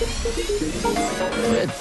[0.00, 1.72] Fritz.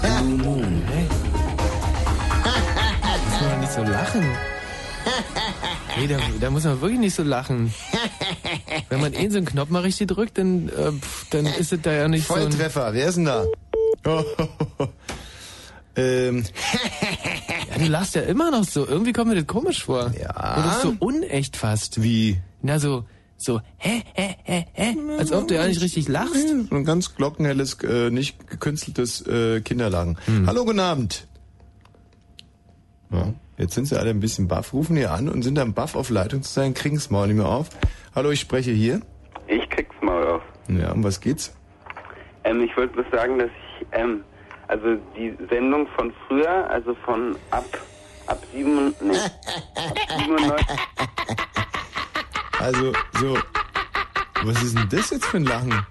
[0.00, 0.82] Blue Moon.
[3.24, 4.24] Muss man doch nicht so lachen.
[5.98, 7.74] Nee, da, da muss man wirklich nicht so lachen.
[8.88, 11.82] Wenn man eh so einen Knopf mal richtig drückt, dann, äh, pff, dann ist es
[11.82, 12.42] da ja nicht so ein...
[12.42, 13.44] Volltreffer, wer ist denn da?
[15.96, 16.44] ähm,
[17.72, 18.86] Ja, du lachst ja immer noch so.
[18.86, 20.12] Irgendwie kommt mir das komisch vor.
[20.18, 20.56] Ja.
[20.56, 22.02] Und das ist so unecht fast.
[22.02, 22.40] wie?
[22.62, 23.04] Na, so,
[23.42, 24.94] so, hä, hä, hä, hä?
[25.18, 26.48] Als ob du ja nicht richtig lachst.
[26.70, 30.16] So ein ganz glockenhelles, äh, nicht gekünsteltes äh, Kinderlachen.
[30.46, 31.26] Hallo, guten Abend.
[33.10, 35.96] Ja, jetzt sind sie alle ein bisschen baff, rufen hier an und sind dann baff
[35.96, 37.68] auf Leitung zu sein, kriegen's Maul nicht mehr auf.
[38.14, 39.02] Hallo, ich spreche hier.
[39.48, 40.42] Ich krieg's mal auf.
[40.68, 41.54] Ja, um was geht's?
[42.44, 44.24] Ähm, ich wollte bloß sagen, dass ich, ähm,
[44.68, 47.64] also die Sendung von früher, also von ab,
[48.26, 50.66] ab sieben, nee, ab 97,
[52.62, 53.36] Also, so,
[54.44, 55.84] was ist denn das jetzt für ein Lachen?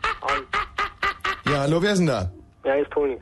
[1.45, 2.31] Ja, hallo, wer ist denn da?
[2.63, 3.17] Ja, ist Toni.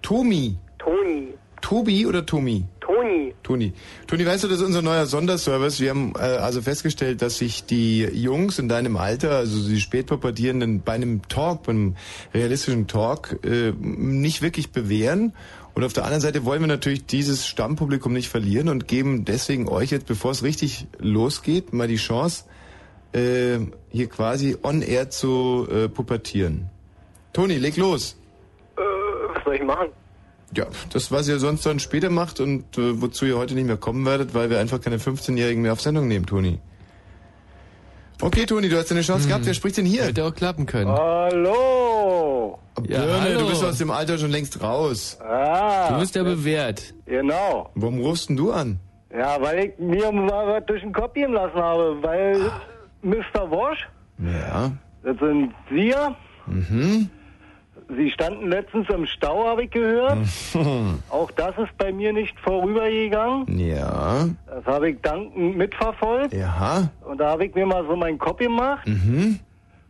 [0.00, 0.56] Tomi.
[0.78, 1.34] Toni.
[1.60, 2.64] Tobi oder Tomi?
[2.78, 3.34] Toni.
[3.42, 3.72] Toni.
[4.06, 5.80] Toni, weißt du, das ist unser neuer Sonderservice.
[5.80, 10.82] Wir haben äh, also festgestellt, dass sich die Jungs in deinem Alter, also die Spätpubertierenden,
[10.82, 11.96] bei einem Talk, bei einem
[12.32, 15.32] realistischen Talk, äh, nicht wirklich bewähren.
[15.74, 19.68] Und auf der anderen Seite wollen wir natürlich dieses Stammpublikum nicht verlieren und geben deswegen
[19.68, 22.44] euch jetzt, bevor es richtig losgeht, mal die Chance,
[23.14, 23.58] äh,
[23.90, 26.68] hier quasi on air zu äh, pubertieren.
[27.32, 28.16] Toni, leg los.
[28.76, 28.80] Äh,
[29.34, 29.88] was soll ich machen?
[30.56, 33.76] Ja, das, was ihr sonst dann später macht und äh, wozu ihr heute nicht mehr
[33.76, 36.60] kommen werdet, weil wir einfach keine 15-Jährigen mehr auf Sendung nehmen, Toni.
[38.22, 39.44] Okay, Toni, du hast deine Chance gehabt.
[39.46, 40.04] Wer spricht denn hier?
[40.04, 40.88] Hätte auch klappen können.
[40.88, 42.58] Hallo.
[42.86, 43.40] Ja, Birne, hallo.
[43.40, 45.18] du bist aus dem Alter schon längst raus.
[45.20, 46.94] Ah, Du bist ja bewährt.
[47.06, 47.70] genau.
[47.74, 48.78] Warum rufst denn du an?
[49.12, 52.50] Ja, weil ich mir mal was durch den Kopf gehen lassen habe, weil
[53.04, 53.50] Mr.
[53.50, 53.86] Wosch,
[54.18, 54.72] Ja.
[55.02, 56.14] das sind Sie ja,
[56.46, 57.08] Mhm.
[57.96, 60.16] Sie standen letztens im Stau, habe ich gehört.
[61.10, 63.58] Auch das ist bei mir nicht vorübergegangen.
[63.58, 64.26] Ja.
[64.46, 66.32] Das habe ich dankend mitverfolgt.
[66.32, 66.88] Ja.
[67.04, 69.38] Und da habe ich mir mal so meinen Kopf gemacht Mhm.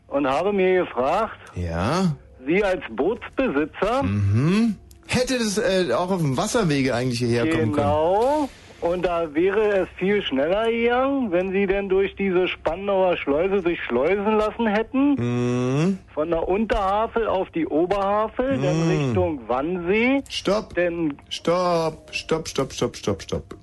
[0.09, 2.17] und habe mir gefragt, Ja.
[2.47, 4.75] Sie als Bootsbesitzer, Mhm.
[5.07, 7.75] Hätte das äh, auch auf dem Wasserwege eigentlich hierher kommen können?
[7.75, 8.49] Genau.
[8.85, 13.83] Und da wäre es viel schneller gegangen, wenn Sie denn durch diese Spandauer Schleuse sich
[13.83, 15.15] schleusen lassen hätten.
[15.15, 15.99] Mhm.
[16.13, 20.23] Von der Unterhavel auf die Oberhavel, dann Richtung Wannsee.
[20.29, 20.75] Stopp.
[20.75, 23.57] Denn Stopp, stopp, stopp, stopp, stopp, stopp.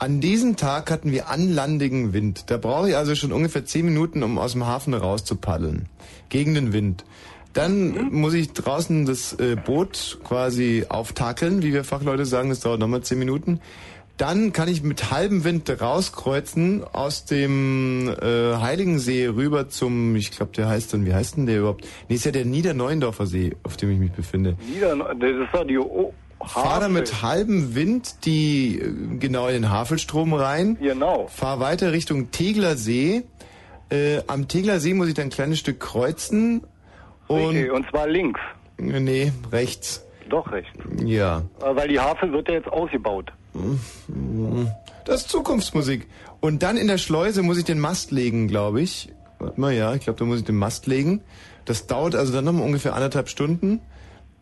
[0.00, 2.50] An diesem Tag hatten wir anlandigen Wind.
[2.50, 5.88] Da brauche ich also schon ungefähr zehn Minuten, um aus dem Hafen raus zu paddeln.
[6.30, 7.04] Gegen den Wind.
[7.52, 12.80] Dann muss ich draußen das äh, Boot quasi auftakeln, wie wir Fachleute sagen, das dauert
[12.80, 13.60] nochmal zehn Minuten.
[14.18, 20.52] Dann kann ich mit halbem Wind rauskreuzen aus dem äh, Heiligensee rüber zum, ich glaube,
[20.52, 21.86] der heißt dann, wie heißt denn der überhaupt?
[22.08, 24.56] Nee, ist ja der Niederneuendorfer See, auf dem ich mich befinde.
[24.72, 26.12] Nieder, das ist doch die o
[26.44, 26.88] Fahr da Havel.
[26.90, 30.76] mit halbem Wind die äh, genau in den Havelstrom rein.
[30.80, 31.26] Genau.
[31.28, 33.22] Fahr weiter Richtung Tegler See.
[33.90, 36.62] Äh, am Tegler See muss ich dann ein kleines Stück kreuzen.
[37.28, 38.40] Und Richtig, und zwar links.
[38.78, 40.04] nee, rechts.
[40.28, 40.70] Doch rechts.
[41.04, 41.42] Ja.
[41.60, 43.32] Äh, Weil die Havel wird ja jetzt ausgebaut.
[45.04, 46.06] Das ist Zukunftsmusik.
[46.40, 49.10] Und dann in der Schleuse muss ich den Mast legen, glaube ich.
[49.38, 51.20] Warte mal, ja, ich glaube, da muss ich den Mast legen.
[51.64, 53.80] Das dauert also dann nochmal ungefähr anderthalb Stunden.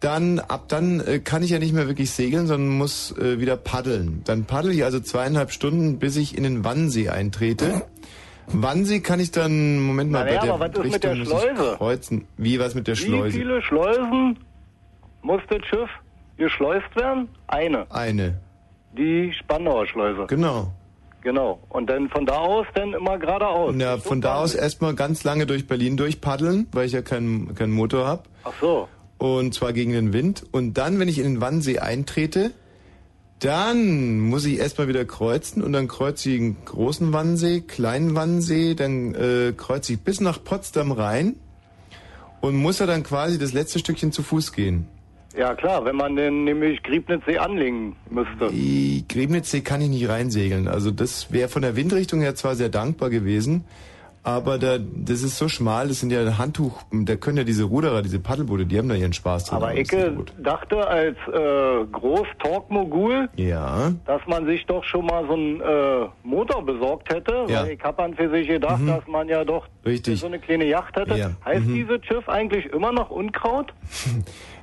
[0.01, 3.57] Dann, ab dann äh, kann ich ja nicht mehr wirklich segeln, sondern muss äh, wieder
[3.59, 4.23] paddeln.
[4.25, 7.83] Dann paddel ich also zweieinhalb Stunden, bis ich in den Wannsee eintrete.
[8.47, 11.39] Wannsee kann ich dann, Moment mal, Naja, bei der aber was ist mit der Richtung
[11.41, 11.77] Schleuse?
[11.77, 12.25] kreuzen.
[12.39, 13.39] Wie, was mit der Wie Schleuse?
[13.39, 14.39] viele Schleusen
[15.23, 15.91] muss das Schiff
[16.39, 17.29] geschleust werden?
[17.49, 17.87] Eine.
[17.91, 18.41] Eine.
[18.97, 20.27] Die Spandauer Schleuse.
[20.27, 20.73] Genau.
[21.23, 21.61] Genau.
[21.69, 23.75] Und dann von da aus dann immer geradeaus.
[23.77, 27.73] Ja, von da aus erstmal ganz lange durch Berlin durchpaddeln, weil ich ja keinen keinen
[27.73, 28.29] Motor hab.
[28.45, 28.89] Ach so.
[29.19, 30.47] Und zwar gegen den Wind.
[30.51, 32.53] Und dann, wenn ich in den Wannsee eintrete,
[33.39, 38.75] dann muss ich erstmal wieder kreuzen und dann kreuze ich den großen Wannsee, kleinen Wannsee,
[38.75, 41.37] dann äh, kreuze ich bis nach Potsdam rein
[42.41, 44.89] und muss ja dann quasi das letzte Stückchen zu Fuß gehen.
[45.37, 48.51] Ja klar, wenn man denn nämlich Griebnitzsee anlegen müsste.
[48.51, 50.67] Die Griebnitzsee kann ich nicht reinsegeln.
[50.69, 53.65] Also das wäre von der Windrichtung her zwar sehr dankbar gewesen,
[54.23, 58.03] aber da, das ist so schmal, das sind ja Handtuch, da können ja diese Ruderer,
[58.03, 59.63] diese Paddelboote, die haben da ihren Spaß dran.
[59.63, 63.93] Aber Ecke dachte als äh, Groß-Talk-Mogul, Ja.
[64.05, 67.47] dass man sich doch schon mal so einen äh, Motor besorgt hätte.
[67.49, 67.63] Ja.
[67.63, 68.89] Weil ich hab an für sich gedacht, Mhm.
[68.89, 70.21] dass man ja doch Richtig.
[70.21, 71.15] so eine kleine Yacht hätte.
[71.15, 71.31] Ja.
[71.45, 71.75] Heißt Mhm.
[71.77, 73.73] dieses Schiff eigentlich immer noch Unkraut?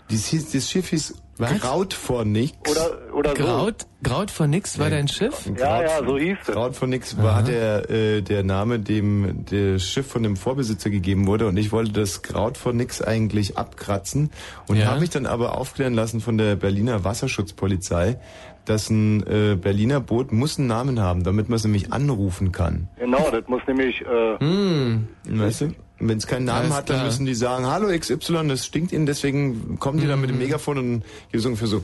[0.10, 1.60] Das, hieß, das Schiff hieß Was?
[1.60, 2.54] Graut vor nix.
[2.72, 5.36] Oder, oder Graut, Graut von nix war dein Schiff?
[5.46, 5.54] so.
[5.54, 6.54] Ja, ja, so hieß es.
[6.54, 11.28] Graut von nix war der, äh, der Name, dem das Schiff von dem Vorbesitzer gegeben
[11.28, 11.46] wurde.
[11.48, 14.32] Und ich wollte das Graut von nix eigentlich abkratzen.
[14.68, 14.88] Und Ja.
[14.88, 18.18] habe mich dann aber aufklären lassen von der Berliner Wasserschutzpolizei,
[18.70, 22.88] dass ein äh, Berliner Boot muss einen Namen haben, damit man es nämlich anrufen kann.
[23.00, 25.08] Genau, das muss nämlich, äh, Hm.
[25.30, 25.72] Weißt du?
[26.00, 27.06] Wenn es keinen Namen Alles hat, dann klar.
[27.08, 30.78] müssen die sagen, hallo XY, das stinkt Ihnen, deswegen kommen die dann mit dem Megafon
[30.78, 31.84] und hier so ungefähr so,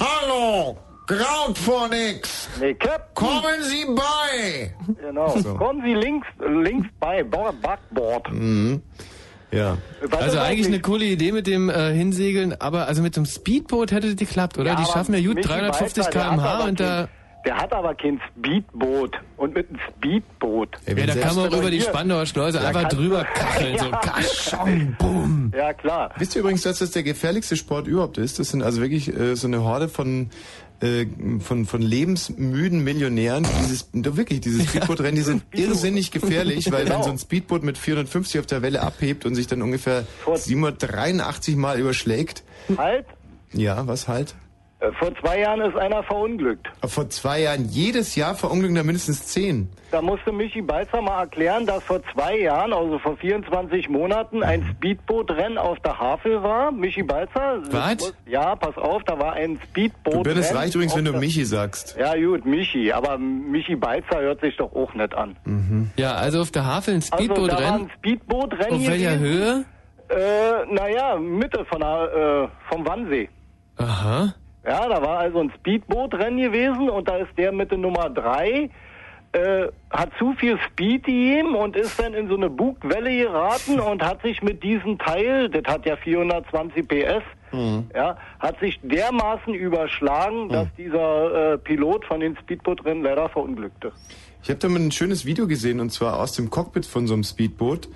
[0.00, 0.76] Hallo,
[1.06, 4.74] Graut vor nix, nee, Captain, kommen Sie bei!
[5.00, 5.28] genau.
[5.58, 8.28] Kommen Sie links, links bei, Bord, Backboard.
[9.52, 9.76] Ja.
[10.02, 13.92] Was Also eigentlich eine coole Idee mit dem äh, Hinsegeln, aber also mit dem Speedboot
[13.92, 14.70] hätte das geklappt, oder?
[14.72, 17.08] Ja, die schaffen ja gut Michi 350 Balzer, der hat km/h und da,
[17.44, 19.16] Der hat aber kein Speedboot.
[19.36, 20.68] Und mit einem Speedboot.
[20.86, 23.86] Ey, ja, da kann man auch über die Spandauer Schleuse Ja, einfach drüber kacheln, so
[23.86, 23.96] Ja.
[23.98, 25.52] kaschong, boom.
[25.56, 26.12] Ja, klar.
[26.16, 28.38] Wisst ihr übrigens, dass das der gefährlichste Sport überhaupt ist?
[28.38, 30.30] Das sind also wirklich äh, so eine Horde von
[30.82, 31.06] äh,
[31.40, 33.46] von von lebensmüden Millionären.
[33.62, 37.02] Dieses wirklich diese Speedbootrennen, die sind irrsinnig gefährlich, weil wenn Genau.
[37.04, 41.56] so ein Speedboot mit 450 auf der Welle abhebt und sich dann ungefähr Vor- 783
[41.56, 42.42] Mal überschlägt.
[42.76, 43.06] Halt.
[43.52, 44.34] Ja, was halt?
[44.82, 46.66] Äh, Vor zwei Jahren ist einer verunglückt.
[46.84, 49.68] Vor zwei Jahren jedes Jahr verunglücken da mindestens zehn.
[49.92, 54.64] Da musste Michi Balzer mal erklären, dass vor zwei Jahren, also vor 24 Monaten, ein
[54.74, 56.72] Speedbootrennen auf der Havel war.
[56.72, 57.60] Michi Balzer?
[57.70, 58.12] Was?
[58.26, 60.14] Ja, pass auf, da war ein Speedboot.
[60.14, 61.94] Du Birnes reicht übrigens, wenn du Michi sagst.
[62.00, 65.36] Ja, gut, Michi, aber Michi Balzer hört sich doch auch nicht an.
[65.96, 67.80] Ja, also auf der Havel ein Also, da war Speedbootrennen.
[67.82, 69.18] ein Speedbootrennen Auf welcher.
[69.18, 69.64] Höhe?
[70.08, 73.28] Äh, naja, Mitte von der, äh, vom Wannsee.
[73.76, 74.34] Aha.
[74.64, 78.70] Ja, da war also ein Speedbootrennen gewesen und da ist der mit der Nummer drei
[79.32, 84.02] äh, hat zu viel Speed gegeben und ist dann in so eine Bugwelle geraten und
[84.02, 87.22] hat sich mit diesem Teil, das hat ja 420 PS,
[87.94, 93.92] ja, hat sich dermaßen überschlagen, dass dieser äh, Pilot von den Speedbootrennen leider verunglückte.
[94.42, 97.14] Ich habe da mal ein schönes Video gesehen und zwar aus dem Cockpit von so
[97.14, 97.88] einem Speedboot.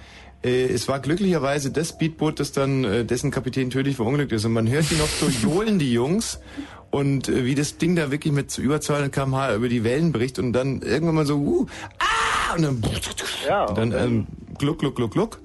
[0.46, 4.52] Äh, es war glücklicherweise das Speedboot, das dann äh, dessen Kapitän tödlich verunglückt ist und
[4.52, 6.38] man hört die noch so johlen die Jungs
[6.90, 10.38] und äh, wie das Ding da wirklich mit über 200 km/h über die Wellen bricht
[10.38, 11.66] und dann irgendwann mal so uh,
[11.98, 12.82] ah und dann,
[13.46, 14.26] Ja, und dann und ähm,
[14.58, 15.40] gluck gluck gluck gluck.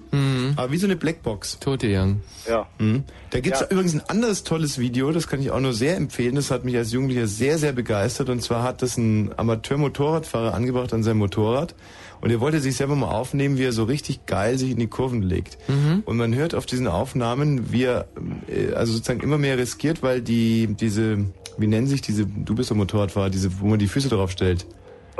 [0.57, 1.59] Aber wie so eine Blackbox.
[1.59, 2.19] Tote Young.
[2.45, 2.67] Ja.
[2.79, 3.05] Mhm.
[3.29, 3.67] Da gibt's Ja.
[3.69, 6.35] übrigens ein anderes tolles Video, das kann ich auch nur sehr empfehlen.
[6.35, 8.27] Das hat mich als Jugendlicher sehr, sehr begeistert.
[8.27, 11.75] Und zwar hat das ein Amateur-Motorradfahrer angebracht an seinem Motorrad.
[12.21, 14.87] Und er wollte sich selber mal aufnehmen, wie er so richtig geil sich in die
[14.87, 15.57] Kurven legt.
[16.05, 18.07] Und man hört auf diesen Aufnahmen, wie er
[18.47, 21.25] äh, also sozusagen immer mehr riskiert, weil die diese,
[21.57, 24.67] wie nennen sich diese, du bist doch Motorradfahrer, diese, wo man die Füße drauf stellt.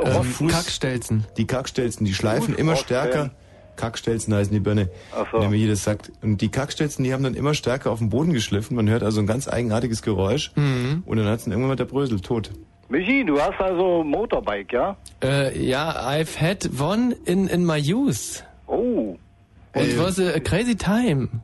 [0.01, 1.25] Ähm, Fuß- Kackstelzen.
[1.37, 3.07] Die Kackstelzen, die schleifen immer Fußaufstellen.
[3.11, 3.31] stärker.
[3.77, 4.89] Kackstelzen heißen die Birne,
[5.31, 5.39] so.
[5.39, 6.11] wenn mir jedes sagt.
[6.21, 8.75] Und die Kackstelzen, die haben dann immer stärker auf den Boden geschliffen.
[8.75, 10.51] Man hört also ein ganz eigenartiges Geräusch.
[10.55, 11.01] Mhm.
[11.05, 12.51] Und dann hat's dann irgendwann mal der Brösel tot.
[12.91, 14.97] Michi, du hast also Motorbike, ja?
[15.23, 18.43] Äh, ja, I've had one in, in my youth.
[18.67, 19.17] Oh.
[19.73, 21.41] It was a crazy time.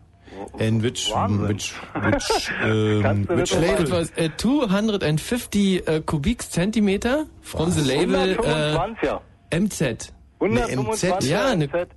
[0.59, 1.47] And which, Wahnsinn.
[1.47, 3.91] which, which, ähm, which mal- It label?
[3.91, 9.21] was uh, 250 uh, cubic centimeter from the label uh, 125er.
[9.51, 10.11] MZ.
[10.39, 11.87] 125 Ja, ne- MZ.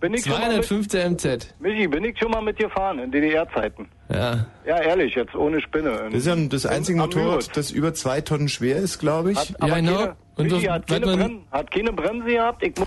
[0.00, 1.54] Bin ich schon mal mit, 215 MZ.
[1.60, 3.88] Michi, bin ich schon mal mit gefahren in DDR-Zeiten.
[4.10, 4.46] Ja.
[4.66, 5.90] Ja, ehrlich, jetzt ohne Spinne.
[6.10, 9.38] Das ist ja das einzige Motorrad, das über zwei Tonnen schwer ist, glaube ich.
[9.38, 9.96] Hat, aber Ja, genau.
[9.98, 12.62] keine, Und Michi, hat, keine man- Brem, hat keine Bremse gehabt.
[12.62, 12.84] Ich, mu-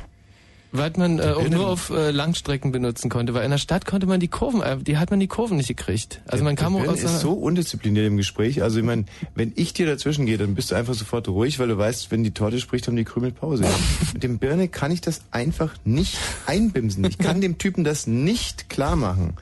[0.77, 4.07] Weil man äh, auch nur auf äh, Langstrecken benutzen konnte, weil in der Stadt konnte
[4.07, 6.21] man die Kurven, äh, die hat man die Kurven nicht gekriegt.
[6.27, 8.61] Also man kam der auch aus ist so undiszipliniert im Gespräch.
[8.61, 9.05] Also ich meine,
[9.35, 12.23] wenn ich dir dazwischen gehe, dann bist du einfach sofort ruhig, weil du weißt, wenn
[12.23, 13.65] die Torte spricht, haben die Krümel Pause.
[14.13, 17.05] Mit dem Birne kann ich das einfach nicht einbimsen.
[17.05, 19.35] Ich kann dem Typen das nicht klar machen.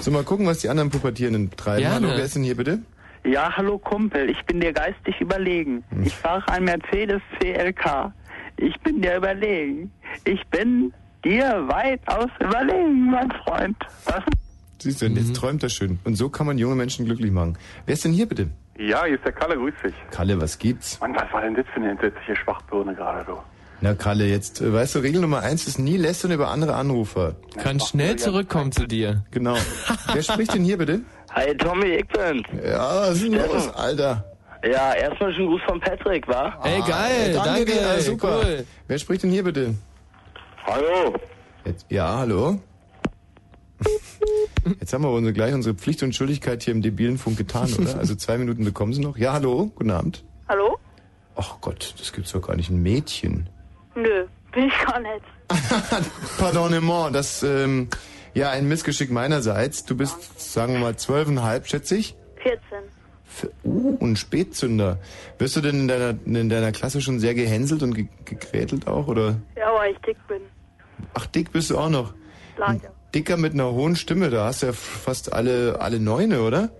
[0.00, 1.82] So, mal gucken, was die anderen Pubertierenden treiben.
[1.82, 2.06] Gerne.
[2.08, 2.80] Hallo, wer ist denn hier bitte?
[3.24, 5.84] Ja, hallo Kumpel, ich bin dir geistig überlegen.
[6.02, 8.12] Ich fahre ein Mercedes CLK.
[8.60, 9.90] Ich bin dir überlegen.
[10.26, 10.92] Ich bin
[11.24, 13.76] dir weitaus überlegen, mein Freund.
[14.04, 14.22] Was?
[14.78, 15.98] Siehst du, jetzt träumt er schön.
[16.04, 17.56] Und so kann man junge Menschen glücklich machen.
[17.86, 18.48] Wer ist denn hier bitte?
[18.78, 19.94] Ja, hier ist der Kalle, grüß dich.
[20.10, 21.00] Kalle, was gibt's?
[21.00, 23.38] Mann, was war denn das für eine entsetzliche Schwachbirne gerade, du?
[23.82, 27.36] Na Kalle, jetzt, äh, weißt du, Regel Nummer eins ist nie lästern über andere Anrufer.
[27.62, 29.24] kann schnell zurückkommen zu dir.
[29.30, 29.56] Genau.
[30.12, 31.00] Wer spricht denn hier bitte?
[31.32, 32.42] Hi Tommy, ich bin's.
[32.62, 34.29] Ja, was ist denn los, Alter?
[34.62, 36.58] Ja, erstmal schon Gruß von Patrick, wa?
[36.64, 38.40] Ey, geil, Ah, danke, dir, ja, super.
[38.42, 38.66] cool.
[38.88, 39.74] Wer spricht denn hier bitte?
[40.66, 41.14] Hallo.
[41.64, 42.60] Jetzt, ja, hallo?
[44.78, 47.98] Jetzt haben wir unsere, gleich unsere Pflicht und Schuldigkeit hier im debilen Funk getan, oder?
[47.98, 49.16] Also zwei Minuten bekommen Sie noch.
[49.16, 50.24] Ja, hallo, guten Abend.
[50.48, 50.78] Hallo?
[51.36, 52.68] Ach Gott, das gibt's doch gar nicht.
[52.68, 53.48] Ein Mädchen.
[53.94, 55.24] Nö, bin ich gar nicht.
[56.38, 57.88] Pardonnement, das, ähm,
[58.34, 59.86] ja, ein Missgeschick meinerseits.
[59.86, 62.14] Du bist, sagen wir mal, zwölfeinhalb, schätze ich.
[62.42, 62.60] 14.
[63.32, 64.98] F- Uh, ein Spätzünder.
[65.38, 69.06] Wirst du denn in deiner, in deiner Klasse schon sehr gehänselt und ge gegrätelt auch,
[69.06, 69.36] oder?
[69.56, 70.40] Ja, weil ich dick bin.
[71.14, 72.12] Ach, dick bist du auch noch.
[72.58, 72.90] Leider.
[73.14, 76.70] Dicker mit einer hohen Stimme, da hast du ja fast alle, alle Neune, oder?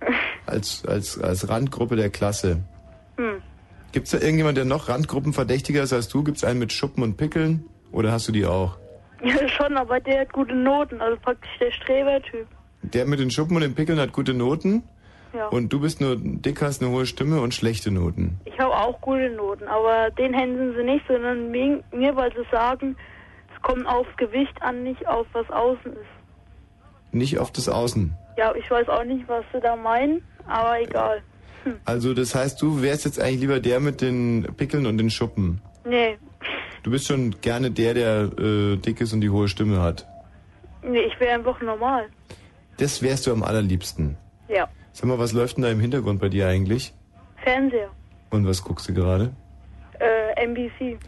[0.46, 2.60] Als, als, als Randgruppe der Klasse.
[3.18, 3.42] Hm.
[3.92, 6.24] Gibt's da irgendjemand, der noch Randgruppenverdächtiger ist als du?
[6.24, 7.64] Gibt's einen mit Schuppen und Pickeln?
[7.92, 8.78] Oder hast du die auch?
[9.22, 11.00] Ja, schon, aber der hat gute Noten.
[11.02, 12.46] Also praktisch der Strebertyp.
[12.82, 14.82] Der mit den Schuppen und den Pickeln hat gute Noten
[15.34, 15.48] Ja.
[15.48, 18.40] und du bist nur dick, hast eine hohe Stimme und schlechte Noten.
[18.44, 22.44] Ich habe auch gute Noten, aber den händeln sie nicht, sondern mir, mir, weil sie
[22.50, 22.96] sagen,
[23.54, 27.12] es kommt auf Gewicht an, nicht auf was außen ist.
[27.12, 28.14] Nicht auf das Außen.
[28.36, 31.22] Ja, ich weiß auch nicht, was sie da meinen, aber egal.
[31.84, 35.60] Also das heißt, du wärst jetzt eigentlich lieber der mit den Pickeln und den Schuppen.
[35.84, 36.16] Nee,
[36.84, 40.06] Du bist schon gerne der, der äh, dick ist und die hohe Stimme hat.
[40.82, 42.06] nee, ich wäre einfach normal.
[42.78, 44.16] Das wärst du am allerliebsten.
[44.48, 46.92] Ja, Sag mal, was läuft denn da im Hintergrund bei dir eigentlich?
[47.44, 47.88] Fernseher,
[48.30, 49.30] Und was guckst du gerade?
[50.00, 50.98] äh, NBC.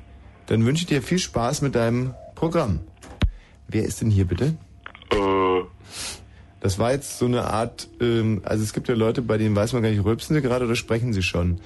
[0.47, 2.79] Dann wünsche ich dir viel Spaß mit deinem Programm.
[3.67, 4.57] Wer ist denn hier bitte?
[5.11, 5.63] Äh,
[6.61, 9.73] Das war jetzt so eine Art, ähm, also es gibt ja Leute, bei denen weiß
[9.73, 11.61] man gar nicht, rülpsen sie gerade oder sprechen sie schon.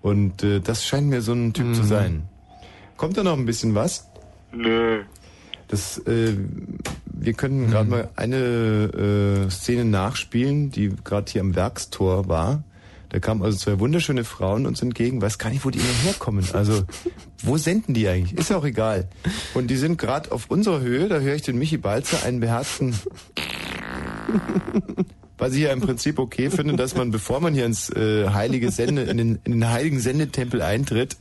[0.00, 2.28] Und äh, das scheint mir so ein Typ zu sein.
[2.96, 4.08] Kommt da noch ein bisschen was?
[4.52, 5.02] nö.
[5.66, 6.36] Das, äh,
[7.24, 12.62] wir könnten gerade mal eine äh, Szene nachspielen, die gerade hier am Werkstor war.
[13.08, 15.22] Da kamen also zwei wunderschöne Frauen uns entgegen.
[15.22, 16.44] Weiß gar nicht, wo die immer herkommen.
[16.52, 16.82] Also,
[17.42, 18.38] wo senden die eigentlich?
[18.38, 19.08] Ist ja auch egal.
[19.54, 21.08] Und die sind gerade auf unserer Höhe.
[21.08, 22.94] Da höre ich den Michi Balzer, einen beherzten...
[25.36, 28.70] Was ich ja im Prinzip okay finde, dass man, bevor man hier ins äh, heilige
[28.70, 31.16] Sende, in den, in den heiligen Sendetempel eintritt,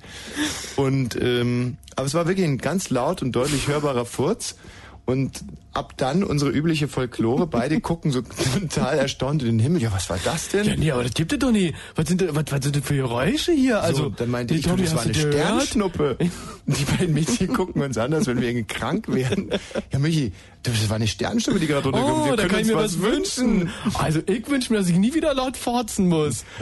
[0.75, 4.55] und ähm, aber es war wirklich ein ganz laut und deutlich hörbarer Furz.
[5.05, 5.43] Und
[5.73, 9.81] ab dann unsere übliche Folklore, beide gucken so total erstaunt in den Himmel.
[9.81, 10.65] Ja, was war das denn?
[10.65, 11.73] Ja, nee, aber das gibt es doch nie.
[11.95, 13.81] Was sind, was, was sind das für Geräusche hier?
[13.81, 15.33] Also, so, dann meinte die ich, Tommy, das war eine gehört?
[15.33, 16.17] Sternschnuppe.
[16.65, 19.49] Die beiden Mädchen gucken uns an, als wenn wir irgendwie krank wären.
[19.91, 20.31] Ja, Michi,
[20.63, 22.21] das war eine Sternschnuppe, die gerade runterkommt.
[22.21, 23.69] Oh, wir da kann ich mir was wünschen.
[23.95, 26.45] Also ich wünsche mir, dass ich nie wieder laut forzen muss.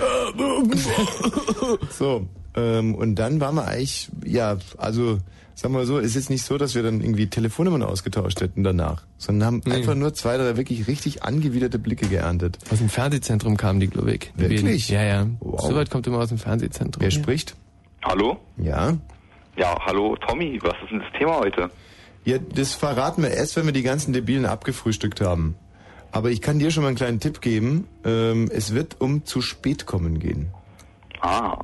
[1.91, 5.19] So, ähm, und dann waren wir eigentlich, ja, also,
[5.55, 8.63] sagen wir mal so, ist jetzt nicht so, dass wir dann irgendwie Telefonnummern ausgetauscht hätten
[8.63, 12.57] danach, sondern haben einfach nur zwei, drei wirklich richtig angewiderte Blicke geerntet.
[12.71, 14.31] Aus dem Fernsehzentrum kamen die, glaube ich.
[14.35, 14.89] Die Wirklich?
[14.89, 15.27] Ja, ja.
[15.39, 15.61] Wow.
[15.61, 17.01] So weit kommt immer aus dem Fernsehzentrum.
[17.01, 17.55] Wer spricht?
[18.03, 18.37] Hallo?
[18.57, 18.97] Ja.
[19.57, 21.69] Ja, hallo Tommy, was ist denn das Thema heute?
[22.23, 25.55] Ja, das verraten wir erst, wenn wir die ganzen Debilen abgefrühstückt haben.
[26.11, 27.87] Aber ich kann dir schon mal einen kleinen Tipp geben.
[28.03, 30.49] Ähm, es wird um zu spät kommen gehen.
[31.21, 31.57] Ah,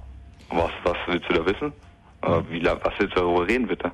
[0.49, 1.73] was, was willst du da wissen?
[2.21, 3.91] Äh, wie, was willst du darüber reden, bitte?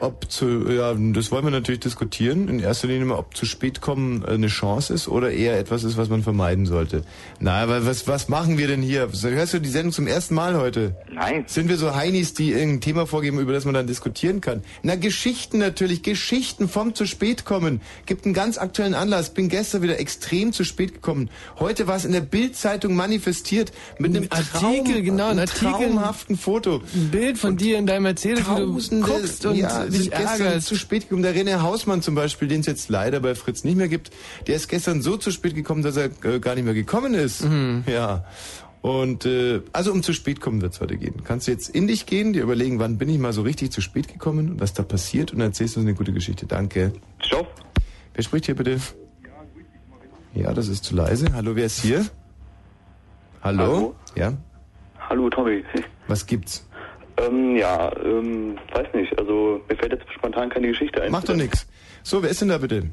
[0.00, 2.48] Ob zu, ja, das wollen wir natürlich diskutieren.
[2.48, 5.84] In erster Linie mal, ob zu spät kommen äh, eine Chance ist oder eher etwas
[5.84, 7.04] ist, was man vermeiden sollte.
[7.40, 9.08] Na, aber was, was machen wir denn hier?
[9.22, 10.96] Hörst du die Sendung zum ersten Mal heute?
[11.12, 11.44] Nein.
[11.46, 14.62] Sind wir so Heinis, die irgendein Thema vorgeben, über das man dann diskutieren kann?
[14.82, 16.02] Na, Geschichten natürlich.
[16.02, 17.80] Geschichten vom zu spät kommen.
[18.04, 19.30] Gibt einen ganz aktuellen Anlass.
[19.30, 21.30] Bin gestern wieder extrem zu spät gekommen.
[21.58, 25.70] Heute war es in der Bildzeitung manifestiert mit einem Artikel, Traum, genau, ein einem Artikel.
[25.70, 26.82] traumhaften Foto.
[26.94, 30.60] Ein Bild von dir in deinem Mercedes, wie du guckst und ja, dich sind gestern
[30.60, 31.22] zu spät gekommen.
[31.22, 34.10] Der René Hausmann zum Beispiel, den es jetzt leider bei Fritz nicht mehr gibt,
[34.46, 37.44] der ist gestern so zu spät gekommen, dass er äh, gar nicht mehr gekommen ist.
[37.44, 37.84] Mhm.
[37.86, 38.24] Ja.
[38.82, 41.24] Und äh, also um zu spät kommen wird's heute gehen.
[41.24, 43.80] Kannst du jetzt in dich gehen, dir überlegen, wann bin ich mal so richtig zu
[43.80, 46.44] spät gekommen und was da passiert und erzählst uns eine gute Geschichte.
[46.44, 46.92] Danke.
[47.20, 47.46] Stopp.
[48.12, 48.78] Wer spricht hier bitte?
[50.34, 51.32] Ja, das ist zu leise.
[51.32, 52.04] Hallo, wer ist hier?
[53.42, 53.62] Hallo?
[53.62, 53.94] Hallo?
[54.16, 54.34] Ja?
[55.08, 55.64] Hallo Tommy.
[56.06, 56.66] Was gibt's?
[57.16, 59.16] Ähm, ja, ähm, weiß nicht.
[59.18, 61.12] Also mir fällt jetzt spontan keine Geschichte ein.
[61.12, 61.66] Macht doch nix.
[62.02, 62.90] So, wer ist denn da bitte?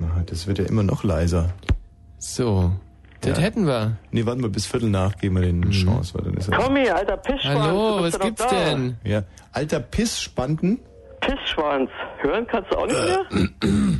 [0.00, 1.54] Ah, Das wird ja immer noch leiser.
[2.18, 2.72] So,
[3.20, 3.44] das Ja.
[3.44, 3.96] hätten wir.
[4.10, 6.58] Nee, warten wir bis Viertel nach, geben wir den eine Chance, weil dann ist er.
[6.58, 7.60] Tommy, alter Pissschwanz.
[7.60, 8.50] Hallo, du was bist gibt's da.
[8.50, 8.96] denn?
[9.04, 9.22] Ja.
[9.52, 10.80] Alter Pissspanten.
[11.26, 11.90] Pissschwanz.
[12.18, 13.24] Hören kannst du auch nicht mehr?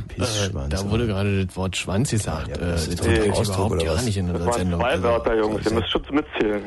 [0.07, 0.69] Pissschwanz.
[0.69, 2.57] Da wurde gerade das Wort Schwanz gesagt.
[2.57, 4.05] äh, das ist eigentlich Ausdruck, überhaupt oder gar was?
[4.05, 4.79] nicht in Das unserer waren Sendung.
[4.79, 5.65] zwei Also, Wörter, Jungs.
[5.65, 6.63] Ihr müsst schon mitzählen.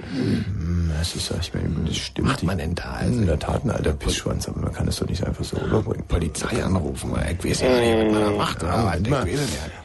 [0.99, 2.29] Das ist, ich meine, das stimmt.
[2.29, 2.85] macht man denn da?
[3.01, 5.57] Also, in der Tat ein alter Pissschwanz, aber man kann das doch nicht einfach so
[5.57, 6.05] überbringen.
[6.09, 8.63] Polizei anrufen, oder ich weiß ja nicht, was man da macht.
[8.63, 9.25] Ja.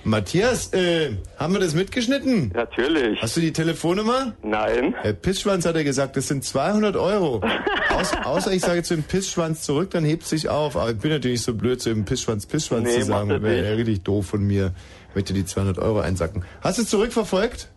[0.03, 2.51] Matthias, äh, haben wir das mitgeschnitten?
[2.53, 3.21] Natürlich.
[3.21, 4.33] Hast du die Telefonnummer?
[4.43, 4.93] Nein.
[5.01, 7.41] Herr Pissschwanz hat er gesagt, das sind 200 Euro.
[7.95, 10.64] Aus, außer ich sage zu dem Pissschwanz zurück, dann hebt sich auf.
[10.73, 13.29] Aber ich bin natürlich so blöd, zu dem Pissschwanz Pissschwanz Nee, zu sagen.
[13.29, 14.71] Wäre ja richtig doof von mir.
[15.09, 16.43] Ich möchte die 200 Euro einsacken.
[16.61, 17.69] Hast du es zurückverfolgt?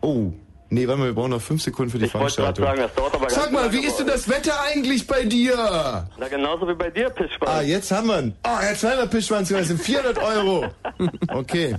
[0.00, 0.32] Oh.
[0.72, 2.64] Nee, warte mal, wir brauchen noch fünf Sekunden für die Ich Veranstaltung.
[2.64, 6.08] sagen, das dauert aber ganz Sag mal, wie ist denn das Wetter eigentlich bei dir?
[6.16, 7.50] Na, genauso wie bei dir, Pissschwanz.
[7.50, 8.34] Ah, jetzt haben wir ihn.
[8.44, 10.66] Ah, jetzt haben wir Pissschwanz, das sind 400 Euro.
[11.28, 11.76] Okay.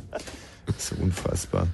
[0.66, 1.68] Das ist unfassbar.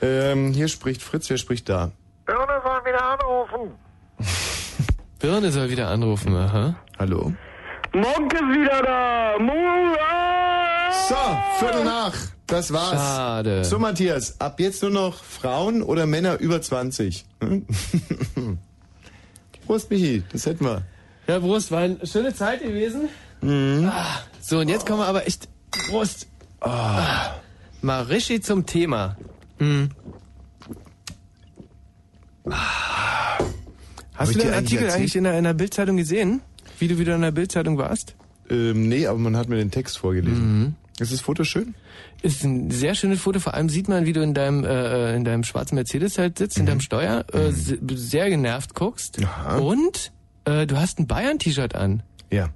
[0.00, 1.90] Ähm, hier spricht Fritz, wer spricht da?
[2.26, 3.74] Birne soll wieder anrufen.
[5.18, 6.76] Birne soll wieder anrufen, aha.
[6.98, 7.32] Hallo?
[7.94, 9.38] Monk ist wieder da.
[9.38, 10.90] Mura!
[11.08, 11.14] So,
[11.60, 12.14] Viertel nach.
[12.48, 13.00] Das war's.
[13.00, 13.64] Schade.
[13.64, 17.24] So, Matthias, ab jetzt nur noch Frauen oder Männer über 20?
[17.40, 17.66] Hm?
[19.66, 20.82] Prost, Michi, das hätten wir.
[21.28, 23.08] Ja, Brust, war eine schöne Zeit gewesen.
[23.40, 23.88] Mhm.
[23.90, 25.48] Ah, so, und jetzt kommen wir aber echt,
[25.88, 26.26] Brust.
[26.60, 27.34] Ah.
[27.80, 29.16] Mal richtig zum Thema.
[29.58, 29.90] Hm.
[32.50, 33.38] Ah.
[33.38, 33.46] Hab
[34.16, 36.40] Hast ich du den Artikel eigentlich in der, in der Bildzeitung gesehen?
[36.84, 38.14] Wie du wieder in der Bildzeitung warst?
[38.50, 40.58] Ähm, nee, aber man hat mir den Text vorgelesen.
[40.60, 40.74] Mhm.
[41.00, 41.74] Ist das Foto schön?
[42.20, 43.40] Ist ein sehr schönes Foto.
[43.40, 46.58] Vor allem sieht man, wie du in deinem äh, in deinem schwarzen Mercedes halt sitzt,
[46.58, 49.18] in deinem Steuer, äh, se- sehr genervt guckst.
[49.60, 50.12] Und
[50.44, 52.02] äh, du hast ein Bayern-T-Shirt an.
[52.30, 52.50] Ja.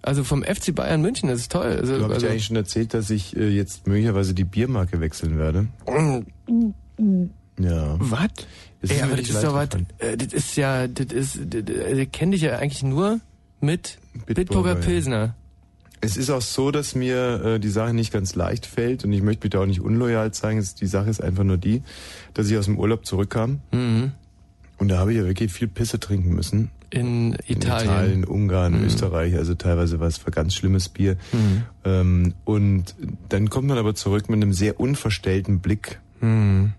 [0.00, 1.28] Also vom FC Bayern München.
[1.28, 1.76] Das ist toll.
[1.80, 4.44] Also, Du habe ich also, dir eigentlich schon erzählt, dass ich äh, jetzt möglicherweise die
[4.44, 5.66] Biermarke wechseln werde.
[7.58, 7.96] Ja.
[7.98, 8.28] Was?
[8.82, 9.68] Es Ey, aber das ist doch was.
[9.98, 13.20] Äh, das ist ja, das ist, das, das, ich kenne dich ja eigentlich nur
[13.60, 14.80] mit Bitburger, Bitburger ja.
[14.80, 15.34] Pilsner.
[16.00, 19.22] Es ist auch so, dass mir äh, die Sache nicht ganz leicht fällt und ich
[19.22, 20.66] möchte mich da auch nicht unloyal zeigen.
[20.80, 21.82] Die Sache ist einfach nur die,
[22.34, 24.10] dass ich aus dem Urlaub zurückkam Mhm.
[24.78, 26.70] und da habe ich ja wirklich viel Pisse trinken müssen.
[26.90, 27.48] In Italien.
[27.48, 28.84] In Italien, Ungarn, Mhm.
[28.84, 31.16] Österreich, also teilweise war es für ganz schlimmes Bier.
[31.32, 31.62] Mhm.
[31.84, 32.96] Ähm, und
[33.28, 36.00] dann kommt man aber zurück mit einem sehr unverstellten Blick.
[36.20, 36.72] Mhm.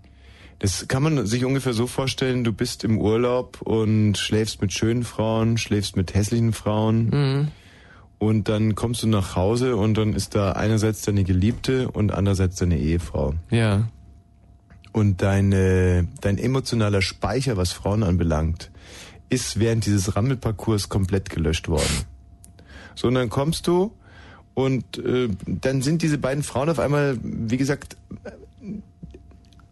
[0.64, 5.04] Das kann man sich ungefähr so vorstellen, du bist im Urlaub und schläfst mit schönen
[5.04, 7.10] Frauen, schläfst mit hässlichen Frauen.
[7.10, 7.48] Mhm.
[8.18, 12.56] Und dann kommst du nach Hause und dann ist da einerseits deine Geliebte und andererseits
[12.56, 13.34] deine Ehefrau.
[13.50, 13.90] Ja.
[14.94, 18.72] Und deine, dein emotionaler Speicher, was Frauen anbelangt,
[19.28, 22.06] ist während dieses Rammelparcours komplett gelöscht worden.
[22.96, 23.92] So, und dann kommst du
[24.54, 27.98] und äh, dann sind diese beiden Frauen auf einmal, wie gesagt,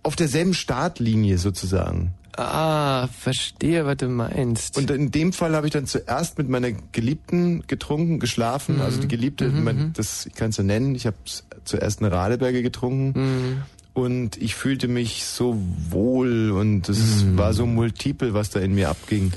[0.03, 2.13] auf derselben Startlinie sozusagen.
[2.37, 4.77] Ah, verstehe, was du meinst.
[4.77, 8.75] Und in dem Fall habe ich dann zuerst mit meiner Geliebten getrunken, geschlafen.
[8.75, 8.81] Mhm.
[8.81, 10.95] Also die Geliebte, mein, das ich kann es ja nennen.
[10.95, 11.17] Ich habe
[11.65, 13.61] zuerst eine Radeberge getrunken Mhm.
[13.93, 15.57] und ich fühlte mich so
[15.89, 17.37] wohl und es Mhm.
[17.37, 19.33] war so multiple, was da in mir abging.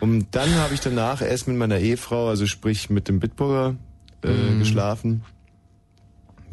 [0.00, 3.74] Und dann habe ich danach erst mit meiner Ehefrau, also sprich mit dem Bitburger,
[4.22, 4.58] äh, Mhm.
[4.60, 5.24] geschlafen.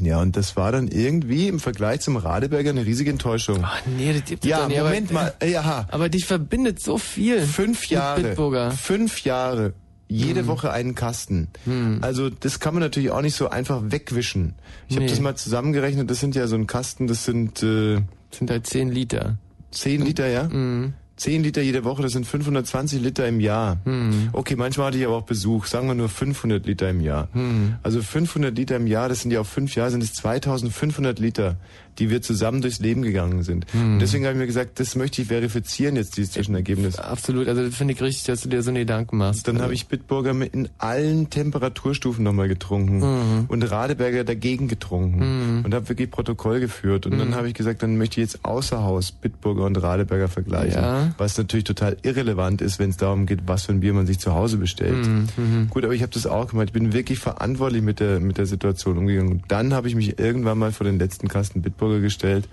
[0.01, 3.59] Ja, und das war dann irgendwie im Vergleich zum Radeberger eine riesige Enttäuschung.
[3.63, 5.33] Ach nee, das gibt Ja, nicht, Moment aber, mal.
[5.39, 7.41] Äh, Ja, Aber dich verbindet so viel.
[7.41, 8.21] Fünf mit Jahre.
[8.21, 8.71] Bitburger.
[8.71, 9.73] Fünf Jahre.
[10.07, 10.47] Jede Hm.
[10.47, 11.47] Woche einen Kasten.
[11.63, 11.99] Hm.
[12.01, 14.53] Also das kann man natürlich auch nicht so einfach wegwischen.
[14.87, 15.11] Ich habe Nee.
[15.11, 16.09] das mal zusammengerechnet.
[16.11, 17.07] Das sind ja so ein Kasten.
[17.07, 19.37] Das sind äh, sind halt 10 Liter.
[19.71, 20.43] 10 Liter, ja.
[20.43, 20.93] Mhm.
[21.17, 22.01] 10 Liter jede Woche.
[22.01, 23.77] Das sind 520 Liter im Jahr.
[23.85, 24.29] Mhm.
[24.33, 25.65] Okay, manchmal hatte ich aber auch Besuch.
[25.65, 27.29] Sagen wir nur 500 Liter im Jahr.
[27.33, 27.75] Mhm.
[27.83, 29.07] Also 500 Liter im Jahr.
[29.07, 31.55] Das sind ja auf fünf Jahre sind es 2500 Liter,
[31.99, 33.65] die wir zusammen durchs Leben gegangen sind.
[33.73, 33.93] Mhm.
[33.93, 36.97] Und deswegen habe ich mir gesagt, das möchte ich verifizieren jetzt dieses Zwischenergebnis.
[36.99, 39.47] Absolut, also das finde ich richtig, dass du dir so eine Gedanken machst.
[39.47, 39.63] Dann also.
[39.65, 43.45] habe ich Bitburger in allen Temperaturstufen nochmal getrunken Mhm.
[43.47, 45.65] und Radeberger dagegen getrunken Mhm.
[45.65, 47.05] und habe wirklich Protokoll geführt.
[47.05, 47.35] Und dann Mhm.
[47.35, 50.81] habe ich gesagt, dann möchte ich jetzt außer Haus Bitburger und Radeberger vergleichen.
[50.81, 51.13] Ja.
[51.17, 54.19] Was natürlich total irrelevant ist, wenn es darum geht, was für ein Bier man sich
[54.19, 55.05] zu Hause bestellt.
[55.07, 55.69] Mhm, mhm.
[55.69, 56.67] Gut, aber ich habe das auch gemacht.
[56.67, 59.31] Ich bin wirklich verantwortlich mit der, mit der Situation umgegangen.
[59.33, 62.47] Und dann habe ich mich irgendwann mal vor den letzten Kasten Bitburger gestellt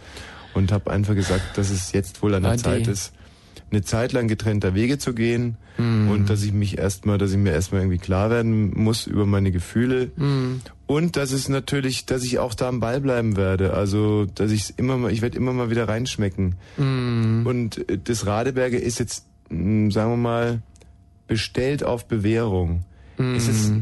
[0.54, 2.62] und habe einfach gesagt, dass es jetzt wohl an der Ade.
[2.62, 3.12] Zeit ist,
[3.70, 6.10] eine Zeit lang getrennter Wege zu gehen Mhm.
[6.10, 9.50] und dass ich mich erstmal, dass ich mir erstmal irgendwie klar werden muss über meine
[9.50, 10.60] Gefühle Mhm.
[10.86, 13.72] und dass es natürlich, dass ich auch da am Ball bleiben werde.
[13.72, 16.56] Also, dass ich immer mal, ich werde immer mal wieder reinschmecken.
[16.76, 17.46] Mhm.
[17.46, 20.60] Und äh, das Radeberger ist jetzt, mh, sagen wir mal,
[21.26, 22.84] bestellt auf Bewährung.
[23.16, 23.34] Mhm.
[23.36, 23.72] Es ist,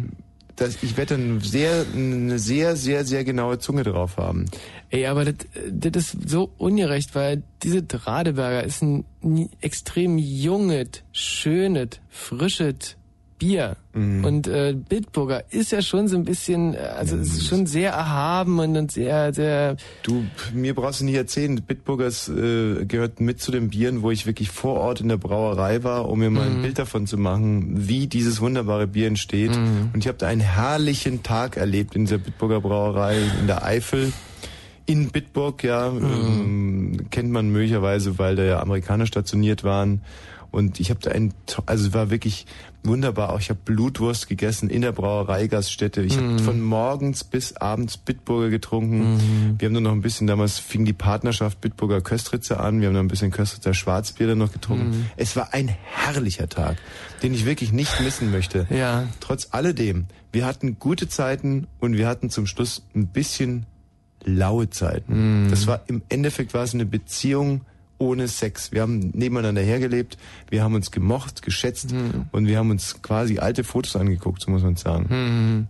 [0.55, 4.45] das, ich werde dann sehr, eine sehr, sehr, sehr genaue Zunge drauf haben.
[4.91, 5.35] Ey, aber das,
[5.71, 9.05] das ist so ungerecht, weil diese Radeberger ist ein
[9.61, 12.97] extrem junges, schönes, frisches
[13.39, 13.77] Bier.
[13.95, 14.25] Mhm.
[14.25, 17.93] Und äh, Bitburger ist ja schon so ein bisschen, äh, also es ist schon sehr
[17.93, 19.77] erhaben und, und sehr, sehr...
[20.03, 24.27] Du, mir brauchst du nicht erzählen, Bitburgers äh, gehört mit zu den Bieren, wo ich
[24.27, 26.63] wirklich vor Ort in der Brauerei war, um mir mal ein Mhm.
[26.63, 29.57] Bild davon zu machen, wie dieses wunderbare Bier entsteht.
[29.57, 29.91] Mhm.
[29.95, 34.13] Und ich habe da einen herrlichen Tag erlebt in dieser Bitburger Brauerei in der Eifel.
[34.91, 36.05] In Bitburg, ja, Mhm.
[36.05, 40.03] ähm, kennt man möglicherweise, weil da ja Amerikaner stationiert waren.
[40.53, 42.45] Und ich habe da ein, to- also es war wirklich
[42.83, 43.33] wunderbar.
[43.33, 46.03] Auch ich habe Blutwurst gegessen in der Brauereigaststätte.
[46.03, 46.31] Ich Mhm.
[46.33, 49.15] habe von morgens bis abends Bitburger getrunken.
[49.15, 49.55] Mhm.
[49.61, 52.81] Wir haben dann noch ein bisschen, damals fing die Partnerschaft Bitburger Köstritzer an.
[52.81, 54.89] Wir haben noch ein bisschen Köstritzer Schwarzbier dann noch getrunken.
[54.91, 55.07] Mhm.
[55.17, 56.79] Es war ein herrlicher Tag,
[57.23, 58.67] den ich wirklich nicht missen möchte.
[58.71, 59.07] Ja.
[59.21, 63.67] Trotz alledem, wir hatten gute Zeiten und wir hatten zum Schluss ein bisschen
[64.25, 65.49] laue Zeiten.
[65.51, 67.63] Das war im Endeffekt war es eine Beziehung
[68.01, 68.73] ohne Sex.
[68.73, 70.17] Wir haben nebeneinander hergelebt,
[70.49, 71.95] wir haben uns gemocht, geschätzt
[72.33, 75.09] und wir haben uns quasi alte Fotos angeguckt, so muss man sagen.
[75.09, 75.67] Hm.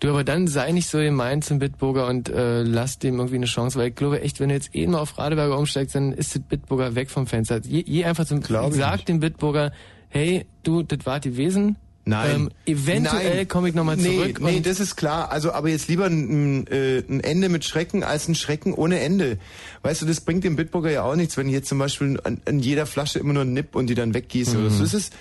[0.00, 3.46] Du, aber dann sei nicht so gemein zum Bitburger und äh, lass dem irgendwie eine
[3.46, 6.34] Chance, weil ich glaube echt, wenn du jetzt eh mal auf Radeberger umsteigst, dann ist
[6.34, 7.60] der Bitburger weg vom Fenster.
[7.62, 9.72] Je, je einfach zum, sag dem Bitburger,
[10.08, 11.76] hey, du, das war die Wesen.
[12.08, 12.34] Nein.
[12.34, 14.40] Ähm, eventuell komme ich nochmal nee, zurück.
[14.40, 15.30] Nee, und das ist klar.
[15.30, 19.38] Also, aber jetzt lieber ein, äh, ein Ende mit Schrecken als ein Schrecken ohne Ende.
[19.82, 22.40] Weißt du, das bringt dem Bitburger ja auch nichts, wenn ich jetzt zum Beispiel an,
[22.46, 24.82] an jeder Flasche immer nur einen Nipp und die dann weggieße oder so.
[24.82, 25.12] Das ist,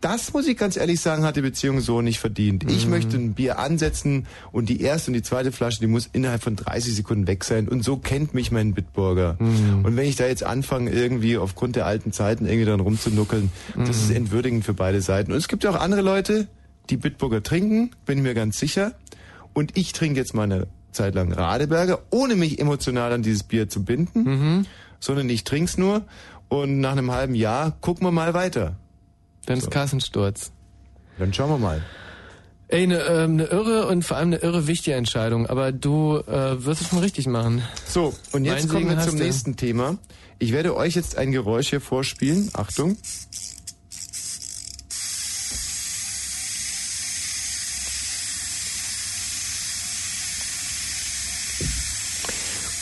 [0.00, 2.70] das muss ich ganz ehrlich sagen, hat die Beziehung so nicht verdient.
[2.70, 6.42] Ich möchte ein Bier ansetzen und die erste und die zweite Flasche, die muss innerhalb
[6.42, 7.68] von 30 Sekunden weg sein.
[7.68, 9.36] Und so kennt mich mein Bitburger.
[9.84, 13.96] Und wenn ich da jetzt anfange, irgendwie aufgrund der alten Zeiten irgendwie dann rumzunuckeln, das
[13.96, 15.32] ist entwürdigend für beide Seiten.
[15.32, 16.46] Und es gibt ja auch andere Leute,
[16.90, 18.92] die Bitburger trinken, bin ich mir ganz sicher.
[19.54, 23.68] Und ich trinke jetzt mal eine Zeit lang Radeberger, ohne mich emotional an dieses Bier
[23.68, 24.66] zu binden,
[25.00, 26.02] sondern ich trink's nur.
[26.48, 28.76] Und nach einem halben Jahr gucken wir mal weiter.
[29.46, 30.52] Dann ist Kassensturz.
[31.18, 31.82] Dann schauen wir mal.
[32.68, 36.64] Ey, eine ähm, ne irre und vor allem eine irre wichtige Entscheidung, aber du äh,
[36.64, 37.62] wirst es schon richtig machen.
[37.86, 39.98] So, und jetzt Mein kommen Segen wir zum nächsten Thema.
[40.38, 42.50] Ich werde euch jetzt ein Geräusch hier vorspielen.
[42.54, 42.96] Achtung.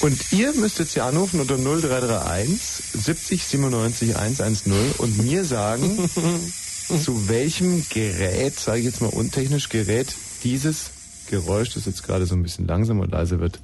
[0.04, 6.10] Und ihr müsst jetzt hier anrufen unter 0331 70 97 110 und mir sagen,
[7.02, 10.90] zu welchem Gerät, sage ich jetzt mal untechnisch, Gerät dieses
[11.30, 13.60] Geräusch, das jetzt gerade so ein bisschen langsam und leise wird,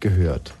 [0.00, 0.52] gehört.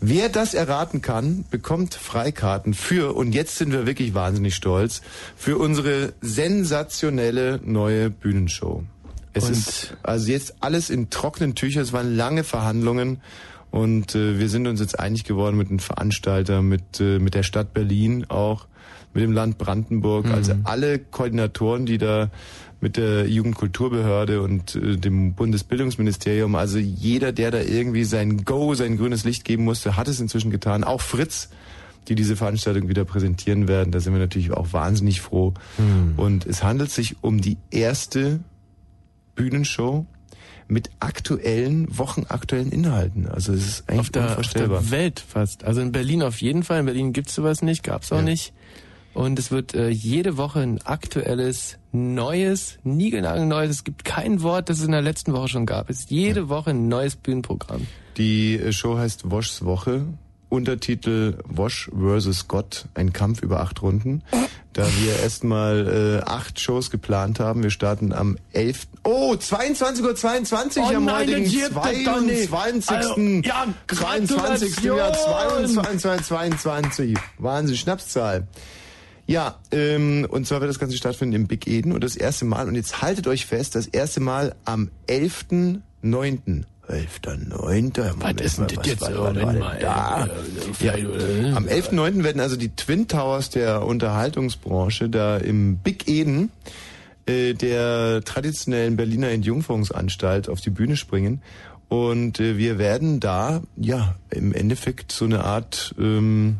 [0.00, 5.02] Wer das erraten kann, bekommt Freikarten für, und jetzt sind wir wirklich wahnsinnig stolz,
[5.36, 8.84] für unsere sensationelle neue Bühnenshow.
[9.34, 13.20] Es Und- ist also jetzt alles in trockenen Tüchern, es waren lange Verhandlungen
[13.70, 17.42] und äh, wir sind uns jetzt einig geworden mit dem Veranstalter, mit, äh, mit der
[17.42, 18.66] Stadt Berlin auch,
[19.12, 22.30] mit dem Land Brandenburg, also alle Koordinatoren, die da
[22.80, 28.96] mit der Jugendkulturbehörde und äh, dem Bundesbildungsministerium, also jeder, der da irgendwie sein Go, sein
[28.96, 30.84] grünes Licht geben musste, hat es inzwischen getan.
[30.84, 31.48] Auch Fritz,
[32.08, 35.54] die diese Veranstaltung wieder präsentieren werden, da sind wir natürlich auch wahnsinnig froh.
[36.16, 38.40] Und es handelt sich um die erste
[39.34, 40.06] Bühnenshow
[40.68, 43.28] mit aktuellen, wochenaktuellen Inhalten.
[43.28, 44.80] Also es ist eigentlich Auf der, auf unvorstellbar.
[44.82, 45.64] der Welt fast.
[45.64, 46.80] Also in Berlin auf jeden Fall.
[46.80, 48.22] In Berlin gibt's sowas nicht, gab's auch Ja.
[48.22, 48.52] nicht.
[49.14, 53.70] Und es wird äh, jede Woche ein aktuelles, neues, niegelnagelneues.
[53.70, 55.88] Es gibt kein Wort, das es in der letzten Woche schon gab.
[55.88, 57.86] Es ist jede Woche ein neues Bühnenprogramm.
[58.18, 60.04] Die äh, Show heißt Woschs Woche.
[60.48, 62.46] Untertitel Wosch vs.
[62.48, 64.22] Gott, ein Kampf über acht Runden.
[64.72, 67.62] Da wir erstmal äh, acht Shows geplant haben.
[67.62, 68.86] Wir starten am 11.
[69.04, 72.48] Oh, 22.22 Uhr 22 Oh am nein, heutigen das gibt es doch nicht.
[72.48, 72.90] 22.
[72.90, 74.80] Also, ja, 22.
[74.84, 75.84] Jahr Gratulation.
[75.84, 77.14] 22, 22.
[77.38, 78.46] Wahnsinn, Schnapszahl.
[79.26, 82.68] Ja, ähm, und zwar wird das Ganze stattfinden im Big Eden und das erste Mal,
[82.68, 86.64] und jetzt haltet euch fest, das erste Mal am 11.9.
[86.88, 88.14] 11.9.
[88.20, 89.10] Was ist denn das jetzt?
[89.10, 90.26] Moment mal, da?
[90.26, 90.92] äh, Ja,
[91.56, 92.22] am 11.9.
[92.24, 96.50] werden also die Twin Towers der Unterhaltungsbranche da im Big Eden
[97.26, 101.42] äh, der traditionellen Berliner Entjungferungsanstalt auf die Bühne springen.
[101.88, 106.58] Und äh, wir werden da, ja, im Endeffekt so eine Art ähm,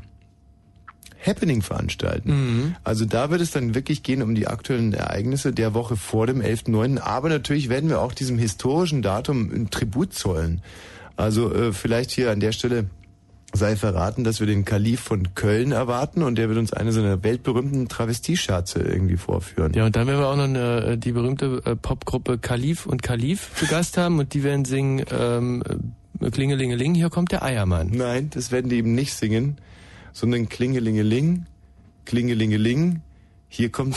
[1.26, 2.76] Happening veranstalten.
[2.84, 6.40] Also da wird es dann wirklich gehen um die aktuellen Ereignisse der Woche vor dem
[6.40, 7.00] 11.9.
[7.00, 10.62] Aber natürlich werden wir auch diesem historischen Datum ein Tribut zollen.
[11.16, 12.86] Also äh, vielleicht hier an der Stelle
[13.52, 17.22] sei verraten, dass wir den Kalif von Köln erwarten und der wird uns eine seiner
[17.22, 19.72] weltberühmten Travestiescherze irgendwie vorführen.
[19.74, 23.02] Ja, und dann werden wir auch noch eine, äh, die berühmte äh, Popgruppe Kalif und
[23.02, 25.62] Kalif zu Gast haben und die werden singen ähm,
[26.20, 27.90] äh, Klingelingeling, hier kommt der Eiermann.
[27.92, 29.58] Nein, das werden die eben nicht singen,
[30.16, 31.44] sondern Klingelingeling,
[32.06, 33.02] Klingelingeling,
[33.50, 33.96] hier kommt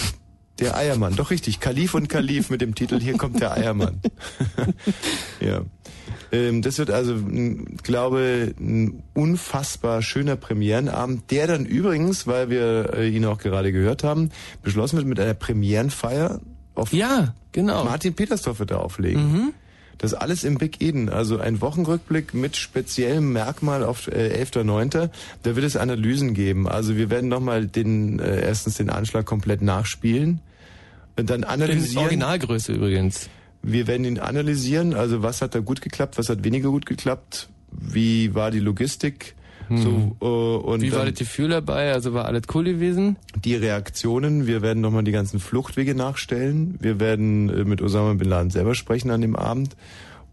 [0.60, 1.16] der Eiermann.
[1.16, 4.02] Doch richtig, Kalif und Kalif mit dem Titel Hier kommt der Eiermann.
[5.40, 5.62] ja.
[6.34, 7.16] Ähm, das wird also,
[7.84, 14.04] glaube ein unfassbar schöner Premierenabend, der dann übrigens, weil wir äh, ihn auch gerade gehört
[14.04, 14.30] haben,
[14.62, 16.42] beschlossen wird mit einer Premierenfeier
[16.76, 17.86] auf Ja, genau.
[17.86, 19.54] Martin Petersdorf wird da auflegen.
[20.00, 25.10] Das alles im Big Eden, also ein Wochenrückblick mit speziellem Merkmal auf äh, 11.9.
[25.44, 26.68] Da wird es Analysen geben.
[26.68, 30.40] Also wir werden nochmal den, äh, erstens den Anschlag komplett nachspielen,
[31.20, 32.04] und dann analysieren.
[32.04, 33.30] Originalgröße übrigens.
[33.62, 37.50] Wir werden ihn analysieren, also was hat da gut geklappt, was hat weniger gut geklappt,
[37.72, 39.36] wie war die Logistik,
[39.78, 41.94] so, äh, und Wie war das Gefühl dabei?
[41.94, 43.18] Also war alles cool gewesen?
[43.44, 48.30] die Reaktionen, wir werden nochmal die ganzen Fluchtwege nachstellen, wir werden äh, mit Osama Bin
[48.30, 49.76] Laden selber sprechen an dem Abend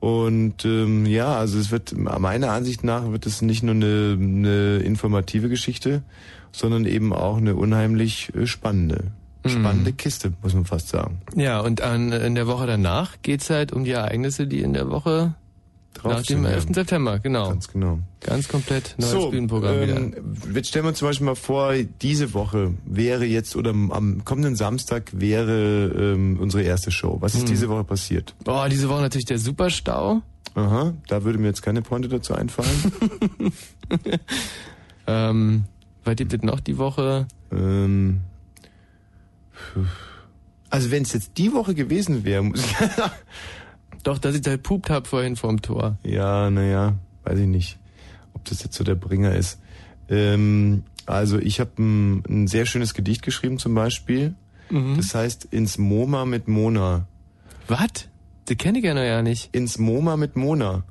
[0.00, 4.76] Und ähm, ja, also es wird meiner Ansicht nach wird es nicht nur eine, eine
[4.78, 6.02] informative Geschichte,
[6.52, 9.12] sondern eben auch eine unheimlich äh, spannende,
[9.46, 11.20] spannende Kiste, muss man fast sagen.
[11.34, 14.90] Ja, und an, in der Woche danach geht's halt um die Ereignisse, die in der
[14.90, 15.34] Woche
[16.04, 16.50] nach dem sind, ja.
[16.50, 16.66] 11.
[16.72, 17.48] September, genau.
[17.48, 17.98] Ganz genau.
[18.20, 20.54] Ganz komplett neues so, Bühnenprogramm ähm, wieder.
[20.54, 24.56] Jetzt stellen wir uns zum Beispiel mal vor, diese Woche wäre jetzt oder am kommenden
[24.56, 27.18] Samstag wäre ähm, unsere erste Show.
[27.20, 27.48] Was ist Hm.
[27.48, 28.34] diese Woche passiert?
[28.44, 30.22] Boah, diese Woche natürlich der Superstau.
[30.54, 32.92] Aha, da würde mir jetzt keine Pointe dazu einfallen.
[35.06, 35.64] ähm,
[36.04, 37.26] was gibt es noch die Woche?
[37.52, 38.20] Ähm,
[40.70, 42.74] also wenn es jetzt die Woche gewesen wäre, muss ich
[44.06, 45.98] Doch, dass ich halt pupt hab vorhin vorm Tor.
[46.04, 47.76] Ja, naja, weiß ich nicht,
[48.34, 49.58] ob das jetzt so der Bringer ist.
[50.08, 54.36] Ähm, also ich habe ein, ein sehr schönes Gedicht geschrieben zum Beispiel.
[54.70, 54.96] Mhm.
[54.96, 57.08] Das heißt ins MoMA mit Mona.
[57.66, 58.08] Was?
[58.44, 59.52] Das kenne ich ja noch ja nicht.
[59.52, 60.84] Ins MoMA mit Mona.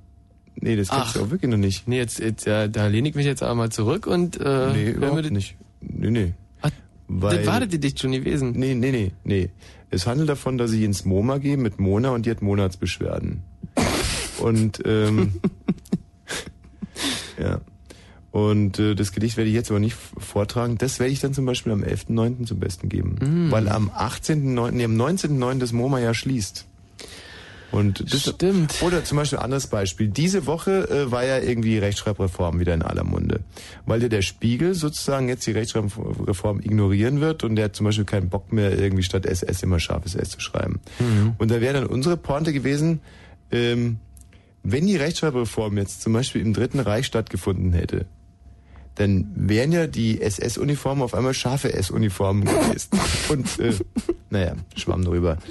[0.56, 1.88] Nee, das kennst du auch wirklich noch nicht.
[1.88, 4.90] Nee, jetzt, jetzt ja, da lehne ich mich jetzt aber mal zurück und äh, nee,
[4.90, 5.56] überhaupt nicht.
[5.80, 6.34] Nee, nee.
[7.08, 8.54] Weil, das war das Gedicht schon gewesen.
[8.56, 9.50] Nee, nee, nee, nee.
[9.90, 13.44] Es handelt davon, dass ich ins MoMA gehe mit Mona und die hat Monatsbeschwerden.
[14.40, 15.34] und ähm,
[17.40, 17.62] ja.
[18.32, 20.78] Und äh, das Gedicht werde ich jetzt aber nicht vortragen.
[20.78, 22.46] Das werde ich dann zum Beispiel am 11.9.
[22.46, 23.16] zum Besten geben.
[23.22, 23.52] Mm.
[23.52, 25.60] Weil am 18.9., nee, am 19.9.
[25.60, 26.66] das MoMA ja schließt.
[27.72, 28.82] Und das, Stimmt.
[28.82, 30.08] Oder zum Beispiel ein anderes Beispiel.
[30.08, 33.42] Diese Woche äh, war ja irgendwie Rechtschreibreform wieder in aller Munde.
[33.86, 38.06] Weil ja der Spiegel sozusagen jetzt die Rechtschreibreform ignorieren wird und der hat zum Beispiel
[38.06, 40.80] keinen Bock mehr, irgendwie statt SS immer scharfes S zu schreiben.
[41.38, 43.02] Und da wäre dann unsere Pointe gewesen,
[43.52, 43.98] ähm,
[44.64, 48.06] wenn die Rechtschreibreform jetzt zum Beispiel im Dritten Reich stattgefunden hätte,
[48.96, 52.90] dann wären ja die SS-Uniformen auf einmal scharfe S-Uniformen gewesen.
[53.30, 53.74] Und, äh,
[54.36, 55.38] naja, schwamm drüber.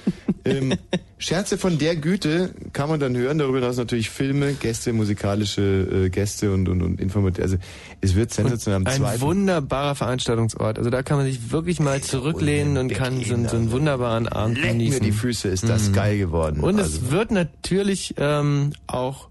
[0.47, 0.75] Ähm,
[1.17, 6.11] Scherze von der Güte kann man dann hören, darüber hinaus natürlich Filme, Gäste, musikalische äh,
[6.11, 7.43] Gäste und, und, und informativ.
[7.43, 7.57] Also
[8.03, 9.21] es wird sensationell am Ein zweiten.
[9.23, 10.77] wunderbarer Veranstaltungsort.
[10.77, 14.29] Also da kann man sich wirklich mal zurücklehnen und kann so, einen- so einen wunderbaren
[14.29, 14.99] Abend Leck genießen.
[14.99, 15.93] mir die Füße, ist das Mhm.
[15.95, 16.61] geil geworden.
[16.61, 16.95] Und also.
[16.99, 19.31] es wird natürlich ähm, auch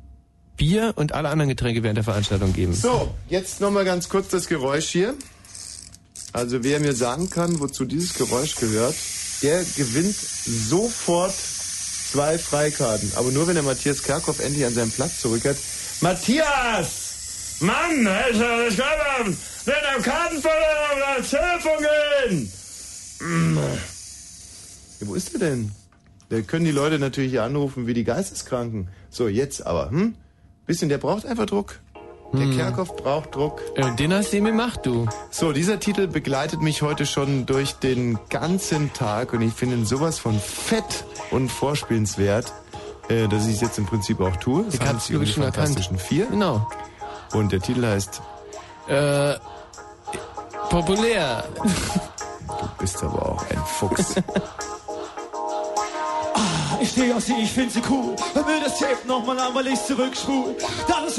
[0.58, 2.74] Bier und alle anderen Getränke während der Veranstaltung geben.
[2.74, 5.14] So, jetzt nochmal ganz kurz das Geräusch hier.
[6.32, 8.96] Also wer mir sagen kann, wozu dieses Geräusch gehört,
[9.44, 11.34] der gewinnt sofort
[12.12, 13.12] zwei Freikarten.
[13.16, 15.58] Aber nur wenn der Matthias Kerkhoff endlich an seinen Platz zurückkehrt.
[16.02, 17.58] Matthias!
[17.60, 21.86] Mann, Alter, ich glaube, mit einem Kartenverleih als Telefon
[22.30, 22.52] gehen!
[25.00, 25.72] Ja, wo ist er denn?
[26.30, 28.90] Da können die Leute natürlich hier anrufen wie die Geisteskranken.
[29.10, 30.16] So, jetzt aber, hm?
[30.66, 31.80] Bisschen, der braucht einfach Druck.
[32.34, 33.62] Der Kerkhoff braucht Druck.
[33.76, 35.06] Äh, den hast du ihm gemacht, du.
[35.30, 39.86] So, dieser Titel begleitet mich heute schon durch den ganzen Tag und ich finde ihn
[39.86, 42.52] sowas von fett und vorspielenswert,
[43.10, 44.66] äh, dass ich es jetzt im Prinzip auch tue.
[44.68, 45.68] Es Ich hab's um schon erkannt.
[45.68, 46.26] Fantastischen Vier.
[46.26, 46.68] Genau.
[47.34, 48.22] Und der Titel heißt
[48.88, 49.36] Äh,
[50.70, 51.44] populär.
[52.48, 54.16] Du bist aber auch ein Fuchs.
[56.82, 58.14] Ich stehe auf sie, ich find sie cool.
[58.34, 60.54] Hör mir das Tape nochmal an, weil ich zurückspul.
[60.86, 61.18] Dann ist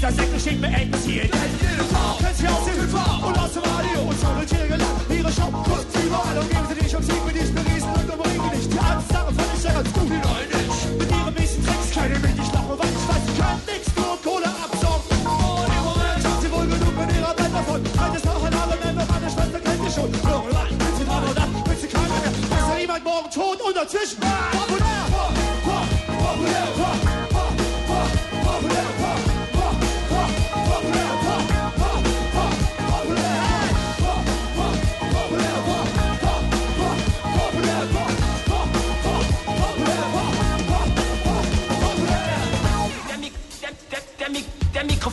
[0.00, 1.28] Gedudel dieser Säcke schickt mir eng Ziel.
[1.28, 1.90] Denn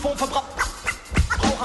[0.08, 0.46] Mikrofon verbraucht.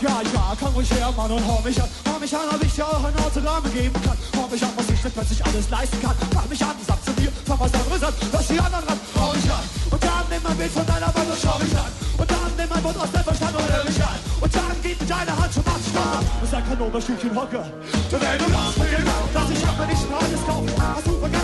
[0.00, 1.88] Ja, ja, komm ruhig her, Mann, und hau mich an.
[2.08, 4.16] Hau mich an, ob ich dir auch ein Autogramm geben kann.
[4.36, 6.16] Hau mich an, was ich denn plötzlich alles leisten kann.
[6.34, 8.14] Mach mich an, sag zu dir, fang was anderes an.
[8.32, 9.62] Lass die anderen ran, hau mich an.
[9.90, 11.92] Und dann nimm ein Bild von deiner Wand und schau mich an.
[12.18, 14.18] Und dann nimm ein Wort aus deinem Verstand und hör mich an.
[14.40, 16.26] Und dann gib mit deiner Hand zum Machtstand.
[16.42, 17.62] Und sag kein Oberstückchen Hocker.
[17.62, 20.70] Und wenn du das glaubst, dass ich hab mir nicht alles kaufen.
[20.82, 21.41] Hast du vergessen,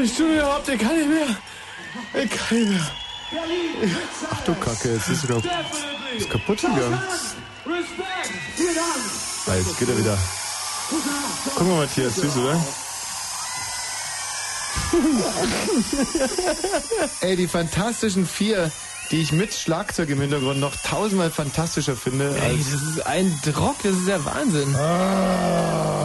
[0.00, 2.22] Überhaupt, ich kann nicht mehr.
[2.22, 2.90] Ich kann nicht mehr.
[4.30, 5.42] Ach du Kacke, jetzt ist wieder
[6.16, 6.98] ist kaputt gegangen.
[9.46, 10.18] Ah, jetzt geht er wieder.
[11.54, 12.60] Guck mal, Matthias, süß, oder?
[17.20, 18.72] Ey, die fantastischen vier,
[19.10, 22.34] die ich mit Schlagzeug im Hintergrund noch tausendmal fantastischer finde.
[22.40, 24.74] Ey, das ist ein Drock, das ist der Wahnsinn.
[24.74, 25.99] Ah, ja.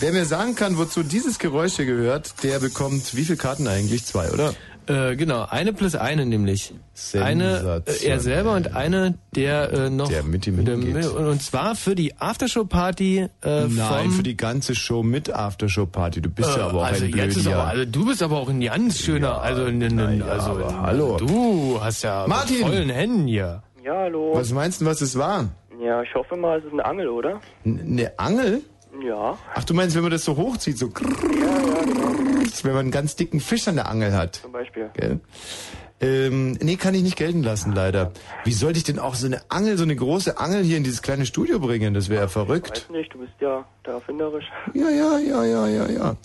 [0.00, 4.04] Wer mir sagen kann, wozu dieses Geräusch hier gehört, der bekommt wie viele Karten eigentlich?
[4.04, 4.52] Zwei, oder?
[4.86, 6.74] Äh, genau, eine plus eine nämlich.
[7.14, 10.08] Eine äh, er selber und eine, der äh, noch...
[10.08, 11.06] Der mit ihm der, hingeht.
[11.06, 14.12] und, und zwar für die Aftershow-Party äh, Nein, vom...
[14.12, 16.20] für die ganze Show mit Aftershow-Party.
[16.20, 17.60] Du bist ja Äh, aber auch also ein jetzt ist Blödiger.
[17.62, 21.16] aber, also du bist aber auch ein ganz schöner, also, n, n, also hallo.
[21.16, 22.58] du hast ja Martin!
[22.58, 23.62] mit vollen Händen hier.
[23.82, 24.32] Ja, hallo.
[24.34, 25.48] Was meinst du, was es war?
[25.82, 27.40] Ja, ich hoffe mal, es ist eine Angel, oder?
[27.64, 28.60] N- Eine Angel?
[29.04, 29.38] Ja.
[29.54, 30.90] Ach, du meinst, wenn man das so hochzieht, so
[32.62, 34.36] wenn man einen ganz dicken Fisch an der Angel hat.
[34.36, 34.90] Zum Beispiel.
[34.94, 35.20] Gell?
[36.00, 38.12] Ähm, nee, kann ich nicht gelten lassen, leider.
[38.44, 41.02] Wie sollte ich denn auch so eine Angel, so eine große Angel hier in dieses
[41.02, 41.94] kleine Studio bringen?
[41.94, 42.88] Das wäre ja verrückt.
[42.88, 44.46] Weiß nicht, du bist ja da erfinderisch.
[44.72, 46.16] Ja, ja, ja, ja, ja, ja.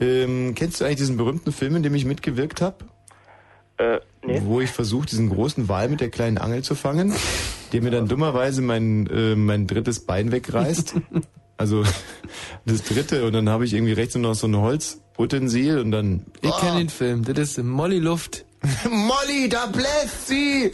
[0.00, 2.76] Ähm, kennst du eigentlich diesen berühmten Film, in dem ich mitgewirkt habe?
[3.78, 4.40] Äh, nee.
[4.44, 7.14] Wo ich versuche, diesen großen Wal mit der kleinen Angel zu fangen,
[7.72, 10.94] der mir dann dummerweise mein, äh, mein drittes Bein wegreißt.
[11.58, 11.82] Also
[12.64, 16.24] das dritte und dann habe ich irgendwie rechts noch so ein Holzutensil und dann...
[16.40, 18.46] Ich kenne den Film, das ist Molly Luft.
[18.90, 20.72] Molly, da bläst sie!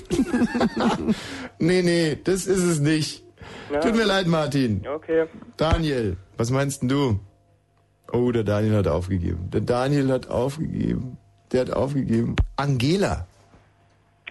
[1.59, 3.25] nee, nee, das ist es nicht.
[3.73, 3.81] Ja.
[3.81, 4.87] Tut mir leid, Martin.
[4.87, 5.27] Okay.
[5.57, 7.21] Daniel, was meinst denn du?
[8.13, 9.51] Oh, der Daniel hat aufgegeben.
[9.53, 11.17] Der Daniel hat aufgegeben.
[11.53, 12.37] Der hat aufgegeben.
[12.57, 13.27] Angela.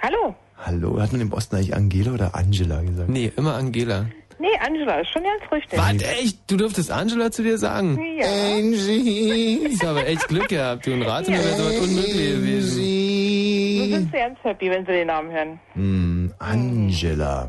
[0.01, 0.35] Hallo.
[0.57, 3.09] Hallo, hat man im Osten eigentlich Angela oder Angela gesagt?
[3.09, 4.05] Nee, immer Angela.
[4.43, 5.79] Nee, Angela, ist schon ganz richtig.
[5.79, 6.37] Was, echt?
[6.47, 7.97] Du durftest Angela zu dir sagen?
[8.19, 8.25] Ja.
[8.25, 9.69] Angie.
[9.71, 10.91] Hast aber echt Glück gehabt, du.
[10.91, 12.77] Und rate mir, wäre sowas unmöglich gewesen.
[12.81, 15.59] Wir sind sehr ganz happy, wenn Sie den Namen hören.
[15.75, 17.47] Hm, Angela.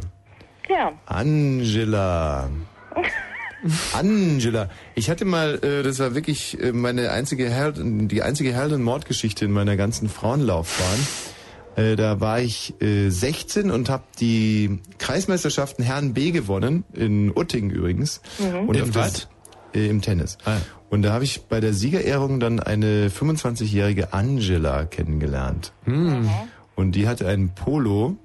[0.68, 0.92] Ja.
[1.06, 2.48] Angela.
[3.92, 4.70] Angela.
[4.94, 8.84] Ich hatte mal, äh, das war wirklich äh, meine einzige Held, die einzige Held- und
[8.84, 11.33] Mordgeschichte in meiner ganzen Frauenlaufbahn.
[11.76, 17.70] Äh, da war ich äh, 16 und habe die Kreismeisterschaften Herren B gewonnen, in Utting
[17.70, 18.20] übrigens.
[18.38, 18.68] Mhm.
[18.68, 19.28] Und In auf was?
[19.74, 20.38] Äh, Im Tennis.
[20.44, 20.56] Ah.
[20.90, 25.72] Und da habe ich bei der Siegerehrung dann eine 25-jährige Angela kennengelernt.
[25.84, 26.28] Hm.
[26.76, 28.16] Und die hatte einen Polo.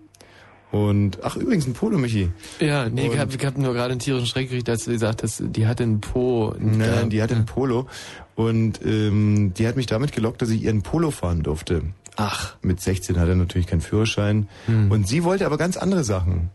[0.72, 2.30] Und, ach übrigens, ein Polo, Michi.
[2.60, 4.91] Ja, nee, ich Und- hab, ich hab nur gerade einen tierischen Schreck gekriegt, als du
[4.91, 6.54] gesagt hast, die hatte einen Po.
[6.60, 7.88] Nein, die hatte ein Polo
[8.36, 11.82] und ähm, die hat mich damit gelockt, dass ich ihren Polo fahren durfte.
[12.22, 12.55] Ach.
[12.61, 14.49] Mit 16 hat er natürlich keinen Führerschein.
[14.67, 16.49] Und sie wollte aber ganz andere Sachen.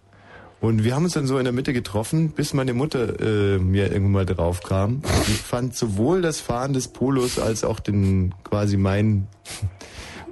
[0.61, 3.91] Und wir haben uns dann so in der Mitte getroffen, bis meine Mutter äh, mir
[3.91, 5.03] irgendwann mal drauf kam.
[5.27, 9.27] Die fand sowohl das Fahren des Polos als auch den quasi mein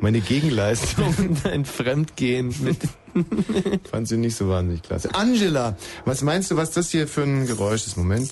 [0.00, 1.14] meine Gegenleistung.
[1.44, 2.78] Ein Fremdgehen mit.
[3.90, 5.14] Fand sie nicht so wahnsinnig klasse.
[5.14, 7.96] Angela, was meinst du, was das hier für ein Geräusch ist?
[7.96, 8.30] Moment.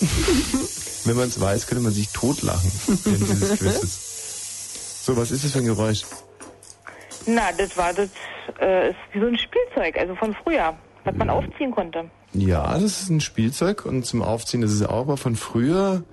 [1.04, 2.70] Wenn man es weiß, könnte man sich totlachen
[3.04, 3.98] während dieses Quizzes.
[5.02, 6.02] So, was ist das für ein Geräusch?
[7.26, 8.08] Na, das war das,
[8.60, 12.08] äh, ist wie so ein Spielzeug, also von früher, was man aufziehen konnte.
[12.34, 16.04] Ja, das ist ein Spielzeug und zum Aufziehen, das ist auch aber von früher.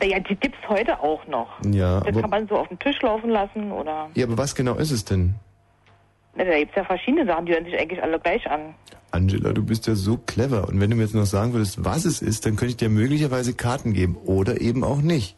[0.00, 1.48] Naja, die gibt's heute auch noch.
[1.64, 4.08] Ja, Das kann aber, man so auf den Tisch laufen lassen oder.
[4.14, 5.34] ja, aber was genau ist es denn?
[6.36, 8.72] Na, da gibt's ja verschiedene Sachen, die hören sich eigentlich alle gleich an.
[9.10, 10.68] Angela, du bist ja so clever.
[10.68, 12.88] Und wenn du mir jetzt noch sagen würdest, was es ist, dann könnte ich dir
[12.88, 14.16] möglicherweise Karten geben.
[14.26, 15.34] Oder eben auch nicht.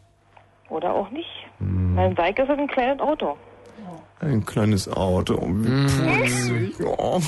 [0.69, 1.31] Oder auch nicht.
[1.61, 1.95] Hm.
[1.95, 3.37] Mein Seike ist ein kleines Auto.
[4.21, 5.41] Ein kleines Auto.
[5.49, 6.75] Wie putzig.
[6.87, 7.21] Oh.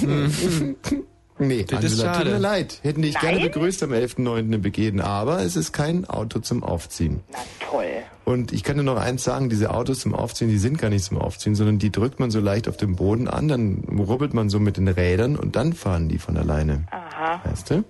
[1.38, 2.30] Nee, Das ist Angela, tut schade.
[2.32, 2.78] mir leid.
[2.82, 3.46] Hätten dich gerne Nein?
[3.50, 4.52] begrüßt am 11.9.
[4.54, 7.20] im Begehen, aber es ist kein Auto zum Aufziehen.
[7.32, 7.86] Na toll.
[8.24, 11.04] Und ich kann dir noch eins sagen, diese Autos zum Aufziehen, die sind gar nicht
[11.04, 14.50] zum Aufziehen, sondern die drückt man so leicht auf den Boden an, dann rubbelt man
[14.50, 16.84] so mit den Rädern und dann fahren die von alleine.
[16.90, 17.40] Aha.
[17.44, 17.82] Weißt du?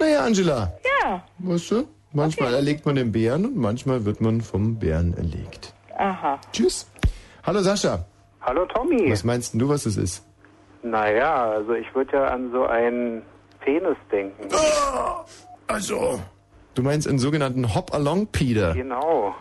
[0.00, 0.72] Naja, Angela,
[1.04, 1.22] Ja.
[1.38, 1.84] weißt du,
[2.16, 5.74] manchmal erlegt man den Bären und manchmal wird man vom Bären erlegt.
[5.96, 6.40] Aha.
[6.52, 6.90] Tschüss.
[7.44, 8.04] Hallo Sascha.
[8.40, 9.10] Hallo Tommy.
[9.10, 10.24] Was meinst denn du, was es ist?
[10.82, 13.22] Naja, also ich würde ja an so einen
[13.60, 14.48] Penis denken.
[15.66, 16.20] Also.
[16.74, 18.74] Du meinst einen sogenannten Hop-Along-Peter.
[18.74, 19.34] Genau.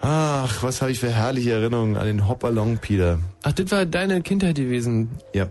[0.00, 3.18] Ach, was habe ich für herrliche Erinnerungen an den Hop-Along-Peter.
[3.42, 5.10] Ach, das war deine Kindheit gewesen.
[5.32, 5.48] Ja.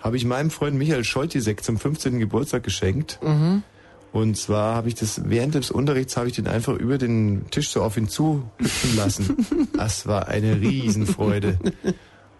[0.00, 2.18] Habe ich meinem Freund Michael Scholtisek zum 15.
[2.20, 3.18] Geburtstag geschenkt.
[3.22, 3.64] Mhm.
[4.12, 7.70] Und zwar habe ich das während des Unterrichts habe ich den einfach über den Tisch
[7.70, 9.36] so auf ihn zu hüpfen lassen.
[9.76, 11.58] Das war eine Riesenfreude.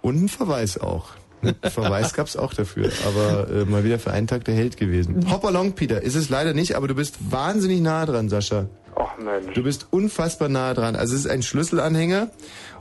[0.01, 1.11] Und ein Verweis auch.
[1.63, 5.31] Verweis gab's auch dafür, aber äh, mal wieder für einen Tag der Held gewesen.
[5.31, 8.67] Hopalong, Peter, ist es leider nicht, aber du bist wahnsinnig nah dran, Sascha.
[8.97, 9.55] Ach Mensch.
[9.55, 10.97] Du bist unfassbar nah dran.
[10.97, 12.31] Also es ist ein Schlüsselanhänger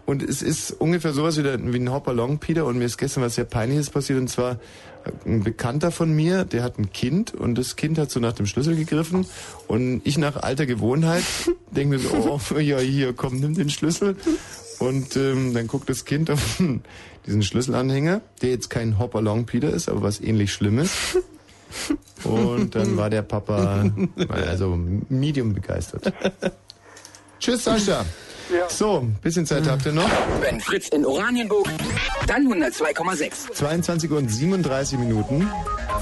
[0.05, 2.65] und es ist ungefähr sowas wie, der, wie ein Hopalong, Peter.
[2.65, 4.59] Und mir ist gestern was sehr Peinliches passiert und zwar
[5.25, 8.45] ein Bekannter von mir, der hat ein Kind und das Kind hat so nach dem
[8.45, 9.25] Schlüssel gegriffen
[9.67, 11.23] und ich nach alter Gewohnheit
[11.71, 14.15] denke mir so, oh ja hier, komm, nimm den Schlüssel
[14.79, 16.61] und ähm, dann guckt das Kind auf
[17.25, 21.17] diesen Schlüsselanhänger, der jetzt kein Hopalong Peter ist, aber was ähnlich Schlimmes.
[22.23, 23.85] Und dann war der Papa
[24.29, 24.77] also
[25.09, 26.13] medium begeistert.
[27.39, 28.05] Tschüss, Sascha.
[28.69, 30.09] So, bisschen Zeit habt ihr noch.
[30.41, 31.67] Wenn Fritz in Oranienburg,
[32.27, 33.53] dann 102,6.
[33.53, 35.49] 22 Uhr und 37 Minuten.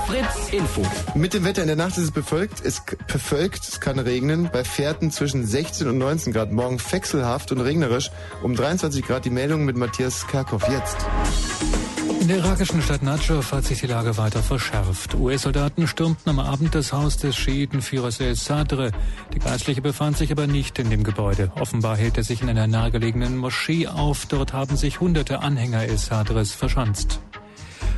[0.07, 0.81] Fritz Info.
[1.15, 4.49] Mit dem Wetter in der Nacht ist es bevölkt, es bevölkt, es kann regnen.
[4.51, 6.51] Bei Fährten zwischen 16 und 19 Grad.
[6.51, 8.11] Morgen wechselhaft und regnerisch.
[8.43, 10.97] Um 23 Grad die Meldung mit Matthias Kerkhoff jetzt.
[12.25, 15.13] In der irakischen Stadt Najaf hat sich die Lage weiter verschärft.
[15.13, 18.89] US-Soldaten stürmten am Abend das Haus des Schiitenführers El Sadr.
[19.31, 21.51] Der Geistliche befand sich aber nicht in dem Gebäude.
[21.59, 24.25] Offenbar hält er sich in einer nahegelegenen Moschee auf.
[24.25, 27.19] Dort haben sich hunderte Anhänger El Sadres verschanzt.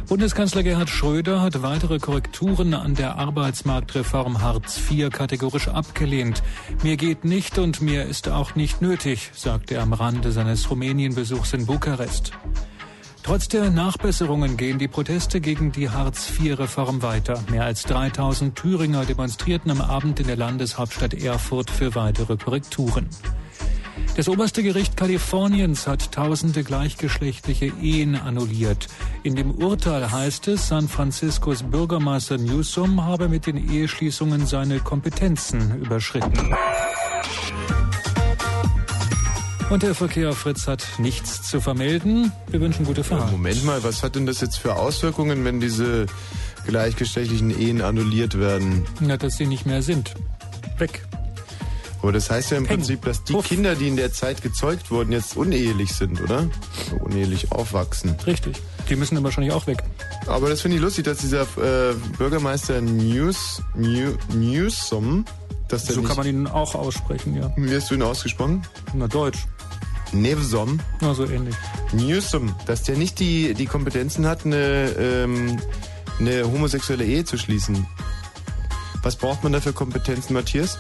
[0.10, 6.44] Bundeskanzler Gerhard Schröder hat weitere Korrekturen an der Arbeitsmarktreform Hartz IV kategorisch abgelehnt.
[6.84, 11.54] Mir geht nicht und mir ist auch nicht nötig, sagte er am Rande seines Rumänienbesuchs
[11.54, 12.34] in Bukarest.
[13.24, 17.44] Trotz der Nachbesserungen gehen die Proteste gegen die Hartz-IV-Reform weiter.
[17.50, 23.10] Mehr als 3000 Thüringer demonstrierten am Abend in der Landeshauptstadt Erfurt für weitere Korrekturen.
[24.16, 28.88] Das oberste Gericht Kaliforniens hat tausende gleichgeschlechtliche Ehen annulliert.
[29.22, 35.80] In dem Urteil heißt es, San Franciscos Bürgermeister Newsom habe mit den Eheschließungen seine Kompetenzen
[35.80, 36.56] überschritten.
[39.70, 42.32] Und der Verkehr Fritz hat nichts zu vermelden.
[42.50, 43.32] Wir wünschen gute Fahrt.
[43.32, 46.06] Moment mal, was hat denn das jetzt für Auswirkungen, wenn diese
[46.66, 48.86] gleichgeschlechtlichen Ehen annulliert werden?
[49.06, 50.14] Ja, dass sie nicht mehr sind.
[50.78, 51.06] Weg.
[52.02, 52.78] Aber das heißt ja im Peng.
[52.78, 56.48] Prinzip, dass die Kinder, die in der Zeit gezeugt wurden, jetzt unehelich sind, oder?
[56.90, 58.16] So unehelich aufwachsen.
[58.26, 58.62] Richtig.
[58.88, 59.84] Die müssen dann wahrscheinlich auch weg.
[60.28, 65.26] Aber das finde ich lustig, dass dieser äh, Bürgermeister News, New, Newsom,
[65.68, 67.52] dass der So kann man ihn auch aussprechen, ja.
[67.58, 68.62] Wie hast du ihn ausgesprochen?
[68.94, 69.40] Na, Deutsch.
[70.12, 70.80] Nevsom.
[71.02, 71.56] Na, so ähnlich.
[71.94, 75.58] Newsom, dass der nicht die, die Kompetenzen hat, eine, ähm,
[76.20, 77.86] eine homosexuelle Ehe zu schließen.
[79.04, 80.78] Was braucht man da für Kompetenzen, Matthias?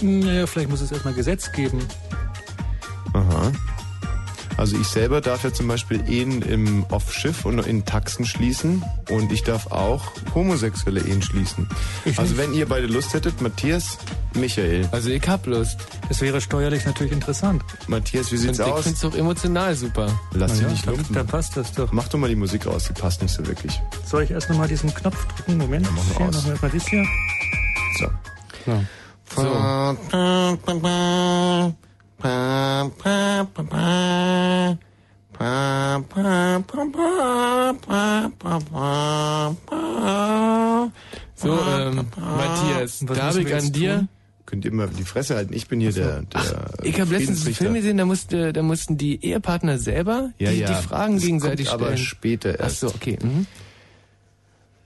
[0.00, 1.78] Naja, vielleicht muss es erstmal Gesetz geben.
[3.12, 3.52] Aha.
[4.56, 9.30] Also ich selber darf ja zum Beispiel Ehen im Off-Schiff und in Taxen schließen und
[9.30, 10.02] ich darf auch
[10.34, 11.68] homosexuelle Ehen schließen.
[12.04, 12.42] Ich also nicht.
[12.42, 13.98] wenn ihr beide Lust hättet, Matthias,
[14.34, 14.88] Michael.
[14.92, 15.78] Also ich hab Lust.
[16.08, 17.62] Das wäre steuerlich natürlich interessant.
[17.86, 18.84] Matthias, wie sieht's Und ich aus?
[18.84, 20.08] find's doch emotional super.
[20.32, 21.14] Lass dich ja, nicht dann, lumpen.
[21.14, 21.92] dann passt das doch.
[21.92, 23.80] Mach doch mal die Musik aus, die passt nicht so wirklich.
[24.06, 25.58] Soll ich erst nochmal diesen Knopf drücken?
[25.58, 25.86] Moment.
[25.86, 26.46] Ja, mach mal Hier, aus.
[26.46, 27.04] machen wir das hier.
[27.98, 28.06] So.
[28.64, 28.84] So.
[29.34, 29.42] So,
[41.44, 43.94] ähm, Matthias, Was darf müssen ich wir an jetzt dir?
[43.98, 44.08] tun?
[44.46, 45.52] Könnt ihr mal die Fresse halten?
[45.54, 47.54] Ich bin hier der, der Ich habe letztens einen.
[47.54, 50.68] Film gesehen, da, musste, da mussten die Ehepartner selber Ja, die, ja.
[50.68, 52.06] die Fragen Das gegenseitig kommt aber stellen.
[52.06, 52.80] später Ach erst.
[52.80, 53.18] so, okay.
[53.20, 53.46] Mhm.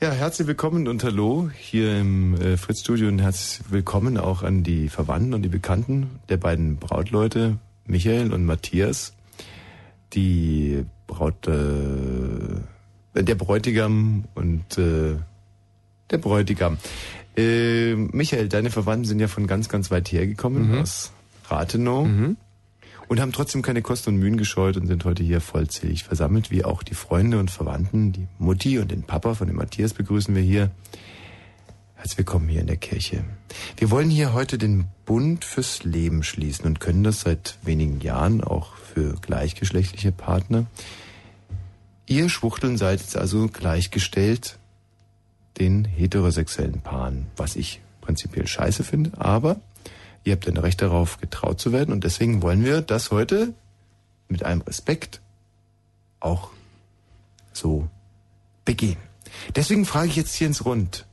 [0.03, 4.89] Ja, herzlich willkommen und hallo hier im äh, Fritz-Studio und herzlich willkommen auch an die
[4.89, 9.13] Verwandten und die Bekannten der beiden Brautleute, Michael und Matthias.
[10.15, 15.17] Die Braut, äh, der Bräutigam und äh,
[16.11, 16.79] der Bräutigam.
[17.37, 20.79] Äh, Michael, deine Verwandten sind ja von ganz, ganz weit hergekommen, Mhm.
[20.79, 21.13] aus
[21.49, 22.09] Rathenow.
[23.11, 26.65] Und haben trotzdem keine Kosten und Mühen gescheut und sind heute hier vollzählig versammelt, wie
[26.65, 28.13] auch die Freunde und Verwandten.
[28.13, 30.71] Die Mutti und den Papa von dem Matthias begrüßen wir hier.
[31.97, 33.25] Herzlich willkommen hier in der Kirche.
[33.77, 38.45] Wir wollen hier heute den Bund fürs Leben schließen und können das seit wenigen Jahren
[38.45, 40.67] auch für gleichgeschlechtliche Partner.
[42.07, 44.61] Ihr Schwuchteln seid jetzt also gleichgestellt
[45.59, 49.57] den heterosexuellen Paaren, was ich prinzipiell scheiße finde, aber
[50.25, 53.55] ihr habt ein Recht darauf, getraut zu werden und deswegen wollen wir das heute
[54.29, 55.21] mit einem Respekt
[56.21, 56.51] auch
[57.53, 57.89] so
[58.65, 58.99] begehen.
[59.55, 61.07] Deswegen frage ich jetzt hier ins Rund.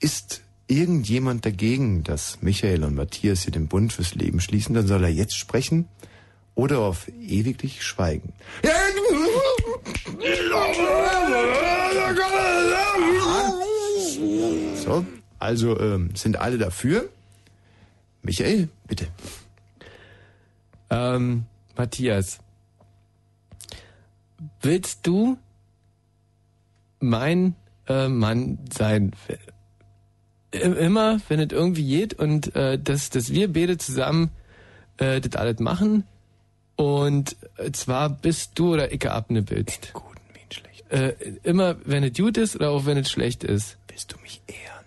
[0.00, 5.04] Ist irgendjemand dagegen, dass Michael und Matthias hier den Bund fürs Leben schließen, dann soll
[5.04, 5.88] er jetzt sprechen
[6.54, 8.32] oder auf ewiglich schweigen.
[14.84, 15.06] So,
[15.38, 17.08] also ähm, sind alle dafür?
[18.22, 19.08] Michael, bitte.
[20.90, 21.44] Ähm,
[21.76, 22.40] Matthias,
[24.62, 25.38] willst du
[27.00, 27.54] mein
[27.86, 29.12] äh, Mann sein
[30.50, 34.30] Immer, wenn es irgendwie geht und äh, dass, dass wir beide zusammen
[34.96, 36.04] äh, das alles machen
[36.74, 37.36] und
[37.72, 39.92] zwar bis du oder ich abnippelst.
[39.92, 40.90] Guten wie schlecht.
[40.90, 43.76] Äh, immer, wenn es gut ist oder auch wenn es schlecht ist.
[43.88, 44.77] Willst du mich ehren?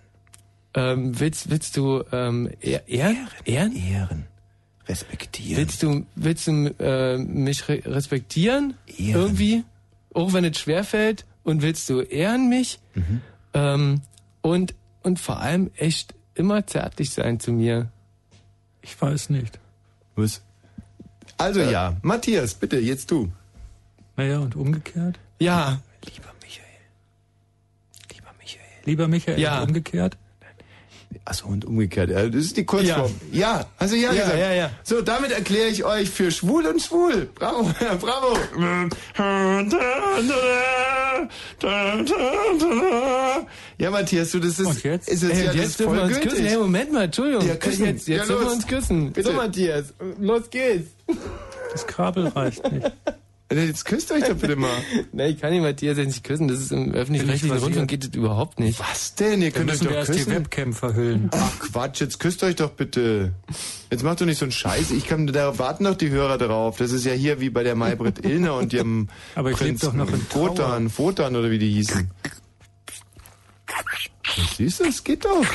[0.74, 3.17] Ähm, willst, willst du ähm, ehr, ehren?
[3.45, 3.76] Ehren?
[3.76, 4.26] Ehren.
[4.88, 5.57] Respektieren.
[5.57, 8.76] Willst du, willst du äh, mich re respektieren?
[8.88, 9.22] Ehren.
[9.22, 9.63] Irgendwie?
[10.13, 11.26] Auch wenn es schwerfällt?
[11.43, 12.80] Und willst du ehren mich?
[12.93, 13.22] Mhm.
[13.53, 14.01] Ähm,
[14.41, 17.91] und, und vor allem echt immer zärtlich sein zu mir.
[18.82, 19.59] Ich weiß nicht.
[20.15, 20.41] Was?
[21.38, 23.32] Also ja, Matthias, bitte, jetzt du.
[24.15, 25.19] Naja, und umgekehrt?
[25.39, 25.82] Ja.
[26.05, 26.65] Lieber Michael.
[28.13, 28.65] Lieber Michael.
[28.86, 29.61] Lieber Michael, Ja.
[29.61, 30.17] und umgekehrt?
[31.24, 32.09] Achso, und umgekehrt.
[32.09, 33.13] Ja, Das ist die Kurzform.
[33.32, 34.39] Ja, also ja, Ja, gesagt.
[34.39, 34.72] ja, ja.
[34.84, 37.30] So, damit erkläre ich euch für schwul und schwul.
[37.36, 38.38] Bravo, ja, bravo.
[43.78, 45.09] Ja, Matthias, du, das ist, Und jetzt?
[45.09, 46.45] ist es Ey, ja jetzt dürfen wir uns küssen.
[46.45, 47.47] Hey, Moment mal, Entschuldigung.
[47.47, 47.86] Ja, küssen.
[47.86, 49.11] Jetzt, Ja, jetzt dürfen wir uns küssen.
[49.11, 49.30] Bitte.
[49.30, 50.89] So, Matthias, los geht's.
[51.74, 52.91] Das Kabel reicht nicht.
[53.51, 54.69] Jetzt küsst euch doch bitte mal.
[55.11, 56.47] Nein, ich kann nicht Matthias jetzt nicht küssen.
[56.47, 57.57] Das ist im öffentlich-rechtlichen.
[57.57, 58.79] Rundfunk geht das überhaupt nicht.
[58.79, 59.41] Was denn?
[59.41, 60.33] Ihr könnt euch doch erst die küssen.
[60.33, 61.29] Webcam verhüllen.
[61.33, 63.33] Ach Quatsch, jetzt küsst euch doch bitte.
[63.89, 64.91] Jetzt macht doch nicht so einen Scheiß.
[64.91, 66.77] Ich kann, da warten doch die Hörer drauf.
[66.77, 69.93] Das ist ja hier wie bei der Maybrit Illner und ihrem Aber ich Prinz doch
[69.93, 70.51] noch in Trauer.
[70.51, 72.09] Wotan, Wotan oder wie die hießen.
[74.37, 75.45] Was siehst du, es geht doch.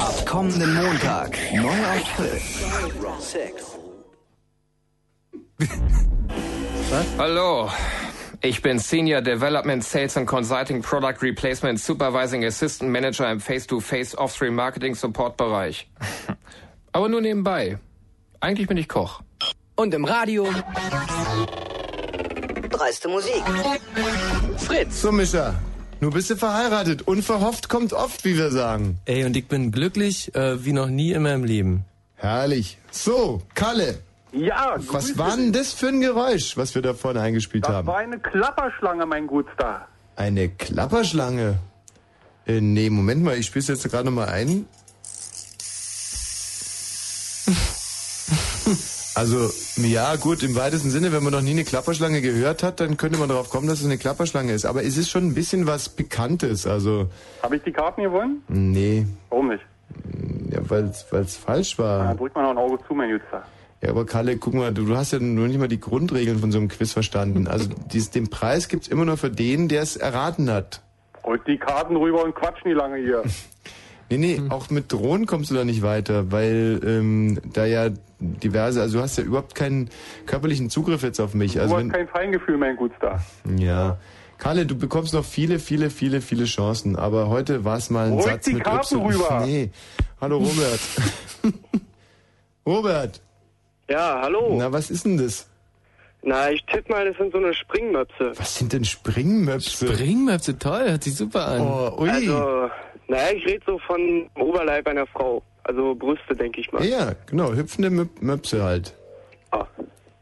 [0.00, 2.22] Ab kommenden Montag neu auf
[6.92, 7.06] Fritz.
[7.16, 7.70] Hallo,
[8.42, 14.54] ich bin Senior Development Sales and Consulting Product Replacement Supervising Assistant Manager im Face-to-Face Offstream
[14.54, 15.88] Marketing Support Bereich.
[16.92, 17.78] Aber nur nebenbei.
[18.40, 19.22] Eigentlich bin ich Koch.
[19.74, 20.46] Und im Radio.
[22.68, 23.42] Dreiste Musik.
[24.58, 25.00] Fritz.
[25.00, 25.54] So, Mischa.
[26.00, 27.08] Nun bist du verheiratet.
[27.08, 28.98] Unverhofft kommt oft, wie wir sagen.
[29.06, 31.86] Ey, und ich bin glücklich äh, wie noch nie in meinem Leben.
[32.16, 32.76] Herrlich.
[32.90, 33.98] So, Kalle.
[34.32, 37.86] Ja, Was war denn das für ein Geräusch, was wir da vorne eingespielt Das haben?
[37.86, 39.86] war eine Klapperschlange, mein Gutstar.
[40.16, 41.58] Eine Klapperschlange.
[42.46, 44.66] Äh, nee, Moment mal, ich spiel's jetzt gerade nochmal ein.
[49.14, 52.96] Also, ja, gut, im weitesten Sinne, wenn man noch nie eine Klapperschlange gehört hat, dann
[52.96, 54.64] könnte man darauf kommen, dass es eine Klapperschlange ist.
[54.64, 57.10] Aber es ist schon ein bisschen was Bekanntes, also,
[57.42, 58.42] Habe ich die Karten gewonnen?
[58.48, 59.62] nee, Warum nicht?
[60.50, 62.14] ja, weil's, weil's falsch Dann war.
[62.14, 63.44] drückt man noch ein Auge zu, mein Gutstar.
[63.82, 66.52] Ja, aber Kalle, guck mal, du, du hast ja nur nicht mal die Grundregeln von
[66.52, 67.48] so einem Quiz verstanden.
[67.48, 70.82] Also, dies, den Preis gibt's immer nur für den, der es erraten hat.
[71.24, 73.22] Holt die Karten rüber und quatsch nie lange hier.
[74.10, 78.82] Nee, nee, auch mit Drohnen kommst du da nicht weiter, weil ähm, da ja diverse,
[78.82, 79.88] also du hast ja überhaupt keinen
[80.26, 81.54] körperlichen Zugriff jetzt auf mich.
[81.54, 83.24] Du Also hast wenn, kein Feingefühl, mein Gutstar.
[83.58, 83.96] ja.
[84.36, 88.12] Kalle, du bekommst noch viele, viele, viele, viele Chancen, aber heute war es mal ein
[88.12, 89.06] Ruhig Satz die mit Karten Y.
[89.06, 89.42] rüber.
[89.46, 89.70] Nee.
[90.20, 90.80] Hallo Robert.
[92.66, 93.20] Robert.
[93.88, 94.54] Ja, hallo.
[94.58, 95.48] Na, was ist denn das?
[96.22, 98.32] Na, ich tippe mal, das sind so eine Springmöpse.
[98.36, 99.92] Was sind denn Springmöpse?
[99.92, 101.60] Springmöpse, toll, hört sich super an.
[101.62, 102.08] Oh, ui.
[102.10, 102.70] Also,
[103.08, 105.42] naja, ich rede so von Oberleib einer Frau.
[105.64, 106.84] Also Brüste, denke ich mal.
[106.84, 108.94] ja, genau, hüpfende Möp Möpse halt.
[109.50, 109.66] Ah.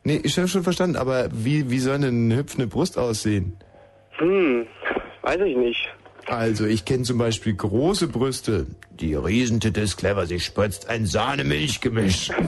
[0.05, 3.57] Nee, ich habe schon verstanden, aber wie, wie soll denn eine hüpfende Brust aussehen?
[4.19, 4.67] Hm,
[5.23, 5.89] weiß ich nicht.
[6.27, 8.67] Also, ich kenne zum Beispiel große Brüste.
[9.01, 12.31] Die Riesentitte ist clever, sie spritzt ein Sahne-Milch-Gemisch.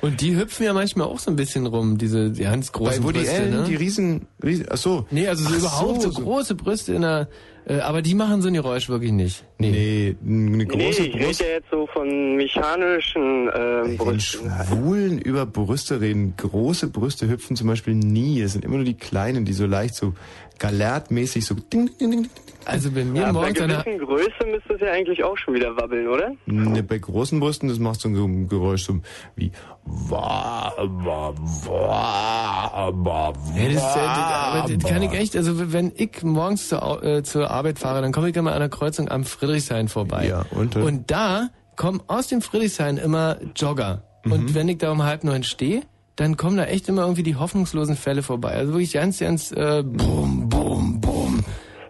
[0.00, 3.06] Und die hüpfen ja manchmal auch so ein bisschen rum, diese die ganz großen Bei
[3.08, 3.64] Woody Brüste, Allen, ne?
[3.68, 5.06] die riesen, riesen, ach so.
[5.12, 6.22] Nee, also so Ach überhaupt so, so.
[6.22, 7.28] große Brüste in der,
[7.66, 9.44] äh, aber die machen so ein Geräusch wirklich nicht.
[9.58, 11.40] Nee, eine Nee, große ich rede Brust.
[11.40, 14.50] ja jetzt so von mechanischen Wenn Brüsten.
[14.66, 18.40] Schwulen über Brüste reden, große Brüste hüpfen zum Beispiel nie.
[18.40, 20.14] Es sind immer nur die kleinen, die so leicht so
[20.62, 22.30] galertmäßig so ding, ding, ding, ding.
[22.64, 25.54] Also bei mir Ja, bei morgens der, gewissen Größe müsste es ja eigentlich auch schon
[25.54, 26.30] wieder wabbeln, oder?
[26.46, 29.00] Ne, Bei großen Brüsten, das macht so ein Geräusch so
[29.34, 29.50] wie
[29.84, 31.34] wa, wa,
[31.66, 37.02] wa, wa, Ja, das, das, aber das kann ich echt, also wenn ich morgens zur,
[37.02, 40.28] äh, zur Arbeit fahre, dann komme ich immer an der Kreuzung am Friedrichshain vorbei.
[40.28, 44.04] Ja, und, und da kommen aus dem Friedrichshain immer Jogger.
[44.24, 44.32] Mhm.
[44.32, 45.82] Und wenn ich da um halb neun stehe,
[46.16, 48.52] dann kommen da echt immer irgendwie die hoffnungslosen Fälle vorbei.
[48.52, 51.44] Also wirklich ganz, ganz äh, bum, bum, bum.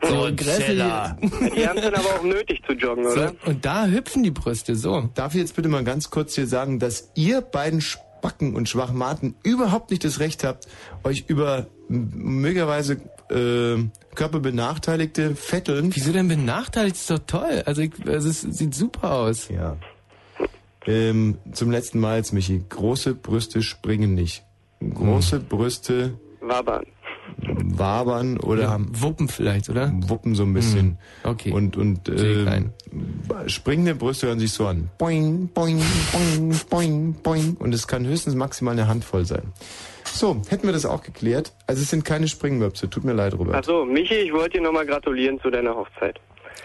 [0.05, 0.79] So grässlich.
[0.79, 3.33] Die haben es dann aber auch nötig zu joggen, So, oder?
[3.47, 5.09] und da hüpfen die Brüste so.
[5.15, 9.37] Darf ich jetzt bitte mal ganz kurz hier sagen, dass ihr beiden Spacken und Schwachmaten
[9.45, 10.67] überhaupt nicht das Recht habt,
[11.05, 13.01] euch über möglicherweise
[13.31, 15.95] äh, körperbenachteiligte Fetteln.
[15.95, 16.97] Wieso denn benachteiligt?
[16.97, 17.63] Das ist doch toll.
[17.67, 19.49] Also, ich, also es sieht super aus.
[19.49, 19.77] Ja.
[20.87, 22.63] Ähm, zum letzten Mal jetzt, Michi.
[22.69, 24.45] Große Brüste springen nicht.
[24.81, 26.85] Große Brüste Wabern.
[27.39, 29.93] wabern oder haben Wuppen vielleicht, oder?
[30.09, 30.99] Wuppen so ein bisschen.
[31.23, 31.53] Okay.
[31.53, 32.65] Und und äh,
[33.47, 34.91] springende Brüste hören sich so an.
[34.99, 35.81] Boing, boing,
[36.13, 37.57] boing, boing, boing.
[37.59, 39.53] Und es kann höchstens maximal eine Handvoll sein.
[40.05, 41.53] So, hätten wir das auch geklärt.
[41.67, 42.91] Also es sind keine Springmöpse.
[42.91, 43.55] Tut mir leid, Robert.
[43.55, 46.21] Also, Michi, ich wollte dir nochmal gratulieren zu deiner Hochzeit.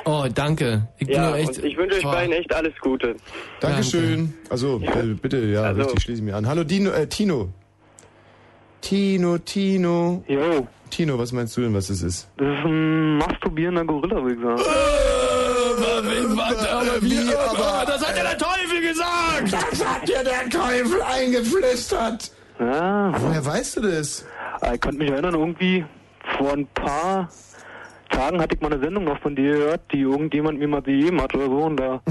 [0.06, 0.88] Oh, danke.
[1.00, 1.58] Ich ja, echt.
[1.64, 2.14] ich wünsche euch Boah.
[2.14, 3.16] beiden echt alles Gute.
[3.60, 4.34] Dankeschön.
[4.50, 6.48] Also, äh, bitte, ja, Also- richtig, schließe ich mir an.
[6.48, 7.50] Hallo, Dino, äh, Tino.
[8.82, 10.24] Tino, Tino.
[10.28, 10.68] Jo.
[10.90, 12.30] Tino, was meinst du denn, was es ist?
[12.38, 14.62] Das ist ein masturbierender Gorilla, würde ich sagen.
[16.72, 19.52] aber wie, aber, das hat ja der Teufel gesagt!
[19.54, 22.32] Das hat dir der Teufel eingeflüstert!
[22.60, 23.12] Ja.
[23.22, 24.26] Woher weißt du das?
[24.62, 25.86] Ah, Ich konnte mich erinnern, irgendwie
[26.38, 27.30] vor ein paar
[28.10, 31.22] Tagen hatte ich mal eine Sendung noch von dir gehört, die irgendjemand mir mal gegeben
[31.22, 32.02] hat oder so und da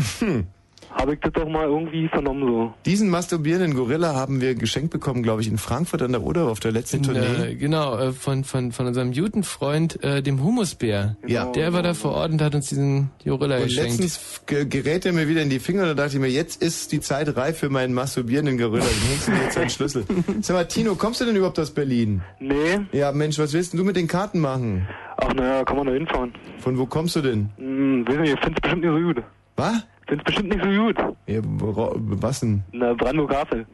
[0.97, 2.74] habe ich das doch mal irgendwie vernommen so.
[2.86, 6.59] Diesen masturbierenden Gorilla haben wir geschenkt bekommen, glaube ich, in Frankfurt an der Oder auf
[6.61, 7.51] der letzten In, Tournee.
[7.51, 11.16] äh, genau, äh, von, von, von unserem Judenfreund, äh, dem Humusbär.
[11.26, 11.53] Ja.
[11.53, 13.90] Der war da vor Ort und hat uns diesen Gorilla Und geschenkt.
[14.01, 16.62] letztens ge- gerät er mir wieder in die Finger und da dachte ich mir, jetzt
[16.62, 18.84] ist die Zeit reif für meinen masturbierenden Gorilla.
[19.09, 20.05] Hängst du mir jetzt einen Schlüssel.
[20.40, 22.22] Sag mal, Tino, kommst du denn überhaupt aus Berlin?
[22.40, 22.80] Nee.
[22.92, 24.86] Ja, Mensch, was willst denn du mit den Karten machen?
[25.18, 26.32] Ach naja, kann man da hinfahren.
[26.59, 27.51] Von wo kommst du denn?
[27.57, 29.22] Hm, weiß nicht, ich find's bestimmt nicht so gut.
[29.57, 29.75] Was?
[30.09, 30.97] Find's bestimmt nicht so gut.
[31.27, 32.63] Ja, was denn?
[32.73, 33.67] Na, Brandenburg-Havel.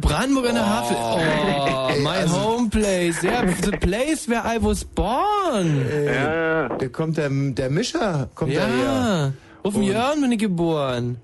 [0.00, 0.96] Brandenburg an der Havel.
[0.98, 3.22] Oh, Ey, my also- home place.
[3.22, 5.86] Yeah, the place where I was born.
[5.86, 9.32] Äh, Der kommt der, der Mischer, kommt Ja, daher.
[9.62, 11.18] auf dem Jörn bin ich geboren.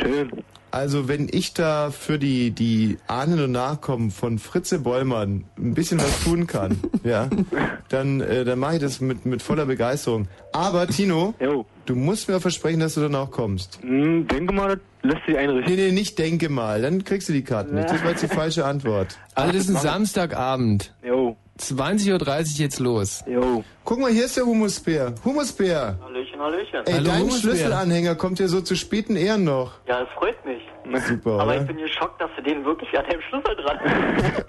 [0.00, 0.30] Schön.
[0.72, 5.98] Also wenn ich da für die, die Ahnen und Nachkommen von Fritze Bollmann ein bisschen
[5.98, 7.30] was tun kann, ja,
[7.88, 10.26] dann, äh, dann mache ich das mit, mit voller Begeisterung.
[10.52, 11.34] Aber Tino,
[11.86, 13.78] du musst mir versprechen, dass du dann auch kommst.
[13.82, 15.74] Hm, denke mal, das lässt sich einrichten.
[15.74, 17.88] Nee, nee, nicht denke mal, dann kriegst du die Karten nicht.
[17.88, 19.18] Das war jetzt die falsche Antwort.
[19.34, 20.92] Also das ist ein Samstagabend.
[21.06, 21.36] Jo.
[21.58, 23.24] 20.30 Uhr jetzt los.
[23.26, 23.64] Jo.
[23.84, 25.14] Guck mal, hier ist der Humusbär.
[25.24, 25.98] Humusbär.
[26.02, 26.86] Hallöchen, Hallöchen.
[26.86, 29.72] Ey, dein Schlüsselanhänger kommt dir so zu späten Ehren noch.
[29.86, 30.62] Ja, das freut mich.
[31.08, 31.60] Super, Aber oder?
[31.62, 33.78] ich bin geschockt, dass du den wirklich an deinem Schlüssel dran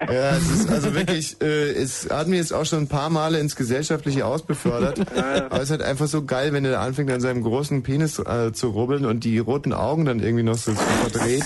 [0.14, 3.40] Ja, es ist also wirklich, äh, es hat mir jetzt auch schon ein paar Male
[3.40, 5.00] ins Gesellschaftliche ausbefördert.
[5.16, 8.18] Aber es ist halt einfach so geil, wenn er da anfängt, an seinem großen Penis
[8.20, 11.44] äh, zu rubbeln und die roten Augen dann irgendwie noch so verdreht.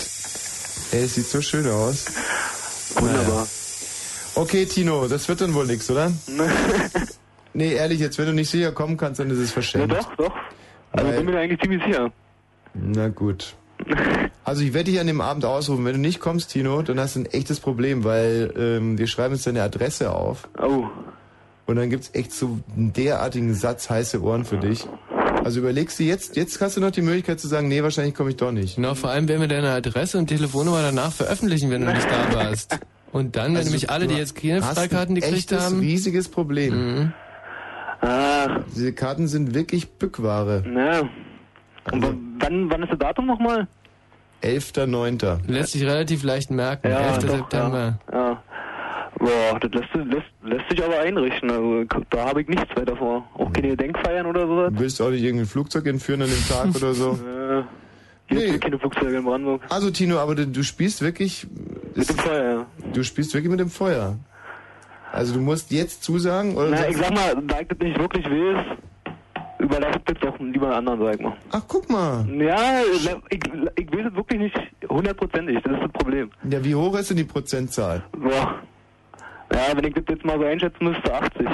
[0.93, 2.07] Ey, es sieht so schön aus.
[2.97, 3.47] Wunderbar.
[4.35, 6.11] Okay, Tino, das wird dann wohl nix, oder?
[7.55, 9.93] nee, ehrlich, jetzt, wenn du nicht sicher kommen kannst, dann ist es Ja, verschenkt.
[9.93, 10.35] doch, doch.
[10.93, 12.11] Also Weil- bin mir eigentlich ziemlich sicher.
[12.75, 13.55] Na gut.
[14.45, 15.85] Also ich werde dich an dem Abend ausrufen.
[15.85, 19.35] Wenn du nicht kommst, Tino, dann hast du ein echtes Problem, weil ähm, wir schreiben
[19.35, 20.49] jetzt deine Adresse auf.
[20.61, 20.87] Oh.
[21.67, 24.85] Und dann gibt's echt so einen derartigen Satz heiße Ohren für dich.
[25.45, 28.31] Also überlegst du jetzt, jetzt hast du noch die Möglichkeit zu sagen, nee, wahrscheinlich komme
[28.31, 28.75] ich doch nicht.
[28.75, 32.35] Genau, vor allem werden wir deine Adresse und Telefonnummer danach veröffentlichen, wenn du nicht da
[32.35, 32.81] warst.
[33.13, 35.79] Und dann, wenn Also nämlich alle, die jetzt keine Freikarten ein gekriegt haben.
[35.81, 37.13] riesiges Problem.
[38.01, 38.61] Ah.
[38.75, 40.63] Diese Karten sind wirklich Bückware.
[40.67, 41.01] Na.
[41.93, 43.69] Und w- wann, wann ist das Datum nochmal?
[44.43, 45.39] 11.9.
[45.47, 46.89] Lässt sich relativ leicht merken.
[46.91, 47.19] Ja, 11.
[47.27, 47.99] doch, September.
[48.13, 48.43] Ja.
[49.19, 51.51] Boah, das lässt, lässt, lässt sich aber einrichten.
[51.51, 53.25] Also da habe ich nichts weiter vor.
[53.35, 54.73] Auch keine Gedenkfeiern oder sowas.
[54.73, 57.13] Du willst auch nicht irgendwie ein Flugzeug entführen an dem Tag oder so?
[57.13, 57.63] Äh,
[58.35, 58.59] hier nee.
[58.59, 59.63] keine Flugzeuge in Brandenburg.
[59.69, 61.47] Also Tino, aber du, du spielst wirklich...
[61.95, 62.67] Mit dem Feuer, ja.
[62.93, 64.17] Du spielst wirklich mit dem Feuer.
[65.13, 66.71] Also du musst jetzt zusagen oder...
[66.71, 68.57] Na, ich sag mal, da ich das nicht wirklich will,
[69.59, 71.37] überlasse ich das doch lieber anderen, sag ich mal.
[71.51, 72.27] Ach, guck mal.
[72.39, 73.05] Ja, ich,
[73.77, 76.31] ich weiß es wirklich nicht hundertprozentig, das ist das Problem.
[76.49, 78.03] Ja, wie hoch ist denn die Prozentzahl?
[78.17, 78.55] Boah.
[79.53, 81.47] Ja, wenn ich das jetzt mal so einschätzen müsste, 80.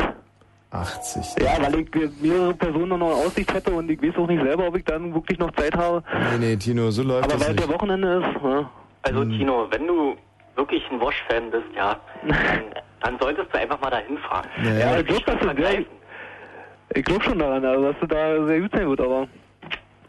[0.70, 1.22] 80.
[1.42, 1.88] Ja, weil ich
[2.20, 5.12] mehrere Personen noch in Aussicht hätte und ich weiß auch nicht selber, ob ich dann
[5.14, 6.02] wirklich noch Zeit habe.
[6.38, 7.66] Nee, nee, Tino, so läuft Aber das weil nicht.
[7.66, 8.70] der Wochenende ist, ja.
[9.02, 9.30] Also Hm.
[9.30, 10.14] Tino, wenn du
[10.58, 12.36] wirklich ein Wosch-Fan bist, ja, dann,
[13.02, 14.46] dann solltest du einfach mal dahin fahren.
[14.62, 14.78] Naja.
[14.92, 15.84] Ja, ich glaube, dass du sehr,
[16.94, 19.28] ich glaube schon daran, also, dass du da sehr gut sein wird, aber.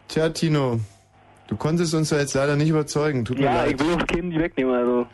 [0.08, 0.80] Tja, Tino,
[1.48, 3.24] du konntest uns ja jetzt leider nicht überzeugen.
[3.24, 3.74] Tut mir Ja, leid.
[3.74, 5.06] ich will auch keinen die wegnehmen, also.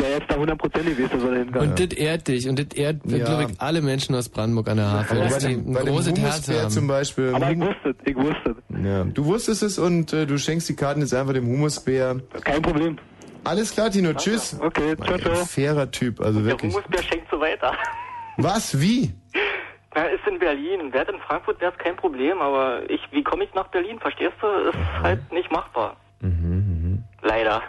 [0.00, 1.68] Der jetzt da hundertprozentig weiß, dass er dahin kann.
[1.70, 2.48] Und das ehrt dich.
[2.48, 3.18] Und das ehrt, Ja.
[3.24, 5.20] glaube ich, alle Menschen aus Brandenburg an der Havel.
[5.20, 6.70] Dass bei die dem, ein bei dem großes Herz haben.
[6.70, 7.32] zum Beispiel.
[7.32, 8.84] Aber ich wusste es, ich wusste es.
[8.84, 12.16] Ja, du wusstest es und äh, du schenkst die Karten jetzt einfach dem Humusbär.
[12.42, 12.98] Kein Problem.
[13.46, 14.56] Alles klar, Tino, tschüss.
[14.60, 15.34] Okay, ciao, ciao.
[15.44, 16.74] Fairer Typ, also Der wirklich.
[16.74, 17.72] Humusbär schenkt so weiter.
[18.38, 18.80] Was?
[18.80, 19.14] Wie?
[19.94, 20.92] Na, ist in Berlin.
[20.92, 23.98] Wäre in Frankfurt wäre es kein Problem, aber ich, wie komme ich nach Berlin?
[23.98, 24.46] Verstehst du?
[24.46, 25.96] Ist halt nicht machbar.
[26.20, 27.62] Mhm, Leider.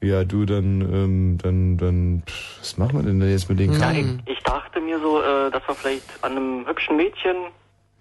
[0.00, 3.72] Ja, du, dann, ähm, dann, dann, pff, was machen wir denn da jetzt mit den
[3.72, 4.22] Karten?
[4.26, 7.36] ich, ich dachte mir so, äh, dass wir vielleicht an einem hübschen Mädchen.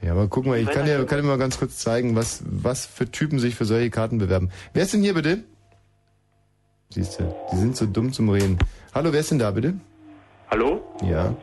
[0.02, 2.86] Ja, aber guck mal, ich kann dir, kann dir mal ganz kurz zeigen, was, was
[2.86, 4.52] für Typen sich für solche Karten bewerben.
[4.74, 5.44] Wer ist denn hier bitte?
[6.90, 8.58] Siehst du, die sind so dumm zum Reden.
[8.96, 9.74] Hallo, wer ist denn da bitte?
[10.50, 10.82] Hallo?
[11.04, 11.34] Ja.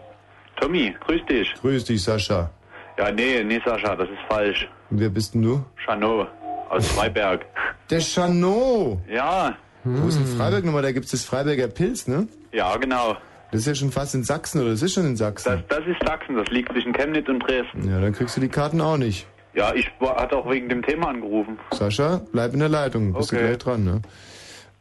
[0.60, 1.52] Tommy, grüß dich.
[1.60, 2.50] Grüß dich, Sascha.
[2.98, 4.68] Ja, nee, nee, Sascha, das ist falsch.
[4.90, 5.64] Wer bist denn du?
[5.84, 6.28] Chanot
[6.70, 7.44] aus Freiberg.
[7.90, 8.98] Der Chanot.
[9.08, 9.54] Ja.
[9.84, 10.82] Wo ist denn Freiberg nochmal?
[10.82, 12.26] Da gibt's das Freiberger Pilz, ne?
[12.52, 13.16] Ja, genau.
[13.50, 15.62] Das ist ja schon fast in Sachsen, oder das ist schon in Sachsen.
[15.68, 17.88] Das, das ist Sachsen, das liegt zwischen Chemnitz und Dresden.
[17.90, 19.26] ja, dann kriegst du die Karten auch nicht.
[19.54, 21.58] Ja, ich hatte auch wegen dem Thema angerufen.
[21.72, 23.46] Sascha, bleib in der Leitung, bist du Okay.
[23.46, 24.00] gleich dran, ne?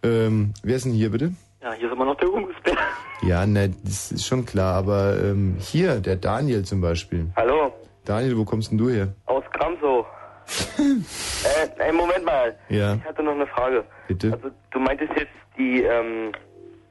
[0.04, 1.32] Ähm, wer ist denn hier bitte?
[1.62, 2.76] Ja, hier ist immer noch der Humusbär.
[3.22, 7.28] Ja, ne, das ist schon klar, aber ähm, hier, der Daniel zum Beispiel.
[7.38, 7.74] Hallo,
[8.04, 9.14] Daniel, wo kommst denn du her?
[9.28, 10.06] aus Kramsow.
[10.78, 12.54] äh, ey, Moment mal.
[12.68, 12.96] Ja.
[12.96, 13.86] Ich hatte noch eine Frage.
[14.10, 14.34] Bitte?
[14.34, 16.34] Also, du meintest jetzt die, ähm,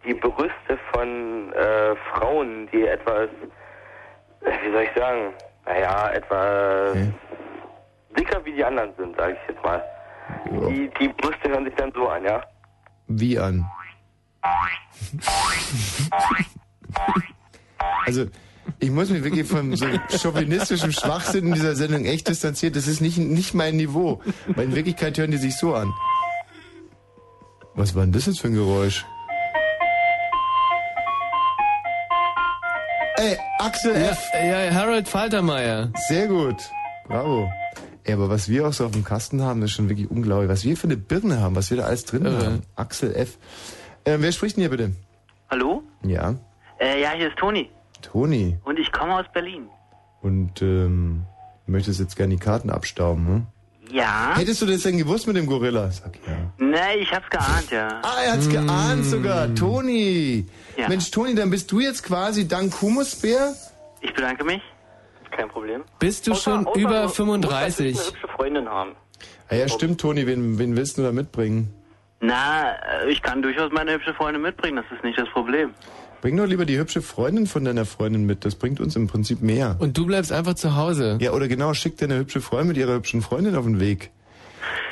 [0.07, 3.29] die Brüste von äh, Frauen, die etwas,
[4.41, 5.35] äh, wie soll ich sagen,
[5.67, 6.97] naja, etwas
[8.19, 9.83] dicker wie die anderen sind, sage ich jetzt mal.
[10.71, 12.43] Die, die Brüste hören sich dann so an, ja?
[13.19, 13.67] Wie an?
[18.07, 18.27] Also,
[18.79, 19.87] ich muss mich wirklich von so
[20.17, 22.75] chauvinistischem Schwachsinn in dieser Sendung echt distanzieren.
[22.75, 24.21] Das ist nicht, nicht mein Niveau.
[24.49, 25.93] Weil in Wirklichkeit hören die sich so an.
[27.75, 29.05] Was war denn das jetzt für ein Geräusch?
[33.17, 34.31] Ey, Axel Ja, F.
[34.35, 35.91] ja, Harold Faltermeier.
[36.09, 36.57] Sehr gut.
[37.07, 37.51] Bravo.
[38.05, 40.49] Ey, aber was wir auch so auf dem Kasten haben, das ist schon wirklich unglaublich.
[40.51, 42.45] Was wir für eine Birne haben, was wir da alles drin Irre.
[42.47, 42.63] haben.
[42.75, 43.39] Axel F.
[44.05, 44.93] Äh, wer spricht denn hier bitte?
[45.51, 45.83] Hallo?
[46.05, 46.35] Ja,
[46.81, 47.71] Äh, ja, hier ist Toni.
[48.01, 48.59] Toni.
[48.65, 49.69] Und ich komme aus Berlin.
[50.21, 51.23] Und ähm,
[51.67, 53.47] du möchtest jetzt gerne die Karten abstauben, hm?
[53.93, 54.33] Ja?
[54.37, 55.91] Hättest du das denn gewusst mit dem Gorilla?
[55.91, 56.33] Sag ja.
[56.59, 58.01] Nee, ich hab's geahnt, ja.
[58.03, 59.55] Ah, er hat's geahnt sogar.
[59.55, 60.47] Toni.
[60.77, 60.89] Ja.
[60.89, 63.55] Mensch, Toni, dann bist du jetzt quasi dank Humusbär?
[64.01, 64.63] Ich bedanke mich.
[65.37, 65.83] Kein Problem.
[65.99, 67.97] Bist du schon außer über du musst 35?
[67.97, 68.93] Eine hübsche Freundin haben.
[69.49, 70.26] Ah, ja, stimmt, Toni.
[70.26, 71.72] Wen, wen willst du da mitbringen?
[72.20, 72.72] Na,
[73.03, 75.74] äh, ich kann durchaus meine hübsche Freundin mitbringen, das ist nicht das Problem.
[76.20, 78.45] Bring doch lieber die hübsche Freundin von deiner Freundin mit.
[78.45, 79.76] Das bringt uns im Prinzip mehr.
[79.80, 81.18] Und du bleibst einfach zu Hause.
[81.20, 84.12] Ja, oder genau, schick deine hübsche Freundin mit ihrer hübschen Freundin auf den Weg.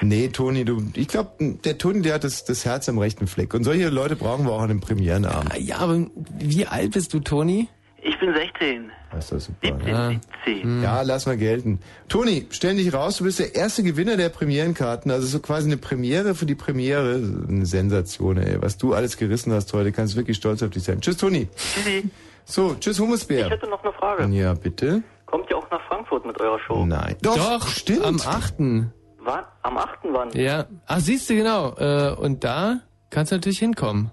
[0.00, 3.54] Nee, Toni, du, ich glaube, der Toni, der hat das, das Herz am rechten Fleck.
[3.54, 5.56] Und solche Leute brauchen wir auch an dem Premierenabend.
[5.58, 6.06] Ja, aber
[6.38, 7.68] wie alt bist du, Toni?
[8.02, 8.90] Ich bin 16.
[9.12, 9.76] Das ist doch super.
[9.78, 10.10] 17, Ja.
[10.44, 10.82] 17.
[10.82, 11.80] Ja, lass mal gelten.
[12.08, 15.10] Toni, stell dich raus, du bist der erste Gewinner der Premierenkarten.
[15.10, 17.14] Also so quasi eine Premiere für die Premiere.
[17.48, 18.62] Eine Sensation, ey.
[18.62, 21.00] Was du alles gerissen hast heute, kannst wirklich stolz auf dich sein.
[21.00, 21.48] Tschüss, Toni.
[21.56, 22.10] Tschüssi.
[22.44, 23.50] So, tschüss, Ich Humusbär.
[23.50, 24.26] hätte noch eine Frage.
[24.34, 25.02] Ja, bitte?
[25.26, 26.84] Kommt ihr auch nach Frankfurt mit eurer Show?
[26.86, 27.16] Nein.
[27.22, 28.04] Doch, Doch, stimmt.
[28.04, 28.54] am 8.
[28.58, 29.44] Wann?
[29.62, 29.98] Am 8.
[30.12, 30.30] wann?
[30.32, 30.66] Ja.
[30.86, 31.74] Ach, siehst du, genau.
[31.76, 32.80] Äh, und da
[33.10, 34.10] kannst du natürlich hinkommen.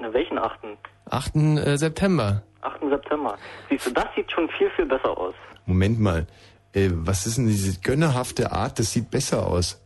[0.00, 0.58] Na, welchen 8.?
[1.10, 1.36] 8.
[1.36, 2.42] äh, September.
[2.62, 2.80] 8.
[2.90, 3.36] September.
[3.70, 5.34] Siehst du, das sieht schon viel, viel besser aus.
[5.66, 6.26] Moment mal.
[6.74, 8.78] Äh, was ist denn diese gönnerhafte Art?
[8.78, 9.80] Das sieht besser aus.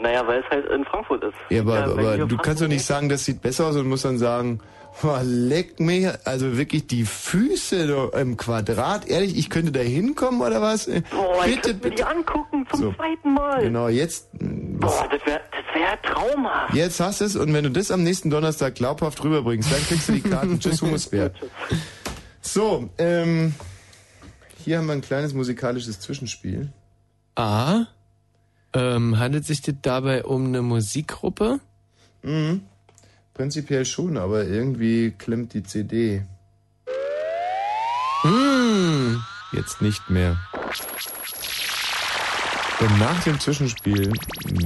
[0.00, 1.34] Naja, weil es halt in Frankfurt ist.
[1.50, 3.88] Ja, aber, Ja, aber du Frankfurt kannst doch nicht sagen, das sieht besser aus und
[3.88, 4.60] musst dann sagen,
[5.02, 9.08] boah, leck mir, also wirklich die Füße im Quadrat.
[9.08, 10.86] Ehrlich, ich könnte da hinkommen oder was?
[10.86, 11.94] Boah, ich bitte, mir bitte.
[11.96, 12.92] die angucken zum So.
[12.94, 13.62] zweiten Mal.
[13.62, 16.74] Genau, jetzt, Boah, das wäre das wär traumhaft.
[16.74, 20.08] jetzt hast du es und wenn du das am nächsten Donnerstag glaubhaft rüberbringst, dann kriegst
[20.08, 20.58] du die Karten.
[20.60, 21.32] Tschüss, Humusbär.
[22.40, 23.54] So, ähm,
[24.64, 26.72] hier haben wir ein kleines musikalisches Zwischenspiel.
[27.34, 27.86] Ah.
[28.72, 31.60] Ähm, handelt sich das dabei um eine Musikgruppe?
[32.22, 32.62] Mhm.
[33.34, 36.22] Prinzipiell schon, aber irgendwie klemmt die CD.
[38.22, 39.22] Hm.
[39.52, 40.36] Jetzt nicht mehr.
[42.80, 44.12] Und nach dem Zwischenspiel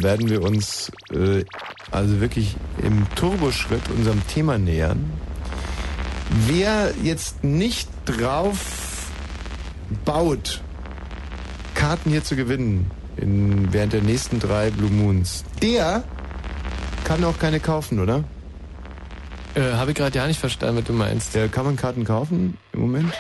[0.01, 1.45] werden wir uns äh,
[1.91, 5.13] also wirklich im Turboschritt unserem Thema nähern.
[6.47, 9.11] Wer jetzt nicht drauf
[10.05, 10.61] baut,
[11.75, 16.05] Karten hier zu gewinnen in, während der nächsten drei Blue Moons, der
[17.05, 18.25] kann auch keine kaufen, oder?
[19.55, 21.35] Äh, habe ich gerade ja nicht verstanden, was du meinst.
[21.35, 23.13] Ja, kann man Karten kaufen im Moment?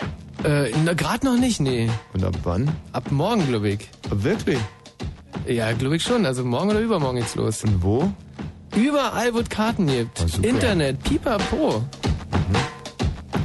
[0.44, 1.90] Äh, gerade noch nicht, nee.
[2.14, 2.70] Und ab wann?
[2.92, 3.88] Ab morgen, glaube ich.
[4.10, 4.58] Ab wirklich?
[5.46, 6.24] Ja, glaube ich schon.
[6.24, 7.62] Also morgen oder übermorgen geht's los.
[7.64, 8.10] Und wo?
[8.74, 10.20] Überall, wo es Karten gibt.
[10.20, 10.46] Ah.
[10.46, 11.84] Internet, pipapo.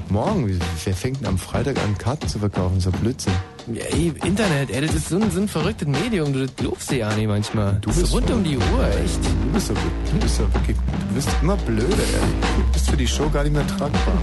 [0.09, 0.59] Morgen?
[0.85, 2.79] Wer fängt denn am Freitag an, Karten zu verkaufen?
[2.79, 3.33] Ja Blödsinn.
[3.73, 6.31] Ja, ey, Internet, ey, das ist so ein, so ein verrücktes Medium.
[6.31, 7.77] Du glaubst du ja nicht manchmal.
[7.81, 9.19] Du bist rund voll- um die Uhr, echt.
[9.25, 10.77] Du bist wirklich, du bist ja wirklich,
[11.09, 12.35] du bist immer blöder, ehrlich.
[12.57, 14.17] Du bist für die Show gar nicht mehr tragbar.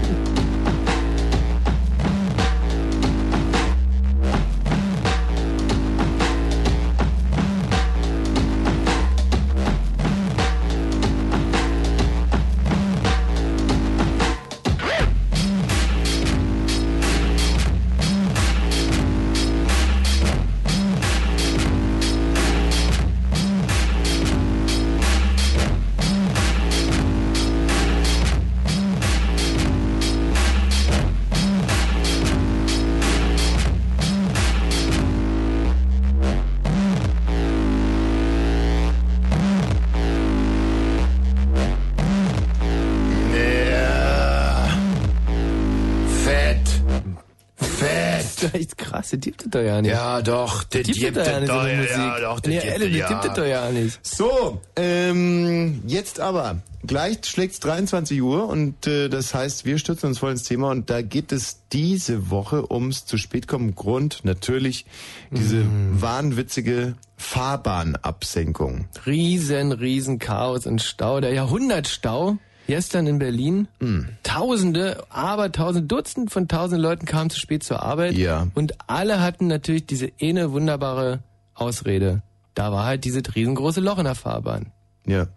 [49.55, 49.91] Es doch ja nicht.
[49.91, 52.93] Ja, doch, das gibt es ja es nicht, eine ja, ja, doch, das nee, ehrlich,
[52.93, 53.43] es, das gibt ja.
[53.43, 53.99] es ja nicht.
[54.05, 56.57] So, ähm, jetzt aber.
[56.85, 60.91] Gleich schlägt's 23 Uhr und äh, das heißt, wir stürzen uns voll ins Thema und
[60.91, 64.85] da geht es diese Woche ums zu spät kommen Grund natürlich
[65.31, 65.99] diese Mm.
[65.99, 68.85] wahnwitzige Fahrbahnabsenkung.
[69.05, 71.21] Riesen, riesen Chaos und Stau.
[71.21, 72.37] Der Jahrhundertstau
[72.67, 73.67] gestern in Berlin.
[73.79, 74.09] Hm.
[74.23, 78.13] Tausende, aber tausend, Dutzend von tausend Leuten kamen zu spät zur Arbeit.
[78.13, 78.47] Ja.
[78.53, 81.19] Und alle hatten natürlich diese eine wunderbare
[81.53, 82.21] Ausrede.
[82.53, 84.71] Da war halt dieses riesengroße Loch in der Fahrbahn.
[85.05, 85.27] Ja.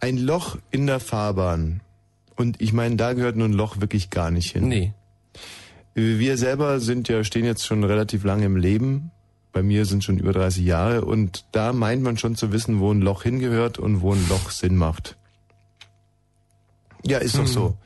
[0.00, 1.80] Ein Loch in der Fahrbahn.
[2.36, 4.68] Und ich meine, da gehört nun ein Loch wirklich gar nicht hin.
[4.68, 4.92] Nee.
[5.94, 9.10] Wir selber sind ja, stehen jetzt schon relativ lange im Leben.
[9.52, 12.92] Bei mir sind schon über 30 Jahre und da meint man schon zu wissen, wo
[12.92, 15.16] ein Loch hingehört und wo ein Loch Sinn macht.
[17.06, 17.46] Ja, ist doch Mhm.
[17.46, 17.76] so.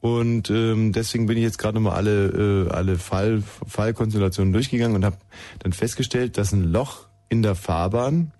[0.00, 5.04] Und ähm, deswegen bin ich jetzt gerade nochmal alle, äh, alle Fall, Fallkonstellationen durchgegangen und
[5.04, 5.16] habe
[5.60, 8.32] dann festgestellt, dass ein Loch in der Fahrbahn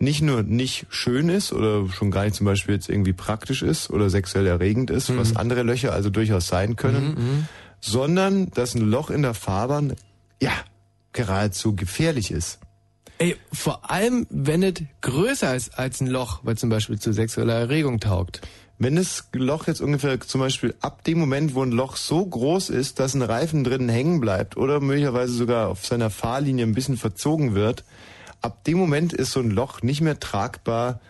[0.00, 3.90] nicht nur nicht schön ist oder schon gar nicht zum Beispiel jetzt irgendwie praktisch ist
[3.90, 7.48] oder sexuell erregend ist, was andere Löcher also durchaus sein können,
[7.80, 9.94] sondern dass ein Loch in der Fahrbahn,
[10.40, 10.52] ja,
[11.12, 12.60] geradezu gefährlich ist.
[13.18, 17.54] Ey, vor allem, wenn es größer ist als ein Loch, weil zum Beispiel zu sexueller
[17.54, 18.40] Erregung taugt.
[18.80, 22.70] Wenn das Loch jetzt ungefähr zum Beispiel ab dem Moment, wo ein Loch so groß
[22.70, 26.96] ist, dass ein Reifen drinnen hängen bleibt oder möglicherweise sogar auf seiner Fahrlinie ein bisschen
[26.96, 27.82] verzogen wird,
[28.40, 31.00] ab dem Moment ist so ein Loch nicht mehr tragbar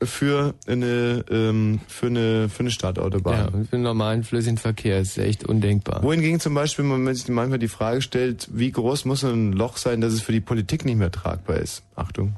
[0.00, 3.34] für eine ähm, für eine für eine Stadtautobahn.
[3.36, 6.02] Ja, für den normalen flüssigen Verkehr ist es echt undenkbar.
[6.02, 9.76] Wohingegen zum Beispiel, wenn man sich manchmal die Frage stellt, wie groß muss ein Loch
[9.76, 11.82] sein, dass es für die Politik nicht mehr tragbar ist?
[11.96, 12.34] Achtung.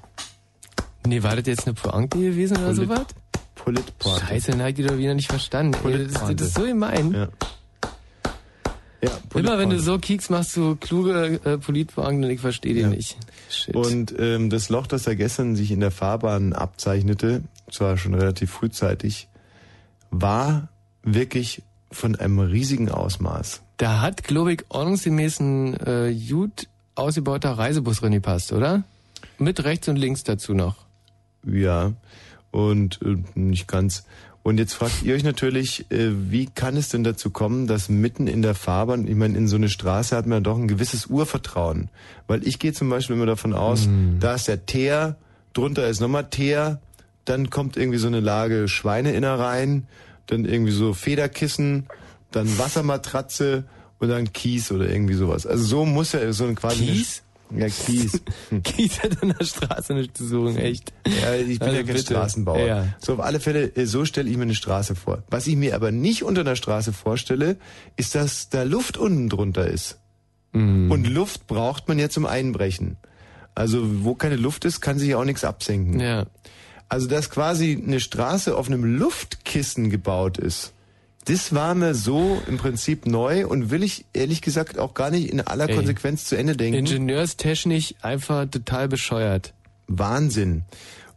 [1.06, 3.06] Nee, war das jetzt eine Pointe gewesen oder Polit- sowas?
[3.54, 4.26] Politpointe.
[4.26, 5.76] Scheiße, dann hab ich die doch wieder nicht verstanden.
[5.86, 7.12] Ey, das, das ist so gemein.
[7.12, 7.28] Ja.
[9.02, 12.84] Ja, Immer wenn du so kiekst, machst du kluge äh, Politpointen und ich verstehe die
[12.84, 13.18] nicht.
[13.50, 13.74] Shit.
[13.74, 18.50] Und ähm, das Loch, das da gestern sich in der Fahrbahn abzeichnete, zwar schon relativ
[18.50, 19.28] frühzeitig,
[20.10, 20.68] war
[21.02, 23.60] wirklich von einem riesigen Ausmaß.
[23.76, 28.84] da hat, glaube ich, ordnungsgemäß ein äh, gut ausgebauter Reisebus drin gepasst, oder?
[29.38, 30.76] Mit rechts und links dazu noch.
[31.46, 31.92] Ja,
[32.54, 34.04] und äh, nicht ganz.
[34.44, 38.28] Und jetzt fragt ihr euch natürlich, äh, wie kann es denn dazu kommen, dass mitten
[38.28, 41.88] in der Fahrbahn, ich meine, in so eine Straße hat man doch ein gewisses Urvertrauen.
[42.28, 43.88] Weil ich gehe zum Beispiel immer davon aus,
[44.20, 45.16] da ist der Teer,
[45.52, 46.80] drunter ist nochmal Teer,
[47.24, 49.88] dann kommt irgendwie so eine Lage Schweineinnereien,
[50.26, 51.86] dann irgendwie so Federkissen,
[52.30, 53.64] dann Wassermatratze
[53.98, 55.46] und dann Kies oder irgendwie sowas.
[55.46, 56.86] Also so muss ja so ein quasi...
[56.86, 57.23] Kies?
[57.56, 58.20] Ja, Kies.
[58.64, 60.92] Kies hat an der Straße nicht zu suchen, echt.
[61.06, 61.98] Ja, ich bin Also ja kein bitte.
[62.00, 62.58] Straßenbauer.
[62.66, 62.86] Ja.
[62.98, 65.22] So, auf alle Fälle, äh, so stelle ich mir eine Straße vor.
[65.30, 67.56] Was ich mir aber nicht unter einer Straße vorstelle,
[67.96, 69.98] ist, dass da Luft unten drunter ist.
[70.52, 70.90] Mhm.
[70.90, 72.96] Und Luft braucht man ja zum Einbrechen.
[73.54, 76.00] Also, wo keine Luft ist, kann sich auch nichts absenken.
[76.00, 76.26] Ja.
[76.88, 80.72] Also, dass quasi eine Straße auf einem Luftkissen gebaut ist,
[81.24, 85.30] das war mir so im Prinzip neu und will ich ehrlich gesagt auch gar nicht
[85.30, 85.76] in aller Ey.
[85.76, 86.78] Konsequenz zu Ende denken.
[86.78, 89.54] Ingenieurstechnisch einfach total bescheuert.
[89.86, 90.64] Wahnsinn.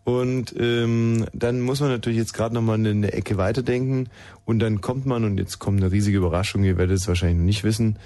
[0.03, 4.07] Und ähm, dann muss man natürlich jetzt gerade nochmal eine, eine Ecke weiterdenken
[4.45, 7.45] und dann kommt man, und jetzt kommt eine riesige Überraschung, ihr werdet es wahrscheinlich noch
[7.45, 7.99] nicht wissen,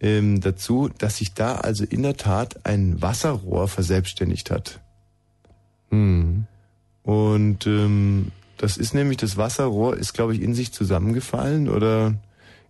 [0.00, 4.80] ähm, dazu, dass sich da also in der Tat ein Wasserrohr verselbstständigt hat.
[5.90, 6.46] Hm.
[7.02, 12.14] Und ähm, das ist nämlich, das Wasserrohr ist, glaube ich, in sich zusammengefallen oder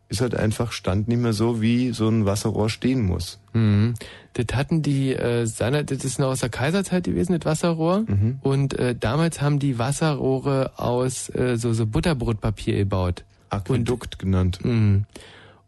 [0.08, 3.40] ist halt einfach, stand nicht mehr so, wie so ein Wasserrohr stehen muss.
[3.54, 3.94] Mhm.
[4.34, 8.04] Das hatten die, äh, seiner, das ist noch aus der Kaiserzeit gewesen, das Wasserrohr.
[8.06, 8.38] Mhm.
[8.42, 13.24] Und äh, damals haben die Wasserrohre aus äh, so, so Butterbrotpapier gebaut.
[13.50, 14.64] Aquädukt genannt.
[14.64, 15.06] Mhm.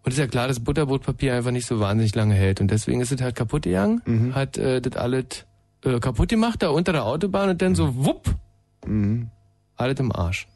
[0.04, 2.60] Und ist ja klar, dass Butterbrotpapier einfach nicht so wahnsinnig lange hält.
[2.60, 4.34] Und deswegen ist es halt kaputt gegangen, Mhm.
[4.36, 5.24] hat äh, das alles
[5.84, 8.34] äh, kaputt gemacht da unter der Autobahn und dann so wupp,
[8.86, 9.30] Mhm.
[9.78, 10.46] Alles im Arsch.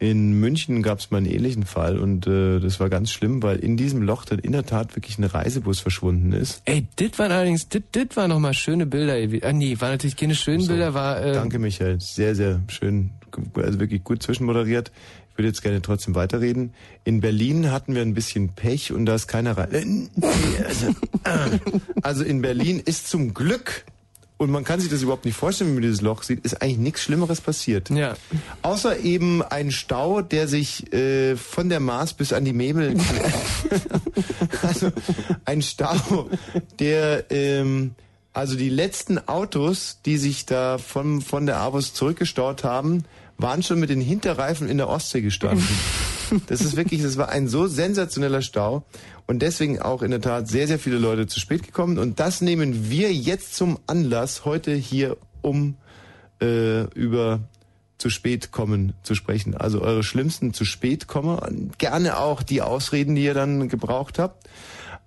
[0.00, 3.58] In München gab es mal einen ähnlichen Fall und äh, das war ganz schlimm, weil
[3.58, 6.62] in diesem Loch dann in der Tat wirklich ein Reisebus verschwunden ist.
[6.66, 9.14] Ey, das waren allerdings, das, das waren nochmal schöne Bilder.
[9.42, 11.20] Ah nee, waren natürlich keine schönen Bilder, war...
[11.20, 12.00] Äh, Danke, Michael.
[12.00, 13.10] Sehr, sehr schön.
[13.56, 14.92] Also wirklich gut zwischenmoderiert.
[15.32, 16.74] Ich würde jetzt gerne trotzdem weiterreden.
[17.02, 20.08] In Berlin hatten wir ein bisschen Pech und da ist keiner rein.
[20.20, 20.86] Äh, also,
[21.24, 23.84] äh, Also in Berlin ist zum Glück,
[24.38, 26.78] und man kann sich das überhaupt nicht vorstellen, wenn man dieses Loch sieht, ist eigentlich
[26.78, 27.90] nichts Schlimmeres passiert.
[27.90, 28.16] Ja.
[28.62, 32.96] Außer eben ein Stau, der sich äh, von der Maas bis an die Memel...
[34.62, 34.90] also
[35.44, 36.30] ein Stau,
[36.78, 37.30] der...
[37.30, 37.94] Ähm,
[38.32, 43.02] also die letzten Autos, die sich da von, von der Avus zurückgestaut haben,
[43.36, 45.66] waren schon mit den Hinterreifen in der Ostsee gestanden.
[46.46, 48.84] Das ist wirklich, das war ein so sensationeller Stau
[49.26, 52.40] und deswegen auch in der Tat sehr, sehr viele Leute zu spät gekommen und das
[52.40, 55.76] nehmen wir jetzt zum Anlass, heute hier um
[56.40, 57.40] äh, über
[57.98, 59.56] zu spät kommen zu sprechen.
[59.56, 64.48] Also eure schlimmsten zu spät kommen, gerne auch die Ausreden, die ihr dann gebraucht habt,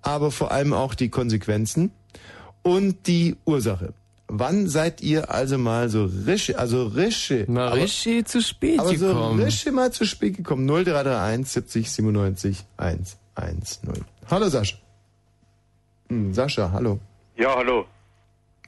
[0.02, 1.90] aber vor allem auch die Konsequenzen
[2.62, 3.94] und die Ursache.
[4.34, 8.96] Wann seid ihr also mal so rische, also rische, Mal aber- rische zu spät aber
[8.96, 9.42] so gekommen.
[9.42, 10.64] rische mal zu spät gekommen.
[10.66, 14.04] 0331 70 97 110.
[14.30, 14.76] Hallo Sascha.
[16.08, 16.98] Hm, Sascha, hallo.
[17.36, 17.84] Ja, hallo.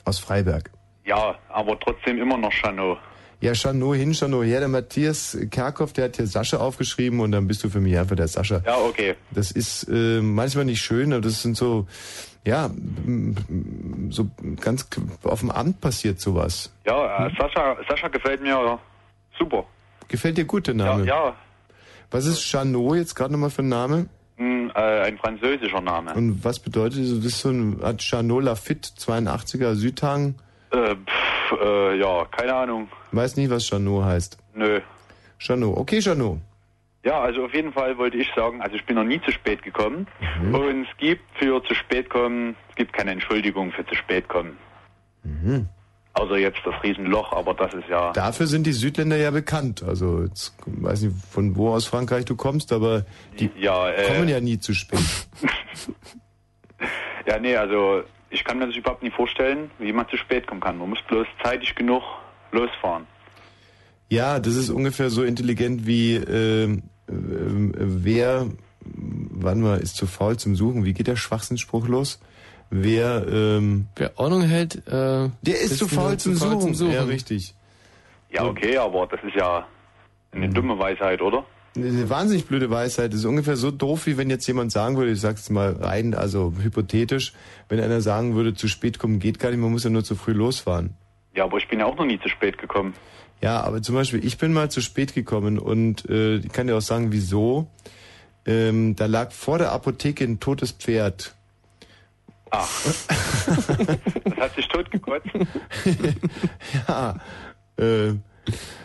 [0.05, 0.71] Aus Freiberg.
[1.07, 2.99] Ja, aber trotzdem immer noch Chano.
[3.41, 4.61] Ja, Chano hin, Chano her.
[4.61, 8.17] Der Matthias Kerkhoff, der hat hier Sascha aufgeschrieben und dann bist du für mich einfach
[8.17, 8.63] der Sascha.
[8.65, 9.15] Ja, okay.
[9.33, 11.87] Das ist äh, manchmal nicht schön, aber das sind so,
[12.47, 12.71] ja,
[14.11, 14.27] so
[14.61, 14.87] ganz
[15.25, 16.73] auf dem Amt passiert sowas.
[16.87, 18.79] Ja, äh, Sascha, Sascha gefällt mir
[19.39, 19.65] super.
[20.09, 21.07] Gefällt dir gut der Ja, Name?
[21.07, 21.35] ja
[22.11, 24.07] Was ist Chanot jetzt gerade nochmal für ein Name?
[24.37, 26.13] mh, äh, ein französischer Name.
[26.15, 27.15] Und was bedeutet das?
[27.17, 30.35] Das ist so ein hat Chanot Lafitte 82er Südhang.
[30.71, 32.89] Äh, pff, äh, ja, keine Ahnung.
[33.13, 34.37] Weiß nicht, was Chanot heißt.
[34.55, 34.81] Nö.
[35.39, 35.77] Chanot.
[35.77, 36.39] Okay, Chanot.
[37.05, 39.63] Ja, also auf jeden Fall wollte ich sagen, also ich bin noch nie zu spät
[39.63, 40.07] gekommen.
[40.41, 40.55] Mhm.
[40.55, 44.57] Und es gibt für zu spät kommen, es gibt keine Entschuldigung für zu spät kommen.
[45.23, 45.69] Mhm.
[46.15, 48.13] Außer jetzt das Riesenloch, aber das ist ja.
[48.13, 49.83] Dafür sind die Südländer ja bekannt.
[49.83, 53.05] Also jetzt weiß nicht, von wo aus Frankreich du kommst, aber
[53.39, 55.01] die Ja, äh, kommen ja nie zu spät.
[57.27, 60.61] Ja, nee, also ich kann mir das überhaupt nicht vorstellen, wie man zu spät kommen
[60.61, 60.77] kann.
[60.77, 62.03] Man muss bloß zeitig genug
[62.53, 63.07] losfahren.
[64.11, 68.47] Ja, das ist ungefähr so intelligent wie ähm, wer,
[68.81, 70.85] wann mal ist zu faul zum Suchen.
[70.85, 72.21] Wie geht der Schwachsinnsspruch los?
[72.71, 76.91] Wer, ähm, wer Ordnung hält, äh, der ist zu faul zum, Suchen.
[76.91, 77.55] Ja, richtig.
[78.31, 79.67] Ja, okay, aber das ist ja
[80.33, 81.45] eine dumme Weisheit, oder?
[81.77, 83.13] Eine wahnsinnig blöde Weisheit.
[83.13, 86.15] Das ist ungefähr so doof, wie wenn jetzt jemand sagen würde, ich sag's mal rein,
[86.15, 87.33] also hypothetisch,
[87.69, 90.15] wenn einer sagen würde, zu spät kommen geht gar nicht, man muss ja nur zu
[90.15, 90.95] früh losfahren.
[91.35, 92.95] Ja, aber ich bin ja auch noch nie zu spät gekommen.
[93.41, 96.77] Ja, aber zum Beispiel, ich bin mal zu spät gekommen und äh, ich kann dir
[96.77, 97.69] auch sagen, wieso.
[98.47, 101.35] Ähm, da lag vor der Apotheke ein totes Pferd.
[102.51, 102.69] Ach.
[104.25, 105.27] das hat sich totgekotzt.
[106.89, 107.17] ja.
[107.77, 108.13] Äh,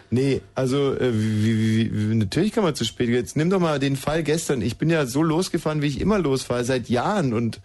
[0.09, 3.09] nee, also äh, wie, wie, wie, natürlich kann man zu spät.
[3.09, 4.61] Jetzt nimm doch mal den Fall gestern.
[4.61, 7.33] Ich bin ja so losgefahren, wie ich immer losfahre, seit Jahren.
[7.33, 7.61] Und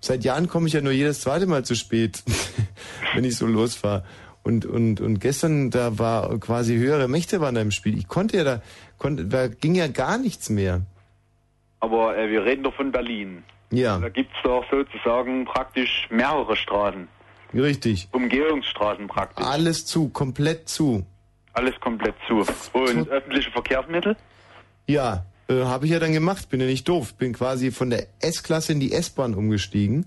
[0.00, 2.22] seit Jahren komme ich ja nur jedes zweite Mal zu spät,
[3.14, 4.04] wenn ich so losfahre.
[4.46, 7.98] Und, und, und gestern, da war quasi höhere Mächte waren da im Spiel.
[7.98, 8.62] Ich konnte ja da,
[8.96, 10.82] konnte, da ging ja gar nichts mehr.
[11.80, 13.42] Aber äh, wir reden doch von Berlin.
[13.72, 13.98] Ja.
[13.98, 17.08] Da gibt's doch sozusagen praktisch mehrere Straßen.
[17.54, 18.06] Richtig.
[18.12, 19.44] Umgehungsstraßen praktisch.
[19.44, 21.04] Alles zu, komplett zu.
[21.52, 22.46] Alles komplett zu.
[22.72, 24.16] Und öffentliche Verkehrsmittel?
[24.86, 27.14] Ja, äh, habe ich ja dann gemacht, bin ja nicht doof.
[27.14, 30.06] Bin quasi von der S-Klasse in die S-Bahn umgestiegen.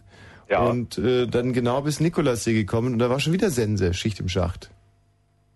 [0.49, 0.61] Ja.
[0.61, 4.29] Und äh, dann genau bis Nikolassee gekommen und da war schon wieder Sense, Schicht im
[4.29, 4.71] Schacht.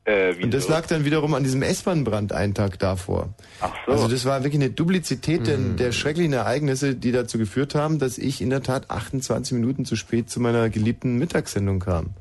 [0.05, 0.35] Äh?
[0.43, 3.29] Und das lag dann wiederum an diesem S-Bahn-Brand einen Tag davor.
[3.61, 3.91] Ach so.
[3.93, 8.17] Also das war wirklich eine Duplizität der, der schrecklichen Ereignisse, die dazu geführt haben, dass
[8.17, 12.11] ich in der Tat 28 Minuten zu spät zu meiner geliebten Mittagssendung kam.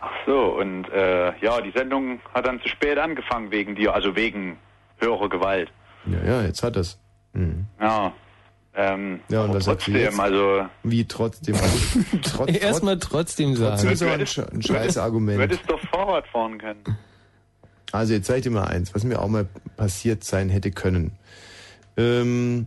[0.00, 4.14] Ach so, und äh, ja, die Sendung hat dann zu spät angefangen wegen dir, also
[4.14, 4.58] wegen
[4.98, 5.72] höherer Gewalt.
[6.06, 6.98] Ja, ja, jetzt hat es.
[7.32, 7.66] Mhm.
[7.80, 8.12] Ja.
[8.74, 10.18] Ähm, Ja, und du trotzdem, jetzt?
[10.18, 11.54] also Wie trotzdem?
[11.56, 13.70] Also, trotz, Erstmal trotzdem sagen.
[13.72, 15.38] Trotzdem ist aber ein, Sch- ein scheiß Argument.
[15.38, 16.80] Du hättest doch Fahrrad fahren können.
[17.92, 19.46] Also jetzt zeige ich dir mal eins, was mir auch mal
[19.76, 21.12] passiert sein hätte können.
[21.98, 22.66] Ähm,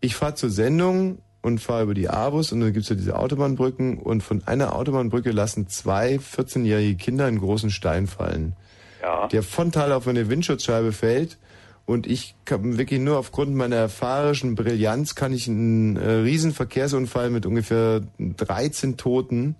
[0.00, 3.98] ich fahre zur Sendung und fahre über die Abus und dann gibt's ja diese Autobahnbrücken
[3.98, 8.54] und von einer Autobahnbrücke lassen zwei 14-jährige Kinder einen großen Stein fallen.
[9.02, 9.26] Ja.
[9.26, 11.38] Der frontal auf eine Windschutzscheibe fällt
[11.86, 17.30] und ich kann wirklich nur aufgrund meiner erfahrischen Brillanz kann ich einen äh, riesen Verkehrsunfall
[17.30, 19.56] mit ungefähr 13 Toten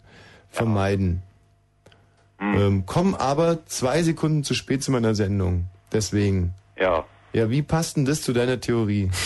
[0.51, 1.23] vermeiden.
[2.41, 5.67] Ähm, komm aber zwei Sekunden zu spät zu meiner Sendung.
[5.93, 6.55] Deswegen.
[6.77, 7.05] Ja.
[7.33, 9.11] Ja, wie passt denn das zu deiner Theorie?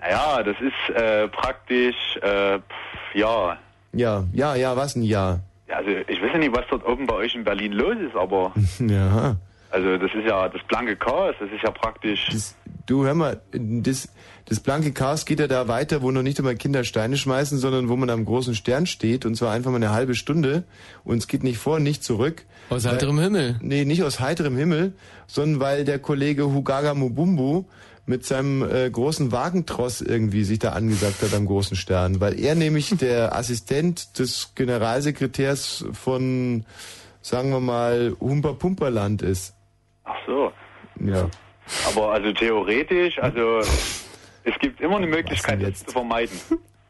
[0.00, 3.58] Naja, das ist äh, praktisch, äh, pff, ja.
[3.92, 5.40] Ja, ja, ja, was ein Ja?
[5.68, 8.14] Ja, Also ich weiß ja nicht, was dort oben bei euch in Berlin los ist,
[8.16, 9.36] aber Ja.
[9.70, 12.28] Also das ist ja das blanke Chaos, das ist ja praktisch.
[12.86, 14.08] Du, hör mal, das,
[14.46, 17.88] das blanke Chaos geht ja da weiter, wo noch nicht einmal Kinder Steine schmeißen, sondern
[17.88, 20.64] wo man am großen Stern steht und zwar einfach mal eine halbe Stunde
[21.04, 22.46] und es geht nicht vor und nicht zurück.
[22.70, 23.56] Aus Weil- heiterem Himmel.
[23.60, 24.94] Nee, nicht aus heiterem Himmel,
[25.26, 27.64] sondern weil der Kollege Hugaga Mubumbu
[28.06, 32.54] mit seinem äh, großen Wagentross irgendwie sich da angesagt hat am großen Stern, weil er
[32.54, 36.64] nämlich der Assistent des Generalsekretärs von,
[37.20, 39.54] sagen wir mal, Humper Pumperland ist.
[40.08, 40.52] Ach so.
[41.04, 41.28] Ja.
[41.86, 43.60] Aber also theoretisch, also
[44.44, 46.36] es gibt immer eine Möglichkeit, das zu vermeiden.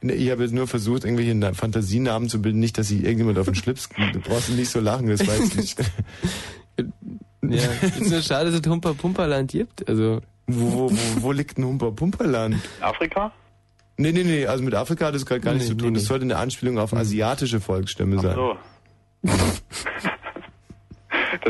[0.00, 3.38] Nee, Ich habe jetzt nur versucht, irgendwelche Na- Fantasienamen zu bilden, nicht, dass sich irgendjemand
[3.38, 3.88] auf den Schlips.
[4.12, 5.78] Du brauchst nicht so lachen, das war jetzt nicht.
[7.40, 9.88] Ja, ist nur schade, dass es Humper Pumperland gibt.
[9.88, 12.56] Also wo, wo, wo, wo liegt ein Humper Pumperland?
[12.80, 13.32] Afrika?
[13.96, 15.92] Nee, nee, nee, also mit Afrika hat das gerade gar nichts Nee, zu tun.
[15.92, 18.34] nee, Das sollte eine Anspielung auf asiatische Volksstämme sein.
[18.34, 18.56] So.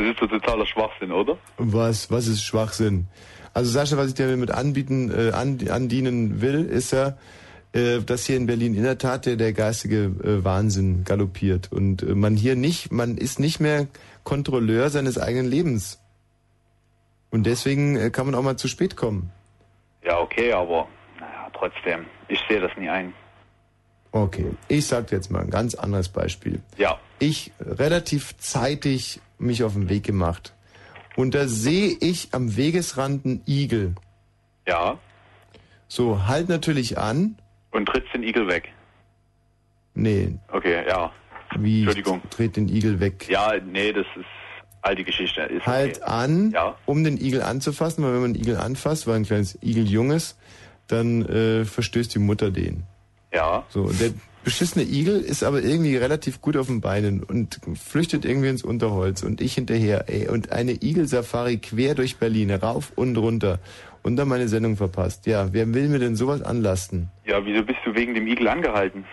[0.00, 1.38] das ist doch totaler Schwachsinn, oder?
[1.56, 3.06] Was, was ist Schwachsinn?
[3.54, 7.16] Also Sascha, was ich dir damit anbieten, äh, an, andienen will, ist ja,
[7.72, 12.02] äh, dass hier in Berlin in der Tat der, der geistige äh, Wahnsinn galoppiert und
[12.02, 13.88] äh, man hier nicht, man ist nicht mehr
[14.24, 16.00] Kontrolleur seines eigenen Lebens.
[17.30, 19.30] Und deswegen äh, kann man auch mal zu spät kommen.
[20.04, 20.86] Ja, okay, aber
[21.18, 23.12] naja, trotzdem, ich sehe das nie ein.
[24.12, 26.62] Okay, ich sag dir jetzt mal ein ganz anderes Beispiel.
[26.76, 26.98] Ja.
[27.18, 30.54] Ich relativ zeitig mich auf den Weg gemacht.
[31.16, 33.94] Und da sehe ich am Wegesrand einen Igel.
[34.66, 34.98] Ja.
[35.88, 37.36] So, halt natürlich an.
[37.70, 38.68] Und trittst den Igel weg.
[39.94, 41.10] Nee, Okay, ja.
[41.58, 42.22] wie Entschuldigung.
[42.30, 43.26] dreht den Igel weg.
[43.28, 44.26] Ja, nee, das ist
[44.82, 45.40] alte Geschichte.
[45.42, 46.04] Ist Halt okay.
[46.06, 46.76] an, Ja.
[46.86, 50.38] um den Igel anzufassen, weil wenn man einen Igel anfasst, weil ein kleines Igeljunges,
[50.86, 52.84] dann äh, verstößt die Mutter den.
[53.32, 53.64] Ja.
[53.70, 54.12] So, der
[54.44, 59.22] beschissene Igel ist aber irgendwie relativ gut auf den Beinen und flüchtet irgendwie ins Unterholz
[59.22, 63.58] und ich hinterher, ey, und eine Igelsafari quer durch Berlin, rauf und runter
[64.02, 65.26] und dann meine Sendung verpasst.
[65.26, 67.10] Ja, wer will mir denn sowas anlasten?
[67.26, 69.04] Ja, wieso bist du wegen dem Igel angehalten?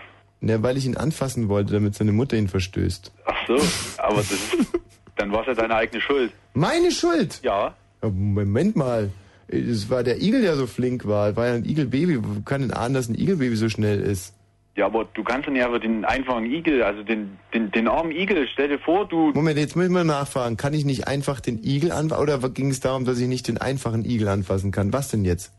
[0.41, 3.11] Ja, weil ich ihn anfassen wollte, damit seine Mutter ihn verstößt.
[3.25, 3.55] Ach so,
[3.97, 4.55] aber das ist,
[5.15, 6.31] dann war es ja deine eigene Schuld.
[6.53, 7.39] Meine Schuld?
[7.43, 7.75] Ja.
[8.01, 9.09] Ja, Moment mal.
[9.47, 11.35] Es war der Igel, der so flink war.
[11.35, 12.23] War ja ein Igelbaby.
[12.23, 14.33] Wo kann denn ahnen, dass ein Igelbaby so schnell ist?
[14.75, 18.11] Ja, aber du kannst dann ja aber den einfachen Igel, also den, den, den armen
[18.11, 20.57] Igel, stell dir vor, du, Moment, jetzt ich mal nachfragen.
[20.57, 22.21] Kann ich nicht einfach den Igel anfassen?
[22.21, 24.91] Oder ging es darum, dass ich nicht den einfachen Igel anfassen kann?
[24.91, 25.53] Was denn jetzt?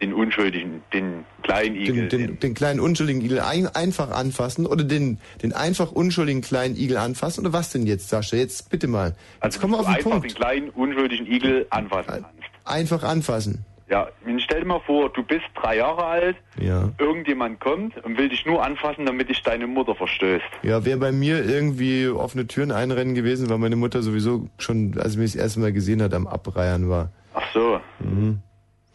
[0.00, 2.08] den unschuldigen, den kleinen Igel.
[2.08, 4.66] Den, den, den kleinen unschuldigen Igel ein, einfach anfassen?
[4.66, 7.40] Oder den, den einfach unschuldigen kleinen Igel anfassen?
[7.40, 8.36] Oder was denn jetzt, Sascha?
[8.36, 9.14] Jetzt bitte mal.
[9.42, 10.26] Jetzt komm mal auf du den einfach Punkt.
[10.26, 12.26] den kleinen unschuldigen Igel anfassen.
[12.64, 13.64] Einfach anfassen.
[13.88, 16.90] Ja, nun stell dir mal vor, du bist drei Jahre alt, Ja.
[16.98, 20.44] irgendjemand kommt und will dich nur anfassen, damit dich deine Mutter verstößt.
[20.64, 25.12] Ja, wäre bei mir irgendwie offene Türen einrennen gewesen, weil meine Mutter sowieso schon, als
[25.12, 27.10] sie mich das erste Mal gesehen hat, am Abreiern war.
[27.34, 27.80] Ach so.
[28.00, 28.40] Mhm.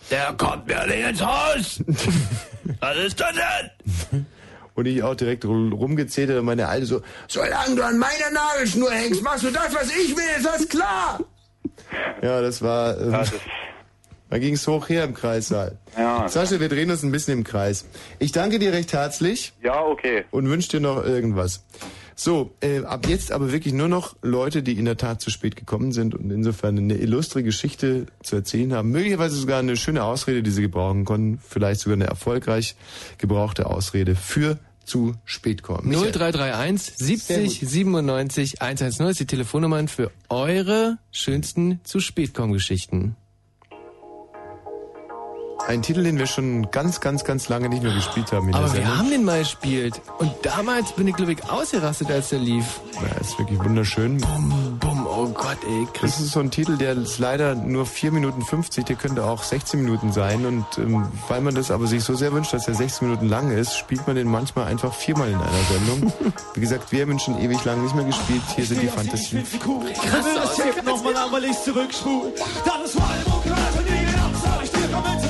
[0.10, 1.84] Der kommt mir nicht ins Haus!
[2.82, 3.32] Was ist das
[4.12, 4.26] denn?
[4.74, 8.92] Und ich auch direkt ru- rumgezählt und meine Alte so, solange du an meiner Nagelschnur
[8.92, 11.20] hängst, machst du das, was ich will, ist das klar?
[12.22, 13.16] Ja, das war, ähm,
[14.32, 15.78] da ging's hoch her im Kreissaal.
[15.98, 16.30] Ja.
[16.30, 17.86] Sascha, wir drehen uns ein bisschen im Kreis.
[18.18, 19.52] Ich danke dir recht herzlich.
[19.62, 20.24] Ja, okay.
[20.32, 21.66] Und wünsche dir noch irgendwas.
[22.16, 25.58] So, äh, ab jetzt aber wirklich nur noch Leute, die in der Tat zu spät
[25.58, 28.92] gekommen sind und insofern eine illustre Geschichte zu erzählen haben.
[28.92, 31.42] Möglicherweise sogar eine schöne Ausrede, die sie gebrauchen konnten.
[31.46, 32.78] Vielleicht sogar eine erfolgreich
[33.18, 35.90] gebrauchte Ausrede für zu spät kommen.
[35.90, 36.12] Michael.
[36.12, 43.18] 0331 70 97 110 ist die Telefonnummern für eure schönsten zu spät kommen Geschichten.
[45.68, 48.66] Ein Titel, den wir schon ganz, ganz, ganz lange nicht mehr gespielt haben in Aber
[48.66, 48.98] der wir Sendung.
[48.98, 50.02] haben den mal gespielt.
[50.18, 52.82] Und damals bin ich, glaube ich, ausgerastet, als der lief.
[52.96, 54.18] Ja, ist wirklich wunderschön.
[54.18, 55.88] Bum, bum, oh Gott, ey.
[56.02, 59.44] Das ist so ein Titel, der ist leider nur 4 Minuten 50, der könnte auch
[59.44, 60.46] 16 Minuten sein.
[60.46, 63.52] Und ähm, weil man das aber sich so sehr wünscht, dass er 16 Minuten lang
[63.52, 66.12] ist, spielt man den manchmal einfach viermal in einer Sendung.
[66.56, 68.42] Wie gesagt, wir haben ihn schon ewig lang nicht mehr gespielt.
[68.56, 69.44] Hier sind die Fantasien.
[69.46, 72.34] Ich will das Tape nochmal einmal ich zurückspulen.
[72.66, 74.32] Dann ist nie gedacht.
[74.44, 75.21] Sag ich dir, komm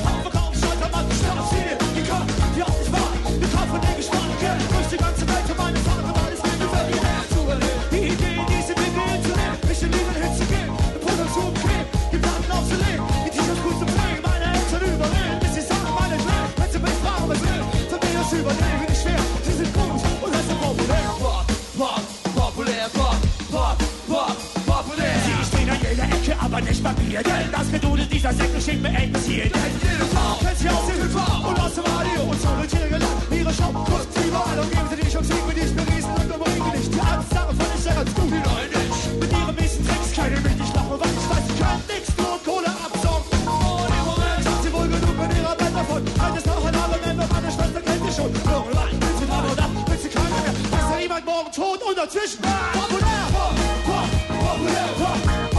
[26.62, 29.50] aber nicht mir, denn das Geduld dieser Säcke schickt mir eng Ziel.
[29.50, 32.70] Kennt jede Frau, kennt sie aus dem TV und aus dem Radio und so wird
[32.70, 36.10] hier gelangt, ihre Show, kurz überall und geben sie die Chance, sieg mit ich beriesen
[36.10, 36.94] und überregen nicht.
[36.94, 38.42] Die Angstsache fand ich ja ganz gut, die
[38.78, 39.20] nicht.
[39.20, 42.36] Mit ihren miesen Tricks, keine will ich lachen, weil ich weiß, ich kann nix, nur
[42.46, 43.38] Kohle absaugen.
[43.42, 46.02] Und im Moment hat sie wohl genug mit ihrer Welt davon.
[46.22, 48.30] Eines noch ein Argument, aber meine Schwester kennt sie schon.
[48.30, 50.52] Irgendwann will sie und dann will sie keiner mehr.
[50.52, 53.24] Ist ja jemand morgen tot und dazwischen populär.
[53.34, 53.56] Pop,
[53.88, 55.51] pop, populär,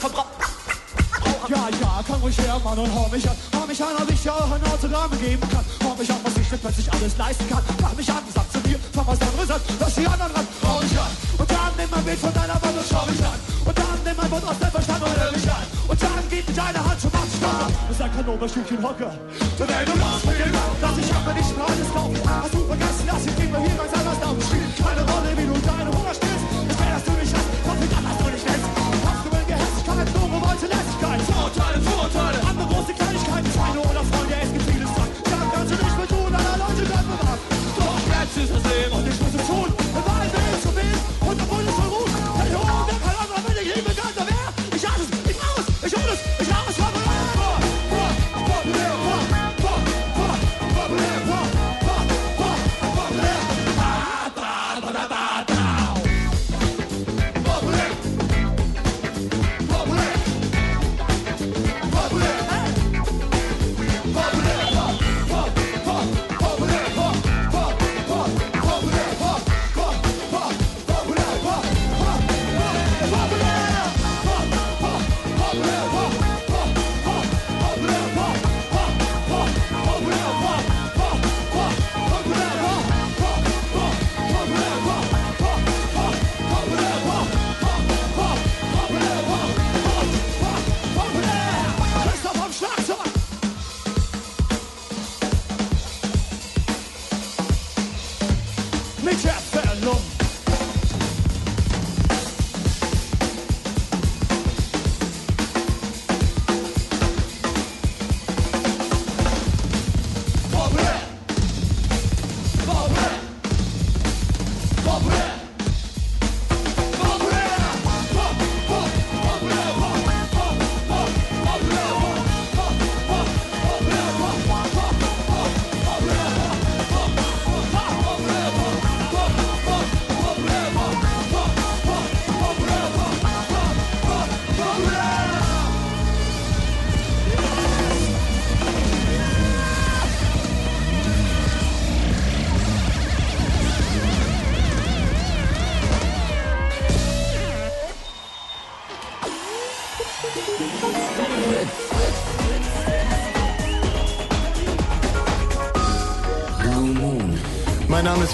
[0.00, 0.40] verbraucht.
[1.48, 3.36] Ja, ja, komm ruhig her, Mann, und hau mich an.
[3.54, 5.64] Hau mich an, ob ich dir auch ein Autogramm geben kann.
[5.82, 7.62] Hau mich an, was ich mir plötzlich alles leisten kann.
[7.82, 9.60] Mach mich an, sag zu mir, fang was anderes an.
[9.80, 11.10] Lass die anderen ran, hau mich an.
[11.38, 13.38] Und dann nimm ein Bild von deiner Wand und schau mich an.
[13.66, 15.66] Und dann nimm ein Wort aus dem Verstand und hör mich an.
[15.88, 17.74] Und dann gib mir deine Hand zum Abstand.
[17.88, 19.10] Das ist ein Kanoberstückchen Hocker.
[19.10, 19.94] Und wenn du
[20.30, 21.66] mit dem Mann, dass ich hab mir nicht mehr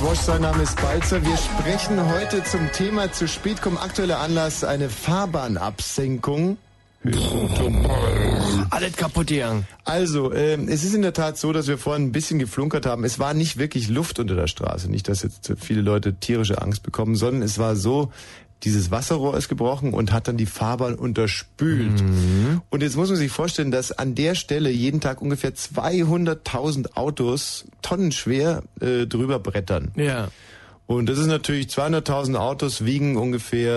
[0.06, 1.20] Wosch, sein Name ist Balzer.
[1.20, 3.76] Wir sprechen heute zum Thema zu spät kommen.
[3.76, 6.58] Aktueller Anlass, eine Fahrbahnabsenkung.
[8.70, 9.66] Alles kaputt gegangen.
[9.84, 13.02] Also, ähm, es ist in der Tat so, dass wir vorhin ein bisschen geflunkert haben.
[13.02, 14.88] Es war nicht wirklich Luft unter der Straße.
[14.88, 18.12] Nicht, dass jetzt viele Leute tierische Angst bekommen, sondern es war so,
[18.62, 22.02] dieses Wasserrohr ist gebrochen und hat dann die Fahrbahn unterspült.
[22.70, 27.66] Und jetzt muss man sich vorstellen, dass an der Stelle jeden Tag ungefähr 200.000 Autos
[27.82, 29.92] tonnenschwer äh, drüber brettern.
[29.96, 30.28] Ja.
[30.86, 33.74] Und das ist natürlich 200.000 Autos wiegen ungefähr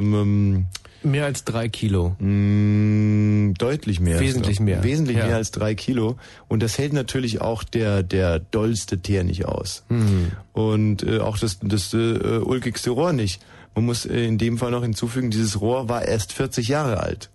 [0.00, 0.66] ähm,
[1.04, 2.16] mehr als drei Kilo.
[2.18, 4.20] Mh, deutlich mehr.
[4.20, 4.82] Wesentlich mehr.
[4.82, 5.26] Wesentlich Ja.
[5.26, 6.16] mehr als drei Kilo.
[6.48, 9.84] Und das hält natürlich auch der der dollste Teer nicht aus.
[9.88, 10.32] Mhm.
[10.52, 13.40] Und äh, auch das das äh, ulkigste Rohr nicht.
[13.74, 17.30] Man muss äh, in dem Fall noch hinzufügen, dieses Rohr war erst 40 Jahre alt,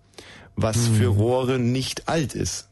[0.55, 0.95] was Mhm.
[0.95, 2.67] für Rohre nicht alt ist.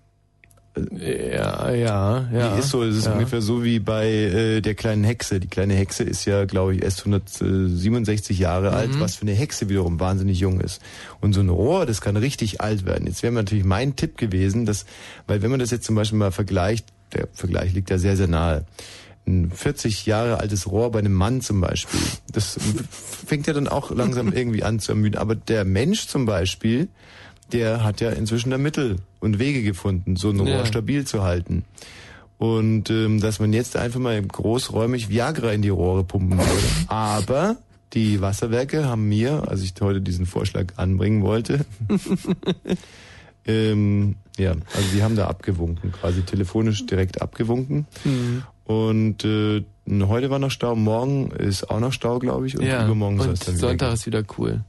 [0.99, 2.53] Ja, ja, ja.
[2.53, 3.13] Die ist so, es ist ja.
[3.13, 5.39] ungefähr so wie bei äh, der kleinen Hexe.
[5.39, 8.99] Die kleine Hexe ist ja, glaube ich, erst 167 Jahre alt, Mhm.
[8.99, 10.81] was für eine Hexe wiederum wahnsinnig jung ist.
[11.21, 13.07] Und so ein Rohr, das kann richtig alt werden.
[13.07, 14.85] Jetzt wäre natürlich mein Tipp gewesen, dass,
[15.27, 18.27] weil wenn man das jetzt zum Beispiel mal vergleicht, der Vergleich liegt ja sehr, sehr
[18.27, 18.65] nahe.
[19.27, 21.99] Ein 40 Jahre altes Rohr bei einem Mann zum Beispiel,
[22.31, 25.17] das fängt ja dann auch langsam irgendwie an zu ermüden.
[25.17, 26.89] Aber der Mensch zum Beispiel,
[27.51, 30.57] der hat ja inzwischen da Mittel und Wege gefunden, so ein Ja.
[30.57, 31.63] Rohr stabil zu halten.
[32.37, 36.63] Und ähm, dass man jetzt einfach mal großräumig Viagra in die Rohre pumpen würde.
[36.87, 37.55] Aber
[37.93, 41.65] die Wasserwerke haben mir, als ich heute diesen Vorschlag anbringen wollte,
[43.47, 47.87] ähm, ja, also die haben da abgewunken, quasi telefonisch direkt abgewunken.
[48.03, 48.43] Mhm.
[48.65, 52.85] Und äh, heute war noch Stau, morgen ist auch noch Stau, glaube ich, und ja.
[52.85, 54.63] übermorgen soll es dann wieder Sonntag ist wieder cool.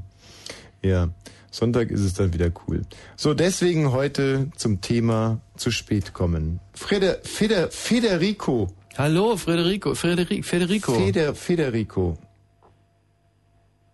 [0.82, 1.10] ja,
[1.50, 2.82] Sonntag ist es dann wieder cool.
[3.16, 6.60] So, deswegen heute zum Thema zu spät kommen.
[6.72, 8.68] Freder, Feder, Federico.
[8.96, 10.94] Hallo, Federico, Federico, Federico.
[10.94, 12.18] Feder, Federico.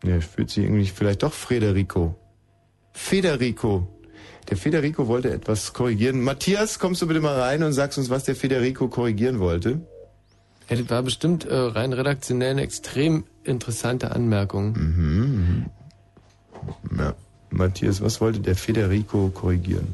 [0.05, 2.15] Ja, fühlt sich irgendwie vielleicht doch Federico.
[2.93, 3.89] Federico.
[4.49, 6.21] Der Federico wollte etwas korrigieren.
[6.23, 9.81] Matthias, kommst du bitte mal rein und sagst uns, was der Federico korrigieren wollte?
[10.69, 14.73] Ja, das war bestimmt äh, rein redaktionell eine extrem interessante Anmerkung.
[14.73, 15.67] Mhm.
[16.97, 17.15] Ja.
[17.51, 19.87] Matthias, was wollte der Federico korrigieren?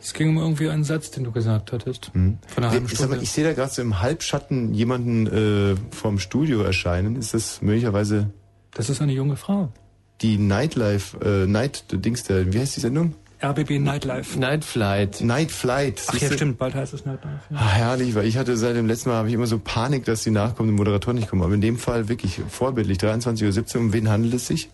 [0.00, 2.10] Es ging um irgendwie einen Satz, den du gesagt hattest.
[2.12, 3.22] Von einer halben Ich, sag mal, Stunde.
[3.24, 7.16] ich sehe da gerade so im Halbschatten jemanden äh, vom Studio erscheinen.
[7.16, 8.30] Ist das möglicherweise...
[8.72, 9.72] Das ist eine junge Frau.
[10.20, 13.14] Die Nightlife, äh, Night, Dings der, wie heißt die Sendung?
[13.44, 14.38] RBB Nightlife.
[14.38, 15.20] Night Flight.
[15.20, 16.02] Night Flight.
[16.08, 17.40] Ach ja, stimmt, bald heißt es Nightlife.
[17.50, 17.56] Ja.
[17.56, 20.22] Ah, herrlich, weil ich hatte seit dem letzten Mal habe ich immer so Panik, dass
[20.22, 21.42] die Nachkommen die Moderatoren nicht kommen.
[21.42, 22.98] Aber in dem Fall wirklich vorbildlich.
[22.98, 23.80] 23.17 Uhr.
[23.80, 24.70] Um wen handelt es sich?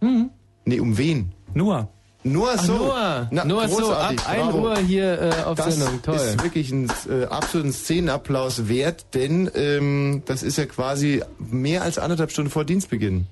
[0.00, 0.30] Mhm.
[0.64, 1.32] Nee, um wen?
[1.54, 1.88] Noah.
[2.24, 2.72] Noah Ach, so.
[2.72, 3.28] Noah.
[3.30, 4.58] Na, Noah so, ab 1 bravo.
[4.58, 6.00] Uhr hier äh, auf das Sendung.
[6.02, 6.16] Toll.
[6.16, 11.98] ist wirklich ein äh, absoluten Szenenapplaus wert, denn ähm, das ist ja quasi mehr als
[11.98, 13.26] anderthalb Stunden vor Dienstbeginn.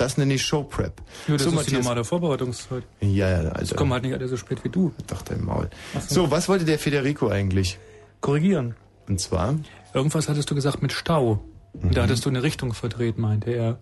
[0.00, 0.94] Das nenne ich Showprep.
[1.28, 1.84] Nur das so, ist die Matthias.
[1.84, 2.84] normale Vorbereitungszeit.
[3.02, 3.60] Ja, ja, Alter.
[3.62, 4.92] Es kommen halt nicht alle so spät wie du.
[5.08, 5.68] Doch, dein Maul.
[6.08, 7.78] So, was wollte der Federico eigentlich?
[8.22, 8.76] Korrigieren.
[9.08, 9.56] Und zwar?
[9.92, 11.44] Irgendwas hattest du gesagt mit Stau.
[11.74, 11.90] Und Mhm.
[11.92, 13.78] da hattest du eine Richtung verdreht, meinte er.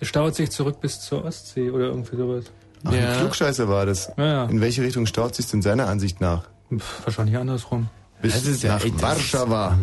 [0.00, 2.44] Er staut sich zurück bis zur Ostsee oder irgendwie sowas.
[2.84, 4.12] Ach, ein Klugscheißer war das.
[4.18, 4.44] Ja, ja.
[4.44, 6.44] In welche Richtung staut sich denn seiner Ansicht nach?
[6.76, 7.88] Pff, wahrscheinlich andersrum.
[8.20, 9.78] Bis Das ist ja nach echt- Warschauer.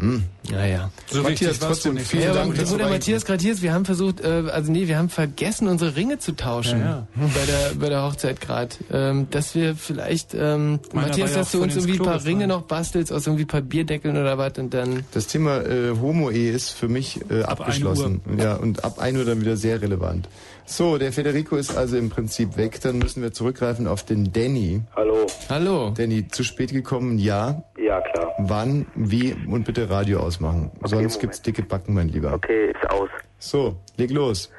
[0.00, 0.10] Hm.
[0.10, 0.24] Hm.
[0.50, 0.90] Ja, ja.
[1.08, 2.08] So Matthias, trotzdem nicht.
[2.08, 2.58] vielen Ja, Dank.
[2.58, 5.08] wo du der Matthias gerade hier ist, wir haben versucht, äh, also nee, wir haben
[5.10, 7.06] vergessen, unsere Ringe zu tauschen Ja, ja.
[7.34, 8.70] bei der bei der Hochzeit gerade.
[8.90, 12.62] Ähm, dass wir vielleicht, ähm, Meiner Matthias, dass du uns irgendwie ein paar Ringe noch
[12.62, 15.04] bastelst aus irgendwie Papierdeckeln oder was und dann.
[15.12, 18.20] Das Thema äh, Homo-Ehe ist für mich äh, Ab abgeschlossen.
[18.38, 20.28] Ja, und ab 1 Uhr dann wieder sehr relevant.
[20.64, 22.80] So, der Federico ist also im Prinzip weg.
[22.80, 24.82] Dann müssen wir zurückgreifen auf den Danny.
[24.94, 25.26] Hallo.
[25.48, 25.90] Hallo.
[25.96, 27.62] Danny, zu spät gekommen, ja.
[27.76, 28.32] Ja, klar.
[28.38, 30.70] Wann, wie und bitte Radio ausmachen.
[30.80, 31.20] Sonst Moment.
[31.20, 32.34] gibt's dicke Backen, mein Lieber.
[32.34, 33.08] Okay, ist aus.
[33.38, 34.50] So, leg los.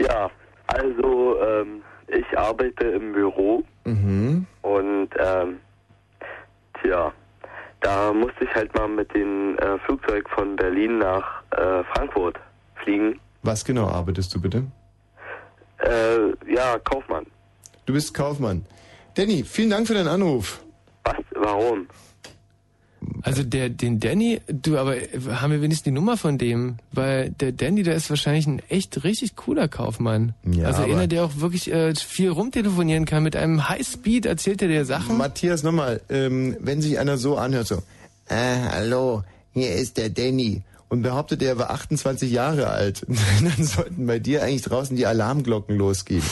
[0.00, 0.30] Ja,
[0.66, 4.46] also ähm, ich arbeite im Büro Mhm.
[4.62, 5.60] und ähm,
[6.82, 7.10] tja,
[7.80, 12.36] da musste ich halt mal mit dem äh, Flugzeug von Berlin nach äh, Frankfurt
[12.82, 13.18] fliegen.
[13.42, 14.64] Was genau arbeitest du bitte?
[15.78, 17.26] Äh, ja, Kaufmann.
[17.86, 18.64] Du bist Kaufmann.
[19.14, 20.60] Danny, vielen Dank für deinen Anruf.
[21.04, 21.16] Was?
[21.34, 21.86] Warum?
[23.22, 24.96] Also der, den Danny, du, aber
[25.40, 26.76] haben wir wenigstens die Nummer von dem?
[26.92, 30.34] Weil der Danny, der ist wahrscheinlich ein echt richtig cooler Kaufmann.
[30.44, 33.22] Ja, also einer, der auch wirklich äh, viel rumtelefonieren kann.
[33.22, 35.16] Mit einem Highspeed erzählt er dir Sachen.
[35.16, 37.76] Matthias, nochmal, ähm, wenn sich einer so anhört, so,
[38.28, 39.22] äh, hallo,
[39.52, 40.62] hier ist der Danny.
[40.88, 43.04] Und behauptet, er war 28 Jahre alt.
[43.42, 46.22] Dann sollten bei dir eigentlich draußen die Alarmglocken losgehen.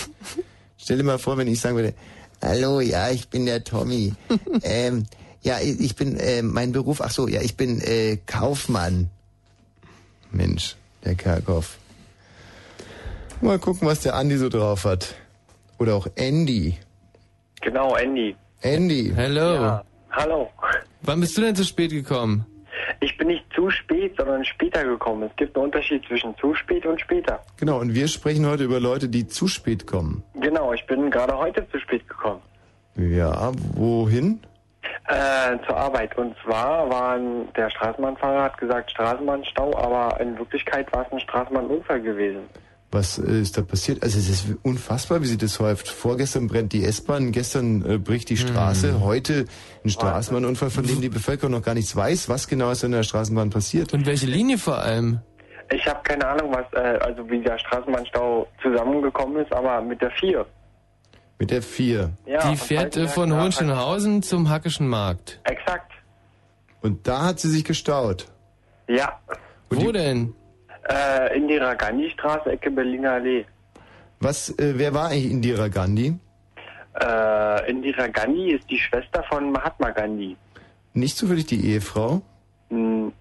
[0.79, 1.95] Stell dir mal vor, wenn ich sagen würde,
[2.43, 4.15] hallo, ja, ich bin der Tommy.
[4.63, 5.07] ähm,
[5.43, 9.11] ja, ich bin, äh, mein Beruf, ach so, ja, ich bin äh, Kaufmann.
[10.31, 11.79] Mensch, der Kerkhoff.
[13.41, 15.15] Mal gucken, was der Andi so drauf hat.
[15.79, 16.79] Oder auch Andy.
[17.61, 18.35] Genau, Andy.
[18.63, 19.13] Andy.
[19.15, 19.55] Hello.
[19.55, 19.85] Ja.
[20.11, 20.51] Hallo.
[21.03, 22.47] Wann bist du denn zu spät gekommen?
[23.01, 25.25] Ich bin nicht zu spät, sondern später gekommen.
[25.25, 27.41] Es gibt einen Unterschied zwischen zu spät und später.
[27.59, 30.23] Genau, und wir sprechen heute über Leute, die zu spät kommen.
[30.35, 32.41] Genau, ich bin gerade heute zu spät gekommen.
[32.97, 34.41] Ja, wohin?
[35.09, 36.17] Äh, zur Arbeit.
[36.17, 41.21] Und zwar war ein, der Straßenbahnfahrer hat gesagt Straßenbahnstau, aber in Wirklichkeit war es ein
[41.21, 42.45] Straßenbahnunfall gewesen.
[42.97, 44.03] Was äh, ist da passiert?
[44.03, 45.87] Also es ist unfassbar, wie sich das häuft.
[45.87, 49.45] Vorgestern brennt die S-Bahn, gestern äh, bricht die Straße, heute
[49.85, 53.03] ein Straßenbahnunfall, von dem die Bevölkerung noch gar nichts weiß, was genau ist in der
[53.03, 53.93] Straßenbahn passiert.
[53.93, 55.21] Und welche Linie vor allem?
[55.71, 60.13] Ich habe keine Ahnung, was, äh, also wie der Straßenbahnstau zusammengekommen ist, aber mit der
[60.13, 60.47] 4.
[61.39, 62.11] Mit der 4.
[62.25, 65.39] Ja, die fährt äh, von Hohenschönhausen zum Hackischen Markt.
[65.45, 65.93] Exakt.
[66.81, 68.29] Und da hat sie sich gestaut.
[68.89, 69.21] Ja.
[69.69, 70.33] Wo denn?
[70.89, 73.45] Äh, Indira Gandhi Straße, Ecke Berliner Allee.
[74.21, 76.15] Was, äh, wer war eigentlich Indira Gandhi?
[77.01, 80.37] Äh, Indira Gandhi ist die Schwester von Mahatma Gandhi.
[80.95, 82.23] Nicht zufällig die Ehefrau?
[82.71, 83.13] Hm,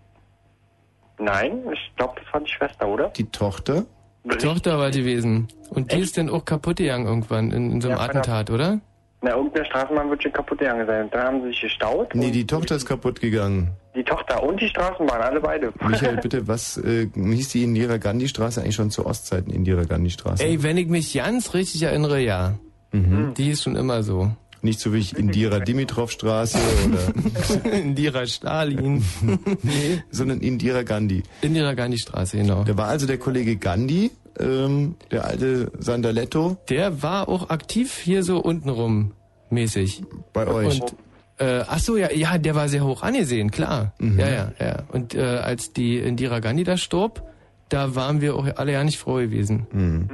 [1.19, 3.09] nein, ich glaube, das war die Schwester, oder?
[3.09, 3.85] Die Tochter?
[4.23, 5.47] Die Tochter war gewesen.
[5.69, 8.21] Und die ist dann auch kaputt gegangen irgendwann in, in so einem Ja, von der-
[8.21, 8.79] Attentat, oder?
[9.21, 11.03] Na, irgendeine Straßenbahn wird schon kaputt gegangen sein.
[11.05, 12.13] Und dann haben sie sich gestaut.
[12.15, 13.71] Nee, die Tochter ist kaputt gegangen.
[13.95, 15.72] Die Tochter und die Straßenbahn, alle beide.
[15.88, 20.09] Michael, bitte, was äh, hieß die Indira Gandhi Straße eigentlich schon zu Ostzeiten Indira Gandhi
[20.09, 20.43] Straße?
[20.43, 22.55] Ey, wenn ich mich ganz richtig erinnere, ja.
[22.91, 23.34] Mhm.
[23.35, 24.31] Die ist schon immer so.
[24.61, 26.57] Nicht so wie ich Indira Dimitrov Straße
[26.88, 29.05] oder Indira Stalin.
[29.61, 31.23] nee, sondern Indira Gandhi.
[31.41, 32.63] Indira Gandhi Straße, genau.
[32.63, 36.57] Da war also der Kollege Gandhi, ähm, der alte Sandaletto.
[36.69, 39.11] Der war auch aktiv hier so untenrum
[39.51, 40.03] mäßig.
[40.34, 40.81] Bei euch.
[40.81, 40.95] Und,
[41.38, 43.94] äh, ach so, ja, ja, der war sehr hoch angesehen, klar.
[43.99, 44.20] Mhm.
[44.20, 44.84] Ja, ja, ja.
[44.91, 47.24] Und äh, als die Indira Gandhi da starb,
[47.70, 49.68] da waren wir auch alle ja nicht froh gewesen.
[49.72, 50.10] Mhm.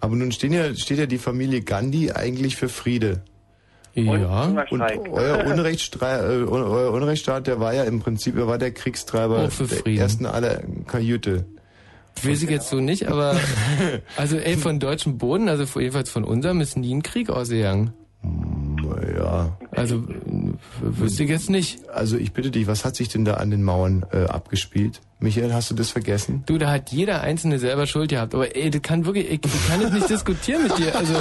[0.00, 3.22] Aber nun stehen ja, steht ja die Familie Gandhi eigentlich für Friede.
[3.94, 4.44] Ja.
[4.70, 9.46] Und euer, Unrechtsstreit, äh, euer Unrechtsstaat, der war ja im Prinzip, er war der Kriegstreiber
[9.46, 10.00] Auch für der Frieden.
[10.00, 11.46] ersten aller Kajüte.
[12.22, 13.36] Weiß ich jetzt so nicht, aber
[14.16, 17.92] also ey, von deutschem Boden, also jedenfalls von unserem, ist nie ein Krieg ausgegangen.
[18.96, 19.58] Naja.
[19.70, 20.02] Also
[20.80, 21.88] wüsste ich jetzt nicht.
[21.88, 25.00] Also ich bitte dich, was hat sich denn da an den Mauern äh, abgespielt?
[25.20, 26.42] Michael, hast du das vergessen?
[26.46, 28.34] Du, da hat jeder Einzelne selber Schuld gehabt.
[28.34, 30.94] Aber ey, das kann wirklich, ich, ich kann jetzt nicht diskutieren mit dir.
[30.96, 31.14] Also,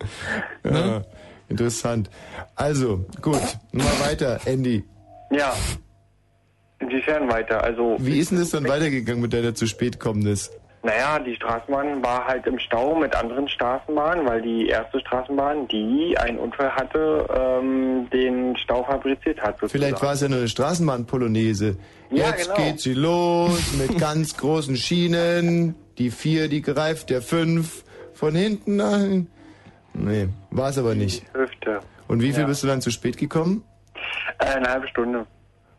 [0.64, 1.02] Ja,
[1.48, 2.10] interessant.
[2.54, 3.40] Also, gut,
[3.72, 4.84] mal weiter, Andy.
[5.30, 5.54] Ja.
[6.78, 7.62] Inwiefern weiter?
[7.64, 10.50] Also, Wie ist denn das dann weitergegangen mit deiner zu spät kommendnis?
[10.86, 16.16] Naja, die Straßenbahn war halt im Stau mit anderen Straßenbahnen, weil die erste Straßenbahn, die
[16.18, 19.58] einen Unfall hatte, ähm, den Stau fabriziert hat.
[19.60, 19.70] Sozusagen.
[19.84, 21.76] Vielleicht war es ja nur eine Straßenbahn-Polonaise.
[22.10, 22.56] Ja, Jetzt genau.
[22.68, 25.74] geht sie los mit ganz großen Schienen.
[25.98, 27.84] Die vier, die greift, der fünf.
[28.14, 28.98] Von hinten nach.
[29.92, 31.22] Nee, war es aber nicht.
[31.34, 31.80] Hüfte.
[32.08, 32.46] Und wie viel Ja.
[32.46, 33.62] bist du dann zu spät gekommen?
[34.38, 35.26] Äh, eine halbe Stunde.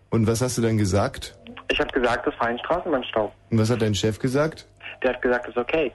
[0.09, 1.35] Und was hast du dann gesagt?
[1.69, 3.31] Ich habe gesagt, das war ein Straßenbahnstau.
[3.51, 4.67] Und was hat dein Chef gesagt?
[5.03, 5.91] Der hat gesagt, ist okay.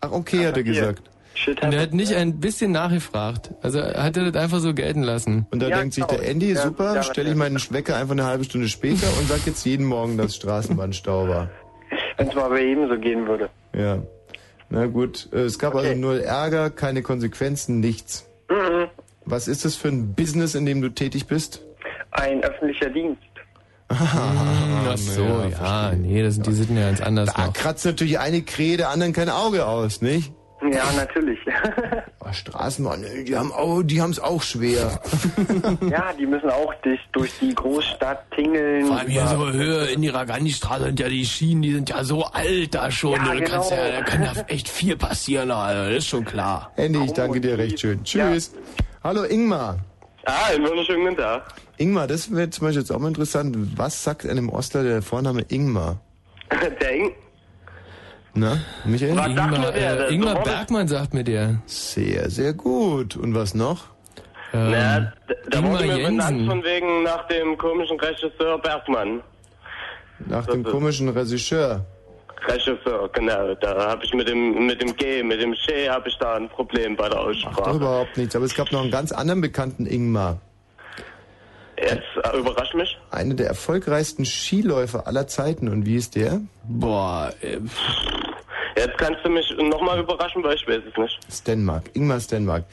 [0.00, 1.02] Ach, okay, hat er gesagt.
[1.46, 3.50] und er hat nicht ein bisschen nachgefragt.
[3.62, 5.46] Also hat er das einfach so gelten lassen.
[5.50, 8.68] Und da denkt sich der Andy, super, stelle ich meinen Wecker einfach eine halbe Stunde
[8.68, 11.50] später und sag jetzt jeden Morgen, dass Straßenbahnstau war.
[12.16, 13.48] Wenn es mal bei ihm so gehen würde.
[13.74, 13.98] Ja.
[14.68, 18.28] Na gut, äh, es gab also null Ärger, keine Konsequenzen, nichts.
[18.48, 18.88] Mhm.
[19.24, 21.62] Was ist das für ein Business, in dem du tätig bist?
[22.12, 23.22] Ein öffentlicher Dienst.
[23.88, 27.52] Ach so, ja, nee, das sind die Sitten ja ganz anders Da noch.
[27.52, 30.32] kratzt natürlich eine Krähe der anderen kein Auge aus, nicht?
[30.72, 31.38] Ja, natürlich.
[32.28, 35.00] Oh, Straßenbahn, die haben oh, die haben's auch schwer.
[35.90, 38.86] ja, die müssen auch durch, durch die Großstadt tingeln.
[38.86, 42.02] Vor allem hier so Höhe in die Ragandi-Straße sind ja die Schienen, die sind ja
[42.02, 43.12] so alt da schon.
[43.12, 43.80] Ja, da, kannst genau.
[43.80, 45.88] ja, da kann ja echt viel passieren, Alter.
[45.90, 46.72] Das ist schon klar.
[46.74, 48.02] Andy, ich danke dir recht schön.
[48.02, 48.52] Tschüss.
[49.04, 49.78] Hallo Ingmar.
[50.26, 51.42] Ah, einen wunderschönen guten Tag.
[51.78, 53.56] Ingmar, das wäre zum Beispiel jetzt auch mal interessant.
[53.78, 56.00] Was sagt einem Ostler der Vorname Ingmar?
[56.80, 57.12] Der Ing
[58.34, 59.16] Na, Michael?
[59.16, 60.08] Was sagt Ingmar, mir der?
[60.08, 61.60] äh, Ingmar Robert- Bergmann sagt mir der.
[61.66, 63.16] Sehr, sehr gut.
[63.16, 63.84] Und was noch?
[64.52, 65.12] Ähm, Na, da-
[65.50, 66.46] da Ingmar wurde mir benannt Jensen.
[66.50, 69.22] von wegen nach dem komischen Regisseur Bergmann.
[70.26, 71.84] Nach dem komischen Regisseur.
[72.46, 73.54] Regisseur, genau.
[73.54, 76.48] Da habe ich mit dem mit dem G, mit dem Che habe ich da ein
[76.48, 77.76] Problem bei der Doch Aussprache.
[77.76, 78.36] überhaupt nichts.
[78.36, 80.38] Aber es gab noch einen ganz anderen bekannten Ingmar.
[81.78, 82.96] Jetzt äh, überrascht mich.
[83.10, 85.68] Einer der erfolgreichsten Skiläufer aller Zeiten.
[85.68, 86.40] Und wie ist der?
[86.64, 87.58] Boah, äh,
[88.78, 91.18] Jetzt kannst du mich nochmal überraschen, weil ich weiß es nicht.
[91.32, 91.84] Stenmark.
[91.94, 92.64] Ingmar Stenmark.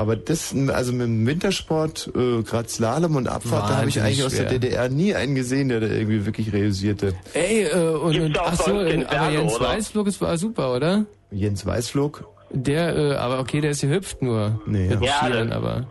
[0.00, 4.24] Aber das, also mit dem Wintersport, äh, gerade Slalom und Abfahrt, da habe ich eigentlich
[4.24, 4.58] aus der schwer.
[4.58, 7.12] DDR nie einen gesehen, der da irgendwie wirklich realisierte.
[7.34, 9.68] ey, äh, und, Gibt's und ach so, äh, aber Jens oder?
[9.68, 11.04] Weißflug ist war super, oder?
[11.30, 12.24] Jens Weißflog?
[12.48, 14.58] Der, äh, aber okay, der ist gehüpft nur.
[14.64, 15.12] Nee, Mit ja.
[15.22, 15.90] Skiern, Ja, aber.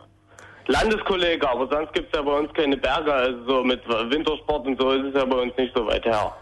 [0.66, 3.14] Landeskollege, aber sonst gibt's ja bei uns keine Berge.
[3.14, 6.34] Also so mit Wintersport und so ist es ja bei uns nicht so weit her.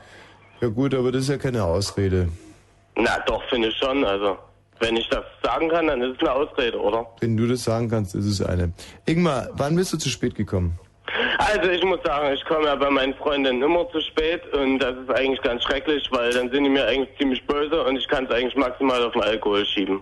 [0.61, 2.29] Ja gut, aber das ist ja keine Ausrede.
[2.95, 4.05] Na doch, finde ich schon.
[4.05, 4.37] Also
[4.79, 7.05] wenn ich das sagen kann, dann ist es eine Ausrede, oder?
[7.19, 8.71] Wenn du das sagen kannst, ist es eine.
[9.05, 10.77] Ingmar, wann bist du zu spät gekommen?
[11.37, 14.95] Also ich muss sagen, ich komme ja bei meinen Freundinnen immer zu spät und das
[14.97, 18.25] ist eigentlich ganz schrecklich, weil dann sind die mir eigentlich ziemlich böse und ich kann
[18.25, 20.01] es eigentlich maximal auf den Alkohol schieben.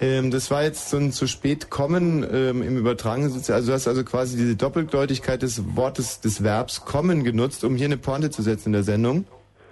[0.00, 3.54] Ähm, das war jetzt so ein zu spät kommen ähm, im übertragenen Sinne.
[3.54, 7.86] Also du hast also quasi diese Doppeldeutigkeit des Wortes, des Verbs kommen genutzt, um hier
[7.86, 9.24] eine Pointe zu setzen in der Sendung.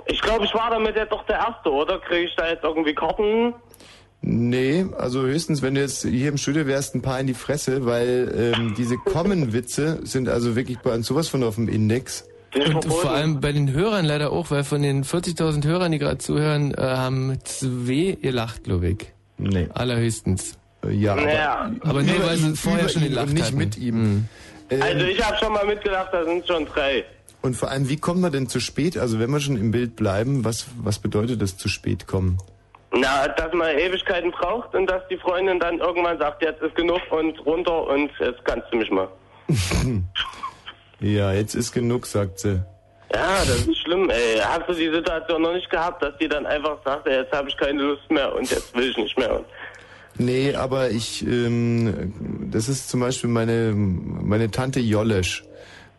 [0.06, 1.98] Ich glaube, ich war damit ja doch der Erste, oder?
[1.98, 3.54] Kriege ich da jetzt irgendwie Karten?
[4.22, 7.84] Nee, also höchstens, wenn du jetzt hier im Studio wärst, ein paar in die Fresse,
[7.84, 12.26] weil ähm, diese Kommen-Witze sind also wirklich bei uns sowas von auf dem Index.
[12.54, 16.18] Und vor allem bei den Hörern leider auch, weil von den 40.000 Hörern, die gerade
[16.18, 19.12] zuhören, äh, haben zwei gelacht, glaube ich.
[19.36, 19.68] Nee.
[19.74, 20.56] Allerhöchstens.
[20.88, 21.72] Ja, Naja.
[21.80, 23.56] aber nur Über weil sie vorher schon gelacht und nicht hatten.
[23.56, 23.96] mit ihm.
[24.02, 24.24] Mhm.
[24.70, 27.04] Ähm, Also ich habe schon mal mitgedacht, da sind schon drei.
[27.42, 28.96] und vor allem, wie kommt man denn zu spät?
[28.96, 32.38] Also wenn wir schon im Bild bleiben, was, was bedeutet das zu spät kommen?
[32.96, 37.00] Na, dass man Ewigkeiten braucht und dass die Freundin dann irgendwann sagt, jetzt ist genug
[37.10, 39.08] und runter und jetzt kannst du mich mal.
[41.00, 42.62] Ja, jetzt ist genug, sagt sie.
[43.12, 44.38] Ja, das ist schlimm, ey.
[44.40, 47.48] Hast du die Situation noch nicht gehabt, dass die dann einfach sagt, ey, jetzt habe
[47.48, 49.36] ich keine Lust mehr und jetzt will ich nicht mehr.
[49.36, 49.44] Und
[50.16, 55.44] Nee, aber ich, ähm, das ist zum Beispiel meine, meine Tante Jollesch,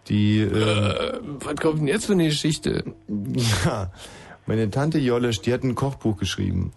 [0.07, 2.83] die, ähm, Äh, was kommt denn jetzt für eine Geschichte?
[3.65, 3.91] ja,
[4.45, 6.71] meine Tante Jollesch, die hat ein Kochbuch geschrieben.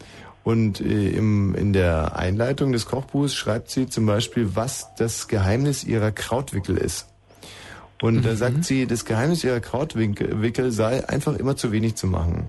[0.45, 5.85] Und äh, im, in der Einleitung des Kochbuchs schreibt sie zum Beispiel, was das Geheimnis
[5.85, 7.09] ihrer Krautwickel ist.
[8.01, 12.49] Und da sagt sie, das Geheimnis ihrer Krautwickel sei einfach immer zu wenig zu machen.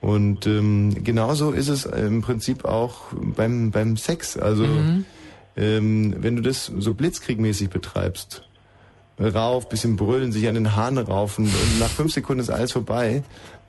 [0.00, 4.36] Und ähm, genauso ist es im Prinzip auch beim, beim Sex.
[4.36, 4.66] Also
[5.56, 8.42] ähm, wenn du das so blitzkriegmäßig betreibst,
[9.20, 13.22] rauf, bisschen brüllen, sich an den Haaren raufen und nach fünf Sekunden ist alles vorbei,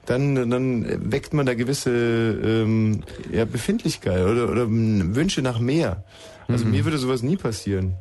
[0.05, 6.03] dann, dann weckt man da gewisse ähm, ja, Befindlichkeit oder, oder Wünsche nach mehr.
[6.47, 7.95] Also mir würde sowas nie passieren.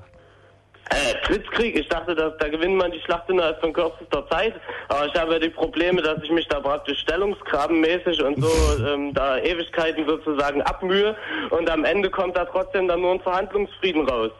[0.90, 4.54] Äh, Blitzkrieg, ich dachte, dass, da gewinnt man die Schlacht innerhalb von kürzester Zeit.
[4.88, 8.50] Aber ich habe ja die Probleme, dass ich mich da praktisch stellungsgrabenmäßig und so
[8.86, 11.16] ähm, da Ewigkeiten sozusagen abmühe
[11.50, 14.32] und am Ende kommt da trotzdem dann nur ein Verhandlungsfrieden raus.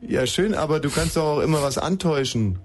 [0.00, 2.58] Ja, schön, aber du kannst doch auch immer was antäuschen.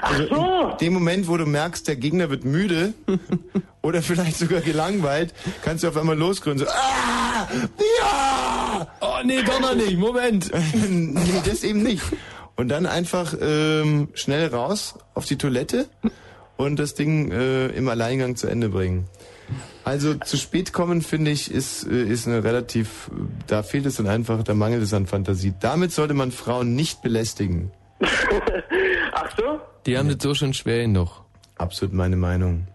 [0.00, 2.94] Also in dem Moment, wo du merkst, der Gegner wird müde
[3.82, 6.66] oder vielleicht sogar gelangweilt, kannst du auf einmal losgründen.
[6.66, 7.48] So, ah,
[8.00, 8.86] ja!
[9.00, 9.96] Oh nee, doch noch nicht.
[9.96, 10.50] Moment.
[10.88, 12.02] nee, das eben nicht.
[12.56, 15.88] Und dann einfach ähm, schnell raus auf die Toilette
[16.56, 19.06] und das Ding äh, im Alleingang zu Ende bringen.
[19.84, 23.10] Also zu spät kommen, finde ich, ist, äh, ist eine relativ,
[23.46, 25.54] da fehlt es dann einfach, da mangelt es an Fantasie.
[25.60, 27.70] Damit sollte man Frauen nicht belästigen.
[29.12, 29.60] Ach so?
[29.86, 31.08] Die haben das so schon schwer genug.
[31.56, 32.66] Absolut meine Meinung.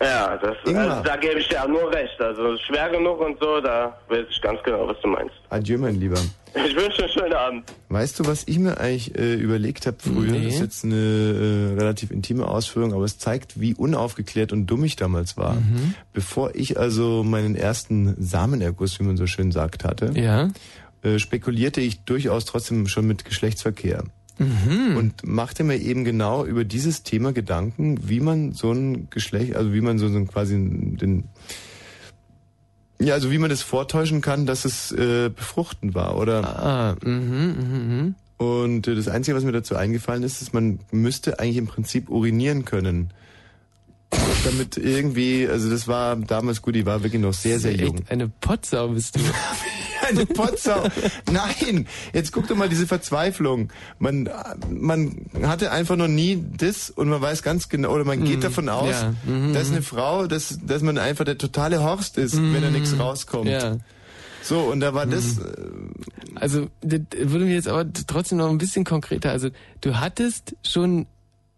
[0.00, 2.20] Ja, das, also, da gebe ich dir auch nur recht.
[2.20, 5.34] Also schwer genug und so, da weiß ich ganz genau, was du meinst.
[5.50, 6.20] Adieu, mein Lieber.
[6.54, 7.64] Ich wünsche einen schönen Abend.
[7.88, 10.30] Weißt du, was ich mir eigentlich äh, überlegt habe früher?
[10.30, 10.44] Nee.
[10.44, 14.84] Das ist jetzt eine äh, relativ intime Ausführung, aber es zeigt, wie unaufgeklärt und dumm
[14.84, 15.54] ich damals war.
[15.54, 15.94] Mhm.
[16.12, 20.48] Bevor ich also meinen ersten Samenerguss, wie man so schön sagt, hatte, Ja.
[21.02, 24.04] äh, spekulierte ich durchaus trotzdem schon mit Geschlechtsverkehr.
[24.38, 24.96] Mhm.
[24.96, 29.72] Und machte mir eben genau über dieses Thema Gedanken, wie man so ein Geschlecht, also
[29.72, 31.24] wie man so, so quasi den,
[33.00, 36.44] ja, also wie man das vortäuschen kann, dass es äh, befruchtend war, oder?
[36.44, 41.58] Ah, mhm, Und äh, das Einzige, was mir dazu eingefallen ist, ist, man müsste eigentlich
[41.58, 43.12] im Prinzip urinieren können.
[44.44, 47.96] Damit irgendwie, also das war damals gut, die war wirklich noch sehr, sehr Echt jung.
[48.08, 49.20] Eine Potsau bist du.
[50.08, 50.82] Eine Potsau.
[51.30, 53.70] Nein, jetzt guck doch mal diese Verzweiflung.
[53.98, 54.28] Man,
[54.70, 58.42] man hatte einfach noch nie das und man weiß ganz genau, oder man geht Mhm,
[58.42, 62.36] davon aus, ja, mhm, dass eine Frau, dass, dass man einfach der totale Horst ist,
[62.36, 63.46] wenn da nichts rauskommt.
[63.46, 63.50] Mhm.
[63.50, 63.76] Ja.
[64.42, 65.42] So, und da war das, äh,
[66.36, 69.30] Also, das würde mir jetzt aber trotzdem noch ein bisschen konkreter.
[69.30, 71.06] Also, du hattest schon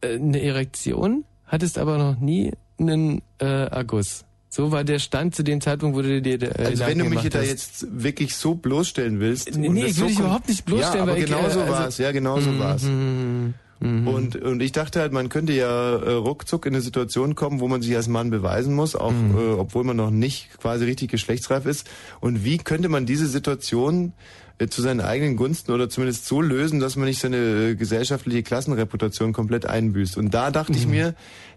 [0.00, 4.24] äh, eine Erektion, hattest aber noch nie einen äh, Erguss.
[4.52, 7.22] So war der Stand zu dem Zeitpunkt, wo du dir äh, also wenn du mich
[7.28, 9.56] da jetzt wirklich so bloßstellen willst.
[9.56, 11.50] Nee, nee, ich will so dich überhaupt nicht bloßstellen, ja, aber weil ich, genau äh,
[11.50, 11.98] so also- war's.
[11.98, 12.82] Ja, genau so Mhm, war's.
[12.82, 14.08] mhm, mhm.
[14.08, 17.68] Und, und ich dachte halt, man könnte ja äh, ruckzuck in eine Situation kommen, wo
[17.68, 19.38] man sich als Mann beweisen muss, auch Mhm.
[19.38, 21.88] äh, obwohl man noch nicht quasi richtig geschlechtsreif ist.
[22.20, 24.12] Und wie könnte man diese Situation
[24.58, 27.36] äh, zu seinen eigenen Gunsten oder zumindest so lösen, dass man nicht seine
[27.70, 30.16] äh, gesellschaftliche Klassenreputation komplett einbüßt?
[30.18, 30.78] Und da dachte Mhm.
[30.78, 31.14] ich mir,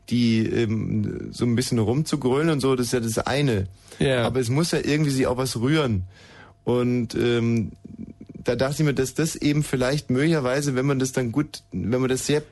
[0.10, 3.68] die ähm, so ein bisschen rumzugrölen und so, das ist ja das eine.
[4.00, 4.26] Ja.
[4.26, 6.04] Aber es muss ja irgendwie sich auch was rühren.
[6.64, 7.72] Und ähm,
[8.44, 12.02] da dachte ich mir, dass das eben vielleicht möglicherweise, wenn man das dann gut, wenn
[12.02, 12.44] man das sehr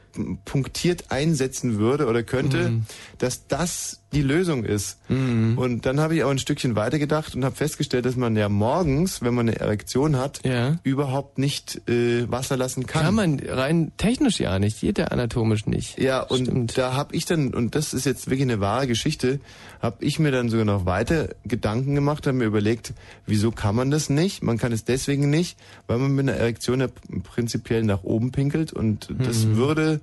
[0.45, 2.85] punktiert einsetzen würde oder könnte, Mhm.
[3.17, 4.97] dass das die Lösung ist.
[5.07, 9.21] Und dann habe ich auch ein Stückchen weitergedacht und habe festgestellt, dass man ja morgens,
[9.21, 10.41] wenn man eine Erektion hat,
[10.83, 13.03] überhaupt nicht äh, Wasser lassen kann.
[13.05, 15.99] Kann man rein technisch ja nicht, geht ja anatomisch nicht.
[15.99, 19.39] Ja, und da habe ich dann, und das ist jetzt wirklich eine wahre Geschichte,
[19.81, 22.93] habe ich mir dann sogar noch weiter Gedanken gemacht, habe mir überlegt,
[23.25, 24.43] wieso kann man das nicht?
[24.43, 25.57] Man kann es deswegen nicht,
[25.87, 26.87] weil man mit einer Erektion ja
[27.23, 29.55] prinzipiell nach oben pinkelt und das Mhm.
[29.55, 30.01] würde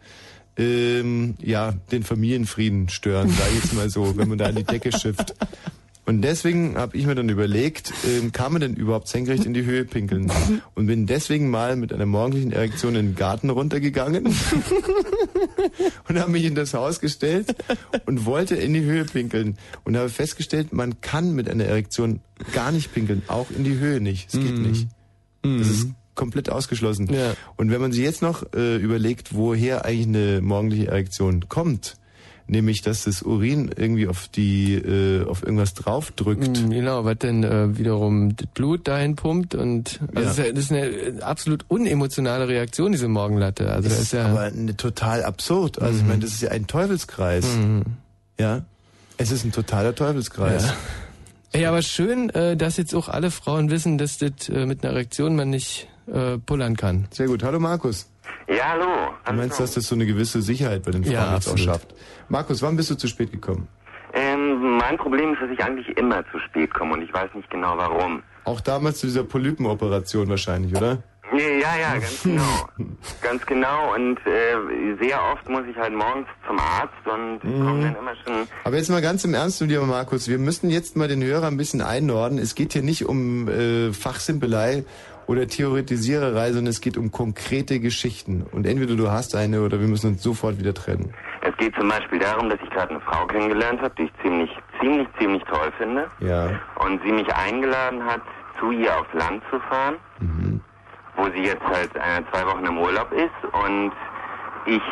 [0.59, 4.65] ähm, ja den Familienfrieden stören, sage ich jetzt mal so, wenn man da an die
[4.65, 5.35] Decke schifft.
[6.05, 9.67] Und deswegen habe ich mir dann überlegt, ähm, kann man denn überhaupt senkrecht in die
[9.67, 10.33] Höhe pinkeln?
[10.75, 14.25] Und bin deswegen mal mit einer morgendlichen Erektion in den Garten runtergegangen
[16.09, 17.55] und habe mich in das Haus gestellt
[18.07, 22.21] und wollte in die Höhe pinkeln und habe festgestellt, man kann mit einer Erektion
[22.55, 24.33] gar nicht pinkeln, auch in die Höhe nicht.
[24.33, 24.63] Es geht Mhm.
[24.63, 24.89] nicht.
[25.43, 25.89] Das ist
[26.19, 27.09] komplett ausgeschlossen.
[27.57, 31.97] Und wenn man sich jetzt noch äh, überlegt, woher eigentlich eine morgendliche Erektion kommt,
[32.51, 36.49] nämlich dass das Urin irgendwie auf die äh, auf irgendwas draufdrückt.
[36.63, 40.23] Mm, Genau, was denn äh, wiederum das Blut dahin pumpt und also Ja.
[40.23, 43.71] das, ist ja, das eine äh, absolut unemotionale Reaktion, diese Morgenlatte.
[43.71, 45.81] Also das ist ist ja aber eine, total absurd.
[45.83, 46.09] Also ich Mhm.
[46.09, 47.47] meine, das ist ja ein Teufelskreis.
[48.41, 48.63] Ja,
[49.19, 50.65] es ist ein totaler Teufelskreis.
[50.69, 50.75] Ja.
[51.53, 54.93] Ey, aber schön, äh, dass jetzt auch alle Frauen wissen, dass das äh, mit einer
[54.95, 57.07] Erektion man nicht äh, pullern kann.
[57.11, 57.43] Sehr gut.
[57.43, 58.11] Hallo Markus.
[58.49, 58.87] Ja, hallo.
[59.27, 61.95] Du meinst, dass das so eine gewisse Sicherheit bei den Frauen Ja, jetzt auch schafft?
[62.29, 63.69] Markus, wann bist du zu spät gekommen?
[64.15, 67.51] Ähm, mein Problem ist, dass ich eigentlich immer zu spät komme und ich weiß nicht
[67.51, 68.23] genau warum.
[68.45, 71.03] Auch damals zu dieser Polypenoperation wahrscheinlich, oder?
[71.31, 72.69] Ja, ja, ganz genau.
[73.21, 73.95] ganz genau.
[73.95, 77.65] Und äh, sehr oft muss ich halt morgens zum Arzt und Mhm.
[77.67, 78.49] komme dann immer schon.
[78.65, 81.59] Aber jetzt mal ganz im Ernst, lieber Markus, wir müssen jetzt mal den Hörer ein
[81.59, 82.39] bisschen einordnen.
[82.43, 84.85] Es geht hier nicht um äh, Fachsimpelei
[85.29, 88.47] oder Theoretisiererei, sondern es geht um konkrete Geschichten.
[88.51, 91.15] Und entweder du hast eine oder wir müssen uns sofort wieder trennen.
[91.43, 94.51] Es geht zum Beispiel darum, dass ich gerade eine Frau kennengelernt habe, die ich ziemlich,
[94.81, 96.09] ziemlich, ziemlich toll finde.
[96.21, 96.59] Ja.
[96.77, 98.23] Und sie mich eingeladen hat,
[98.59, 99.97] zu ihr aufs Land zu fahren,
[101.17, 103.93] wo sie jetzt halt äh, zwei Wochen im Urlaub ist und
[104.67, 104.83] ich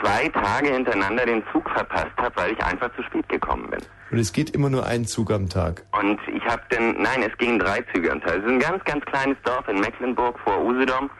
[0.00, 3.80] zwei Tage hintereinander den Zug verpasst habe, weil ich einfach zu spät gekommen bin.
[4.10, 5.84] Und es geht immer nur ein Zug am Tag.
[5.92, 8.38] Und ich habe dann, nein, es gingen drei Züge am Tag.
[8.38, 11.10] Es ist ein ganz, ganz kleines Dorf in Mecklenburg vor Usedom.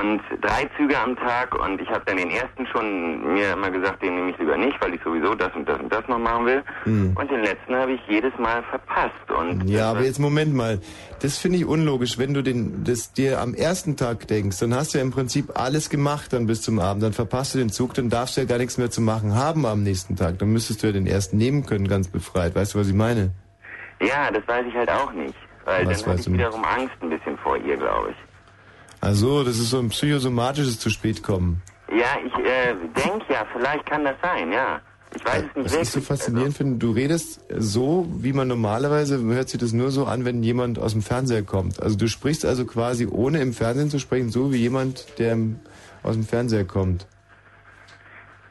[0.00, 4.02] Und drei Züge am Tag und ich habe dann den ersten schon mir immer gesagt,
[4.02, 6.46] den nehme ich lieber nicht, weil ich sowieso das und das und das noch machen
[6.46, 6.62] will.
[6.84, 7.16] Mhm.
[7.16, 9.30] Und den letzten habe ich jedes Mal verpasst.
[9.38, 10.80] Und Ja, aber jetzt Moment mal.
[11.22, 12.18] Das finde ich unlogisch.
[12.18, 15.52] Wenn du den, das dir am ersten Tag denkst, dann hast du ja im Prinzip
[15.58, 17.02] alles gemacht dann bis zum Abend.
[17.04, 19.64] Dann verpasst du den Zug, dann darfst du ja gar nichts mehr zu machen haben
[19.64, 20.38] am nächsten Tag.
[20.40, 22.54] Dann müsstest du ja den ersten nehmen können, ganz befreit.
[22.56, 23.30] Weißt du, was ich meine?
[24.00, 25.34] ja, das weiß ich halt auch nicht.
[25.64, 26.38] Weil Was dann habe ich nicht?
[26.38, 28.16] wiederum Angst ein bisschen vor ihr, glaube ich.
[29.04, 31.60] Also, das ist so ein psychosomatisches zu spät kommen.
[31.90, 32.74] Ja, ich äh,
[33.04, 34.80] denke ja, vielleicht kann das sein, ja.
[35.14, 39.22] Ich weiß es nicht Was ich so faszinierend finde, du redest so, wie man normalerweise,
[39.22, 41.82] hört sich das nur so an, wenn jemand aus dem Fernseher kommt.
[41.82, 45.36] Also du sprichst also quasi, ohne im Fernsehen zu sprechen, so wie jemand, der
[46.02, 47.06] aus dem Fernseher kommt.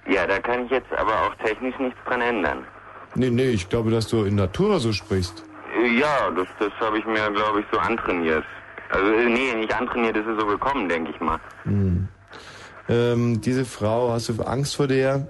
[0.07, 2.59] Ja, da kann ich jetzt aber auch technisch nichts dran ändern.
[3.15, 5.43] Nee, nee, ich glaube, dass du in Natura so sprichst.
[5.75, 8.45] Äh, Ja, das, das habe ich mir, glaube ich, so antrainiert.
[8.93, 11.39] Also, nee, nicht antrainiert, das ist so gekommen, denke ich mal.
[11.63, 12.07] Hm.
[12.87, 15.27] Ähm, diese Frau, hast du Angst vor der?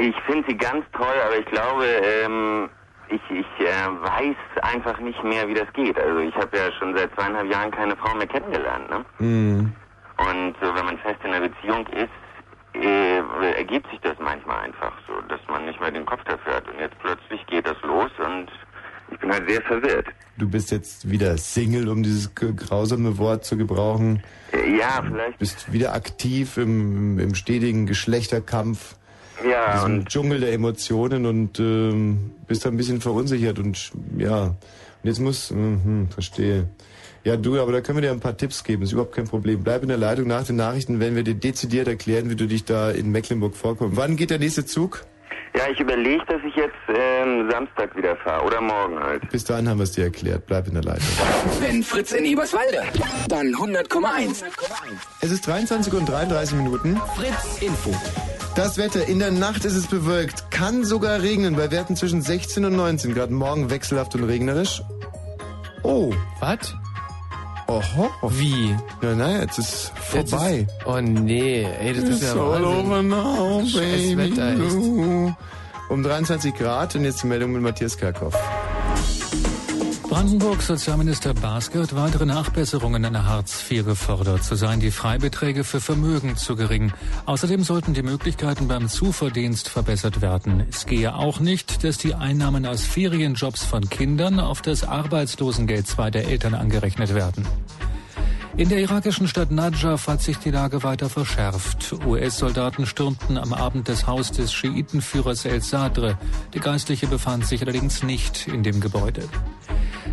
[0.00, 2.70] Ich finde sie ganz toll, aber ich glaube, ähm,
[3.08, 5.98] ich, ich äh, weiß einfach nicht mehr, wie das geht.
[5.98, 8.88] Also ich habe ja schon seit zweieinhalb Jahren keine Frau mehr kennengelernt.
[8.88, 9.04] Ne?
[9.18, 9.72] Hm.
[10.16, 12.08] Und so, wenn man fest in einer Beziehung ist,
[12.74, 13.18] äh,
[13.56, 16.68] ergibt sich das manchmal einfach so, dass man nicht mehr den Kopf dafür hat.
[16.68, 18.50] Und jetzt plötzlich geht das los und
[19.10, 20.06] ich bin halt sehr verwirrt.
[20.36, 24.22] Du bist jetzt wieder Single, um dieses grausame Wort zu gebrauchen.
[24.52, 25.38] Ja, vielleicht.
[25.38, 28.96] Bist wieder aktiv im, im stetigen Geschlechterkampf.
[29.48, 34.46] Ja, diesem Dschungel der Emotionen und ähm, bist da ein bisschen verunsichert und ja.
[34.46, 34.56] Und
[35.04, 36.68] jetzt muss, mhm, verstehe.
[37.24, 39.62] Ja, du, aber da können wir dir ein paar Tipps geben, ist überhaupt kein Problem.
[39.62, 42.64] Bleib in der Leitung nach den Nachrichten, wenn wir dir dezidiert erklären, wie du dich
[42.64, 43.96] da in Mecklenburg vorkommst.
[43.96, 45.04] Wann geht der nächste Zug?
[45.56, 49.28] Ja, ich überlege, dass ich jetzt ähm, Samstag wieder fahre oder morgen halt.
[49.30, 50.46] Bis dahin haben wir es dir erklärt.
[50.46, 51.06] Bleib in der Leitung.
[51.60, 52.82] Wenn Fritz in Eberswalde,
[53.28, 54.44] dann 100,1.
[55.20, 57.00] Es ist 23 und 33 Minuten.
[57.16, 57.94] Fritz Info.
[58.54, 62.64] Das Wetter, in der Nacht ist es bewölkt, kann sogar regnen bei Werten zwischen 16
[62.64, 63.30] und 19 Grad.
[63.30, 64.82] Morgen wechselhaft und regnerisch.
[65.82, 66.12] Oh.
[66.40, 66.74] Was?
[67.68, 68.08] Oho.
[68.30, 68.74] Wie?
[69.02, 70.60] Na, na, jetzt ist vorbei.
[70.60, 74.48] Jetzt ist, oh nee, ey, das ist ja It's all over now, Scheiß baby Wetter,
[74.48, 74.56] echt.
[74.58, 75.36] blue.
[75.90, 78.34] Um 23 Grad und jetzt die Meldung mit Matthias Kerkhoff.
[80.18, 84.42] Brandenburgs Sozialminister Baske hat weitere Nachbesserungen an Hartz IV gefordert.
[84.42, 86.92] So seien die Freibeträge für Vermögen zu gering.
[87.26, 90.64] Außerdem sollten die Möglichkeiten beim Zuverdienst verbessert werden.
[90.68, 96.16] Es gehe auch nicht, dass die Einnahmen aus Ferienjobs von Kindern auf das Arbeitslosengeld zweier
[96.16, 97.46] Eltern angerechnet werden.
[98.56, 101.94] In der irakischen Stadt Najaf hat sich die Lage weiter verschärft.
[102.04, 106.18] US-Soldaten stürmten am Abend das Haus des Schiitenführers El Sadr.
[106.54, 109.22] Der Geistliche befand sich allerdings nicht in dem Gebäude.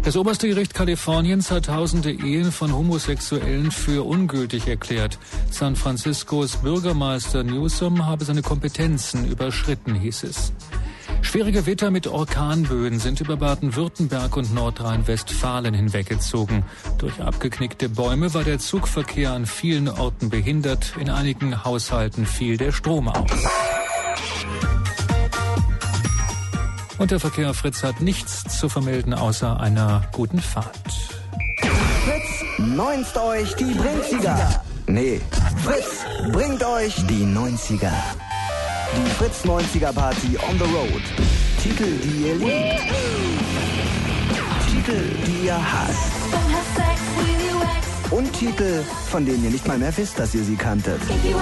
[0.04, 5.18] Das oberste Gericht Kaliforniens hat tausende Ehen von Homosexuellen für ungültig erklärt.
[5.50, 10.54] San Franciscos Bürgermeister Newsom habe seine Kompetenzen überschritten, hieß es.
[11.22, 16.64] Schwere Gewitter mit Orkanböen sind über Baden-Württemberg und Nordrhein-Westfalen hinweggezogen.
[17.00, 20.94] Durch abgeknickte Bäume war der Zugverkehr an vielen Orten behindert.
[21.00, 23.32] In einigen Haushalten fiel der Strom aus.
[26.98, 30.94] Und der Verkehr Fritz hat nichts zu vermelden außer einer guten Fahrt.
[32.06, 34.64] Fritz neunst euch die Brinziger.
[34.88, 35.20] Nee,
[35.64, 37.92] Fritz bringt euch die 90er.
[38.96, 41.02] Die Fritz 90er Party on the road.
[41.62, 42.82] Titel, die ihr liebt.
[44.70, 46.12] Titel, die ihr hasst.
[48.12, 51.02] Und Titel, von denen ihr nicht mal mehr wisst, dass ihr sie kanntet.
[51.24, 51.34] Die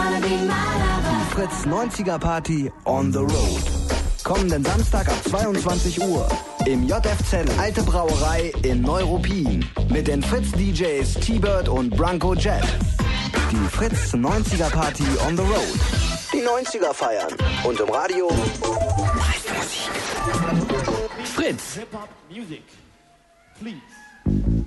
[1.36, 3.62] Fritz 90er Party on the road.
[4.24, 6.28] Kommenden Samstag ab 22 Uhr
[6.66, 12.64] im JFZ Alte Brauerei in Neuruppin mit den Fritz DJs T-Bird und Branko Jet.
[13.52, 15.80] Die Fritz 90er Party on the road.
[16.32, 17.34] Die 90er feiern
[17.66, 18.30] und im Radio.
[21.36, 21.76] Fritz.
[21.76, 22.64] Hip-Hop music,
[23.60, 24.63] please.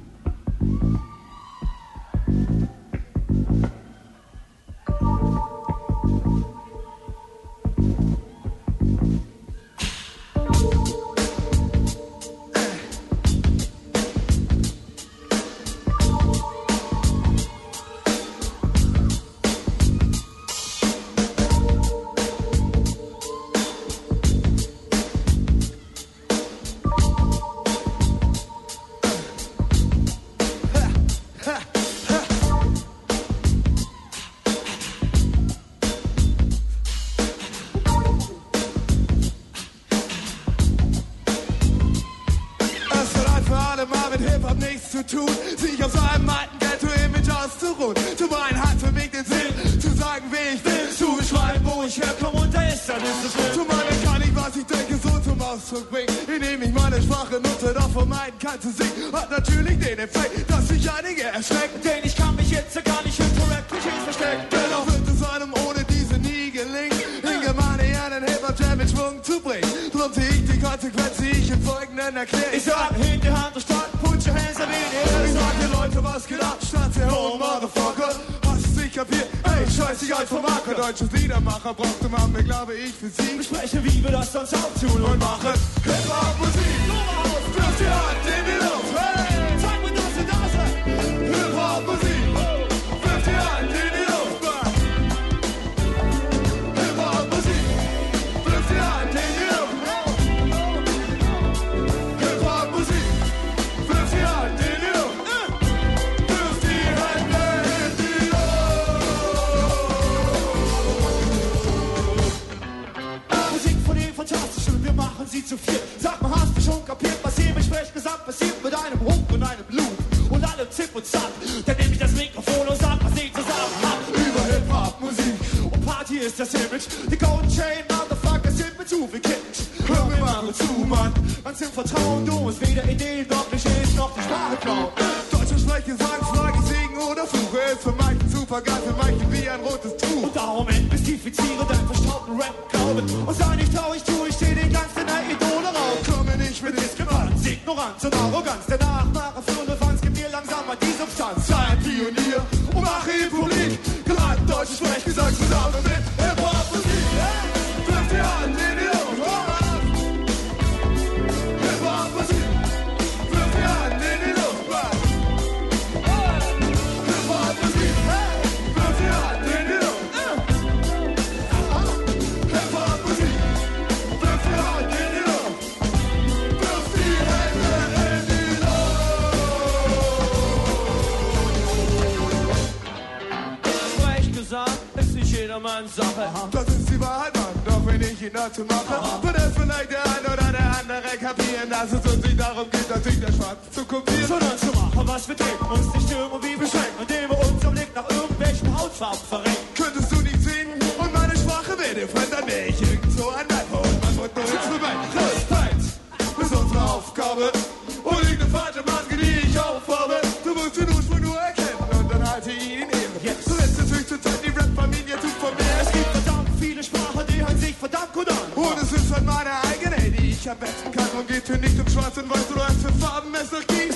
[220.47, 221.09] sicher wetten kann.
[221.19, 223.96] Und geht hier nicht um schwarz und weiß oder als für Farben es noch.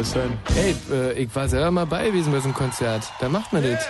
[0.00, 0.38] das sein?
[0.56, 3.04] Ey, äh, ich war selber mal bei gewesen bei so einem Konzert.
[3.20, 3.74] Da macht man yeah.
[3.74, 3.86] das.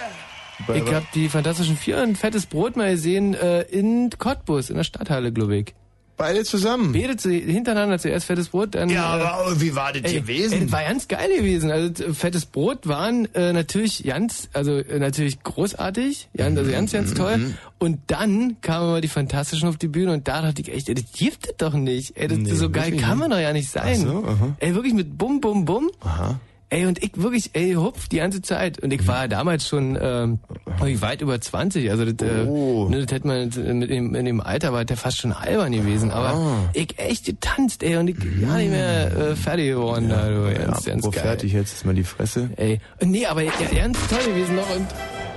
[0.67, 4.77] Bei ich hab die Fantastischen Vier und Fettes Brot mal gesehen äh, in Cottbus, in
[4.77, 5.75] der Stadthalle, glaube ich.
[6.17, 6.93] Beide zusammen.
[6.93, 8.91] Beide zu, hintereinander zuerst fettes Brot, dann.
[8.91, 10.63] Ja, äh, aber wie war das ey, gewesen?
[10.63, 11.71] Ey, war ganz geil gewesen.
[11.71, 17.09] Also fettes Brot waren äh, natürlich ganz, also äh, natürlich großartig, ganz, also ganz, ganz
[17.09, 17.37] mhm, mhm, toll.
[17.39, 17.55] Mhm.
[17.81, 20.95] Und dann kamen aber die Fantastischen auf die Bühne und da dachte ich echt, ey,
[20.95, 22.17] das gibt es doch nicht.
[22.17, 23.97] Ey, das, Nee, so geil kann man doch ja nicht sein.
[24.07, 24.57] Ach so, aha.
[24.59, 25.91] Ey, wirklich mit Bum, Bum, Bum.
[26.01, 26.39] Aha.
[26.73, 28.79] Ey, und ich wirklich, ey, hupf die ganze Zeit.
[28.79, 30.39] Und ich war damals schon ähm,
[30.79, 31.91] weit über 20.
[31.91, 33.47] Also das, äh, ne, das hätte man
[33.79, 36.13] mit dem, in dem Alter war der fast schon albern gewesen.
[36.13, 36.69] Aber Ah.
[36.75, 40.11] ich echt getanzt, ey, und ich gar nicht mehr äh, fertig geworden.
[40.11, 41.23] da, du, ganz, ganz Wo geil.
[41.23, 42.51] fertig jetzt ist mal die Fresse.
[42.57, 44.77] Ey, nee, aber ja, ganz toll gewesen noch.
[44.77, 44.87] Und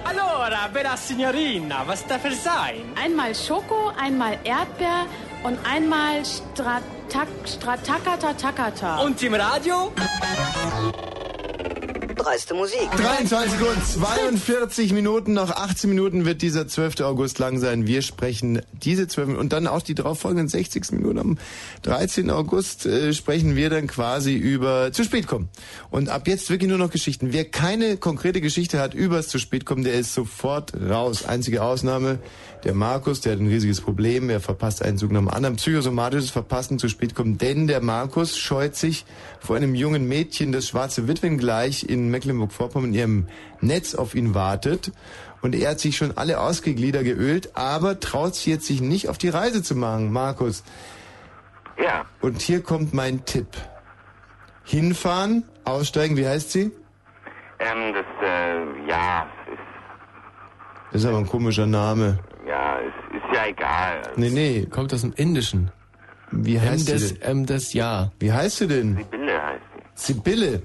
[0.06, 2.94] Allora, bella signorina, was darf es sein?
[3.02, 5.06] Einmal Schoko, einmal Erdbeer
[5.44, 9.00] und einmal Stratak, Stratakata Takata.
[9.00, 9.92] Und im Radio?
[12.24, 12.90] Dreiste Musik.
[12.96, 17.02] 23 und 42 Minuten, noch 18 Minuten wird dieser 12.
[17.02, 17.86] August lang sein.
[17.86, 21.20] Wir sprechen diese 12 Minuten und dann auch die darauffolgenden 60 Minuten.
[21.20, 21.38] Am
[21.82, 22.30] 13.
[22.30, 25.50] August äh, sprechen wir dann quasi über zu spät kommen.
[25.92, 27.34] Und ab jetzt wirklich nur noch Geschichten.
[27.34, 31.26] Wer keine konkrete Geschichte hat übers zu spät kommen, der ist sofort raus.
[31.26, 32.20] Einzige Ausnahme,
[32.64, 34.30] der Markus, der hat ein riesiges Problem.
[34.30, 35.58] Er verpasst einen Zug nach dem anderen.
[35.58, 39.06] Psychosomatisches Verpassen zu spät kommen, denn der Markus scheut sich
[39.40, 43.28] vor einem jungen Mädchen, das schwarze Witwen gleich in Mecklenburg-Vorpommern in ihrem
[43.60, 44.92] Netz auf ihn wartet.
[45.42, 49.18] Und er hat sich schon alle Ausgeglieder geölt, aber traut sich jetzt sich nicht auf
[49.18, 50.64] die Reise zu machen, Markus.
[51.78, 52.06] Ja.
[52.22, 53.48] Und hier kommt mein Tipp.
[54.64, 56.72] Hinfahren, aussteigen, wie heißt sie?
[57.60, 59.60] Ähm, das, äh, ja, ist,
[60.94, 62.20] Das ist aber ein komischer Name.
[62.54, 64.02] Ja, ist, ist ja egal.
[64.16, 64.68] Nee, nee.
[64.70, 65.72] Kommt aus dem Indischen.
[66.32, 67.40] Wie heißt sie das, denn?
[67.40, 68.12] M das Ja.
[68.20, 68.98] Wie heißt sie denn?
[68.98, 69.62] Sibylle heißt
[69.96, 70.62] Sibylle.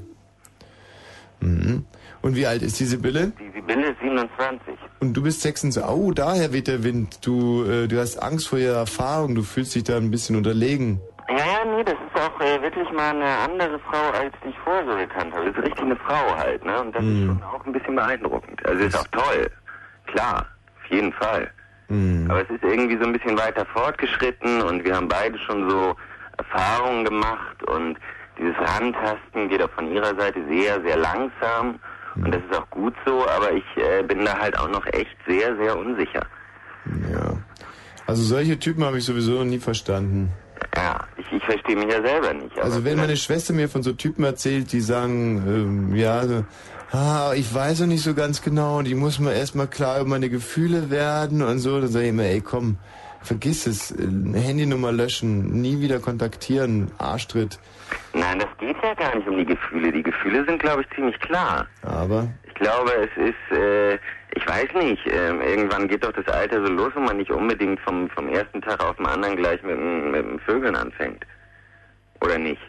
[1.40, 1.84] Mhm.
[2.20, 3.32] Und wie alt ist die Sibylle?
[3.38, 3.50] sie.
[3.54, 4.74] Sibylle ist 27.
[5.00, 5.90] Und du bist 26.
[5.90, 7.24] Oh, daher weht der Wind.
[7.26, 9.34] Du, äh, du hast Angst vor ihrer Erfahrung.
[9.34, 11.00] Du fühlst dich da ein bisschen unterlegen.
[11.28, 14.58] Ja, ja, nee, das ist auch äh, wirklich mal eine andere Frau, als die ich
[14.64, 15.46] vorher so gekannt habe.
[15.46, 16.80] Das ist richtig eine Frau halt, ne?
[16.80, 18.64] Und das ist schon auch ein bisschen beeindruckend.
[18.66, 19.50] Also ist auch toll.
[20.06, 20.46] Klar,
[20.82, 21.50] auf jeden Fall.
[22.30, 25.94] Aber es ist irgendwie so ein bisschen weiter fortgeschritten und wir haben beide schon so
[26.36, 27.96] Erfahrungen gemacht und
[28.38, 31.80] dieses Rantasten geht auch von ihrer Seite sehr, sehr langsam
[32.16, 35.16] und das ist auch gut so, aber ich äh, bin da halt auch noch echt
[35.26, 36.26] sehr, sehr unsicher.
[38.06, 40.32] Also solche Typen habe ich sowieso noch nie verstanden.
[40.74, 42.58] Ja, ich, ich verstehe mich ja selber nicht.
[42.58, 46.22] Also wenn meine Schwester mir von so Typen erzählt, die sagen, ähm, ja,
[46.92, 50.08] ah, ich weiß noch nicht so ganz genau und ich muss mir erstmal klar über
[50.10, 52.78] meine Gefühle werden und so, dann sage ich immer, ey komm,
[53.22, 53.96] vergiss es, äh,
[54.34, 57.58] Handynummer löschen, nie wieder kontaktieren, Arschtritt.
[58.12, 59.90] Nein, das geht ja gar nicht um die Gefühle.
[59.92, 61.66] Die Gefühle sind, glaube ich, ziemlich klar.
[61.82, 62.28] Aber?
[62.46, 63.94] Ich glaube, es ist, äh,
[64.34, 67.80] ich weiß nicht, ähm, irgendwann geht doch das Alter so los, wo man nicht unbedingt
[67.80, 71.24] vom, vom ersten Tag auf den anderen gleich mit, dem- mit dem Vögeln anfängt.
[72.20, 72.60] Oder nicht?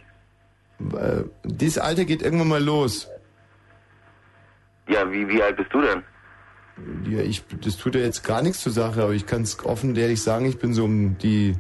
[0.80, 3.10] Äh, dieses Alter geht irgendwann mal los.
[4.90, 6.04] Ja, wie, wie alt bist du denn?
[7.10, 9.92] Ja, ich, das tut ja jetzt gar nichts zur Sache, aber ich kann es offen
[9.92, 11.56] und ehrlich sagen, ich bin so um die,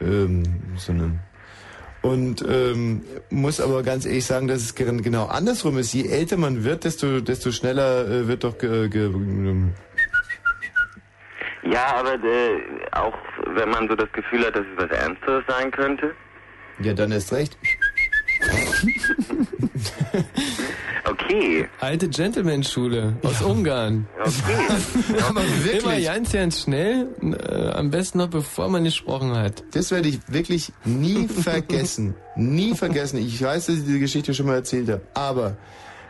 [0.00, 0.42] ähm,
[0.76, 1.18] so eine,
[2.02, 5.92] und ähm, muss aber ganz ehrlich sagen, dass es gen- genau andersrum ist.
[5.92, 9.10] Je älter man wird, desto, desto schneller äh, wird doch ge, ge,
[11.62, 12.62] Ja, aber äh,
[12.92, 13.12] auch
[13.54, 16.14] wenn man so das Gefühl hat, dass es was Ernsteres sein könnte.
[16.80, 17.58] ja dann erst recht.
[21.30, 21.68] Okay.
[21.80, 24.08] Alte Gentleman-Schule aus Ungarn.
[24.20, 25.18] Okay.
[25.28, 25.84] Aber wirklich.
[25.84, 29.62] Immer ganz, ganz schnell, äh, am besten noch bevor man gesprochen hat.
[29.72, 32.14] Das werde ich wirklich nie vergessen.
[32.36, 33.18] nie vergessen.
[33.18, 35.02] Ich weiß, dass ich diese Geschichte schon mal erzählt habe.
[35.14, 35.56] Aber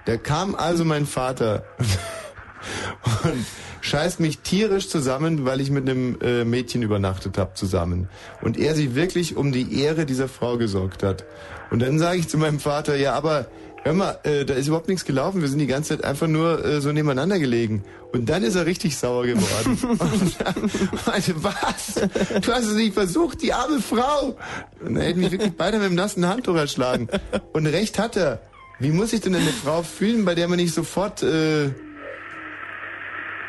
[0.07, 1.65] da kam also mein Vater
[3.25, 3.45] und
[3.83, 8.09] scheißt mich tierisch zusammen, weil ich mit einem äh, Mädchen übernachtet habe zusammen.
[8.41, 11.25] Und er sich wirklich um die Ehre dieser Frau gesorgt hat.
[11.71, 13.47] Und dann sage ich zu meinem Vater, ja, aber
[13.85, 15.41] hör mal, äh, da ist überhaupt nichts gelaufen.
[15.41, 17.85] Wir sind die ganze Zeit einfach nur äh, so nebeneinander gelegen.
[18.13, 19.79] Und dann ist er richtig sauer geworden.
[19.99, 20.71] und dann
[21.07, 21.95] meinte, was?
[22.41, 24.37] Du hast es nicht versucht, die arme Frau.
[24.85, 27.09] Und er hätte mich wirklich beinahe mit dem nassen Handtuch erschlagen.
[27.53, 28.41] Und recht hat er.
[28.79, 31.23] Wie muss sich denn eine Frau fühlen, bei der man nicht sofort...
[31.23, 31.71] Äh,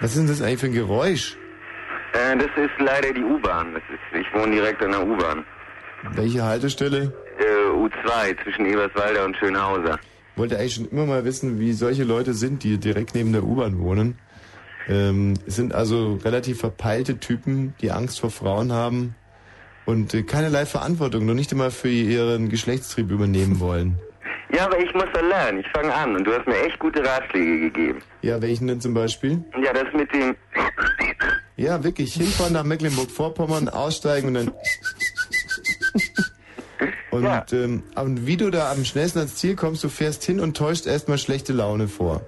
[0.02, 1.38] was ist denn das eigentlich für ein Geräusch?
[2.14, 3.80] Äh, das ist leider die U-Bahn.
[4.14, 5.46] Ich wohne direkt an der U-Bahn.
[6.14, 7.14] Welche Haltestelle?
[7.38, 10.00] Äh, U2 zwischen Eberswalder und Schönhauser.
[10.42, 13.78] Wollte eigentlich schon immer mal wissen, wie solche Leute sind, die direkt neben der U-Bahn
[13.80, 14.18] wohnen.
[14.90, 19.14] Ähm, es sind also relativ verpeilte Typen, die Angst vor Frauen haben
[19.86, 24.00] und äh, keinerlei Verantwortung, noch nicht einmal für ihren Geschlechtstrieb übernehmen wollen.
[24.54, 25.62] Ja, aber ich muss da lernen.
[25.62, 28.02] Ich fange an und du hast mir echt gute Ratschläge gegeben.
[28.22, 29.42] Ja, welchen denn zum Beispiel?
[29.64, 30.36] Ja, das mit dem...
[31.56, 34.52] Ja, wirklich, hinfahren nach Mecklenburg-Vorpommern, aussteigen und dann...
[37.12, 40.56] Und, ähm, und wie du da am schnellsten ans Ziel kommst, du fährst hin und
[40.56, 42.22] täuscht erstmal schlechte Laune vor.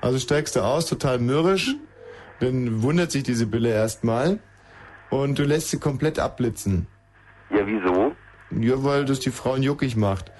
[0.00, 1.74] Also steigst du aus, total mürrisch,
[2.40, 4.38] dann wundert sich diese Bille erstmal
[5.10, 6.86] und du lässt sie komplett abblitzen.
[7.50, 8.12] Ja, wieso?
[8.60, 10.32] Ja, weil das die Frauen juckig macht.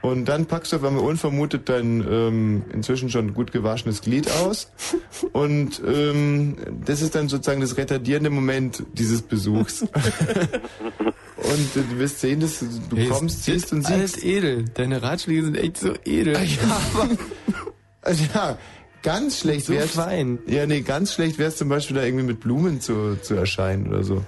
[0.00, 4.72] Und dann packst du auf einmal unvermutet dein ähm, inzwischen schon gut gewaschenes Glied aus.
[5.32, 9.84] Und ähm, das ist dann sozusagen das retardierende Moment dieses Besuchs.
[11.42, 14.24] und du wirst sehen, dass du Hey, kommst, siehst und alles siehst.
[14.24, 14.64] edel.
[14.74, 16.34] Deine Ratschläge sind echt so edel.
[16.34, 17.08] Ja, aber,
[18.02, 18.58] also ja,
[19.02, 19.90] ganz schlecht So wär's.
[19.92, 20.38] fein.
[20.46, 24.02] Ja, nee, ganz schlecht wär's zum Beispiel da irgendwie mit Blumen zu, zu erscheinen oder
[24.04, 24.24] so.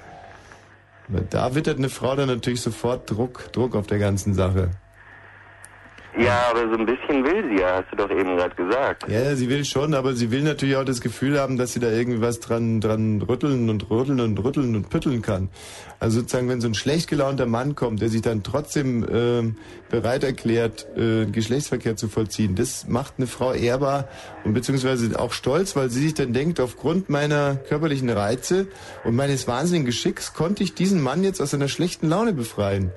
[1.31, 4.71] Da wittert eine Frau dann natürlich sofort Druck, Druck auf der ganzen Sache.
[6.19, 9.09] Ja, aber so ein bisschen will sie ja, hast du doch eben gerade gesagt.
[9.09, 11.91] Ja, sie will schon, aber sie will natürlich auch das Gefühl haben, dass sie da
[11.91, 15.49] irgendwie was dran, dran rütteln und rütteln und rütteln und pütteln kann.
[16.01, 19.57] Also sozusagen, wenn so ein schlecht gelaunter Mann kommt, der sich dann trotzdem ähm,
[19.89, 24.09] bereit erklärt, äh, Geschlechtsverkehr zu vollziehen, das macht eine Frau ehrbar
[24.45, 28.67] und beziehungsweise auch stolz, weil sie sich dann denkt, aufgrund meiner körperlichen Reize
[29.05, 32.91] und meines wahnsinnigen Geschicks konnte ich diesen Mann jetzt aus seiner schlechten Laune befreien.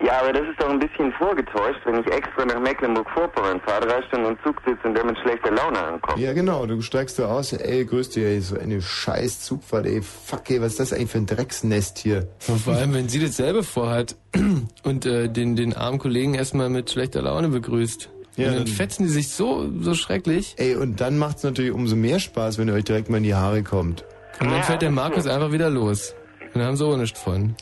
[0.00, 4.02] Ja, aber das ist doch ein bisschen vorgetäuscht, wenn ich extra nach Mecklenburg-Vorpommern fahre, drei
[4.08, 6.18] Stunden im Zug sitze und der mit schlechter Laune ankommt.
[6.18, 6.66] Ja, genau.
[6.66, 10.60] Du steigst da aus, ey, grüß dich, ey, so eine scheiß Zugfahrt, ey, fuck, ey,
[10.60, 12.28] was ist das eigentlich für ein Drecksnest hier?
[12.48, 14.16] Und vor allem, wenn sie dasselbe vorhat
[14.82, 18.10] und äh, den, den armen Kollegen erstmal mit schlechter Laune begrüßt.
[18.36, 20.54] Ja, und dann dann- fetzen die sich so, so schrecklich.
[20.58, 23.34] Ey, und dann macht's natürlich umso mehr Spaß, wenn ihr euch direkt mal in die
[23.34, 24.04] Haare kommt.
[24.40, 26.14] Und dann fällt der Markus einfach wieder los.
[26.52, 27.54] Und dann haben sie auch nichts von.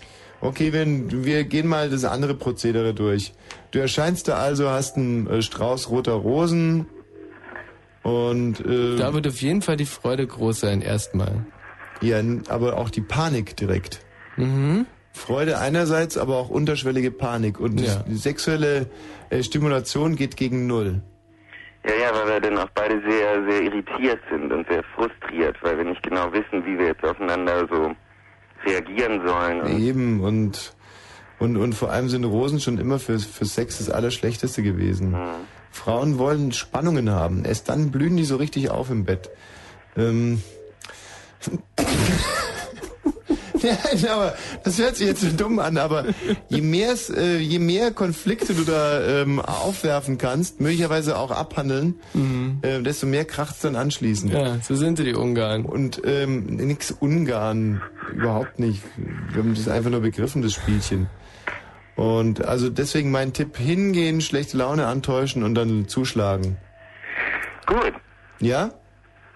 [0.43, 3.33] Okay, wenn, wir gehen mal das andere Prozedere durch.
[3.71, 6.87] Du erscheinst da also, hast einen äh, Strauß roter Rosen
[8.03, 8.59] und...
[8.67, 11.47] Äh, Da wird auf jeden Fall die Freude groß sein, erstmal.
[12.01, 14.05] Ja, aber auch die Panik direkt.
[14.37, 14.87] Mhm.
[15.13, 17.61] Freude einerseits, aber auch unterschwellige Panik.
[17.61, 18.03] Und Ja.
[18.09, 18.87] die sexuelle
[19.31, 21.03] äh, Stimulation geht gegen Null.
[21.85, 25.79] Ja, ja, weil wir dann auch beide sehr, sehr irritiert sind und sehr frustriert, weil
[25.79, 27.93] wir nicht genau wissen, wie wir jetzt aufeinander so
[28.65, 29.81] reagieren sollen.
[29.81, 30.75] Eben und
[31.39, 35.17] und und vor allem sind Rosen schon immer für für Sex das Allerschlechteste gewesen.
[35.71, 37.45] Frauen wollen Spannungen haben.
[37.45, 39.31] Erst dann blühen die so richtig auf im Bett.
[39.97, 40.43] Ähm.
[43.67, 44.35] Nein, aber
[44.65, 46.07] das hört sich jetzt so dumm an, aber
[46.49, 52.01] je mehr äh, je mehr Konflikte du da ähm, aufwerfen kannst, möglicherweise auch abhandeln,
[52.63, 54.33] äh, desto mehr kracht's dann anschließend.
[54.33, 55.65] Ja, so sind sie die Ungarn.
[55.65, 57.83] Und ähm, nix Ungarn,
[58.13, 58.83] überhaupt nicht.
[58.97, 61.09] Wir haben das einfach nur begriffen, das Spielchen.
[61.95, 66.57] Und also deswegen mein Tipp, hingehen, schlechte Laune antäuschen und dann zuschlagen.
[67.67, 67.93] Gut.
[68.41, 68.71] Ja?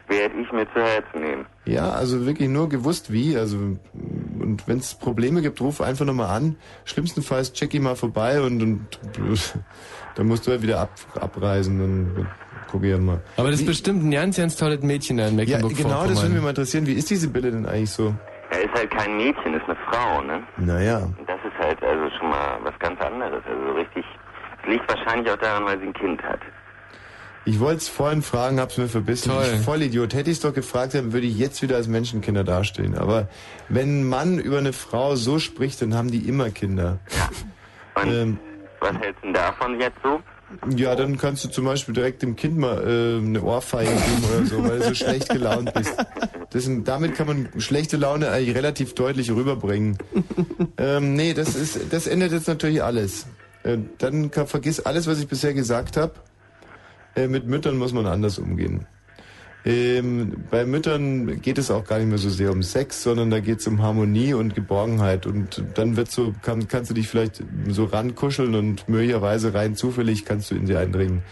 [0.08, 1.46] werde ich mir zu Herzen nehmen.
[1.66, 3.36] Ja, also wirklich nur gewusst wie.
[3.36, 6.56] Also und wenn es Probleme gibt, ruf einfach nochmal an.
[6.84, 8.86] Schlimmstenfalls check ich mal vorbei und, und
[10.14, 10.90] dann musst du ja wieder ab,
[11.20, 11.80] abreisen.
[11.80, 12.26] Dann
[12.70, 13.20] gucke ich mal.
[13.36, 16.34] Aber das ist bestimmt ein ganz, ganz tolles Mädchen da in Ja, genau, das würde
[16.34, 16.86] mich mal interessieren.
[16.86, 18.14] Wie ist diese Bille denn eigentlich so?
[18.50, 20.42] Er ist halt kein Mädchen, ist eine Frau, ne?
[20.58, 20.98] Naja.
[20.98, 23.42] Und das ist halt also schon mal was ganz anderes.
[23.44, 24.04] Also so richtig,
[24.62, 26.40] es liegt wahrscheinlich auch daran, weil sie ein Kind hat.
[27.46, 29.30] Ich wollte es vorhin fragen, hab's mir verbissen.
[29.30, 29.44] Toll.
[29.54, 30.14] Ich Vollidiot.
[30.14, 32.98] Hätte ich es doch gefragt, dann würde ich jetzt wieder als Menschenkinder dastehen.
[32.98, 33.28] Aber
[33.68, 36.98] wenn ein Mann über eine Frau so spricht, dann haben die immer Kinder.
[37.94, 38.38] Und Ähm,
[38.80, 40.20] was hältst du denn davon jetzt so?
[40.76, 44.46] ja, dann kannst du zum Beispiel direkt dem Kind mal äh, eine Ohrfeige geben oder
[44.46, 45.94] so, weil du so schlecht gelaunt bist.
[46.50, 49.98] Das, damit kann man schlechte Laune eigentlich relativ deutlich rüberbringen.
[50.78, 53.26] ähm, nee, das ist, das ändert jetzt natürlich alles.
[53.62, 56.12] Äh, dann kann, vergiss alles, was ich bisher gesagt habe.
[57.16, 58.86] Äh, mit Müttern muss man anders umgehen.
[59.64, 63.40] Ähm, bei Müttern geht es auch gar nicht mehr so sehr um Sex, sondern da
[63.40, 65.26] geht es um Harmonie und Geborgenheit.
[65.26, 70.24] Und dann wird so, kann, kannst du dich vielleicht so rankuscheln und möglicherweise rein zufällig
[70.24, 71.22] kannst du in sie eindringen.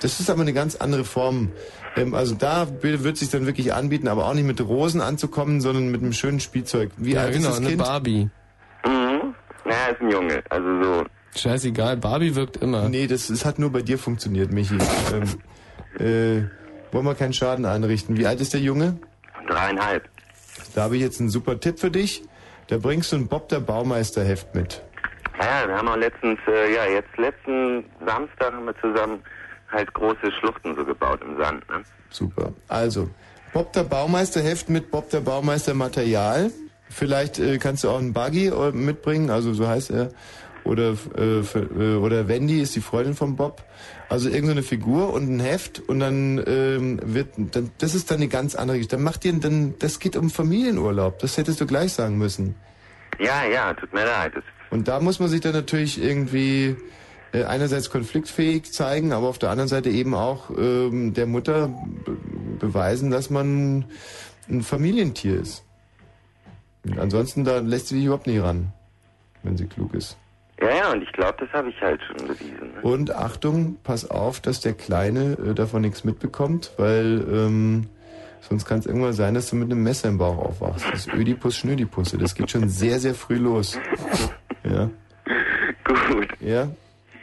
[0.00, 1.50] Das ist aber eine ganz andere Form.
[1.96, 5.90] Ähm, also da wird sich dann wirklich anbieten, aber auch nicht mit Rosen anzukommen, sondern
[5.90, 6.92] mit einem schönen Spielzeug.
[6.96, 7.82] Wie ja, alt genau, ist das eine Kind?
[7.82, 8.30] Barbie.
[8.86, 9.34] Mhm.
[9.64, 11.04] Na, ist ein Junge, also so.
[11.36, 12.88] Scheißegal, Barbie wirkt immer.
[12.88, 14.76] Nee, das, das hat nur bei dir funktioniert, Michi.
[15.14, 15.28] ähm,
[15.98, 16.48] äh,
[16.92, 18.16] wollen wir keinen Schaden anrichten.
[18.16, 18.98] Wie alt ist der Junge?
[19.46, 20.08] Dreieinhalb.
[20.74, 22.22] Da habe ich jetzt einen super Tipp für dich.
[22.68, 24.82] Da bringst du ein Bob der Baumeister Heft mit.
[25.40, 29.20] Ja, wir haben auch letztens, äh, ja, jetzt letzten Samstag haben wir zusammen
[29.70, 31.82] halt große Schluchten so gebaut im Sand, ne?
[32.10, 32.52] Super.
[32.68, 33.08] Also,
[33.52, 36.50] Bob der Baumeister Heft mit Bob der Baumeister Material.
[36.88, 40.10] Vielleicht äh, kannst du auch einen Buggy äh, mitbringen, also so heißt er.
[40.64, 43.62] Oder äh, für, äh, oder Wendy ist die Freundin von Bob.
[44.08, 48.28] Also irgendeine Figur und ein Heft und dann ähm, wird dann das ist dann eine
[48.28, 48.96] ganz andere Geschichte.
[48.96, 51.18] Dann macht ihr dann das geht um Familienurlaub.
[51.20, 52.54] Das hättest du gleich sagen müssen.
[53.18, 54.32] Ja, ja, tut mir leid.
[54.70, 56.76] Und da muss man sich dann natürlich irgendwie
[57.32, 62.16] äh, einerseits konfliktfähig zeigen, aber auf der anderen Seite eben auch ähm, der Mutter be
[62.58, 63.86] beweisen, dass man
[64.48, 65.64] ein Familientier ist.
[66.84, 68.72] Und ansonsten da lässt sie dich überhaupt nicht ran,
[69.42, 70.18] wenn sie klug ist.
[70.60, 72.72] Ja, ja, und ich glaube, das habe ich halt schon bewiesen.
[72.74, 72.82] Ne?
[72.82, 77.86] Und Achtung, pass auf, dass der Kleine äh, davon nichts mitbekommt, weil ähm,
[78.40, 80.84] sonst kann es irgendwann sein, dass du mit einem Messer im Bauch aufwachst.
[80.92, 82.18] Das ist Ödipus Schnödipusse.
[82.18, 83.78] Das geht schon sehr, sehr früh los.
[84.64, 84.90] Ja.
[85.84, 86.28] Gut.
[86.40, 86.68] Ja?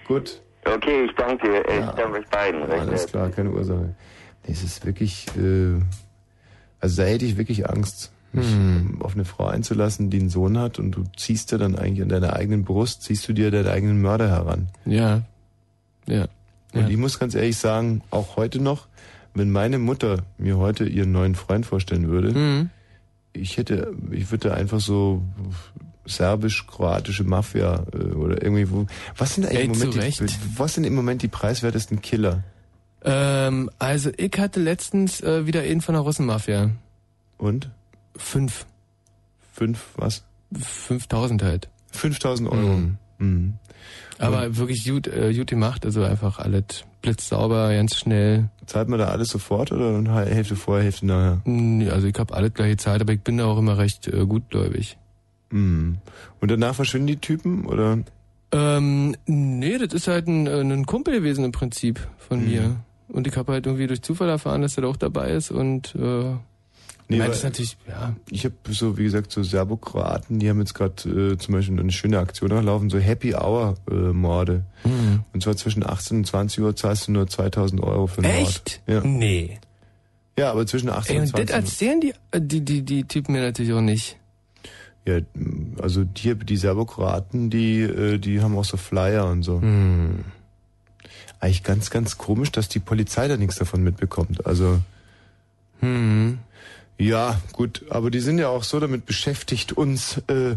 [0.07, 0.41] Gut.
[0.65, 1.61] Okay, ich danke dir.
[1.61, 2.61] Ich danke euch beiden.
[2.63, 3.11] recht Alles herzlich.
[3.11, 3.95] klar, keine Ursache.
[4.45, 5.79] Nee, es ist wirklich, äh,
[6.79, 8.11] also da hätte ich wirklich Angst,
[8.43, 9.01] Hm.
[9.01, 12.09] auf eine Frau einzulassen, die einen Sohn hat und du ziehst dir dann eigentlich an
[12.09, 14.67] deiner eigenen Brust, ziehst du dir deinen eigenen Mörder heran.
[14.85, 15.21] Ja.
[16.07, 16.27] Ja.
[16.73, 18.87] Und ich muss ganz ehrlich sagen, auch heute noch,
[19.33, 22.69] wenn meine Mutter mir heute ihren neuen Freund vorstellen würde, Mhm.
[23.33, 25.21] ich hätte, ich würde einfach so
[26.05, 28.85] serbisch-kroatische Mafia äh, oder irgendwie wo.
[29.17, 30.25] Was sind eigentlich Ey, im Moment die,
[30.57, 32.43] was sind im Moment die preiswertesten Killer?
[33.03, 36.71] Ähm, also ich hatte letztens äh, wieder einen von der Russenmafia.
[37.37, 37.69] Und?
[38.17, 38.65] Fünf.
[39.53, 40.23] Fünf, was?
[40.53, 41.69] 5000 halt.
[41.91, 42.77] 5000 Euro.
[42.77, 42.97] Mhm.
[43.19, 43.53] Mhm.
[44.19, 48.49] Aber wirklich gut, äh, gut gemacht, also einfach alles blitzsauber, ganz schnell.
[48.65, 51.41] Zahlt man da alles sofort oder Hälfte vorher, Hälfte nachher?
[51.45, 54.25] Nee, also ich habe alles gleich gezahlt, aber ich bin da auch immer recht äh,
[54.25, 54.97] gutgläubig.
[55.51, 55.97] Mhm.
[56.41, 57.99] Und danach verschwinden die Typen oder?
[58.51, 62.45] Ähm, nee, das ist halt ein, äh, ein Kumpel gewesen im Prinzip von Mhm.
[62.49, 62.75] mir.
[63.09, 65.95] Und ich habe halt irgendwie durch Zufall erfahren, dass er da auch dabei ist und
[65.95, 66.35] äh,
[67.09, 68.15] Nee, weil das natürlich, ja.
[68.29, 71.91] Ich habe so, wie gesagt, so Serbokroaten, die haben jetzt gerade äh, zum Beispiel eine
[71.91, 74.65] schöne Aktion nachlaufen, so Happy Hour äh, Morde.
[74.83, 75.23] Mhm.
[75.33, 78.81] Und zwar zwischen 18 und 20 Uhr zahlst du nur 2000 Euro für einen Echt?
[78.87, 79.03] Mord.
[79.05, 79.09] Ja.
[79.09, 79.59] Nee.
[80.37, 81.55] Ja, aber zwischen 18 Ey, und und das 20 Uhr.
[81.55, 84.17] erzählen die, äh, die, die, die Typen mir natürlich auch nicht.
[85.05, 85.19] Ja,
[85.81, 89.61] also die, die Serbokroaten, die, äh, die haben auch so Flyer und so.
[89.61, 90.25] Hm.
[91.39, 94.45] Eigentlich ganz, ganz komisch, dass die Polizei da nichts davon mitbekommt.
[94.45, 94.81] Also.
[95.79, 96.39] Hm.
[96.99, 100.55] Ja, gut, aber die sind ja auch so damit beschäftigt, uns, äh,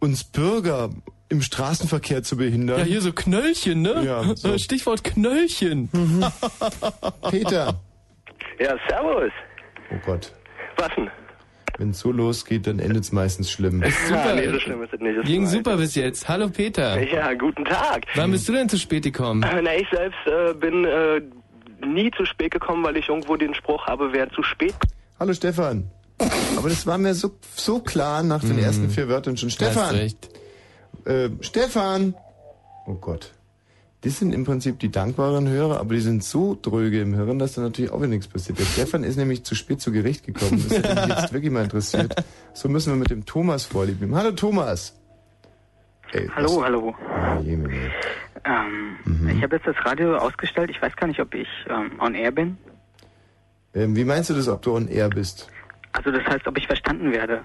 [0.00, 0.90] uns Bürger
[1.28, 2.80] im Straßenverkehr zu behindern.
[2.80, 4.02] Ja, hier so Knöllchen, ne?
[4.04, 4.58] Ja, so.
[4.58, 5.88] Stichwort Knöllchen.
[7.30, 7.80] Peter.
[8.58, 9.32] Ja, servus.
[9.90, 10.32] Oh Gott.
[10.76, 11.10] Was denn?
[11.78, 13.82] Wenn es so losgeht, dann endet es meistens schlimm.
[13.82, 15.18] Ja, nee, so schlimm ist es nicht.
[15.18, 16.28] Das Ging ist super bis jetzt.
[16.28, 17.00] Hallo Peter.
[17.00, 18.04] Ja, guten Tag.
[18.14, 19.42] Wann bist du denn zu spät gekommen?
[19.42, 21.22] Äh, Na, ich selbst äh, bin äh,
[21.86, 24.74] nie zu spät gekommen, weil ich irgendwo den Spruch habe, wer zu spät.
[25.22, 25.88] Hallo Stefan.
[26.56, 28.64] Aber das war mir so, so klar nach den Mhm.
[28.64, 29.50] ersten vier Wörtern schon.
[29.50, 29.94] Stefan!
[29.94, 30.28] recht.
[31.04, 32.16] Äh, Stefan!
[32.86, 33.30] Oh Gott.
[34.00, 37.52] Das sind im Prinzip die dankbaren Hörer, aber die sind so dröge im Hören, dass
[37.52, 38.58] da natürlich auch wieder nichts passiert.
[38.58, 40.60] Der Stefan ist nämlich zu spät zu Gericht gekommen.
[40.68, 42.16] Das hätte mich jetzt wirklich mal interessiert.
[42.52, 44.16] So müssen wir mit dem Thomas vorlieb nehmen.
[44.16, 44.98] Hallo Thomas!
[46.10, 46.94] Ey, Hallo, hallo.
[47.08, 47.92] Ah, Jemine.
[48.44, 49.28] Ähm, Mhm.
[49.36, 50.68] Ich habe jetzt das Radio ausgestellt.
[50.70, 52.58] Ich weiß gar nicht, ob ich ähm, on air bin.
[53.74, 55.48] Ähm, wie meinst du das, ob du on air bist?
[55.92, 57.42] Also das heißt, ob ich verstanden werde.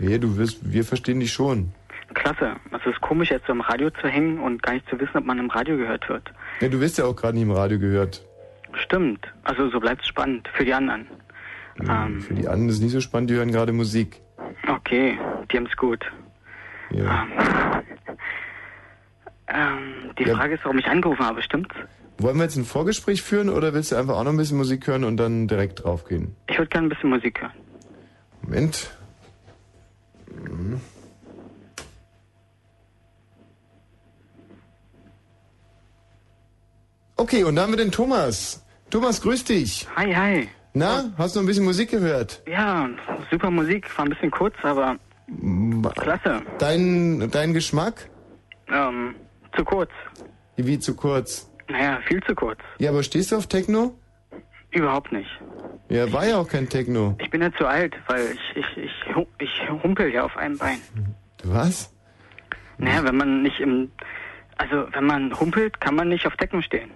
[0.00, 1.72] Ja, du wirst, wir verstehen dich schon.
[2.14, 2.56] Klasse.
[2.70, 5.16] Also es ist komisch, jetzt so im Radio zu hängen und gar nicht zu wissen,
[5.16, 6.32] ob man im Radio gehört wird.
[6.60, 8.24] Ja, du wirst ja auch gerade nicht im Radio gehört.
[8.74, 9.26] Stimmt.
[9.44, 11.06] Also so bleibt es spannend für die anderen.
[11.88, 14.20] Ähm, Für die anderen ist es nicht so spannend, die hören gerade Musik.
[14.68, 15.18] okay,
[15.50, 16.04] die haben es gut.
[16.90, 17.26] Ja.
[19.46, 20.36] Ähm, die Ja.
[20.36, 21.74] Frage ist, warum ich angerufen habe, stimmt's?
[22.18, 24.86] Wollen wir jetzt ein Vorgespräch führen oder willst du einfach auch noch ein bisschen Musik
[24.86, 26.36] hören und dann direkt draufgehen?
[26.48, 27.52] Ich würde gerne ein bisschen Musik hören.
[28.42, 28.90] Moment.
[30.28, 30.80] Mhm.
[37.16, 38.64] Okay, und dann haben wir den Thomas.
[38.90, 39.88] Thomas, grüß dich.
[39.96, 40.48] Hi, hi.
[40.72, 42.42] Na, hast du ein bisschen Musik gehört?
[42.48, 42.88] Ja,
[43.30, 43.86] super Musik.
[43.96, 44.96] War ein bisschen kurz, aber
[45.94, 46.42] klasse.
[46.58, 48.08] Dein, dein Geschmack?
[48.68, 49.14] Ähm,
[49.56, 49.90] zu kurz.
[50.56, 51.48] Wie zu kurz?
[51.68, 52.58] Naja, viel zu kurz.
[52.78, 53.94] Ja, aber stehst du auf Techno?
[54.70, 55.28] Überhaupt nicht.
[55.88, 57.16] Ja, war ja auch kein Techno.
[57.20, 59.50] Ich bin ja zu alt, weil ich, ich, ich, hu- ich
[59.82, 60.78] humpel ja auf einem Bein.
[61.44, 61.92] Was?
[62.78, 63.90] Naja, wenn man nicht im...
[64.56, 66.88] Also, wenn man humpelt, kann man nicht auf Decken stehen.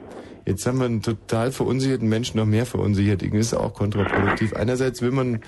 [0.46, 3.22] Jetzt haben wir einen total verunsicherten Menschen noch mehr verunsichert.
[3.22, 4.54] Irgendwie ist auch kontraproduktiv.
[4.54, 5.40] Einerseits will man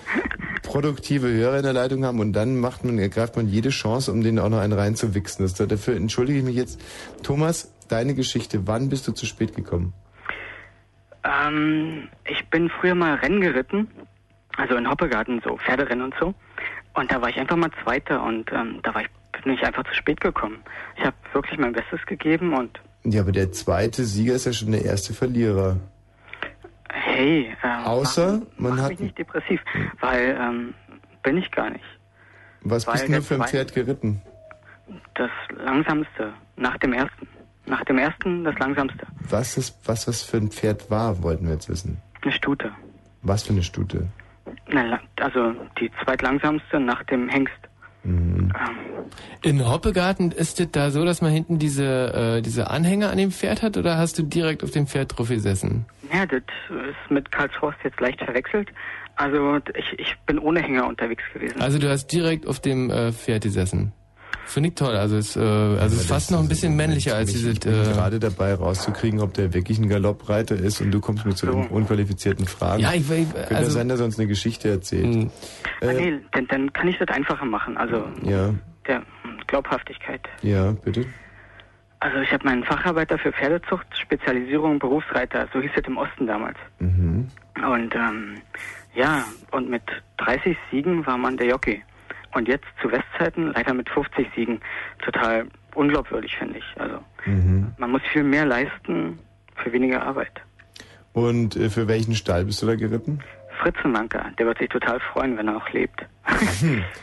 [0.62, 4.22] produktive Hörer in der Leitung haben und dann macht man, ergreift man jede Chance, um
[4.22, 5.44] denen auch noch einen reinzuwichsen.
[5.44, 6.80] Das, dafür entschuldige ich mich jetzt.
[7.22, 8.66] Thomas, deine Geschichte.
[8.66, 9.92] Wann bist du zu spät gekommen?
[11.24, 13.88] Ähm, ich bin früher mal Rennen geritten.
[14.56, 16.34] Also in Hoppegarten, so Pferderennen und so.
[16.94, 19.08] Und da war ich einfach mal Zweiter und ähm, da war ich
[19.42, 20.58] bin ich einfach zu spät gekommen.
[20.98, 24.72] Ich habe wirklich mein Bestes gegeben und Ja, aber der zweite Sieger ist ja schon
[24.72, 25.78] der erste Verlierer.
[26.92, 28.90] hey, ähm, Außer man mach hat.
[28.90, 29.60] mich nicht depressiv,
[30.00, 30.74] weil ähm,
[31.22, 31.84] bin ich gar nicht.
[32.62, 34.20] Was weil bist du der nur für ein Pferd geritten?
[35.14, 37.26] Das langsamste nach dem ersten.
[37.66, 39.06] Nach dem ersten das langsamste.
[39.28, 41.98] Was das, was das für ein Pferd war, wollten wir jetzt wissen.
[42.22, 42.70] Eine Stute.
[43.22, 44.08] Was für eine Stute?
[44.68, 47.52] Na, la- also die zweitlangsamste nach dem Hengst.
[48.02, 48.50] Mhm.
[49.42, 53.30] In Hoppegarten ist es da so, dass man hinten diese, äh, diese Anhänger an dem
[53.30, 55.84] Pferd hat oder hast du direkt auf dem Pferd drauf gesessen?
[56.12, 58.68] Ja, das ist mit Karlshorst jetzt leicht verwechselt.
[59.16, 61.60] Also ich, ich bin ohne Hänger unterwegs gewesen.
[61.60, 63.92] Also du hast direkt auf dem äh, Pferd gesessen.
[64.50, 64.96] Finde ich toll.
[64.96, 67.60] Also es, äh, also es ist fast noch ein bisschen männlicher als Ich dieses.
[67.60, 71.38] bin Äh, gerade dabei rauszukriegen, ob der wirklich ein Galoppreiter ist und du kommst mit
[71.38, 72.82] so unqualifizierten Fragen.
[72.82, 75.30] Ja, ich- ich- Könnte also- sein, dass er uns eine Geschichte erzählt.
[75.80, 77.76] Ah, nee, dann, dann kann ich das einfacher machen.
[77.76, 78.52] Also Ja,
[78.88, 80.28] der hm, Glaubhaftigkeit.
[80.42, 81.06] ja, bitte.
[82.00, 86.56] Also ich habe meinen Facharbeiter für Pferdezucht, Spezialisierung Berufsreiter, so hieß es im Osten damals.
[86.78, 87.28] Mhm.
[87.56, 88.34] Und ähm,
[88.94, 89.82] ja, und mit
[90.16, 91.82] 30 Siegen war man der Jockey.
[92.34, 94.60] Und jetzt zu Westzeiten leider mit 50 Siegen.
[95.04, 96.64] Total unglaubwürdig, finde ich.
[96.80, 97.72] Also Mhm.
[97.78, 99.18] man muss viel mehr leisten
[99.56, 100.32] für weniger Arbeit.
[101.12, 103.20] Und äh, für welchen Stall bist du da geritten?
[103.60, 106.00] Fritzenmanker, der wird sich total freuen, wenn er noch lebt.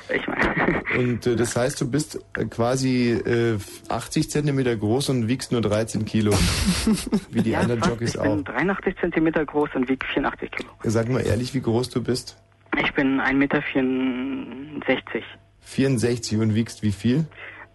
[0.09, 3.59] ich meine, Und äh, das heißt, du bist äh, quasi äh,
[3.89, 6.31] 80 Zentimeter groß und wiegst nur 13 Kilo.
[7.31, 7.91] Wie die ja, anderen fast.
[7.91, 8.23] Jockeys ich auch.
[8.35, 10.69] bin 83 Zentimeter groß und wiege 84 Kilo.
[10.83, 12.37] Sag mal ehrlich, wie groß du bist?
[12.79, 15.21] Ich bin 1,64 Meter.
[15.61, 17.25] 64 und wiegst wie viel?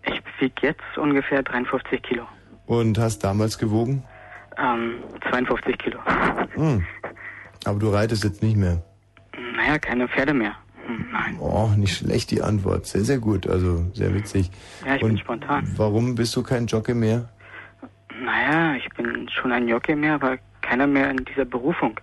[0.06, 2.26] Ich wiege jetzt ungefähr 53 Kilo.
[2.66, 4.04] Und hast damals gewogen?
[4.58, 4.94] Ähm,
[5.30, 5.98] 52 Kilo.
[6.54, 6.84] Hm.
[7.64, 8.82] Aber du reitest jetzt nicht mehr.
[9.56, 10.54] Naja, keine Pferde mehr.
[10.86, 11.36] Hm, Nein.
[11.38, 12.86] Oh, nicht schlecht die Antwort.
[12.86, 13.46] Sehr, sehr gut.
[13.46, 14.50] Also sehr witzig.
[14.86, 15.72] Ja, ich Und bin spontan.
[15.76, 17.28] Warum bist du kein Jockey mehr?
[18.20, 21.98] Naja, ich bin schon ein Jockey mehr, aber keiner mehr in dieser Berufung.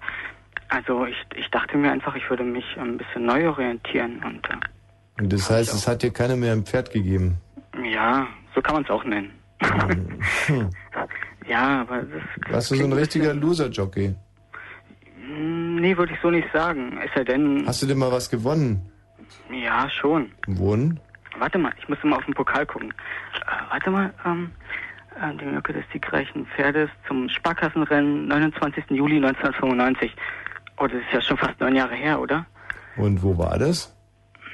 [0.70, 5.28] Also ich, ich dachte mir einfach, ich würde mich ein bisschen neu orientieren und äh,
[5.28, 7.38] das heißt, es hat dir keiner mehr ein Pferd gegeben.
[7.84, 9.32] ja, so kann man es auch nennen.
[10.48, 10.70] Hm.
[11.48, 14.14] Ja, aber das Warst du so ein richtiger Loser-Jockey?
[15.26, 17.00] Hm, Nee, würde ich so nicht sagen.
[17.04, 18.82] Es sei denn, Hast du denn mal was gewonnen?
[19.52, 20.32] ja, schon.
[20.42, 21.00] Gewonnen?
[21.40, 22.92] Warte mal, ich muss mal auf den Pokal gucken.
[22.92, 24.52] Äh, warte mal, ähm,
[25.20, 28.84] äh, die Mücke des siegreichen Pferdes zum Sparkassenrennen 29.
[28.90, 30.14] Juli 1995.
[30.80, 32.46] Oh, das ist ja schon fast neun Jahre her, oder?
[32.98, 33.94] Und wo war das?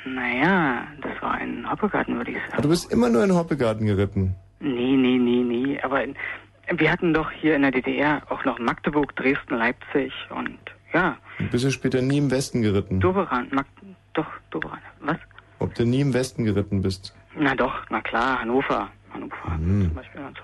[0.05, 2.61] Naja, das war ein Hoppegarten, würde ich Ah, sagen.
[2.63, 4.35] Du bist immer nur in Hoppegarten geritten.
[4.59, 5.79] Nee, nee, nee, nee.
[5.81, 6.15] Aber in,
[6.71, 10.57] wir hatten doch hier in der DDR auch noch Magdeburg, Dresden, Leipzig und
[10.93, 12.99] ja, Und bist du später nie im Westen geritten?
[12.99, 13.47] Doberan.
[13.51, 13.65] Mag,
[14.13, 14.79] doch, Doberan.
[15.01, 15.17] Was?
[15.59, 17.13] Ob du nie im Westen geritten bist?
[17.37, 18.89] Na doch, na klar, Hannover.
[19.13, 19.85] Hannover Hm.
[19.87, 20.43] zum Beispiel und so.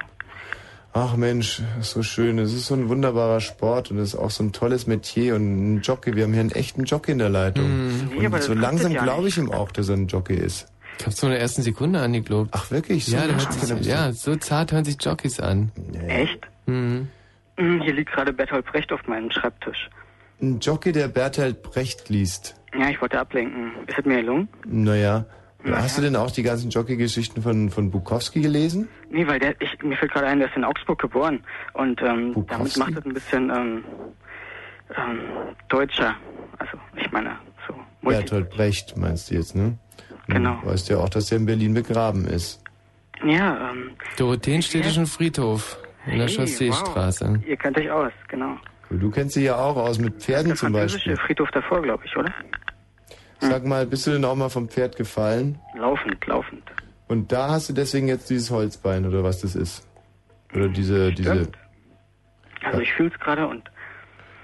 [0.93, 2.38] Ach Mensch, ist so schön.
[2.38, 5.76] Es ist so ein wunderbarer Sport und es ist auch so ein tolles Metier und
[5.76, 6.15] ein Jockey.
[6.15, 7.91] Wir haben hier einen echten Jockey in der Leitung.
[8.26, 10.68] Aber Und so langsam ja glaube ich ihm auch, dass er ein Jockey ist.
[10.99, 12.49] Ich hab's von der ersten Sekunde angeglaubt.
[12.51, 13.05] Ach wirklich?
[13.05, 15.72] So ja, sich, ja, so zart hören sich Jockeys an.
[16.07, 16.39] Echt?
[16.65, 17.07] Mhm.
[17.57, 19.89] Hm, Hier liegt gerade Bertolt Brecht auf meinem Schreibtisch.
[20.41, 22.55] Ein Jockey, der Bertolt Brecht liest.
[22.77, 23.72] Ja, ich wollte ablenken.
[23.88, 24.49] Ist es mir gelungen?
[24.65, 25.26] Naja.
[25.69, 28.88] Hast du denn auch die ganzen Jockey-Geschichten von, von Bukowski gelesen?
[29.09, 31.43] Nee, weil der, ich, mir fällt gerade ein, der ist in Augsburg geboren.
[31.73, 33.83] Und ähm, damit macht es ein bisschen ähm,
[34.97, 35.19] ähm,
[35.69, 36.15] deutscher.
[36.57, 37.75] Also, ich meine, so.
[38.01, 39.77] Bertolt Brecht meinst du jetzt, ne?
[40.27, 40.59] Genau.
[40.63, 42.63] Du weißt ja auch, dass er in Berlin begraben ist.
[43.23, 45.77] Ja, ähm, Dorotheenstädtischen Friedhof
[46.07, 47.27] in der hey, Chausseestraße.
[47.29, 47.45] Wow.
[47.45, 48.57] Ihr kennt euch aus, genau.
[48.89, 51.27] Du kennst dich ja auch aus mit Pferden der zum französische Beispiel.
[51.27, 52.33] Friedhof davor, glaube ich, oder?
[53.41, 55.59] Sag mal, bist du denn auch mal vom Pferd gefallen?
[55.77, 56.63] Laufend, laufend.
[57.07, 59.85] Und da hast du deswegen jetzt dieses Holzbein oder was das ist?
[60.53, 61.35] Oder diese, diese.
[61.35, 61.57] Stimmt.
[62.63, 63.63] Also ich fühle es gerade und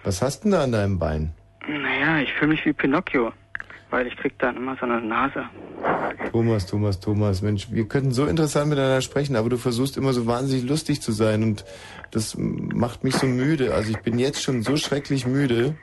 [0.03, 1.33] Was hast denn da an deinem Bein?
[1.67, 3.33] naja, ich fühle mich wie Pinocchio,
[3.89, 5.43] weil ich krieg dann immer so eine Nase.
[6.31, 10.25] Thomas, Thomas, Thomas, Mensch, wir könnten so interessant miteinander sprechen, aber du versuchst immer so
[10.25, 11.65] wahnsinnig lustig zu sein und
[12.11, 13.73] das macht mich so müde.
[13.73, 15.75] Also ich bin jetzt schon so schrecklich müde,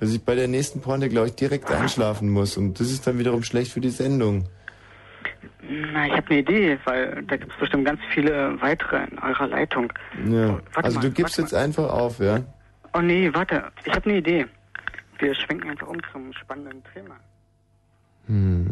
[0.00, 3.18] dass ich bei der nächsten Pointe, glaube ich, direkt einschlafen muss und das ist dann
[3.18, 4.46] wiederum schlecht für die Sendung.
[5.92, 9.46] Na, ich habe eine Idee, weil da gibt es bestimmt ganz viele weitere in eurer
[9.46, 9.92] Leitung.
[10.26, 10.58] Ja.
[10.72, 12.40] warte Also mal, du gibst jetzt einfach auf, ja?
[12.94, 14.46] Oh nee, warte, ich habe eine Idee.
[15.18, 17.14] Wir schwenken einfach um zum spannenden Thema.
[18.26, 18.70] Hm.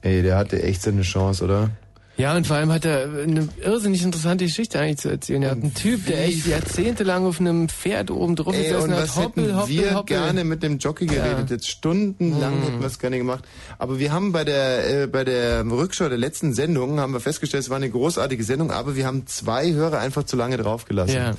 [0.00, 1.70] Ey, der hatte echt seine Chance, oder?
[2.18, 5.42] Ja, und vor allem hat er eine irrsinnig interessante Geschichte eigentlich zu erzählen.
[5.44, 8.92] Er hat einen Typ, der echt jahrzehntelang auf einem Pferd oben drauf Ey, gesessen und
[8.92, 9.02] hat.
[9.02, 10.16] was Hoppel, hätten hoppel, wir hoppel.
[10.16, 11.48] gerne mit dem Jockey geredet.
[11.50, 12.62] Jetzt stundenlang Hm.
[12.64, 13.44] hätten wir es gerne gemacht.
[13.78, 17.64] Aber wir haben bei der, äh, bei der Rückschau der letzten Sendung, haben wir festgestellt,
[17.64, 21.16] es war eine großartige Sendung, aber wir haben zwei Hörer einfach zu lange draufgelassen.
[21.16, 21.34] Ja.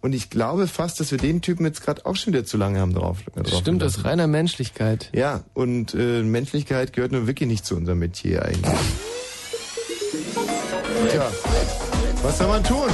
[0.00, 2.78] Und ich glaube fast, dass wir den Typen jetzt gerade auch schon wieder zu lange
[2.80, 3.18] haben drauf.
[3.34, 5.10] drauf Stimmt, aus reiner Menschlichkeit.
[5.14, 8.74] Ja, und äh, Menschlichkeit gehört nun wirklich nicht zu unserem Metier eigentlich.
[11.18, 11.26] Tja,
[12.22, 12.90] was soll man tun?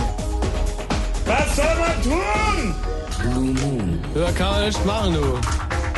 [1.27, 2.75] Was soll man tun?
[3.21, 4.01] Blue Moon.
[4.15, 5.21] Ja, kann man nicht machen, du.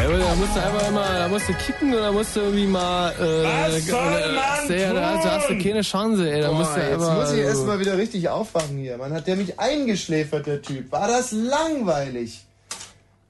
[0.03, 3.13] Ja, da musst du einfach immer, da musst du kicken oder musst du irgendwie mal,
[3.13, 6.41] äh, Was soll äh, man sehr, da, hast- da hast du keine Chance, ey.
[6.43, 8.99] Da Boah, musst du jetzt muss ich erstmal wieder richtig aufwachen hier.
[8.99, 10.91] Man hat der mich eingeschläfert, der Typ.
[10.91, 12.45] War das langweilig?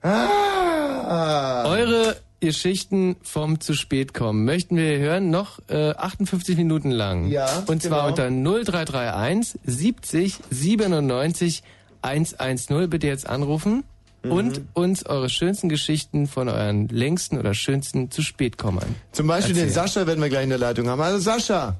[0.01, 1.65] Ah.
[1.67, 7.27] Eure Geschichten vom zu spät kommen möchten wir hören noch äh, 58 Minuten lang.
[7.27, 8.27] Ja, Und zwar genau.
[8.29, 11.63] unter 0331 70 97
[12.01, 13.83] 110 bitte jetzt anrufen
[14.23, 14.31] Mhm.
[14.31, 18.83] und uns eure schönsten Geschichten von euren längsten oder schönsten zu spät kommen.
[19.11, 19.87] Zum Beispiel den Erzählen.
[19.87, 20.99] Sascha werden wir gleich in der Leitung haben.
[21.01, 21.75] Also Sascha.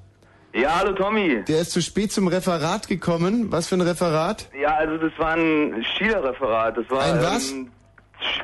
[0.53, 1.43] Ja, hallo Tommy.
[1.47, 3.51] Der ist zu spät zum Referat gekommen.
[3.51, 4.49] Was für ein Referat?
[4.59, 6.77] Ja, also das war ein Chile-Referat.
[6.77, 7.51] Das war Ein was?
[7.51, 7.69] Ähm,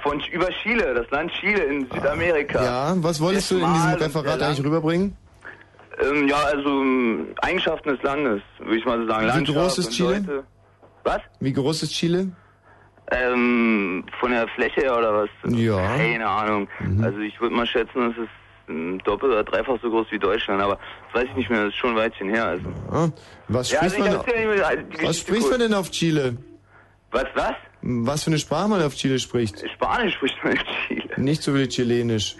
[0.02, 2.64] von über Chile, das Land Chile in Südamerika.
[2.64, 5.16] Ja, was wolltest du in diesem Referat eigentlich rüberbringen?
[6.02, 9.24] Ähm, ja, also ähm, Eigenschaften des Landes, würde ich mal so sagen.
[9.24, 10.18] Wie Landschaft groß ist Chile?
[10.20, 10.44] Leute.
[11.04, 11.20] Was?
[11.40, 12.32] Wie groß ist Chile?
[13.12, 15.30] Ähm, von der Fläche her oder was?
[15.54, 15.78] Ja.
[15.78, 15.98] Mhm.
[15.98, 16.68] Keine Ahnung.
[17.04, 18.30] Also ich würde mal schätzen, es ist
[18.70, 20.80] ähm, doppelt oder dreifach so groß wie Deutschland, aber
[21.12, 22.45] das weiß ich nicht mehr, das ist schon ein Weitchen her.
[22.45, 22.66] Also.
[22.91, 23.10] Ah,
[23.50, 24.26] was Ja, spricht also man?
[24.26, 26.38] erzähl Ihnen die Was spricht man denn auf Chile?
[27.12, 27.54] Was, was?
[27.85, 29.61] Was für eine Sprache man auf Chile spricht?
[29.76, 31.10] Spanisch spricht man in Chile.
[31.18, 32.38] Nicht so wie Chilenisch.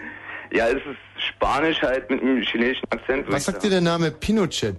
[0.54, 3.26] Ja, es ist Spanisch halt mit einem chilenischen Akzent.
[3.30, 4.78] Was sagt dir der Name Pinochet?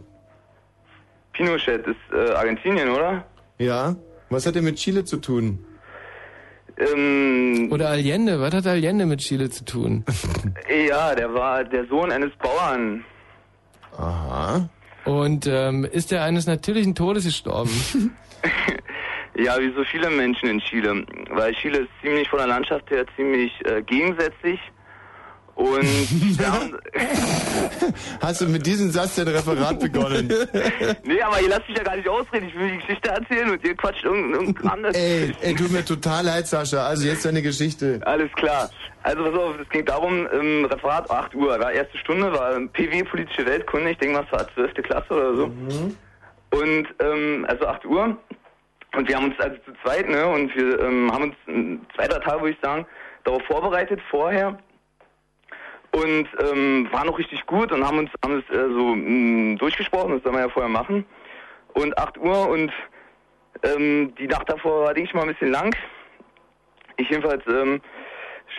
[1.33, 3.27] Pinochet ist äh, Argentinien, oder?
[3.59, 3.95] Ja.
[4.31, 5.65] Was hat er mit Chile zu tun?
[6.77, 10.05] Ähm, Oder Allende, was hat Allende mit Chile zu tun?
[10.89, 13.05] ja, der war der Sohn eines Bauern.
[13.97, 14.69] Aha.
[15.05, 17.71] Und ähm, ist er eines natürlichen Todes gestorben?
[19.37, 21.05] Ja, wie so viele Menschen in Chile.
[21.31, 24.61] Weil Chile ist ziemlich von der Landschaft her ziemlich äh, gegensätzlich.
[25.57, 25.85] Und
[28.21, 30.27] Hast du mit diesem Satz dein Referat begonnen?
[31.05, 32.49] nee, aber ihr lasst mich ja gar nicht ausreden.
[32.49, 35.71] Ich will die Geschichte erzählen und ihr quatscht irgendein irgendein Kram das ey, ey, tut
[35.71, 36.85] mir total leid, Sascha.
[36.85, 38.01] Also jetzt deine Geschichte.
[38.05, 38.69] Alles klar.
[39.05, 43.05] Also pass auf, es ging darum, ähm, Referat 8 Uhr, war erste Stunde, war PW,
[43.05, 44.75] politische Weltkunde, ich denke mal, es war 12.
[44.83, 45.45] Klasse oder so.
[45.45, 48.17] Und ähm, also 8 Uhr.
[48.97, 52.21] Und wir haben uns also zu zweit, ne, und wir ähm, haben uns ein zweiter
[52.21, 52.87] Tag, würde ich sagen,
[53.25, 54.59] darauf vorbereitet vorher.
[55.93, 60.15] Und ähm, war noch richtig gut und haben uns haben es äh, so mh, durchgesprochen,
[60.15, 61.05] das soll man ja vorher machen.
[61.75, 62.73] Und 8 Uhr und
[63.63, 65.75] ähm, die Nacht davor war, denke ich mal, ein bisschen lang.
[66.97, 67.81] Ich jedenfalls ähm,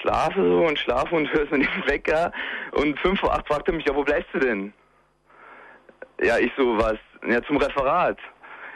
[0.02, 2.32] schlafe so und schlafe und höre so den Wecker.
[2.72, 4.74] Und 5 vor 8 fragte mich, ja, wo bleibst du denn?
[6.22, 6.98] Ja, ich so, was?
[7.28, 8.18] Ja, zum Referat.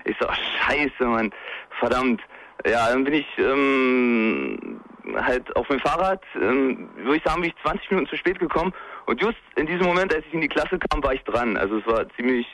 [0.06, 1.32] Ich so, ach, scheiße, Mann,
[1.80, 2.22] verdammt.
[2.66, 4.82] Ja, dann bin ich ähm,
[5.16, 8.74] halt auf dem Fahrrad, ähm, würde ich sagen, bin ich 20 Minuten zu spät gekommen.
[9.06, 11.58] Und just in diesem Moment, als ich in die Klasse kam, war ich dran.
[11.58, 12.46] Also es war ziemlich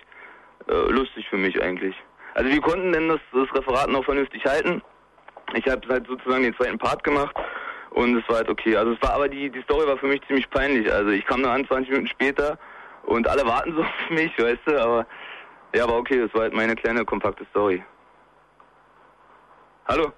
[0.68, 1.96] äh, lustig für mich eigentlich.
[2.36, 4.82] Also wir konnten denn das, das Referat noch vernünftig halten.
[5.54, 7.36] Ich habe halt sozusagen den zweiten Part gemacht
[7.92, 8.76] und es war halt okay.
[8.76, 10.92] Also es war aber die, die Story war für mich ziemlich peinlich.
[10.92, 12.58] Also ich kam nur an 20 Minuten später
[13.04, 15.06] und alle warten so auf mich, weißt du, aber
[15.76, 17.84] ja, aber okay, das war halt meine kleine kompakte Story.
[19.88, 20.12] Hallo?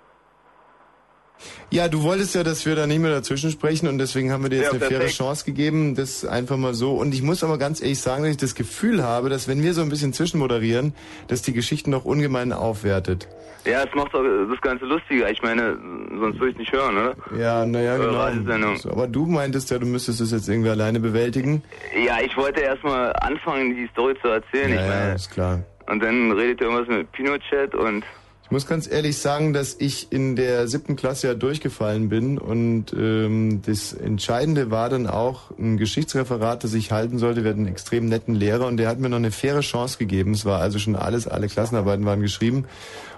[1.69, 4.49] Ja, du wolltest ja, dass wir da nicht mehr dazwischen sprechen und deswegen haben wir
[4.49, 5.17] dir jetzt Ja, eine faire perfekt.
[5.17, 6.93] Chance gegeben, das einfach mal so.
[6.95, 9.73] Und ich muss aber ganz ehrlich sagen, dass ich das Gefühl habe, dass wenn wir
[9.73, 10.93] so ein bisschen zwischenmoderieren,
[11.27, 13.27] dass die Geschichten noch ungemein aufwertet.
[13.65, 15.29] Ja, es macht doch das Ganze lustiger.
[15.29, 15.77] Ich meine,
[16.19, 17.15] sonst würde ich nicht hören, oder?
[17.37, 18.75] Ja, naja, genau.
[18.89, 21.61] Aber du meintest ja, du müsstest es jetzt irgendwie alleine bewältigen.
[22.05, 24.73] Ja, ich wollte erstmal anfangen, die Story zu erzählen.
[24.73, 25.59] Ja, ja, ist klar.
[25.87, 28.05] und dann redet ihr irgendwas mit Pinochet und
[28.47, 32.93] Ich muss ganz ehrlich sagen, dass ich in der siebten Klasse ja durchgefallen bin und
[32.93, 37.43] ähm, das Entscheidende war dann auch ein Geschichtsreferat, das ich halten sollte.
[37.43, 40.31] Wir hatten einen extrem netten Lehrer und der hat mir noch eine faire Chance gegeben.
[40.31, 42.59] Es war also schon alles, alle Klassenarbeiten waren geschrieben.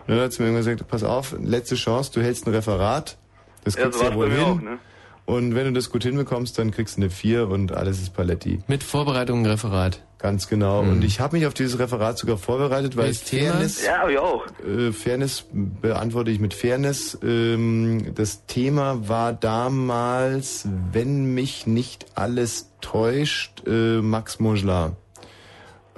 [0.07, 3.15] Und dann hat sie mir irgendwann gesagt, pass auf, letzte Chance, du hältst ein Referat.
[3.65, 4.43] Das Ja, kriegst so du ja wohl mir hin.
[4.45, 4.79] auch, ne?
[5.29, 8.61] Und wenn du das gut hinbekommst, dann kriegst du eine vier und alles ist Paletti.
[8.67, 10.01] Mit Vorbereitung ein Referat.
[10.17, 10.79] Ganz genau.
[10.79, 13.51] Und ich habe mich auf dieses Referat sogar vorbereitet, weil Welches Thema?
[13.51, 14.43] Fairness, Ja, ich auch.
[14.67, 17.17] äh, Fairness beantworte ich mit Fairness.
[17.23, 24.93] Ähm, das Thema war damals, wenn mich nicht alles täuscht, äh, Max Montgelat.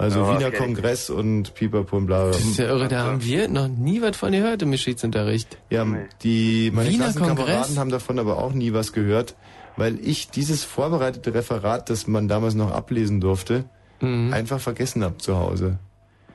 [0.02, 2.22] Also Ja, Wiener Kongress und Pipapo und bla.
[2.24, 2.32] bla.
[2.32, 5.58] Das ist ja irre, da haben wir noch nie was von gehört im Geschichtsunterricht.
[5.70, 5.86] Ja,
[6.22, 7.78] die meine Wiener Klassenkameraden Kongress?
[7.78, 9.36] haben davon aber auch nie was gehört,
[9.76, 13.64] weil ich dieses vorbereitete Referat, das man damals noch ablesen durfte,
[14.00, 15.78] einfach vergessen hab zu Hause.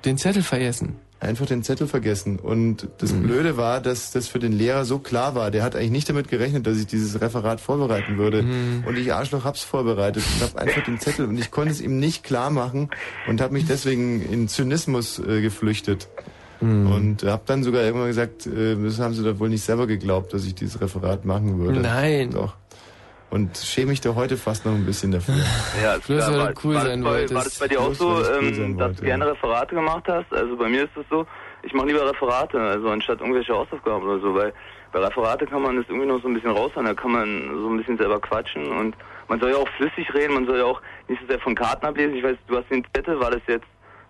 [0.06, 0.95] Den Zettel vergessen?
[1.19, 2.38] Einfach den Zettel vergessen.
[2.38, 5.49] Und das Blöde war, dass das für den Lehrer so klar war.
[5.49, 8.45] Der hat eigentlich nicht damit gerechnet, dass ich dieses Referat vorbereiten würde.
[8.85, 11.99] Und ich Arschloch hab's vorbereitet und hab einfach den Zettel und ich konnte es ihm
[11.99, 12.89] nicht klar machen
[13.27, 16.07] und habe mich deswegen in Zynismus äh, geflüchtet.
[16.60, 20.34] Und hab dann sogar irgendwann gesagt, äh, das haben sie doch wohl nicht selber geglaubt,
[20.34, 21.80] dass ich dieses Referat machen würde.
[21.81, 22.31] Nein.
[22.31, 22.56] Doch.
[23.30, 25.36] Und schäme mich da heute fast noch ein bisschen dafür.
[25.84, 27.34] Ja, Bloß, klar, weil du war, cool war, sein das bei, wolltest.
[27.36, 30.34] war das bei dir auch so, ich ähm, dass wollte, du gerne Referate gemacht hast?
[30.34, 31.26] Also bei mir ist es so,
[31.64, 34.54] ich mache lieber Referate, also anstatt irgendwelche Hausaufgaben oder so, weil
[34.94, 37.70] bei Referate kann man das irgendwie noch so ein bisschen raushauen, da kann man so
[37.70, 38.95] ein bisschen selber quatschen und
[39.28, 41.86] man soll ja auch flüssig reden, man soll ja auch nicht so sehr von Karten
[41.86, 42.16] ablesen.
[42.16, 43.66] Ich weiß, du hast den Zettel, war das jetzt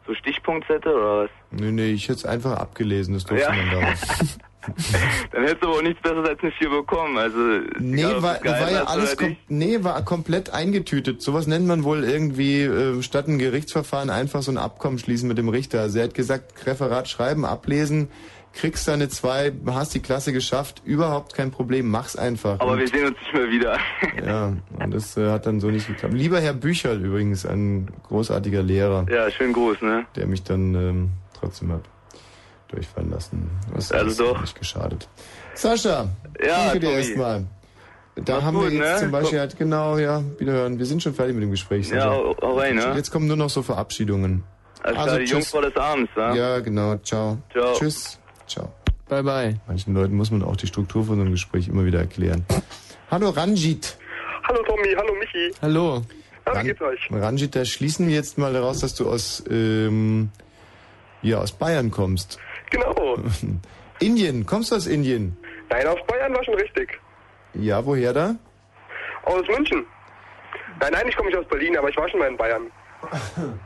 [0.05, 1.29] so Stichpunktzettel oder was?
[1.49, 3.51] Nee, nee, ich hätte es einfach abgelesen, das durfte Ja.
[3.55, 4.37] man damals.
[5.31, 7.37] Dann hättest du aber auch nichts Besseres als eine 4 bekommen, also...
[7.79, 11.21] Nee, egal, war, war ja alles kom nee, war komplett eingetütet.
[11.21, 15.37] Sowas nennt man wohl irgendwie äh, statt ein Gerichtsverfahren einfach so ein Abkommen schließen mit
[15.37, 15.81] dem Richter.
[15.81, 18.09] Also er hat gesagt, Referat schreiben, ablesen,
[18.53, 22.59] kriegst deine zwei, hast die Klasse geschafft, überhaupt kein Problem, mach's einfach.
[22.59, 23.77] Aber Und- wir sehen uns nicht mehr wieder.
[24.25, 26.13] ja, und das äh, hat dann so nicht geklappt.
[26.13, 29.05] Lieber Herr Bücherl übrigens, ein großartiger Lehrer.
[29.09, 30.05] Ja, schönen Gruß, ne?
[30.15, 31.83] Der mich dann ähm, trotzdem hat
[32.69, 33.49] durchfallen lassen.
[33.73, 34.41] Was Also das doch.
[34.41, 35.07] nicht geschadet.
[35.53, 36.07] Sascha,
[36.43, 37.45] Ja, danke dir erstmal.
[38.15, 38.99] Da Mach's haben gut, wir jetzt ne?
[38.99, 40.79] zum Beispiel halt, genau, ja, wiederhören.
[40.79, 41.89] Wir sind schon fertig mit dem Gespräch.
[41.89, 42.93] Ja, hau- hau rein, ne?
[42.95, 44.43] Jetzt kommen nur noch so Verabschiedungen.
[44.83, 46.33] Alles klar, die Jungfrau des Abends, ja?
[46.33, 47.37] Ja, genau, ciao.
[47.51, 47.73] Ciao.
[47.73, 48.19] Tschüss.
[48.47, 48.73] Ciao.
[49.07, 49.59] Bye, bye.
[49.67, 52.43] Manchen Leuten muss man auch die Struktur von so einem Gespräch immer wieder erklären.
[53.11, 53.97] Hallo Ranjit.
[54.47, 55.51] Hallo Tommy, hallo Michi.
[55.61, 56.01] Hallo.
[56.45, 56.99] Ja, wie geht's euch?
[57.11, 60.29] Ranjit, da schließen wir jetzt mal daraus, dass du aus, ähm,
[61.21, 62.39] ja, aus Bayern kommst.
[62.69, 63.17] Genau.
[63.99, 65.37] Indien, kommst du aus Indien?
[65.69, 66.99] Nein, aus Bayern war schon richtig.
[67.53, 68.35] Ja, woher da?
[69.23, 69.85] Aus München.
[70.79, 72.71] Nein, nein, ich komme nicht aus Berlin, aber ich war schon mal in Bayern.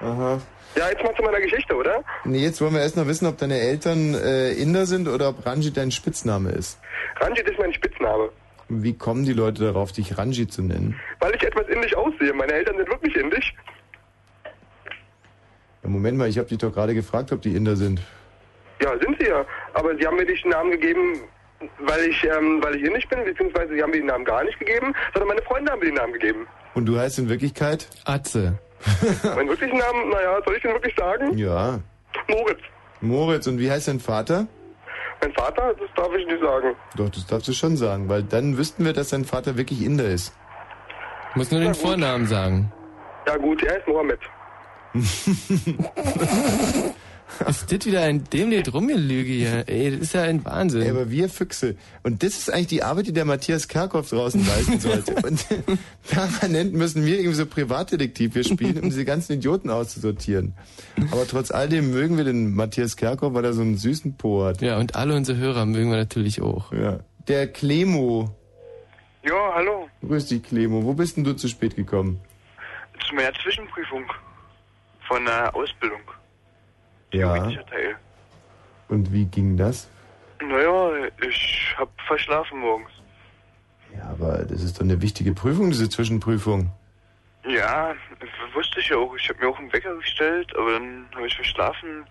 [0.00, 0.40] Aha.
[0.76, 2.02] Ja, jetzt mal zu meiner Geschichte, oder?
[2.24, 5.46] Nee, jetzt wollen wir erst noch wissen, ob deine Eltern äh, Inder sind oder ob
[5.46, 6.78] Ranjit dein Spitzname ist.
[7.18, 8.28] Ranjit ist mein Spitzname.
[8.68, 11.00] Wie kommen die Leute darauf, dich Ranjit zu nennen?
[11.20, 12.32] Weil ich etwas indisch aussehe.
[12.34, 13.54] Meine Eltern sind wirklich indisch.
[15.82, 18.02] Ja, Moment mal, ich habe dich doch gerade gefragt, ob die Inder sind.
[18.82, 19.44] Ja, sind sie ja.
[19.74, 21.20] Aber sie haben mir den Namen gegeben,
[21.80, 24.58] weil ich, ähm, weil ich indisch bin, beziehungsweise sie haben mir den Namen gar nicht
[24.58, 26.46] gegeben, sondern meine Freunde haben mir den Namen gegeben.
[26.74, 27.88] Und du heißt in Wirklichkeit?
[28.04, 28.58] Atze.
[29.34, 31.36] Meinen wirklichen Namen, naja, soll ich den wirklich sagen?
[31.38, 31.80] Ja.
[32.28, 32.60] Moritz.
[33.00, 34.46] Moritz, und wie heißt dein Vater?
[35.22, 36.74] Mein Vater, das darf ich nicht sagen.
[36.96, 40.04] Doch, das darfst du schon sagen, weil dann wüssten wir, dass dein Vater wirklich Inder
[40.04, 40.34] ist.
[41.34, 42.70] Muss nur den Vornamen sagen.
[43.26, 44.20] Ja gut, er ist Mohammed.
[47.48, 49.64] Ist das wieder ein dämlich Rumgelüge hier?
[49.68, 50.82] Ey, das ist ja ein Wahnsinn.
[50.82, 51.76] Ey, aber wir Füchse.
[52.02, 55.14] Und das ist eigentlich die Arbeit, die der Matthias Kerkhoff draußen leisten sollte.
[55.26, 55.44] Und
[56.08, 60.54] permanent müssen wir irgendwie so Privatdetektiv hier spielen, um diese ganzen Idioten auszusortieren.
[61.10, 64.44] Aber trotz all dem mögen wir den Matthias Kerkhoff, weil er so einen süßen Po
[64.44, 64.62] hat.
[64.62, 66.72] Ja, und alle unsere Hörer mögen wir natürlich auch.
[66.72, 67.00] Ja.
[67.28, 68.34] Der Clemo.
[69.24, 69.88] Ja, hallo.
[70.06, 70.84] Grüß dich, Clemo.
[70.84, 72.20] Wo bist denn du zu spät gekommen?
[73.08, 74.04] Zu meiner Zwischenprüfung
[75.08, 76.00] von der Ausbildung.
[77.18, 77.50] Ja.
[77.64, 77.96] Teil.
[78.88, 79.88] Und wie ging das?
[80.40, 80.90] Naja,
[81.26, 82.90] ich hab verschlafen morgens.
[83.96, 86.70] Ja, aber das ist doch eine wichtige Prüfung, diese Zwischenprüfung.
[87.48, 89.14] Ja, das wusste ich ja auch.
[89.16, 92.04] Ich habe mir auch einen Wecker gestellt, aber dann habe ich verschlafen.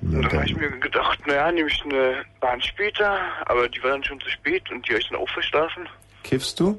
[0.00, 3.68] Ja, und dann habe dann, ich mir gedacht, naja, nehme ich eine Bahn später, aber
[3.68, 5.88] die war dann schon zu spät und die habe ich dann auch verschlafen.
[6.22, 6.78] kiffst du?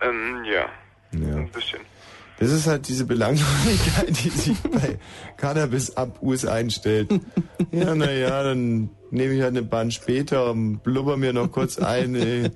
[0.00, 0.66] Ähm, ja,
[1.12, 1.36] Ja.
[1.36, 1.80] ein bisschen.
[2.42, 4.98] Das ist halt diese Belanglosigkeit, die sich bei
[5.36, 7.08] Cannabis-Abus einstellt.
[7.70, 12.14] Ja, naja, dann nehme ich halt eine Bahn später und blubber mir noch kurz ein.
[12.16, 12.50] Ey.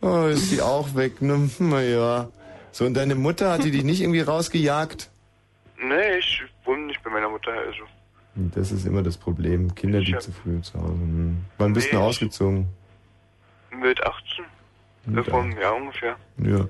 [0.00, 1.22] Oh, ist die auch weg?
[1.22, 1.48] Ne?
[1.60, 2.30] Naja.
[2.72, 5.08] So, und deine Mutter, hat die dich nicht irgendwie rausgejagt?
[5.80, 7.82] Nee, ich wohne nicht bei meiner Mutter, also.
[8.34, 9.72] Das ist immer das Problem.
[9.76, 10.94] Kinder, die zu früh zu Hause.
[10.94, 11.36] Hm.
[11.58, 12.66] Wann bist du Nee, denn ich- ausgezogen?
[13.80, 14.44] Mit 18.
[15.06, 16.16] Mit Vor einem Jahr ungefähr.
[16.42, 16.66] Ja.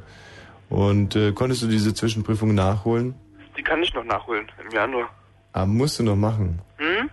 [0.72, 3.14] Und äh, konntest du diese Zwischenprüfung nachholen?
[3.58, 5.10] Die kann ich noch nachholen, im Januar.
[5.52, 6.62] Ah, musst du noch machen.
[6.78, 7.10] Hm?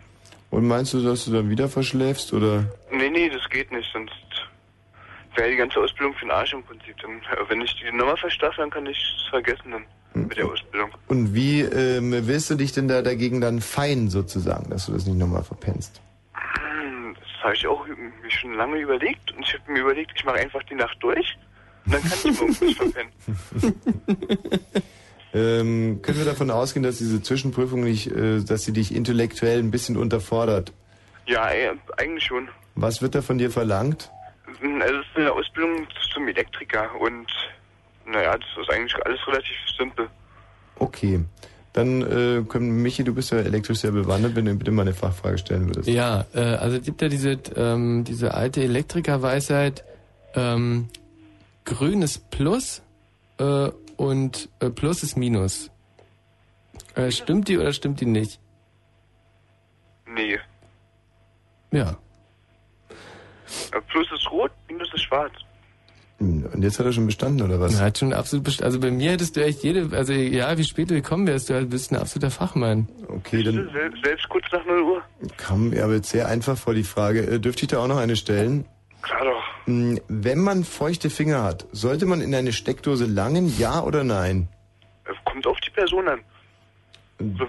[0.49, 2.63] Und meinst du, dass du dann wieder verschläfst oder?
[2.89, 4.13] Nee, nee, das geht nicht, sonst
[5.35, 6.95] wäre die ganze Ausbildung für den Arsch im Prinzip.
[7.01, 9.83] Dann, äh, wenn ich die nochmal verstaffe, dann kann ich es vergessen dann
[10.13, 10.91] mit der Ausbildung.
[11.09, 15.05] Und wie ähm, willst du dich denn da dagegen dann fein sozusagen, dass du das
[15.05, 15.99] nicht nochmal verpennst?
[16.33, 20.23] Hm, Das habe ich auch mir schon lange überlegt und ich habe mir überlegt, ich
[20.23, 21.37] mache einfach die Nacht durch
[21.85, 23.11] und dann kann ich morgens nicht verpennen.
[25.31, 29.69] Ähm, können wir davon ausgehen, dass diese Zwischenprüfung nicht, äh, dass sie dich intellektuell ein
[29.69, 30.73] bisschen unterfordert?
[31.27, 32.49] Ja, äh, eigentlich schon.
[32.75, 34.09] Was wird da von dir verlangt?
[34.47, 37.27] Also es ist eine Ausbildung zum Elektriker und
[38.07, 40.07] naja, das ist eigentlich alles relativ simpel.
[40.77, 41.23] Okay.
[41.73, 44.95] Dann äh, können Michi, du bist ja elektrisch sehr bewandert, wenn du bitte mal eine
[44.95, 45.87] Fachfrage stellen würdest.
[45.87, 49.83] Ja, äh, also es gibt ja diese, ähm, diese alte Elektrikerweisheit,
[50.33, 50.89] ähm,
[51.69, 52.81] grün ist Plus
[53.37, 55.69] äh, und äh, Plus ist Minus.
[56.95, 58.39] Äh, stimmt die oder stimmt die nicht?
[60.07, 60.37] Nee.
[61.71, 61.97] Ja.
[63.71, 65.33] Äh, Plus ist rot, Minus ist schwarz.
[66.19, 67.79] Und jetzt hat er schon bestanden, oder was?
[67.79, 70.65] Er hat schon absolut best Also bei mir hättest du echt jede, also ja, wie
[70.65, 72.89] spät du gekommen wärst, du bist ein absoluter Fachmann.
[73.07, 75.01] Okay, dann Sel selbst kurz nach 0 Uhr.
[75.37, 77.97] kam mir aber jetzt sehr einfach vor die Frage, äh, dürfte ich da auch noch
[77.97, 78.65] eine stellen?
[79.01, 79.43] Klar doch.
[79.65, 84.47] Hm, Wenn man feuchte Finger hat, sollte man in eine Steckdose langen, ja oder nein?
[85.05, 86.19] Äh, Kommt auf die Person an.
[87.19, 87.47] So,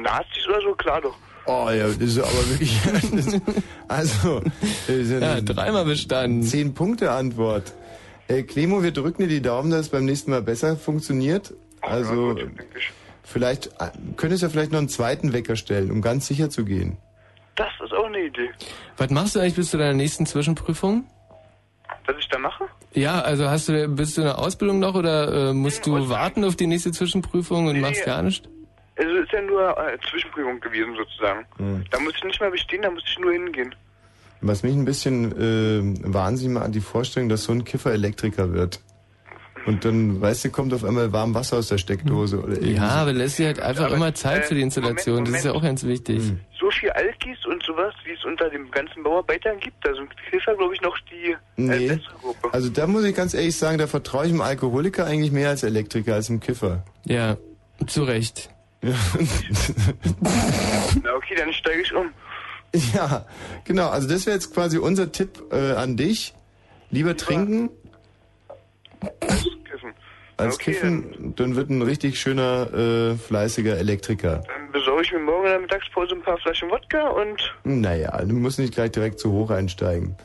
[0.00, 1.16] Nazis oder so, klar doch.
[1.46, 2.76] Oh ja, das ist aber wirklich.
[3.88, 4.40] Das, also,
[4.86, 6.42] das Ja, dreimal bestanden.
[6.44, 7.72] Zehn Punkte Antwort.
[8.28, 11.52] Äh, Clemo, wir drücken dir die Daumen, dass es beim nächsten Mal besser funktioniert.
[11.80, 12.36] Also,
[13.24, 16.64] vielleicht äh, könntest du ja vielleicht noch einen zweiten Wecker stellen, um ganz sicher zu
[16.64, 16.96] gehen.
[17.56, 18.50] Das ist auch eine Idee.
[18.96, 21.06] Was machst du eigentlich bis zu deiner nächsten Zwischenprüfung?
[22.06, 22.64] Was ich da mache?
[22.94, 26.44] Ja, also hast du, bist du in der Ausbildung noch oder äh, musst du warten
[26.44, 28.06] auf die nächste Zwischenprüfung und Nee, machst nee.
[28.06, 28.48] gar nichts?
[28.96, 31.46] Also es ist ja nur äh, Zwischenprüfung gewesen sozusagen.
[31.58, 31.84] Hm.
[31.90, 33.74] Da muss ich nicht mal bestehen, da muss ich nur hingehen.
[34.40, 38.80] Was mich ein bisschen äh, wahnsinnig macht, die Vorstellung, dass so ein Kiffer Elektriker wird.
[39.66, 42.88] Und dann, weißt du, kommt auf einmal warm Wasser aus der Steckdose oder irgendwie Ja,
[42.88, 45.24] aber lässt dir halt einfach Aber, immer Zeit äh, für die Installation.
[45.24, 46.18] das ist ja auch ganz wichtig.
[46.18, 46.40] Hm.
[46.58, 50.54] So viel Alkis und sowas, wie es unter den ganzen Bauarbeitern gibt, da sind Hilfer,
[50.56, 51.88] glaube ich, noch die äh, Nee.
[51.88, 52.48] bessere Gruppe.
[52.52, 55.62] Also da muss ich ganz ehrlich sagen, da vertraue ich dem Alkoholiker eigentlich mehr als
[55.62, 56.84] Elektriker, als dem Kiffer.
[57.04, 57.36] Ja,
[57.86, 58.48] zu Recht.
[58.82, 58.94] Na
[61.14, 62.06] okay, dann steige ich um.
[62.94, 63.26] Ja,
[63.64, 63.88] genau.
[63.90, 66.34] Also das wäre jetzt quasi unser Tipp äh, an dich.
[66.90, 67.70] Lieber trinken
[69.64, 69.92] Kiffen.
[70.36, 74.42] als Okay, kiffen, dann wird ein richtig schöner, äh, fleißiger Elektriker.
[74.46, 78.34] Dann besorge ich mir morgen in der Mittagspause ein paar Flaschen Wodka und Naja, du
[78.34, 80.16] musst nicht gleich direkt zu hoch einsteigen.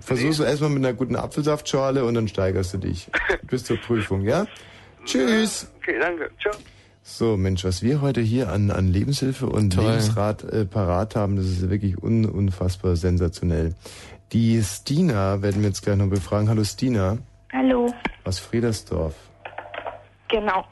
[0.00, 3.10] Versuchst du erstmal mit einer guten Apfelsaftschorle und dann steigerst du dich.
[3.42, 4.46] Bis zur Prüfung, ja?
[5.04, 5.70] Tschüss!
[5.78, 6.30] okay, danke.
[6.40, 6.54] Ciao.
[7.02, 9.84] So, Mensch, was wir heute hier an, an Lebenshilfe und Toll.
[9.84, 13.74] Lebensrat äh, parat haben, das ist wirklich un, unfassbar sensationell.
[14.32, 16.48] Die Stina werden wir jetzt gleich noch befragen.
[16.48, 17.18] Hallo Stina
[17.52, 17.92] Hallo,
[18.30, 19.14] aus Friedersdorf.
[20.28, 20.64] genau.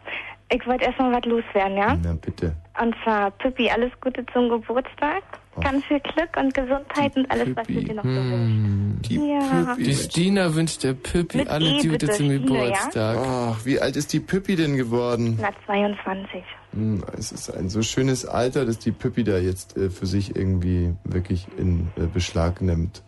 [0.51, 1.99] Ich wollte erstmal was loswerden, ja?
[2.03, 2.55] Na bitte.
[2.81, 5.23] Und zwar, Pippi, alles Gute zum Geburtstag.
[5.61, 9.11] Ganz viel Glück und Gesundheit und alles, was du dir noch so wünschst.
[9.11, 9.77] Die Ja.
[9.77, 13.19] Die Stina wünscht der Püppi Mit alle E Gute bitte, zum Stine, Geburtstag.
[13.21, 15.37] Ach, wie alt ist die Püppi denn geworden?
[15.39, 16.43] Na, 22.
[16.73, 20.35] Hm, Es ist ein so schönes Alter, dass die Püppi da jetzt äh, für sich
[20.35, 23.03] irgendwie wirklich in äh, Beschlag nimmt.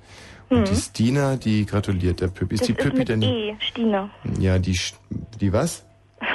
[0.50, 0.64] Und Hm.
[0.64, 2.54] die Stina, die gratuliert der Püppi.
[2.56, 3.22] Ist das die ist Püppi denn?
[3.22, 4.10] E, Stine.
[4.38, 4.94] Ja, die Sch-
[5.40, 5.84] die was?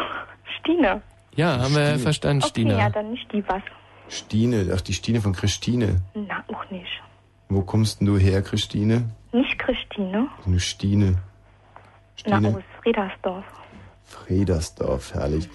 [0.61, 1.01] Stine.
[1.35, 1.99] Ja, haben wir ja Stine.
[1.99, 2.77] verstanden, Okay, Stina.
[2.79, 3.61] ja, dann nicht die was.
[4.07, 6.01] Stine, ach die Stine von Christine.
[6.13, 7.01] Na, auch nicht.
[7.49, 9.09] Wo kommst denn du her, Christine?
[9.33, 10.27] Nicht Christine.
[10.45, 11.15] Eine Stine.
[12.25, 12.55] Na, Stine.
[12.57, 13.43] aus Friedersdorf.
[14.05, 15.49] Fredersdorf, herrlich.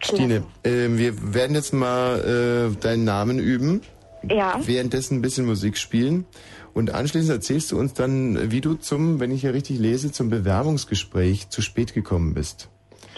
[0.00, 3.80] Stine, äh, wir werden jetzt mal äh, deinen Namen üben.
[4.28, 4.58] Ja.
[4.64, 6.26] Währenddessen ein bisschen Musik spielen.
[6.74, 10.30] Und anschließend erzählst du uns dann, wie du zum, wenn ich hier richtig lese, zum
[10.30, 12.68] Bewerbungsgespräch zu spät gekommen bist.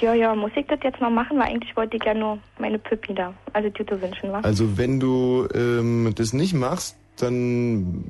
[0.01, 2.78] Ja, ja, muss ich das jetzt mal machen, weil eigentlich wollte ich ja nur meine
[2.78, 4.40] Pippi da, also Tüte wünschen, wa?
[4.40, 8.05] Also wenn du ähm, das nicht machst, dann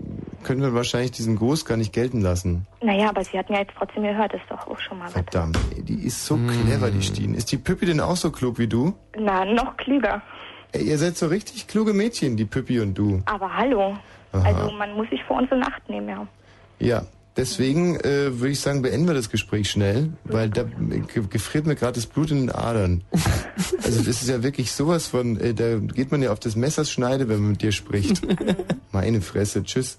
[0.45, 2.67] können wir wahrscheinlich diesen Gruß gar nicht gelten lassen.
[2.83, 5.13] Naja, aber sie hatten ja jetzt trotzdem gehört, ist doch auch schon mal was.
[5.13, 7.37] Verdammt, ey, die ist so clever, die Stine.
[7.37, 8.95] Ist die Püppi denn auch so klug wie du?
[9.19, 10.23] Na, noch klüger.
[10.73, 13.23] Ey, ihr seid so richtig kluge Mädchen, die Püppi und du.
[13.27, 13.97] Aber hallo.
[14.35, 14.45] Aha.
[14.45, 16.27] Also man muss sich vor uns in Acht nehmen, ja.
[16.81, 17.07] Ja,
[17.37, 21.77] deswegen äh, würde ich sagen, beenden wir das Gespräch schnell, weil da ge gefriert mir
[21.77, 23.03] gerade das Blut in den Adern.
[23.83, 27.29] Also das ist ja wirklich sowas von, äh, da geht man ja auf das Messerschneide,
[27.29, 28.23] wenn man mit dir spricht.
[28.93, 29.99] Meine Fresse, tschüss.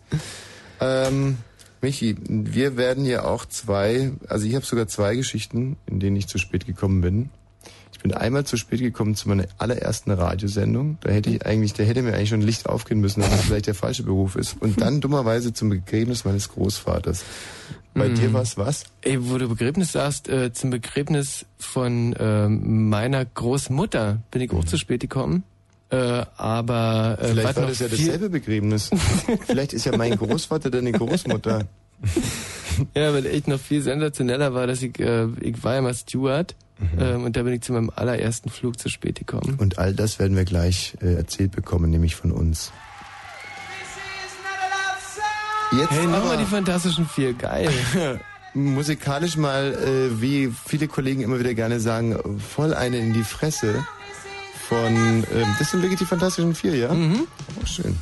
[0.82, 1.38] Ähm,
[1.82, 6.28] Michi, wir werden ja auch zwei, also ich habe sogar zwei Geschichten, in denen ich
[6.28, 7.30] zu spät gekommen bin.
[8.06, 11.00] Ich bin einmal zu spät gekommen zu meiner allerersten Radiosendung.
[11.02, 13.66] Da hätte ich eigentlich, da hätte mir eigentlich schon Licht aufgehen müssen, dass das vielleicht
[13.66, 14.58] der falsche Beruf ist.
[14.62, 17.24] Und dann dummerweise zum Begräbnis meines Großvaters.
[17.96, 18.14] Bei Mhm.
[18.14, 18.84] dir war's was?
[19.02, 24.66] Ey, wo du Begräbnis sagst, äh, zum Begräbnis von ähm, meiner Großmutter bin ich auch
[24.66, 25.42] zu spät gekommen.
[25.90, 28.92] Äh, aber äh, Vielleicht war das ja dasselbe Begräbnis.
[29.48, 31.66] Vielleicht ist ja mein Großvater deine Großmutter.
[32.94, 36.56] Ja, weil echt noch viel sensationeller war, dass ich, äh, ich war ja mal Steward
[37.00, 39.56] Ähm, und da bin ich zu meinem allerersten Flug zu spät gekommen.
[39.58, 42.72] Und all das werden wir gleich äh, erzählt bekommen, nämlich von uns.
[45.72, 47.70] Jetzt hey, nochmal die Fantastischen Vier, geil.
[48.54, 53.86] Musikalisch mal, äh, wie viele Kollegen immer wieder gerne sagen, voll eine in die Fresse
[54.70, 56.94] von, ähm, das sind wirklich die Fantastischen Vier, ja?
[56.94, 57.28] Mhm.
[57.62, 57.98] Oh, schön.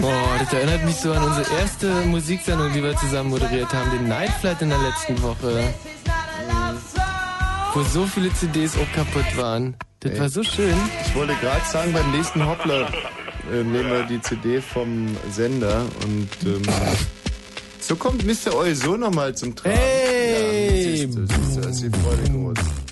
[0.00, 4.08] Boah, das erinnert mich so an unsere erste Musiksendung, die wir zusammen moderiert haben, den
[4.08, 5.62] Night Flight in der letzten Woche.
[7.72, 9.76] Wo so viele CDs auch kaputt waren.
[10.00, 10.74] Das war so schön.
[11.06, 12.88] Ich wollte gerade sagen, beim nächsten Hoppler
[13.52, 16.62] äh, nehmen wir die CD vom Sender und ähm,
[17.80, 18.54] so kommt Mr.
[18.54, 19.76] Oil so nochmal zum Tragen.
[19.76, 21.02] Hey!
[21.02, 22.83] Ja, siehst du, siehst du, da ist die Freude groß.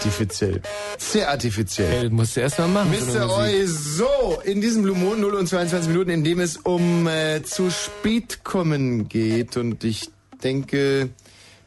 [0.00, 0.62] Artifiziell.
[0.98, 1.94] Sehr artifiziell.
[1.94, 2.90] Ja, das musst du erst mal machen.
[2.90, 3.38] Mr.
[3.38, 7.42] Oi, so, in diesem Blue Moon 0 und 22 Minuten, in dem es um äh,
[7.42, 10.10] zu spät kommen geht und ich
[10.42, 11.10] denke,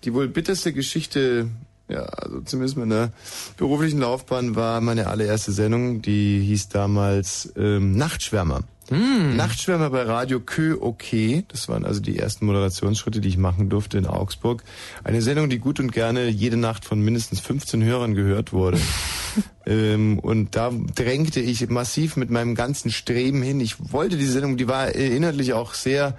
[0.03, 1.47] die wohl bitterste Geschichte,
[1.87, 3.11] ja, also zumindest meiner
[3.57, 8.61] beruflichen Laufbahn war meine allererste Sendung, die hieß damals ähm, Nachtschwärmer.
[8.93, 11.43] Nachtschwärmer bei Radio Kö okay.
[11.47, 14.63] Das waren also die ersten Moderationsschritte, die ich machen durfte in Augsburg.
[15.03, 18.80] Eine Sendung, die gut und gerne jede Nacht von mindestens 15 Hörern gehört wurde.
[19.65, 23.59] ähm, und da drängte ich massiv mit meinem ganzen Streben hin.
[23.59, 26.17] Ich wollte die Sendung, die war äh, inhaltlich auch sehr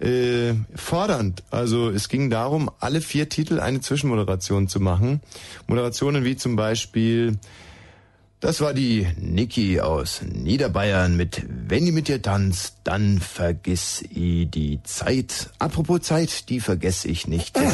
[0.00, 1.42] äh, fordernd.
[1.50, 5.20] Also es ging darum, alle vier Titel eine Zwischenmoderation zu machen.
[5.66, 7.38] Moderationen wie zum Beispiel
[8.40, 14.46] das war die Niki aus Niederbayern mit Wenn die mit dir tanzt, dann vergiss i
[14.46, 15.50] die Zeit.
[15.58, 17.56] Apropos Zeit, die vergesse ich nicht.
[17.56, 17.72] Es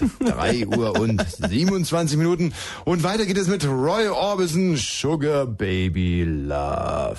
[0.00, 2.54] ist 3 Uhr und 27 Minuten.
[2.86, 7.18] Und weiter geht es mit Roy Orbison, Sugar Baby Love.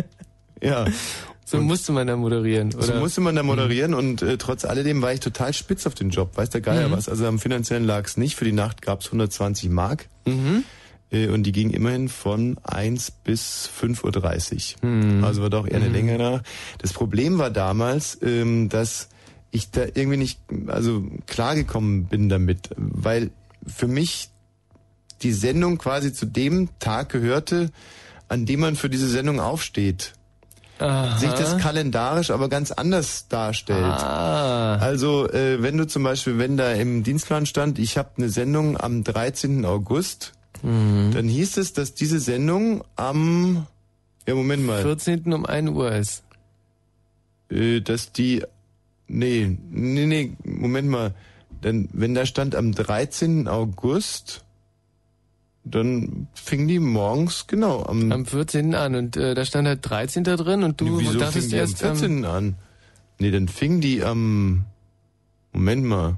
[0.60, 0.86] ja.
[1.44, 2.82] So musste man da moderieren, oder?
[2.82, 6.10] So musste man da moderieren und äh, trotz alledem war ich total spitz auf den
[6.10, 6.36] Job.
[6.36, 6.92] Weiß der Geier Mhm.
[6.92, 7.08] was.
[7.08, 8.34] Also am finanziellen lag's nicht.
[8.34, 10.06] Für die Nacht gab's 120 Mark.
[10.26, 10.64] Mhm.
[11.14, 14.88] Äh, Und die ging immerhin von 1 bis 5.30 Uhr.
[14.88, 15.24] Mhm.
[15.24, 15.94] Also war doch eher eine Mhm.
[15.94, 16.42] längere.
[16.78, 19.08] Das Problem war damals, ähm, dass
[19.50, 23.30] ich da irgendwie nicht also klargekommen bin damit, weil
[23.66, 24.30] für mich
[25.22, 27.70] die Sendung quasi zu dem Tag gehörte,
[28.28, 30.12] an dem man für diese Sendung aufsteht.
[30.80, 31.16] Aha.
[31.18, 33.84] Sich das kalendarisch aber ganz anders darstellt.
[33.84, 34.74] Ah.
[34.78, 38.76] Also äh, wenn du zum Beispiel, wenn da im Dienstplan stand, ich habe eine Sendung
[38.76, 39.64] am 13.
[39.64, 40.32] August,
[40.64, 41.10] Mhm.
[41.12, 43.66] dann hieß es, dass diese Sendung am
[44.26, 45.32] ja Moment mal, 14.
[45.32, 46.22] um 1 Uhr ist.
[47.50, 48.42] äh, dass die
[49.06, 51.14] nee, nee, nee, Moment mal,
[51.62, 53.46] denn wenn da stand am 13.
[53.48, 54.44] August,
[55.64, 58.74] dann fing die morgens genau am Am 14.
[58.74, 60.24] an und äh, da stand halt 13.
[60.24, 62.24] drin und du Wieso fing dachtest die am erst ähm, 14.
[62.24, 62.54] an?
[63.18, 64.64] Nee, dann fing die am
[65.52, 66.10] Moment mal.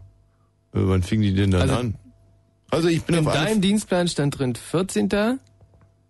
[0.73, 1.95] Äh, Wann fing die denn dann Also, an?
[2.71, 5.39] Also ich bin in deinem Dienstplan stand drin 14.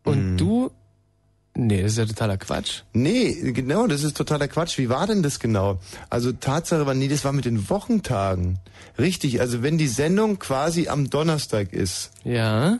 [0.05, 0.37] und Mhm.
[0.37, 0.71] du
[1.59, 2.83] Nee, das ist ja totaler Quatsch.
[2.93, 4.77] Nee, genau, das ist totaler Quatsch.
[4.77, 5.81] Wie war denn das genau?
[6.11, 8.59] Also Tatsache war, nee, das war mit den Wochentagen.
[8.99, 12.11] Richtig, also wenn die Sendung quasi am Donnerstag ist.
[12.25, 12.79] Ja.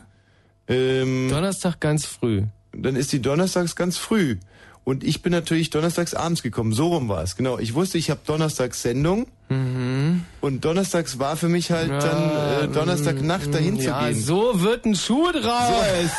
[0.67, 2.43] Ähm, Donnerstag ganz früh.
[2.71, 4.37] Dann ist die donnerstags ganz früh.
[4.83, 6.71] Und ich bin natürlich donnerstags abends gekommen.
[6.71, 7.35] So rum war es.
[7.35, 7.57] Genau.
[7.57, 9.25] Ich wusste, ich habe donnerstags Sendung.
[9.49, 10.23] Mhm.
[10.41, 12.29] Und donnerstags war für mich halt dann
[12.63, 14.19] äh, Donnerstagnacht dahin mm, zu ja, gehen.
[14.21, 16.11] so wird ein Schuh draus.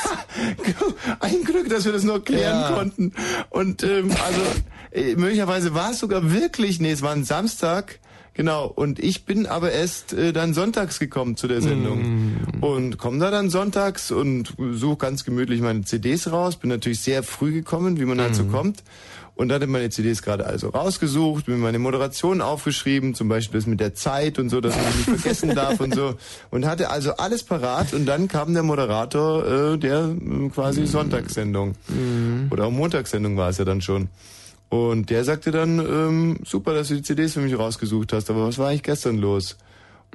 [1.20, 2.70] Ein Glück, dass wir das noch klären Ja.
[2.72, 3.12] konnten.
[3.50, 4.40] Und ähm, also
[4.92, 7.98] äh, möglicherweise war es sogar wirklich, nee, es war ein Samstag,
[8.34, 8.66] genau.
[8.66, 12.36] Und ich bin aber erst äh, dann sonntags gekommen zu der Sendung.
[12.60, 16.56] Und komme da dann sonntags und suche ganz gemütlich meine CDs raus.
[16.56, 18.82] Bin natürlich sehr früh gekommen, wie man halt so kommt.
[19.38, 23.78] Und hatte meine CDs gerade also rausgesucht, mir meine Moderation aufgeschrieben, zum Beispiel das mit
[23.78, 26.16] der Zeit und so, dass man nicht vergessen darf und so.
[26.50, 31.76] Und hatte also alles parat und dann kam der Moderator äh, der äh, quasi Sonntagssendung.
[32.50, 34.08] Oder auch Montagssendung war es ja dann schon.
[34.70, 38.44] Und der sagte dann, ähm, super, dass du die CDs für mich rausgesucht hast, aber
[38.44, 39.56] was war eigentlich gestern los?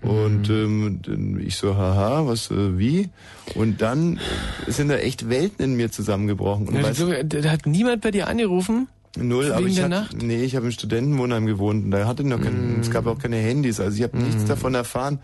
[0.02, 3.10] Und ähm, dann ich so, haha, was, äh, wie?
[3.56, 4.20] Und dann
[4.68, 6.68] sind da echt Welten in mir zusammengebrochen.
[6.68, 8.90] Und Ja, weißt, so, da hat niemand bei dir angerufen?
[9.18, 10.24] Null, Wegen aber ich der hab, Nacht?
[10.24, 13.20] nee, ich habe im Studentenwohnheim gewohnt und da hatte ich noch kein, es gab auch
[13.20, 15.20] keine Handys, also ich habe nichts davon erfahren.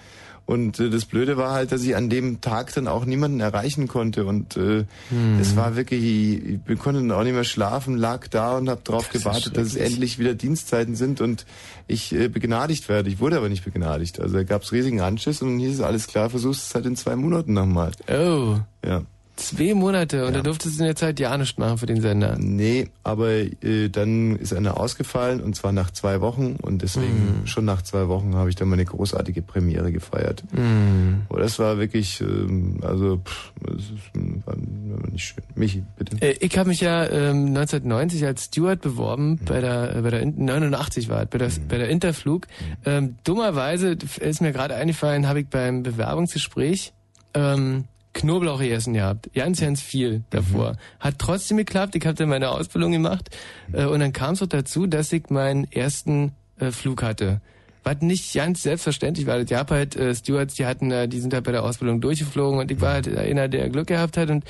[0.46, 3.88] Und äh, das Blöde war halt, dass ich an dem Tag dann auch niemanden erreichen
[3.88, 4.86] konnte und äh,
[5.40, 8.82] es war wirklich, ich, ich konnte dann auch nicht mehr schlafen, lag da und habe
[8.84, 11.46] darauf Das gewartet, dass es endlich wieder Dienstzeiten sind und
[11.88, 13.10] ich äh, begnadigt werde.
[13.10, 14.20] Ich wurde aber nicht begnadigt.
[14.20, 16.88] Also da gab es riesigen Anschiss und dann hieß es, alles klar, versuchst es halt
[16.88, 17.92] in zwei Monaten nochmal.
[18.08, 18.58] Oh.
[18.84, 19.04] Ja.
[19.40, 22.36] Zwei Monate und da durftest du in der Zeit ja nichts machen für den Sender.
[22.38, 27.64] Nee, aber äh, dann ist einer ausgefallen und zwar nach zwei Wochen und deswegen schon
[27.64, 30.44] nach zwei Wochen habe ich dann meine großartige Premiere gefeiert.
[30.52, 31.22] Mhm.
[31.30, 34.56] Oh, das war wirklich, ähm, also pff, das ist, war,
[35.10, 35.44] nicht schön.
[35.56, 36.18] Michi, bitte.
[36.22, 40.20] Äh, ich habe mich ja ähm, 1990 als Steward beworben bei der äh, bei der
[40.20, 42.48] In 89 war es, bei der bei der Interflug.
[42.86, 46.92] Ähm, dummerweise ist mir gerade eingefallen, habe ich beim Bewerbungsgespräch
[47.34, 47.86] ähm,
[48.20, 49.30] Knoblauch gegessen gehabt.
[49.34, 50.76] Ganz, ganz viel davor.
[51.00, 51.96] Hat trotzdem geklappt.
[51.96, 53.30] Ich habe dann meine Ausbildung gemacht
[53.72, 57.42] äh, und dann kam es auch dazu, dass ich meinen ersten äh, Flug hatte.
[57.84, 59.38] Was nicht ganz selbstverständlich war.
[59.38, 62.60] Es gab halt äh, Stewards, die hatten, äh, die sind halt bei der Ausbildung durchgeflogen
[62.60, 64.44] und ich war halt einer, der Glück gehabt hat und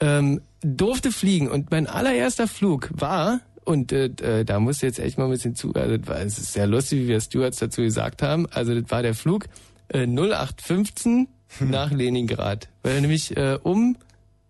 [0.00, 4.98] ähm, durfte fliegen und mein allererster Flug war und äh, äh, da musst du jetzt
[4.98, 7.58] echt mal ein bisschen zu, also das war, es ist sehr lustig, wie wir Stewards
[7.58, 8.46] dazu gesagt haben.
[8.50, 9.46] Also das war der Flug
[9.88, 11.28] äh, 0815
[11.60, 13.96] nach Leningrad, weil er nämlich äh, um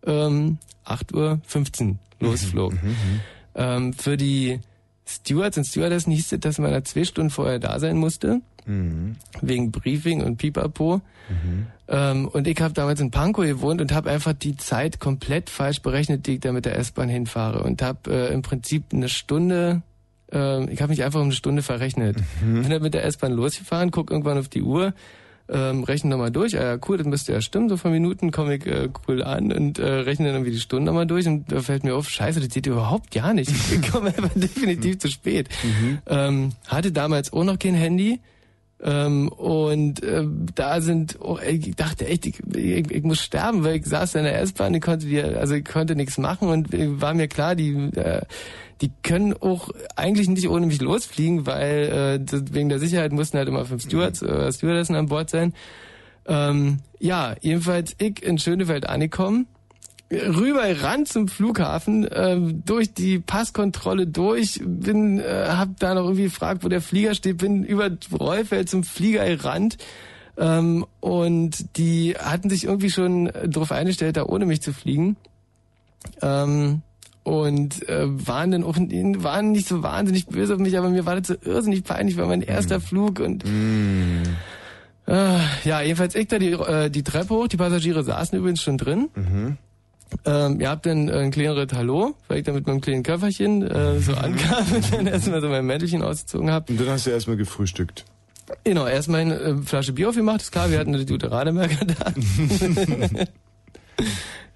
[0.06, 2.74] ähm, 8.15 Uhr losflog.
[3.54, 4.60] Ähm, für die
[5.06, 9.16] Stewards und Stewardessen hieß es, dass man da zwei Stunden vorher da sein musste, Mhm.
[9.42, 11.02] wegen Briefing und Pipapo.
[11.86, 15.82] Ähm, und ich habe damals in Pankow gewohnt und habe einfach die Zeit komplett falsch
[15.82, 17.62] berechnet, die ich da mit der S-Bahn hinfahre.
[17.62, 19.82] Und habe äh, im Prinzip eine Stunde,
[20.32, 22.16] äh, ich habe mich einfach um eine Stunde verrechnet.
[22.40, 24.94] Bin dann mit der S-Bahn losgefahren, guck irgendwann auf die Uhr,
[25.48, 26.58] ähm, rechne nochmal durch.
[26.58, 29.52] Ah ja, cool, das müsste ja stimmen, so von Minuten komme ich äh, cool an
[29.52, 32.40] und äh, rechne dann irgendwie die Stunden nochmal durch und da fällt mir auf, scheiße,
[32.40, 33.50] das geht überhaupt gar nicht.
[33.50, 35.48] Ich komme einfach definitiv zu spät.
[36.06, 38.20] Ähm, hatte damals auch noch kein Handy.
[38.82, 40.24] Ähm, und äh,
[40.54, 44.24] da sind, oh, ich dachte echt, ich, ich, ich muss sterben, weil ich saß in
[44.24, 47.54] der S-Bahn, ich konnte die, also ich konnte nichts machen und äh, war mir klar,
[47.54, 48.22] die, äh,
[48.80, 53.48] die können auch eigentlich nicht ohne mich losfliegen, weil äh, wegen der Sicherheit mussten halt
[53.48, 55.54] immer fünf Stewards, äh, Stewardessen an Bord sein.
[56.26, 59.46] Ähm, ja, jedenfalls ich in Schönefeld angekommen,
[60.10, 66.24] rüber ran zum Flughafen, ähm, durch die Passkontrolle durch, bin, äh, hab da noch irgendwie
[66.24, 69.78] gefragt, wo der Flieger steht, bin über Rollfeld zum Flieger gerannt.
[70.36, 75.16] Ähm, und die hatten sich irgendwie schon darauf eingestellt, da ohne mich zu fliegen.
[76.20, 76.82] Ähm,
[77.24, 81.20] und äh, waren dann auch waren nicht so wahnsinnig böse auf mich, aber mir war
[81.20, 83.44] das so irrsinnig peinlich, war mein erster Flug und
[85.06, 88.78] äh, ja, jedenfalls ich da die, äh, die Treppe hoch, die Passagiere saßen übrigens schon
[88.78, 89.08] drin.
[90.24, 93.62] Ähm, ihr habt dann äh, ein kleineres Hallo, weil ich da mit meinem kleinen Köfferchen
[93.62, 96.72] äh, so ankam und dann erstmal so mein Mäntelchen ausgezogen habe.
[96.72, 98.04] Und dann hast du erstmal gefrühstückt.
[98.62, 102.12] Genau, erstmal eine äh, Flasche Bier aufgemacht, ist klar, wir hatten eine gute Rademerker da.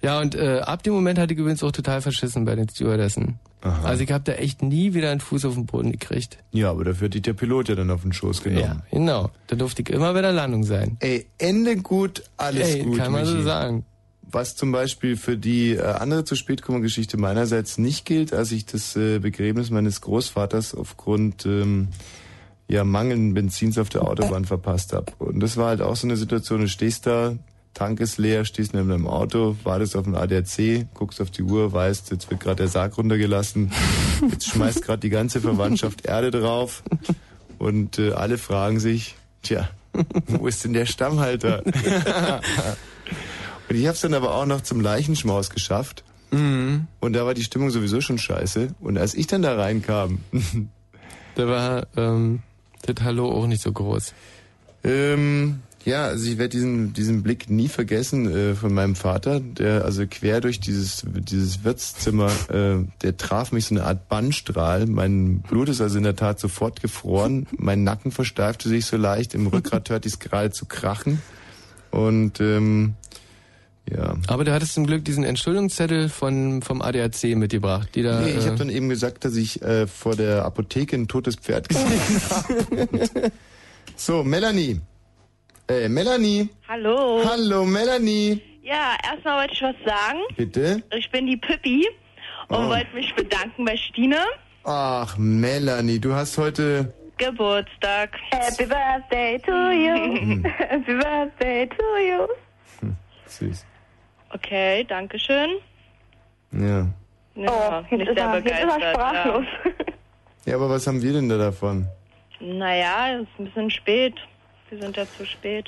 [0.01, 3.39] ja, und äh, ab dem Moment hatte ich übrigens auch total verschissen bei den Stewardessen.
[3.61, 6.37] Also ich habe da echt nie wieder einen Fuß auf den Boden gekriegt.
[6.51, 8.63] Ja, aber dafür hat dich der Pilot ja dann auf den Schoß genommen.
[8.63, 9.31] Ja, genau.
[9.47, 10.95] Da durfte ich immer bei der Landung sein.
[11.01, 12.97] Ey, Ende gut, alles Ey, gut.
[12.97, 13.43] kann man so Michi.
[13.43, 13.85] sagen.
[14.31, 18.53] Was zum Beispiel für die äh, andere zu spät kommende Geschichte meinerseits nicht gilt, als
[18.53, 21.89] ich das äh, Begräbnis meines Großvaters aufgrund ähm,
[22.69, 25.11] ja, mangelnden Benzins auf der Autobahn verpasst habe.
[25.17, 27.35] Und das war halt auch so eine Situation, du stehst da,
[27.73, 31.71] Tank ist leer, stehst neben deinem Auto, wartest auf den ADAC, guckst auf die Uhr,
[31.71, 33.71] weißt, jetzt wird gerade der Sarg runtergelassen,
[34.31, 36.83] jetzt schmeißt gerade die ganze Verwandtschaft Erde drauf
[37.57, 39.69] und äh, alle fragen sich, tja,
[40.27, 41.63] wo ist denn der Stammhalter?
[43.69, 46.03] Und ich habe es dann aber auch noch zum Leichenschmaus geschafft.
[46.31, 46.87] Mhm.
[46.99, 48.69] Und da war die Stimmung sowieso schon scheiße.
[48.79, 50.19] Und als ich dann da reinkam,
[51.35, 52.41] da war ähm,
[52.81, 54.13] das Hallo auch nicht so groß.
[54.83, 59.85] Ähm, ja, also ich werde diesen diesen Blick nie vergessen äh, von meinem Vater, der
[59.85, 64.85] also quer durch dieses dieses Wirtszimmer, äh, der traf mich so eine Art Bannstrahl.
[64.85, 67.47] Mein Blut ist also in der Tat sofort gefroren.
[67.57, 69.33] Mein Nacken versteifte sich so leicht.
[69.33, 71.21] Im Rückgrat hörte ich es gerade zu krachen.
[71.91, 72.95] Und ähm,
[73.89, 74.15] ja.
[74.27, 78.21] Aber du hattest zum Glück diesen Entschuldigungszettel von, vom ADAC mitgebracht, die da.
[78.21, 81.35] Nee, ich äh, habe dann eben gesagt, dass ich äh, vor der Apotheke ein totes
[81.35, 81.89] Pferd gesehen
[82.29, 83.31] habe.
[83.95, 84.81] so, Melanie.
[85.69, 86.49] Äh, Melanie.
[86.67, 87.21] Hallo.
[87.23, 88.41] Hallo, Melanie.
[88.63, 90.19] Ja, erstmal wollte ich was sagen.
[90.35, 90.83] Bitte?
[90.95, 91.87] Ich bin die Pippi
[92.47, 92.69] und Oh.
[92.69, 94.17] wollte mich bedanken bei Stine.
[94.63, 96.93] Ach, Melanie, du hast heute...
[97.17, 98.17] Geburtstag.
[98.31, 100.41] Happy Birthday to you.
[100.57, 102.89] Happy Birthday to you.
[103.25, 103.65] Süß.
[104.33, 105.49] Okay, danke schön.
[106.51, 106.87] Ja.
[107.35, 109.45] Ja, jetzt nicht ist sehr er- jetzt ist er sprachlos.
[110.45, 111.87] Ja, aber was haben wir denn da davon?
[112.39, 112.53] Ja.
[112.53, 114.15] Naja, es ist ein bisschen spät.
[114.69, 115.65] Wir sind ja zu spät.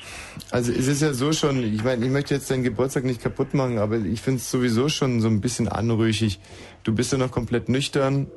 [0.52, 3.54] Also es ist ja so schon, ich meine, ich möchte jetzt deinen Geburtstag nicht kaputt
[3.54, 6.40] machen, aber ich finde es sowieso schon so ein bisschen anrüchig.
[6.84, 8.28] Du bist ja noch komplett nüchtern.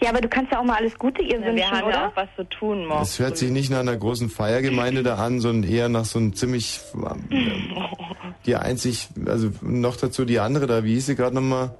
[0.00, 1.92] Ja, aber du kannst ja auch mal alles Gute ihr Ja, wünschen, wir haben oder?
[1.94, 3.02] ja auch was zu tun morgen.
[3.02, 6.34] Es hört sich nicht nach einer großen Feiergemeinde da an, sondern eher nach so einem
[6.34, 6.80] ziemlich,
[7.30, 7.38] äh,
[8.46, 11.74] die einzig, also noch dazu die andere da, wie hieß sie gerade nochmal?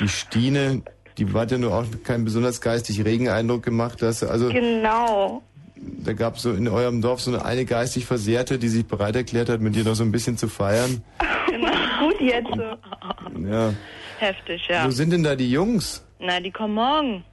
[0.00, 0.82] Die Stine,
[1.18, 4.00] die hat ja nur auch keinen besonders geistig regen Eindruck gemacht.
[4.02, 5.42] Dass, also genau.
[5.76, 9.16] Da gab es so in eurem Dorf so eine, eine geistig Versehrte, die sich bereit
[9.16, 11.02] erklärt hat, mit dir noch so ein bisschen zu feiern.
[12.00, 12.48] Gut jetzt.
[12.48, 13.42] so.
[13.46, 13.72] Ja.
[14.18, 14.86] Heftig, ja.
[14.86, 16.04] Wo sind denn da die Jungs?
[16.20, 17.24] Na, die kommen morgen.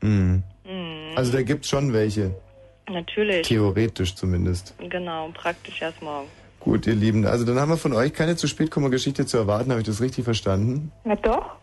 [0.00, 0.42] Mhm.
[0.64, 1.16] Mhm.
[1.16, 2.34] Also da gibt's schon welche.
[2.90, 3.46] Natürlich.
[3.46, 4.74] Theoretisch zumindest.
[4.78, 6.26] Genau, praktisch erst morgen.
[6.60, 7.26] Gut, ihr Lieben.
[7.26, 9.70] Also dann haben wir von euch keine zu spät kommende Geschichte zu erwarten.
[9.70, 10.92] Habe ich das richtig verstanden?
[11.04, 11.56] Na doch.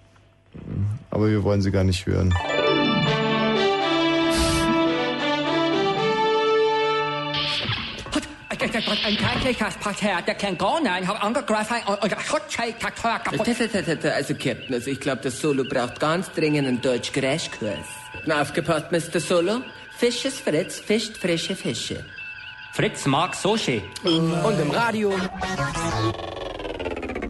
[1.11, 2.33] Aber wir wollen sie gar nicht hören.
[8.61, 13.47] Ein tägliches Parterre, der kein Gornein, hat angegriffen und und das Hochzeit-Taktor kaputt.
[13.47, 16.81] Das, das, das, das, also, Captain, also ich glaube, das Solo braucht ganz dringend einen
[16.81, 17.87] Deutsch-Crashkurs.
[18.25, 19.19] Na, aufgepasst, Mr.
[19.19, 19.61] Solo.
[19.97, 22.05] Fisches Fritz fischt frische Fische.
[22.73, 23.81] Fritz mag Sushi.
[24.03, 25.13] Und im Radio.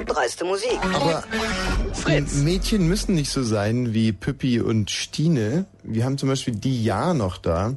[0.06, 0.80] Dreiste Musik.
[0.94, 1.24] Aber
[1.94, 2.36] Fritz.
[2.36, 5.66] Mädchen müssen nicht so sein wie Püppi und Stine.
[5.84, 7.76] Wir haben zum Beispiel die Ja noch da.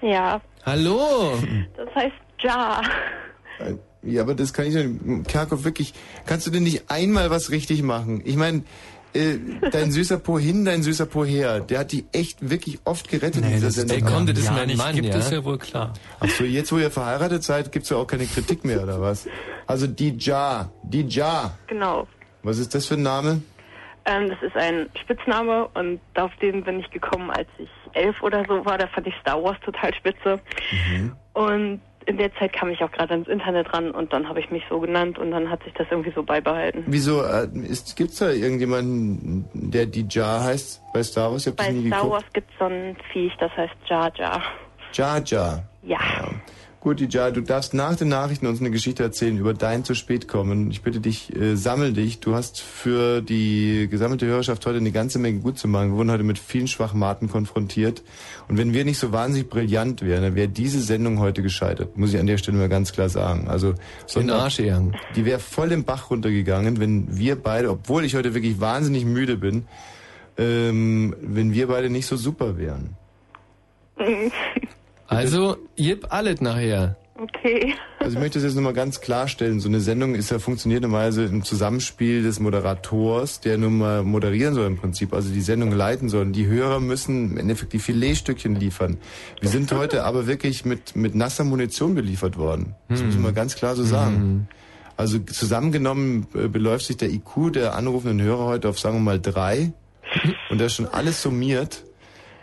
[0.00, 1.34] Ja, Hallo.
[1.76, 2.82] das heißt Ja.
[4.02, 5.28] Ja, aber das kann ich nicht.
[5.28, 5.92] Kerkhoff, wirklich,
[6.26, 8.22] kannst du denn nicht einmal was richtig machen?
[8.24, 8.62] Ich meine,
[9.12, 9.38] äh,
[9.72, 13.44] dein süßer Po hin, dein süßer Po her, der hat die echt wirklich oft gerettet
[13.44, 15.16] in dieser das der kommt, das ist Ja, mein nicht Mann, gibt ja.
[15.16, 15.92] es ja wohl klar.
[16.20, 19.26] Ach so, jetzt wo ihr verheiratet seid, gibt's ja auch keine Kritik mehr, oder was?
[19.66, 21.58] Also die Ja, die Ja.
[21.66, 22.06] Genau.
[22.44, 23.42] Was ist das für ein Name?
[24.04, 28.44] Ähm, das ist ein Spitzname und auf den bin ich gekommen, als ich elf oder
[28.46, 28.78] so war.
[28.78, 30.40] Da fand ich Star Wars total spitze.
[31.34, 34.50] Und in der Zeit kam ich auch gerade ins Internet ran und dann habe ich
[34.50, 36.82] mich so genannt und dann hat sich das irgendwie so beibehalten.
[36.86, 41.46] Wieso, äh, ist, gibt's da irgendjemanden, der die Ja heißt bei Star Wars?
[41.46, 42.12] Ich hab das Bei nie Star geguckt.
[42.14, 44.42] Wars gibt es so ein Viech, das heißt Jar Jar.
[44.94, 45.62] Ja, ja.
[45.82, 45.98] Ja.
[46.88, 50.26] Gut, Ija, du darfst nach den Nachrichten uns eine Geschichte erzählen über dein zu spät
[50.26, 50.70] kommen.
[50.70, 52.20] Ich bitte dich, äh, sammel dich.
[52.20, 55.90] Du hast für die gesammelte Hörerschaft heute eine ganze Menge gut zu machen.
[55.90, 58.02] Wir wurden heute mit vielen Schwachmaten konfrontiert.
[58.48, 61.98] Und wenn wir nicht so wahnsinnig brillant wären, dann wäre diese Sendung heute gescheitert.
[61.98, 63.48] Muss ich an der Stelle mal ganz klar sagen.
[63.48, 63.74] Also,
[64.14, 64.96] den Arsch gegangen.
[65.14, 69.36] Die wäre voll den Bach runtergegangen, wenn wir beide, obwohl ich heute wirklich wahnsinnig müde
[69.36, 69.66] bin,
[70.38, 72.96] ähm, wenn wir beide nicht so super wären.
[75.08, 76.96] Also, jip alles nachher.
[77.20, 77.74] Okay.
[78.00, 79.58] Also ich möchte das jetzt nochmal ganz klarstellen.
[79.58, 84.54] So eine Sendung ist ja funktioniert normalerweise im Zusammenspiel des Moderators, der nun mal moderieren
[84.54, 86.22] soll im Prinzip, also die Sendung leiten soll.
[86.22, 88.98] Und die Hörer müssen im Endeffekt die Filetstückchen liefern.
[89.40, 92.76] Wir sind heute aber wirklich mit, mit nasser Munition beliefert worden.
[92.88, 94.48] Das muss man ganz klar so sagen.
[94.96, 99.20] Also zusammengenommen äh, beläuft sich der IQ der anrufenden Hörer heute auf, sagen wir mal,
[99.20, 99.72] drei.
[100.50, 101.84] Und das ist schon alles summiert.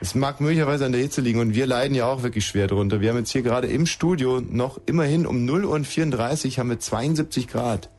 [0.02, 3.02] Es mag möglicherweise an der Hitze liegen und wir leiden ja auch wirklich schwer drunter.
[3.02, 6.70] Wir haben jetzt hier gerade im Studio noch immerhin um 0 Uhr und 34 haben
[6.70, 7.90] wir 72 Grad.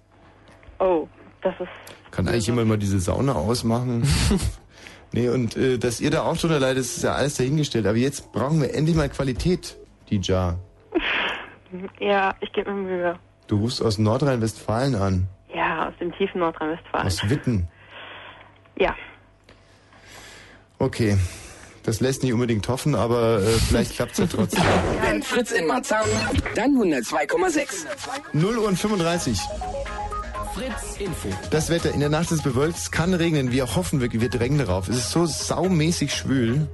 [0.78, 1.08] Oh,
[1.42, 1.68] das ist.
[2.10, 4.07] Kann eigentlich jemand mal diese Sauna ausmachen?
[5.12, 7.86] nee, und äh, dass ihr da auch drunter leidet, ist ja alles dahingestellt.
[7.86, 9.76] Aber jetzt brauchen wir endlich mal Qualität,
[10.10, 10.58] die Jar.
[11.99, 13.18] Ja, ich gebe mir Mühe.
[13.49, 15.26] Du rufst aus Nordrhein-Westfalen an.
[15.52, 17.07] Ja, aus dem tiefen Nordrhein-Westfalen.
[17.07, 17.68] Aus Witten.
[18.78, 18.94] Ja.
[20.78, 21.18] Okay.
[21.86, 24.65] Das lässt nicht unbedingt hoffen, aber äh, vielleicht klappt's ja trotzdem.
[25.02, 26.05] Wenn Fritz in Marzahn,
[26.56, 27.86] dann 102,6.
[28.32, 29.39] 0 Uhr und 35.
[30.52, 31.28] Fritz Info.
[31.50, 34.58] Das Wetter in der Nacht ist bewölkt, es kann regnen, wir hoffen wirklich, wir drängen
[34.58, 34.89] darauf.
[34.89, 36.66] Es ist so saumäßig schwül.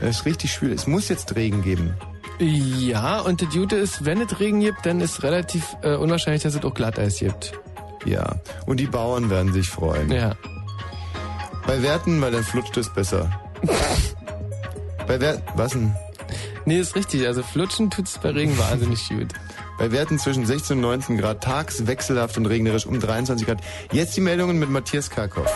[0.00, 0.72] Es ist richtig schwül.
[0.72, 1.94] Es muss jetzt Regen geben.
[2.38, 6.54] Ja, und das Gute ist, wenn es Regen gibt, dann ist relativ äh, unwahrscheinlich, dass
[6.54, 7.52] es auch Glatteis gibt.
[8.04, 10.10] Ja, und die Bauern werden sich freuen.
[10.10, 10.34] Ja.
[11.66, 13.30] Bei Werten, weil dann flutscht es besser.
[15.10, 15.92] bei Werten, was denn?
[16.66, 17.26] Nee, ist richtig.
[17.26, 19.26] Also flutschen tut's bei Regen wahnsinnig gut.
[19.76, 23.58] Bei Werten zwischen 16 und 19 Grad, tags wechselhaft und regnerisch um 23 Grad.
[23.90, 25.50] Jetzt die Meldungen mit Matthias Karkow.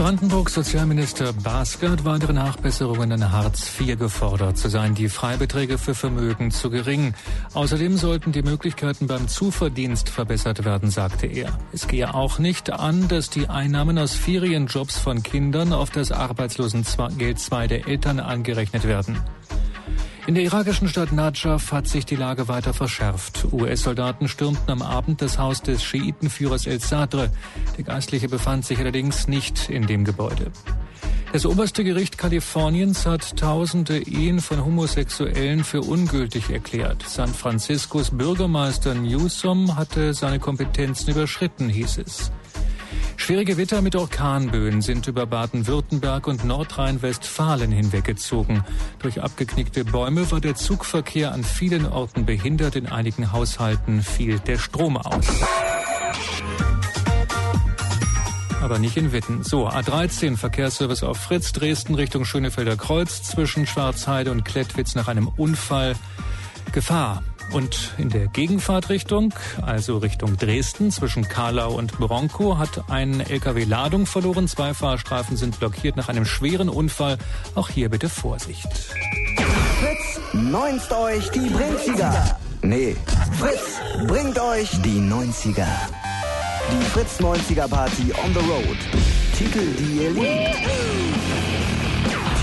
[0.00, 4.56] Brandenburgs Sozialminister Baske hat weitere Nachbesserungen in Hartz IV gefordert.
[4.56, 7.12] So seien die Freibeträge für Vermögen zu gering.
[7.52, 11.58] Außerdem sollten die Möglichkeiten beim Zuverdienst verbessert werden, sagte er.
[11.74, 17.38] Es gehe auch nicht an, dass die Einnahmen aus Ferienjobs von Kindern auf das Arbeitslosengeld
[17.52, 19.18] II der Eltern angerechnet werden.
[20.30, 23.48] In der irakischen Stadt Najaf hat sich die Lage weiter verschärft.
[23.50, 27.30] US-Soldaten stürmten am Abend das Haus des Schiitenführers El Sadr.
[27.76, 30.52] Der Geistliche befand sich allerdings nicht in dem Gebäude.
[31.32, 37.02] Das oberste Gericht Kaliforniens hat tausende Ehen von Homosexuellen für ungültig erklärt.
[37.08, 42.30] San Franciscos Bürgermeister Newsom hatte seine Kompetenzen überschritten, hieß es.
[43.20, 48.64] Schwere Gewitter mit Orkanböen sind über Baden-Württemberg und Nordrhein-Westfalen hinweggezogen.
[48.98, 52.76] Durch abgeknickte Bäume war der Zugverkehr an vielen Orten behindert.
[52.76, 55.26] In einigen Haushalten fiel der Strom aus.
[58.62, 59.44] Aber nicht in Witten.
[59.44, 65.28] So, A13 Verkehrsservice auf Fritz, Dresden Richtung Schönefelder Kreuz zwischen Schwarzheide und Klettwitz nach einem
[65.28, 65.94] Unfall.
[66.72, 67.22] Gefahr.
[67.52, 74.06] Und in der Gegenfahrtrichtung, also Richtung Dresden zwischen Karlau und Bronco, hat ein LKW Ladung
[74.06, 74.46] verloren.
[74.46, 77.18] Zwei Fahrstreifen sind blockiert nach einem schweren Unfall.
[77.54, 78.68] Auch hier bitte Vorsicht.
[79.80, 82.38] Fritz, neunst euch die Brinziger.
[82.62, 82.96] Nee,
[83.38, 85.66] Fritz bringt euch die 90er.
[86.70, 88.76] Die Fritz 90er Party on the road.
[89.36, 90.56] Titel, die ihr liebt.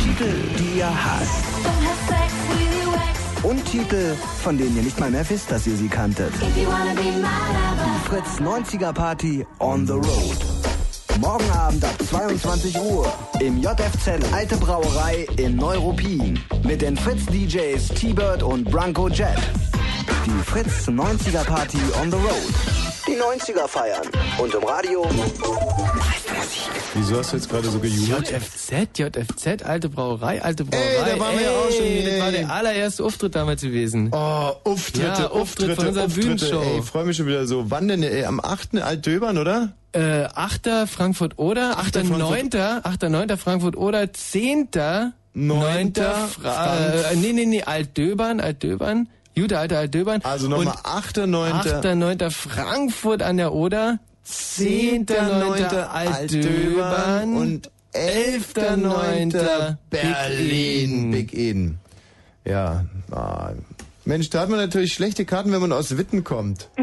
[0.02, 1.77] Titel, die ihr hasst.
[3.44, 6.34] Und Titel, von denen ihr nicht mal mehr wisst, dass ihr sie kanntet.
[6.56, 6.66] Die
[8.10, 10.38] Fritz 90er Party on the road.
[11.20, 18.44] Morgen Abend ab 22 Uhr im JFZ Alte Brauerei in Neuruppin mit den Fritz-DJs T-Bird
[18.44, 19.38] und Branko Jet.
[20.26, 22.97] Die Fritz 90er Party on the Road.
[23.08, 24.02] Die 90er feiern.
[24.38, 25.06] Und im Radio
[26.94, 28.30] Wieso hast du jetzt gerade so gejubelt?
[28.32, 31.11] JFZ, JFZ, alte Brauerei, alte Brauerei.
[31.14, 31.86] da waren wir ja auch schon.
[31.86, 32.32] Ey, Das war Ey.
[32.34, 34.10] der allererste Auftritt damals gewesen.
[34.11, 36.61] Oh, Auftritte, ja, Auftritt von unserer Bühnenshow.
[36.61, 37.69] Ey, ich freue mich schon wieder so.
[37.69, 38.02] Wann denn?
[38.03, 38.82] Ey, am 8.
[38.82, 39.74] Altdöbern, oder?
[39.94, 40.88] Äh, 8.
[40.88, 42.03] Frankfurt-Oder, 8.
[42.03, 42.50] 9.
[42.84, 43.03] 8.
[43.10, 43.38] 9.
[43.38, 44.69] Frankfurt-Oder, 10.
[45.34, 45.94] 9.
[45.94, 49.08] Fra Frank- äh, nee, nee, nee, Altdöbern, Altdöbern,
[49.38, 50.22] Jude, alte Altdöbern.
[50.24, 51.28] Also nochmal Und 8.
[51.28, 51.52] 9.
[51.54, 51.96] 8.
[51.96, 52.32] 9.
[52.32, 55.06] Frankfurt an der Oder, 10.
[55.06, 55.64] 9.
[55.64, 58.56] Altdöbern und 11.
[58.78, 59.30] 9.
[59.92, 61.12] Berlin.
[61.12, 61.80] Big Eden.
[62.46, 63.52] Ja, ah.
[64.06, 66.70] Mensch, da hat man natürlich schlechte Karten, wenn man aus Witten kommt.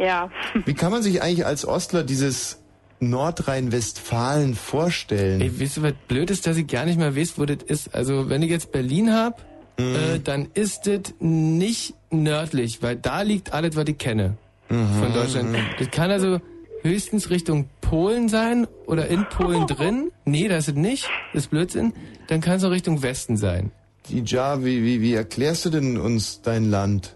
[0.00, 0.30] Ja.
[0.64, 2.60] Wie kann man sich eigentlich als Ostler dieses
[3.00, 5.40] Nordrhein-Westfalen vorstellen?
[5.40, 7.92] Ey, weißt du, was blöd ist, dass ich gar nicht mehr weiß, wo das ist?
[7.96, 9.42] Also, wenn ich jetzt Berlin hab,
[9.78, 9.94] Mhm.
[9.94, 14.36] äh, dann ist das nicht nördlich, weil da liegt alles, was ich kenne
[14.68, 15.02] Mhm.
[15.02, 15.56] von Deutschland.
[15.78, 16.40] Das kann also
[16.82, 20.10] höchstens Richtung Polen sein oder in Polen drin.
[20.24, 21.08] Nee, das ist es nicht.
[21.32, 21.92] Das ist Blödsinn.
[22.26, 23.70] Dann kann es auch Richtung Westen sein.
[24.10, 27.14] Dija, wie, wie, wie erklärst du denn uns dein Land?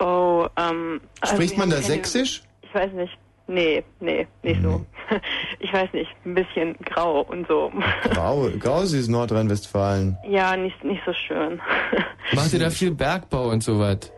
[0.00, 1.00] Oh, ähm.
[1.20, 2.42] also Spricht man da Sächsisch?
[2.62, 3.12] Ich weiß nicht.
[3.46, 4.84] Nee, nee, nicht so.
[5.60, 6.10] Ich weiß nicht.
[6.24, 7.70] Ein bisschen grau und so.
[8.10, 10.16] Grau, grau ist Nordrhein-Westfalen.
[10.26, 11.60] Ja, nicht, nicht so schön.
[12.34, 14.10] Macht ihr da viel Bergbau und sowas?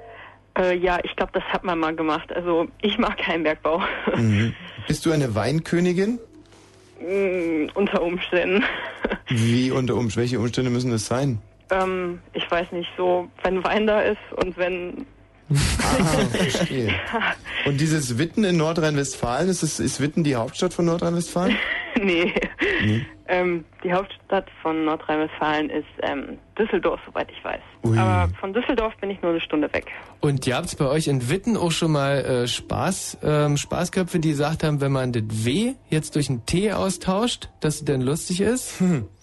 [0.57, 2.33] Äh, ja, ich glaube, das hat man mal gemacht.
[2.35, 3.83] Also, ich mag keinen Bergbau.
[4.15, 4.55] Mhm.
[4.87, 6.21] Bist du eine Weinkönigin?
[7.01, 8.65] Mm, unter Umständen.
[9.29, 10.21] Wie unter Umständen?
[10.23, 11.41] Welche Umstände müssen das sein?
[11.71, 15.07] Ähm, ich weiß nicht, so, wenn Wein da ist und wenn.
[15.51, 15.55] Ah,
[16.33, 16.93] verstehe.
[17.67, 21.57] Und dieses Witten in Nordrhein-Westfalen, ist, es- ist Witten die Hauptstadt von Nordrhein-Westfalen?
[22.03, 22.33] nee.
[22.85, 23.07] Nee.
[23.29, 27.61] Ähm, die Hauptstadt von Nordrhein-Westfalen ist ähm, Düsseldorf, soweit ich weiß.
[27.85, 27.99] Ui.
[27.99, 29.87] Aber von Düsseldorf bin ich nur eine Stunde weg.
[30.21, 34.31] Und ihr habt bei euch in Witten auch schon mal äh, Spaß, ähm, Spaßköpfe, die
[34.31, 38.41] gesagt haben, wenn man das W jetzt durch ein T austauscht, dass es dann lustig
[38.41, 38.75] ist?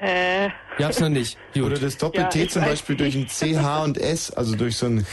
[0.00, 0.48] Äh,
[0.82, 1.36] habt's noch nicht.
[1.54, 1.64] Gut.
[1.64, 5.06] Oder das Doppel-T Ja, zum Beispiel durch ein CH und S, also durch so ein...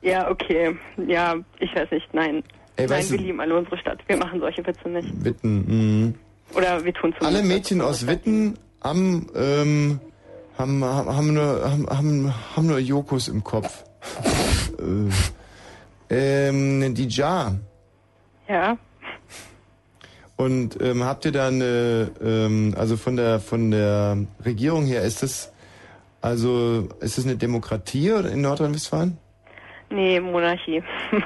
[0.00, 0.76] ja, okay.
[1.06, 2.42] Ja, ich weiß nicht, nein.
[2.76, 3.98] Ey, nein, wir du- lieben alle unsere Stadt.
[4.06, 5.08] Wir machen solche Witze nicht.
[5.24, 6.14] Witten, mh.
[6.56, 7.22] Oder wir tun zumindest.
[7.24, 10.00] Alle Mädchen aus Witten haben, ähm,
[10.56, 13.84] haben, haben, haben, nur, haben, haben, haben nur Jokos im Kopf.
[16.10, 17.56] äh, ähm, die Jar.
[18.48, 18.76] Ja.
[20.42, 25.22] Und ähm, habt ihr da eine, ähm, also von der von der Regierung her, ist
[25.22, 25.52] das
[26.20, 29.18] also ist das eine Demokratie in Nordrhein-Westfalen?
[29.90, 30.82] Nee, Monarchie.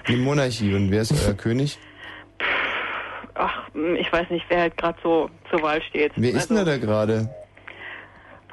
[0.06, 0.74] Eine Monarchie.
[0.74, 1.78] Und wer ist euer König?
[3.34, 6.12] Ach, ich weiß nicht, wer halt gerade so zur Wahl steht.
[6.16, 7.28] Wer ist denn da gerade?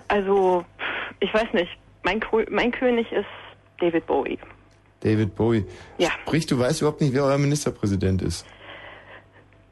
[0.09, 0.65] Also,
[1.21, 1.71] ich weiß nicht.
[2.03, 3.25] Mein, mein König ist
[3.79, 4.37] David Bowie.
[4.99, 5.65] David Bowie.
[5.97, 6.09] Ja.
[6.25, 8.45] Sprich, du weißt überhaupt nicht, wer euer Ministerpräsident ist.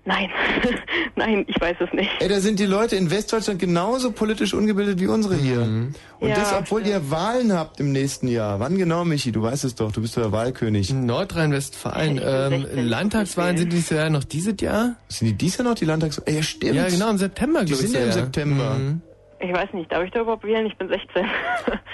[0.03, 0.29] Nein,
[1.15, 2.09] nein, ich weiß es nicht.
[2.19, 5.61] Ey, da sind die Leute in Westdeutschland genauso politisch ungebildet wie unsere hier.
[5.61, 8.59] Und Ja, das, obwohl ihr Wahlen habt im nächsten Jahr.
[8.59, 9.31] Wann genau, Michi?
[9.31, 10.91] Du weißt es doch, du bist doch der Wahlkönig.
[10.91, 12.19] Nordrhein-Westfalen.
[12.23, 14.95] Ähm, Landtagswahlen sind dieses Jahr noch dieses Jahr?
[15.07, 16.27] Sind die dieses Jahr noch die Landtagswahlen?
[16.29, 16.73] Ey, ja, stimmt.
[16.75, 17.89] Ja, genau, im September, Die glaube ich.
[17.91, 18.11] sind ja im.
[18.11, 18.73] September.
[18.79, 19.01] Mhm.
[19.39, 20.65] Ich weiß nicht, darf ich da überhaupt wählen?
[20.65, 21.25] Ich bin 16.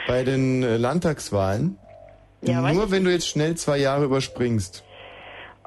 [0.08, 1.77] Bei den äh, Landtagswahlen.
[2.42, 4.84] Ja, Nur wenn du jetzt schnell zwei Jahre überspringst.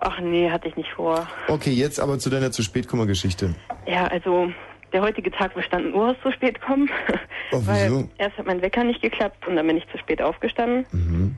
[0.00, 1.28] Ach nee, hatte ich nicht vor.
[1.48, 3.54] Okay, jetzt aber zu deiner zu spät Geschichte.
[3.86, 4.50] Ja, also
[4.92, 6.90] der heutige Tag wir standen Uhr zu spät kommen.
[7.52, 8.08] Oh, weil wieso?
[8.18, 10.86] erst hat mein Wecker nicht geklappt und dann bin ich zu spät aufgestanden.
[10.90, 11.36] Mhm.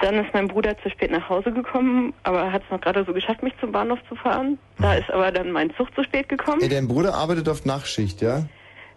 [0.00, 3.04] Dann ist mein Bruder zu spät nach Hause gekommen, aber er hat es noch gerade
[3.04, 4.58] so geschafft, mich zum Bahnhof zu fahren.
[4.78, 6.60] Da ist aber dann mein Zug zu spät gekommen.
[6.60, 8.44] Ey, dein Bruder arbeitet auf Nachtschicht, ja?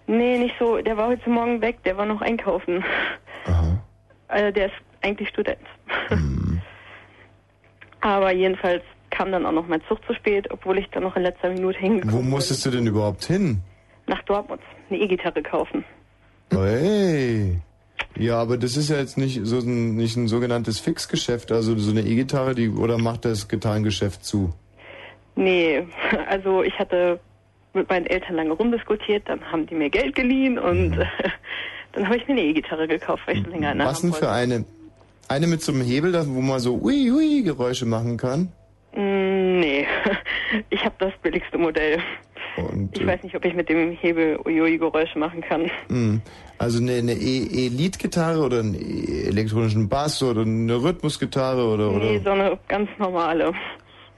[0.05, 0.77] Nee, nicht so.
[0.77, 2.83] Der war heute Morgen weg, der war noch einkaufen.
[4.27, 5.59] Also der ist eigentlich Student.
[6.09, 6.50] Mhm.
[8.01, 11.23] Aber jedenfalls kam dann auch noch mein Zug zu spät, obwohl ich dann noch in
[11.23, 13.61] letzter Minute hingekommen Wo musstest du denn überhaupt hin?
[14.07, 15.83] nach Dortmund eine E-Gitarre kaufen.
[16.51, 17.59] Hey.
[18.17, 21.91] Ja, aber das ist ja jetzt nicht so ein, nicht ein sogenanntes Fixgeschäft, also so
[21.91, 24.53] eine E-Gitarre, die oder macht das Gitarrengeschäft zu?
[25.35, 25.87] Nee,
[26.27, 27.19] also ich hatte
[27.73, 30.97] mit meinen Eltern lange rumdiskutiert, dann haben die mir Geld geliehen und
[31.93, 34.65] dann habe ich mir eine E-Gitarre gekauft, weil ich länger Was denn für eine?
[35.31, 38.49] Eine mit so einem Hebel, wo man so ui ui Geräusche machen kann?
[38.93, 39.85] Mm, Nee,
[40.69, 41.99] ich habe das billigste Modell.
[42.57, 45.71] Und, Ich weiß nicht, ob ich mit dem Hebel Uiui-Geräusche machen kann.
[45.87, 46.19] mh,
[46.57, 52.17] also eine, eine E- E-Lead-Gitarre oder einen E- elektronischen Bass oder eine Rhythmusgitarre oder, Nee,
[52.17, 53.53] oder so eine ganz normale.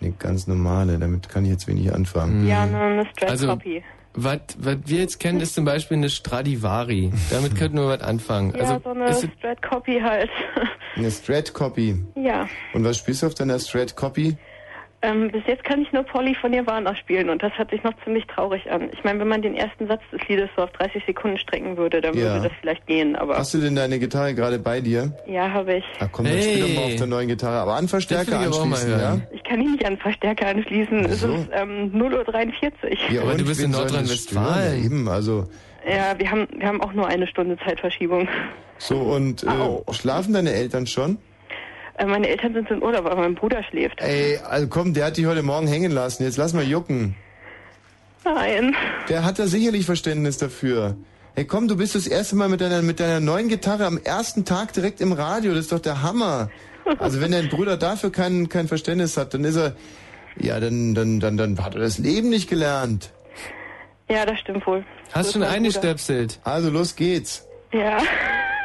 [0.02, 2.48] Eine ganz normale, damit kann ich jetzt wenig anfangen.
[2.48, 3.84] Ja, eine, eine Straight Also, Copy.
[4.16, 4.40] Was
[4.86, 7.12] wir jetzt kennen, ist zum Beispiel eine Stradivari.
[7.32, 8.54] Damit könnten wir was anfangen.
[8.56, 10.30] Ja, also, so eine Straight Copy halt.
[10.96, 11.96] Eine Strat Copy.
[12.16, 12.48] ja.
[12.74, 14.36] Und was spielst du auf deiner Strat Copy?
[15.06, 17.92] Ähm, bis jetzt kann ich nur Polly von Nirvana spielen und das hört sich noch
[18.06, 18.90] ziemlich traurig an.
[18.94, 22.00] Ich meine, wenn man den ersten Satz des Liedes so auf 30 Sekunden strecken würde,
[22.00, 22.36] dann Ja.
[22.36, 25.12] würde das vielleicht gehen, aber Hast du denn deine Gitarre gerade bei dir?
[25.28, 25.84] ja, habe ich.
[26.00, 27.58] Ach komm, dann spiel doch mal auf der neuen Gitarre.
[27.58, 29.18] Aber an Verstärker aber anschließen, ja?
[29.32, 31.00] Ich kann ihn nicht an Verstärker anschließen.
[31.04, 31.34] Es Wieso?
[31.34, 32.64] ist ähm, 0.43
[33.10, 33.12] Uhr.
[33.12, 34.46] Ja, und wen soll das stören?
[34.46, 35.48] Ja, eben, also.
[35.86, 38.30] Ja, wir haben, wir haben auch nur eine Stunde Zeitverschiebung.
[38.84, 41.18] So, und äh, schlafen deine Eltern schon?
[41.98, 44.02] Äh, meine Eltern sind in Urlaub, aber mein Bruder schläft.
[44.02, 46.24] Ey, also komm, der hat dich heute Morgen hängen lassen.
[46.24, 47.16] Jetzt lass mal jucken.
[48.26, 48.76] Nein.
[49.08, 50.98] Der hat da sicherlich Verständnis dafür.
[51.34, 54.44] Hey, komm, du bist das erste Mal mit deiner, mit deiner neuen Gitarre am ersten
[54.44, 55.54] Tag direkt im Radio.
[55.54, 56.50] Das ist doch der Hammer.
[57.00, 59.78] Also wenn dein Bruder dafür kein, kein Verständnis hat, dann ist er,
[60.38, 63.12] ja, dann, dann, dann, dann hat er das Leben nicht gelernt.
[64.10, 64.84] Ja, das stimmt wohl.
[65.14, 66.40] Hast schon eingestöpselt?
[66.44, 67.48] Also los geht's.
[67.72, 68.00] Ja.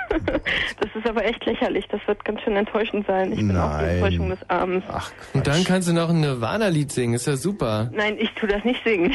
[0.81, 1.87] das ist aber echt lächerlich.
[1.89, 3.33] Das wird ganz schön enttäuschend sein.
[3.33, 3.95] Ich bin auch die Nein.
[3.97, 4.87] Enttäuschung des Abends.
[4.91, 7.15] Ach, Und dann kannst du noch ein Nirvana-Lied singen.
[7.15, 7.91] Ist ja super.
[7.95, 9.15] Nein, ich tu das nicht singen.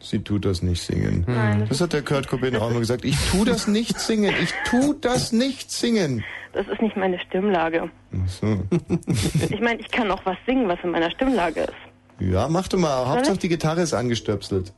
[0.00, 1.24] Sie tut das nicht singen.
[1.26, 3.04] Nein, das hat der Kurt Cobain auch immer gesagt.
[3.04, 4.32] Ich tu das nicht singen.
[4.42, 6.22] Ich tu das nicht singen.
[6.52, 7.90] Das ist nicht meine Stimmlage.
[8.12, 8.62] Ach so.
[9.50, 11.74] Ich meine, ich kann auch was singen, was in meiner Stimmlage ist.
[12.18, 13.06] Ja, mach doch mal.
[13.08, 14.72] Hauptsache die Gitarre ist angestöpselt.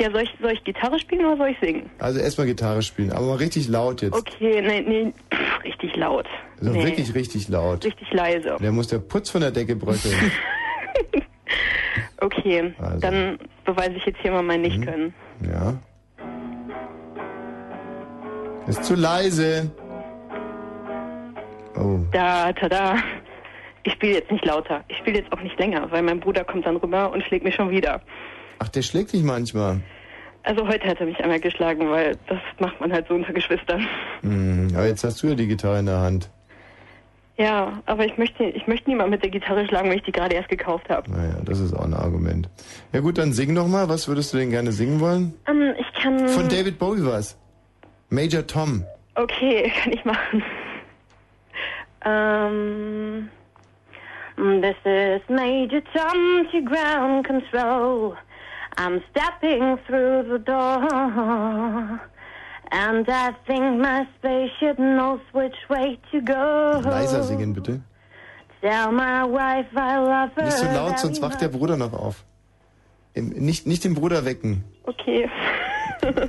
[0.00, 1.90] Ja, soll ich, soll ich Gitarre spielen oder soll ich singen?
[1.98, 4.14] Also erstmal Gitarre spielen, aber mal richtig laut jetzt.
[4.14, 6.26] Okay, nee, nee, pff, richtig laut.
[6.60, 6.84] Also nee.
[6.84, 7.84] wirklich richtig laut.
[7.84, 8.56] Richtig leise.
[8.60, 10.14] Der muss der Putz von der Decke bröckeln.
[12.18, 13.00] Okay, Also.
[13.00, 15.12] dann beweise ich jetzt hier mal mein Nicht-Können.
[15.44, 15.74] ja.
[18.68, 19.72] Ist zu leise.
[21.76, 21.98] Oh.
[22.12, 22.94] Da, tada.
[23.82, 24.84] Ich spiele jetzt nicht lauter.
[24.86, 27.56] Ich spiele jetzt auch nicht länger, weil mein Bruder kommt dann rüber und schlägt mich
[27.56, 28.00] schon wieder.
[28.58, 29.80] Ach, der schlägt dich manchmal.
[30.44, 33.86] Also heute hat er mich einmal geschlagen, weil das macht man halt so unter Geschwistern.
[34.22, 36.30] Hm, aber jetzt hast du ja die Gitarre in der Hand.
[37.38, 40.34] Ja, aber ich möchte, ich möchte niemand mit der Gitarre schlagen, weil ich die gerade
[40.34, 41.10] erst gekauft habe.
[41.10, 42.48] Naja, das ist auch ein Argument.
[42.92, 43.88] Ja gut, dann sing doch mal.
[43.88, 45.34] Was würdest du denn gerne singen wollen?
[45.48, 46.28] Ähm, ich kann...
[46.28, 47.38] Von David Bowie was.
[48.10, 48.84] Major Tom.
[49.14, 50.42] Okay, kann ich machen.
[52.04, 53.28] Um,
[54.60, 58.16] this is Major Tom to ground control.
[58.78, 62.00] I'm stepping through the door.
[62.74, 66.80] And I think my spaceship knows which way to go.
[66.88, 67.80] Leiser singen, bitte.
[68.62, 70.44] Tell my wife I love her.
[70.44, 71.48] Nicht so laut, sonst wacht der.
[71.48, 72.24] Bruder noch auf.
[73.12, 74.64] Im- Nicht, nicht den Bruder wecken.
[74.84, 75.28] Okay.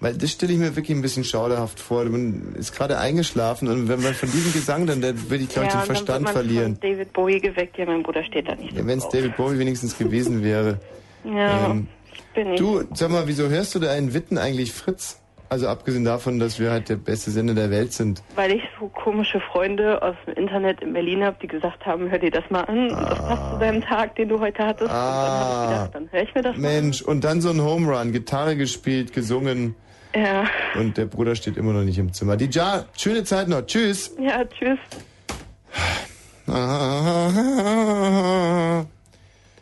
[0.00, 2.04] Weil das stelle ich mir wirklich ein bisschen schauderhaft vor.
[2.04, 5.68] Man ist gerade eingeschlafen und wenn man von diesem Gesang, dann dann würde ich, glaube
[5.68, 6.76] ich, ja, den und dann Verstand wird man verlieren.
[6.78, 8.76] Von David Bowie geweckt, ja, mein Bruder steht da nicht.
[8.76, 10.78] Ja, Wenn es David Bowie wenigstens gewesen wäre.
[11.24, 12.60] Ja, Ähm, ich bin nicht.
[12.60, 15.20] Du, sag mal, wieso hörst du da einen Witten eigentlich Fritz?
[15.50, 18.22] Also abgesehen davon, dass wir halt der beste Sender der Welt sind.
[18.34, 22.18] Weil ich so komische Freunde aus dem Internet in Berlin habe, die gesagt haben, hör
[22.18, 22.90] dir das mal an.
[22.90, 24.90] Und das passt zu deinem Tag, den du heute hattest.
[24.90, 27.60] Und dann habe ich gedacht, dann höre ich mir das Mensch, und dann so ein
[27.62, 29.76] Home Run, Gitarre gespielt, gesungen
[30.14, 30.24] mal an.
[30.24, 30.44] Ja.
[30.80, 32.36] und der Bruder steht immer noch nicht im Zimmer.
[32.36, 33.62] Die Ja, schöne Zeit noch.
[33.66, 34.14] Tschüss.
[34.18, 34.78] Ja, tschüss.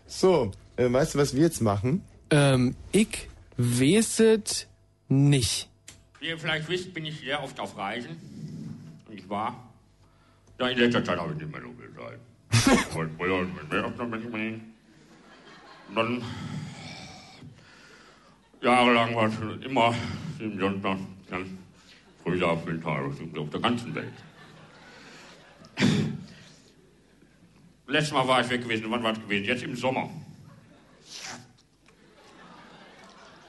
[0.06, 0.50] So,
[0.82, 2.02] äh, weißt du, was wir jetzt machen?
[2.30, 4.68] Ähm, ich weiß es
[5.08, 5.68] nicht.
[6.20, 8.16] Wie ihr vielleicht wisst, bin ich sehr oft auf Reisen.
[9.08, 9.68] Und ich war.
[10.58, 12.18] Ja, in letzter Zeit habe ich nicht mehr so viel Zeit.
[15.94, 16.22] Dann.
[18.62, 19.94] Jahrelang war es immer
[20.38, 20.96] im Sonntag,
[21.28, 21.58] dann
[22.22, 22.98] Frühjahr, Winter,
[23.40, 24.14] auf der ganzen Welt.
[27.86, 28.86] Letztes Mal war ich weg gewesen.
[28.88, 29.44] Wann war es gewesen?
[29.44, 30.08] Jetzt im Sommer.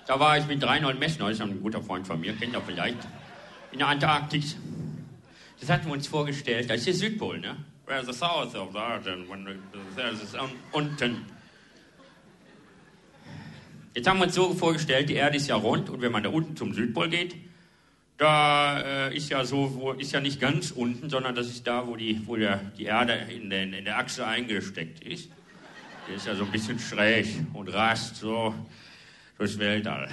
[0.05, 2.61] Da war ich mit Reinhold Messner, das ist ein guter Freund von mir, kennt ihr
[2.61, 2.97] vielleicht,
[3.71, 4.57] in der Antarktis.
[5.59, 7.55] Das hatten wir uns vorgestellt, das ist der Südpol, ne?
[7.85, 11.25] Where the south of the and when the, there's the sun, unten.
[13.93, 16.29] Jetzt haben wir uns so vorgestellt, die Erde ist ja rund und wenn man da
[16.29, 17.35] unten zum Südpol geht,
[18.17, 21.87] da äh, ist ja so, wo, ist ja nicht ganz unten, sondern das ist da,
[21.87, 25.29] wo die, wo der, die Erde in, den, in der Achse eingesteckt ist.
[26.07, 28.53] Der ist ja so ein bisschen schräg und rast so
[29.37, 30.09] durchs Weltall.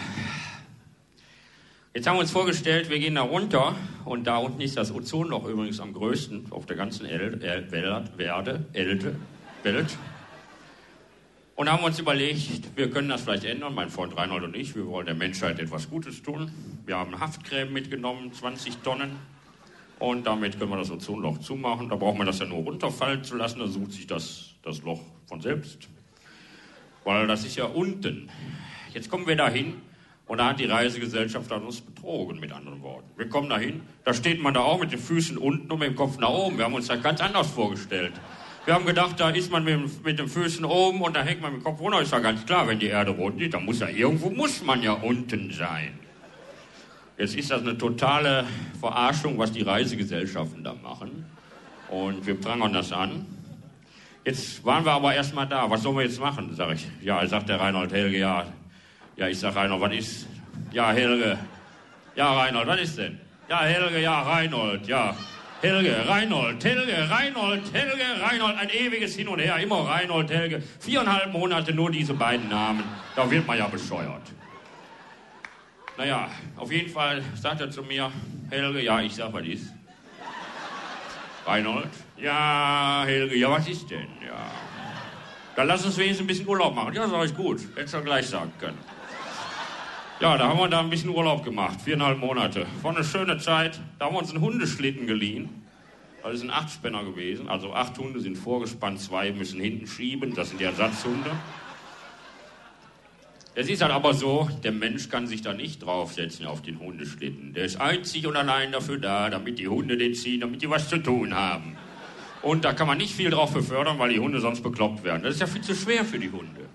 [1.93, 3.75] Jetzt haben wir uns vorgestellt, wir gehen da runter
[4.05, 8.17] und da unten ist das Ozonloch übrigens am größten auf der ganzen El El Welt,
[8.17, 9.17] Werde, Elde,
[9.65, 9.99] Welt.
[11.57, 14.87] Und haben uns überlegt, wir können das vielleicht ändern, mein Freund Reinhold und ich, wir
[14.87, 16.51] wollen der Menschheit etwas Gutes tun.
[16.87, 19.17] Wir haben Haftcreme mitgenommen, 20 Tonnen.
[19.99, 21.91] Und damit können wir das Ozonloch zumachen.
[21.91, 25.03] Da braucht man das ja nur runterfallen zu lassen, dann sucht sich das, das Loch
[25.27, 25.89] von selbst.
[27.05, 28.31] Weil das ist ja unten.
[28.95, 29.75] Jetzt kommen wir dahin
[30.27, 33.09] und da hat die Reisegesellschaft an uns betrogen, mit anderen Worten.
[33.17, 35.97] Wir kommen dahin, da steht man da auch mit den Füßen unten und mit dem
[35.97, 36.59] Kopf nach oben.
[36.59, 38.13] Wir haben uns das ganz anders vorgestellt.
[38.65, 41.53] Wir haben gedacht, da ist man mit, mit den Füßen oben und da hängt man
[41.53, 42.01] mit dem Kopf runter.
[42.01, 44.83] Ist ja ganz klar, wenn die Erde rund ist, dann muss ja irgendwo muss man
[44.83, 45.99] ja unten sein.
[47.19, 48.47] Jetzt ist das eine totale
[48.79, 51.27] Verarschung, was die Reisegesellschaften da machen.
[51.89, 53.27] Und wir prangern das an.
[54.25, 55.69] Jetzt waren wir aber erstmal da.
[55.69, 56.55] Was sollen wir jetzt machen?
[56.55, 56.87] Sag ich.
[57.03, 58.47] Ja, sagt der Reinhold Helge, ja.
[59.21, 60.27] Ja, ich sag Reinhold, was ist?
[60.73, 61.39] Ja, Helge.
[62.17, 63.21] Ja, Reinhold, was ist denn?
[63.51, 65.15] Ja, Helge, ja, Reinhold, ja.
[65.61, 70.63] Helge, Reinhold, Helge, Reinhold, Helge, Reinhold, ein ewiges Hin und Her, immer Reinhold, Helge.
[70.79, 72.83] Viereinhalb Monate nur diese beiden Namen.
[73.15, 74.23] Da wird man ja bescheuert.
[75.99, 78.11] Naja, auf jeden Fall sagt er zu mir,
[78.49, 79.67] Helge, ja, ich sag, was ist?
[81.45, 84.09] Reinhold, ja, Helge, ja, was ist denn?
[84.27, 84.51] Ja.
[85.57, 86.95] Dann lass uns wenigstens ein bisschen Urlaub machen.
[86.95, 87.61] Ja, sag ich gut.
[87.77, 88.79] Hättest du gleich sagen können.
[90.21, 92.67] Ja, da haben wir da ein bisschen Urlaub gemacht, viereinhalb Monate.
[92.83, 93.81] War eine schöne Zeit.
[93.99, 95.49] Da haben wir uns einen Hundeschlitten geliehen.
[96.23, 97.49] Das ist ein Achtspänner gewesen.
[97.49, 100.35] Also acht Hunde sind vorgespannt, zwei müssen hinten schieben.
[100.35, 101.31] Das sind die Ersatzhunde.
[103.55, 107.55] Es ist halt aber so, der Mensch kann sich da nicht draufsetzen auf den Hundeschlitten.
[107.55, 110.91] Der ist einzig und allein dafür da, damit die Hunde den ziehen, damit die was
[110.91, 111.79] zu tun haben.
[112.43, 115.23] Und da kann man nicht viel drauf befördern, weil die Hunde sonst bekloppt werden.
[115.23, 116.69] Das ist ja viel zu schwer für die Hunde.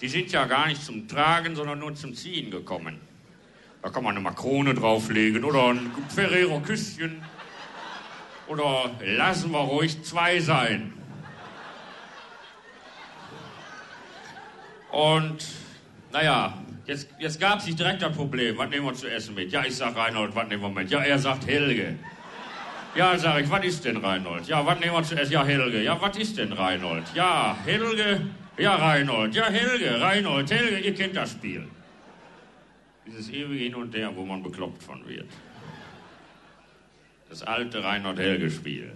[0.00, 3.00] Die sind ja gar nicht zum Tragen, sondern nur zum Ziehen gekommen.
[3.82, 7.22] Da kann man eine Makrone drauflegen oder ein Ferrero-Küsschen.
[8.46, 10.92] Oder lassen wir ruhig zwei sein.
[14.90, 15.46] Und
[16.12, 16.54] naja,
[16.86, 18.56] jetzt, jetzt gab sich direkt ein Problem.
[18.56, 19.52] Was nehmen wir zu essen mit?
[19.52, 20.90] Ja, ich sag Reinhold, was nehmen wir mit?
[20.90, 21.96] Ja, er sagt Helge.
[22.94, 24.46] Ja, sag ich, was ist denn Reinhold?
[24.46, 25.32] Ja, was nehmen wir zu essen?
[25.32, 25.82] Ja, Helge.
[25.82, 27.04] Ja, was ist denn Reinhold?
[27.14, 28.22] Ja, Helge.
[28.58, 29.34] Ja, Reinhold.
[29.34, 30.00] Ja, Helge.
[30.00, 31.68] Reinhold, Helge, ihr kennt das Spiel.
[33.06, 35.30] Dieses ewige Hin und Her, wo man bekloppt von wird.
[37.28, 38.92] Das alte Reinhold-Helge-Spiel.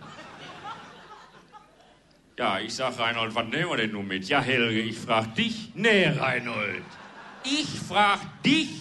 [2.38, 4.26] Ja, ich sag Reinhold, was nehmen wir denn nun mit?
[4.28, 5.70] Ja, Helge, ich frag dich.
[5.74, 6.82] Nee, Reinhold.
[7.44, 8.80] Ich frag dich.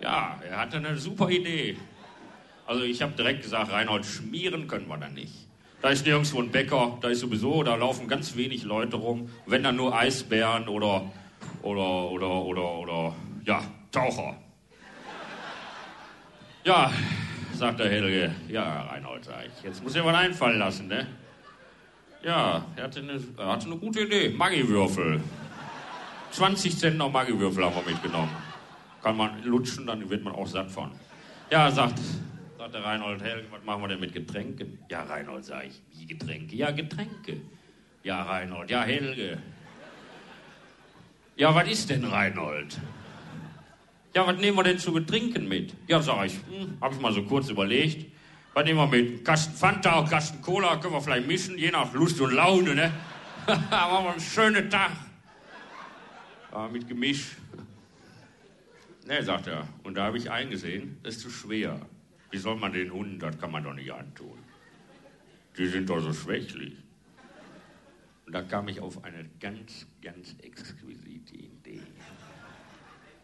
[0.00, 1.76] Ja, er hatte eine super Idee.
[2.66, 5.43] Also ich habe direkt gesagt, Reinhold, schmieren können wir da nicht.
[5.84, 9.28] Da ist nirgendwo ein Bäcker, da ist sowieso, da laufen ganz wenig Leute rum.
[9.44, 11.12] Wenn dann nur Eisbären oder,
[11.60, 13.14] oder, oder, oder, oder,
[13.44, 14.34] ja, Taucher.
[16.64, 16.90] Ja,
[17.52, 18.34] sagt der Helge.
[18.48, 19.62] Ja, Reinhold, sag ich.
[19.62, 21.06] Jetzt muss dir was einfallen lassen, ne?
[22.22, 24.30] Ja, er hatte eine, er hatte eine gute Idee.
[24.30, 25.20] Maggi-Würfel.
[26.30, 28.34] 20 Zentner Maggi-Würfel haben wir mitgenommen.
[29.02, 30.92] Kann man lutschen, dann wird man auch satt von.
[31.50, 32.00] Ja, sagt,
[32.64, 34.78] sagt der Reinhold, Helge, was machen wir denn mit Getränken?
[34.90, 36.56] Ja, Reinhold, sag ich, wie Getränke?
[36.56, 37.42] Ja, Getränke.
[38.02, 39.36] Ja, Reinhold, ja, Helge.
[41.36, 42.78] Ja, was ist denn Reinhold?
[44.14, 45.74] Ja, was nehmen wir denn zu betrinken mit?
[45.88, 48.10] Ja, sag ich, hm, hab ich mal so kurz überlegt.
[48.54, 49.22] Was nehmen wir mit?
[49.26, 52.92] Kasten Fanta, Kasten Cola, können wir vielleicht mischen, je nach Lust und Laune, ne?
[53.46, 54.92] Machen wir einen schönen Tag.
[56.50, 57.32] Ja, mit Gemisch.
[59.06, 59.68] Ne, sagt er.
[59.82, 61.78] Und da habe ich eingesehen, das ist zu schwer.
[62.34, 64.36] Wie soll man den Hunden, das kann man doch nicht antun.
[65.56, 66.74] Die sind doch so schwächlich.
[68.26, 71.78] Und da kam ich auf eine ganz, ganz exquisite Idee.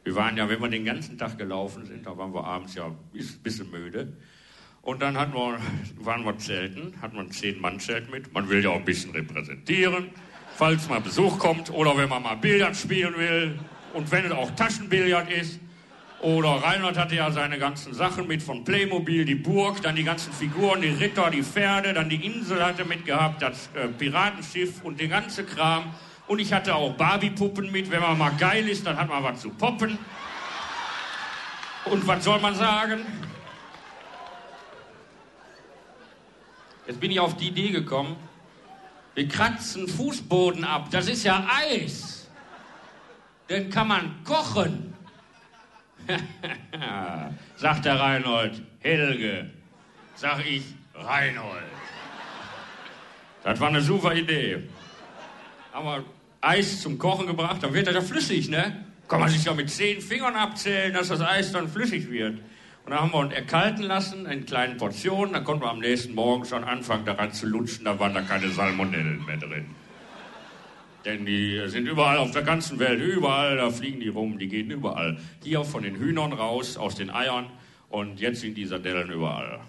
[0.04, 2.86] Wir waren ja, wenn wir den ganzen Tag gelaufen sind, da waren wir abends ja
[2.86, 2.96] ein
[3.42, 4.12] bisschen müde.
[4.80, 5.58] Und dann hatten wir,
[5.96, 8.32] waren wir zelten, hatten wir ein Zehn-Mann-Zelt mit.
[8.32, 10.10] Man will ja auch ein bisschen repräsentieren,
[10.54, 13.58] falls mal Besuch kommt oder wenn man mal Billard spielen will.
[13.92, 15.58] Und wenn es auch Taschenbillard ist.
[16.22, 20.32] Oder Reinhard hatte ja seine ganzen Sachen mit von Playmobil, die Burg, dann die ganzen
[20.34, 25.08] Figuren, die Ritter, die Pferde, dann die Insel hatte mitgehabt, das äh, Piratenschiff und den
[25.08, 25.94] ganze Kram.
[26.26, 27.90] Und ich hatte auch Barbie-Puppen mit.
[27.90, 29.98] Wenn man mal geil ist, dann hat man was zu poppen.
[31.86, 33.00] Und was soll man sagen?
[36.86, 38.16] Jetzt bin ich auf die Idee gekommen.
[39.14, 40.88] Wir kratzen Fußboden ab.
[40.90, 42.28] Das ist ja Eis.
[43.48, 44.89] Den kann man kochen.
[47.56, 48.62] Sagt der Reinhold.
[48.80, 49.50] Helge.
[50.14, 50.62] Sag ich
[50.94, 51.62] Reinhold.
[53.44, 54.62] Das war eine super Idee.
[55.72, 56.04] Haben wir
[56.40, 58.84] Eis zum Kochen gebracht, dann wird das ja flüssig, ne?
[59.08, 62.38] Kann man sich ja mit zehn Fingern abzählen, dass das Eis dann flüssig wird.
[62.84, 65.34] Und dann haben wir uns erkalten lassen in kleinen Portionen.
[65.34, 67.84] Dann konnten wir am nächsten Morgen schon anfangen, daran zu lutschen.
[67.84, 69.66] Da waren da keine Salmonellen mehr drin.
[71.04, 74.70] Denn die sind überall auf der ganzen Welt, überall, da fliegen die rum, die gehen
[74.70, 75.18] überall.
[75.42, 77.46] Hier von den Hühnern raus, aus den Eiern
[77.88, 79.60] und jetzt sind die Sardellen überall.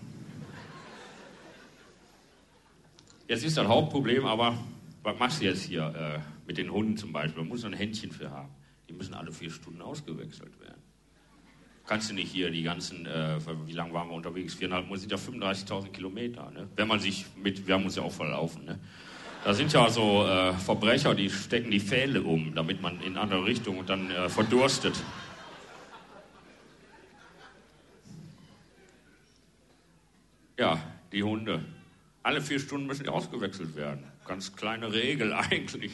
[3.28, 4.58] Jetzt ist das Hauptproblem, aber
[5.04, 7.44] was machst du jetzt hier äh, mit den Hunden zum Beispiel?
[7.44, 8.50] Man muss ein Händchen für haben.
[8.90, 10.82] Die müssen alle vier Stunden ausgewechselt werden.
[11.88, 14.54] Kannst du nicht hier die ganzen, äh, wie lange waren wir unterwegs?
[14.54, 16.52] Viereinhalb Monate sind ja 35.000 Kilometer.
[16.52, 16.68] Ne?
[16.76, 18.66] Wenn man sich mit, wir haben uns ja auch verlaufen.
[18.66, 18.80] Ne?
[19.44, 23.44] Da sind ja so äh, Verbrecher, die stecken die Pfähle um, damit man in andere
[23.46, 24.94] Richtung und dann äh, verdurstet.
[30.60, 30.80] Ja,
[31.12, 31.66] die Hunde.
[32.22, 34.04] Alle vier Stunden müssen die ausgewechselt werden.
[34.28, 35.92] Ganz kleine Regel eigentlich.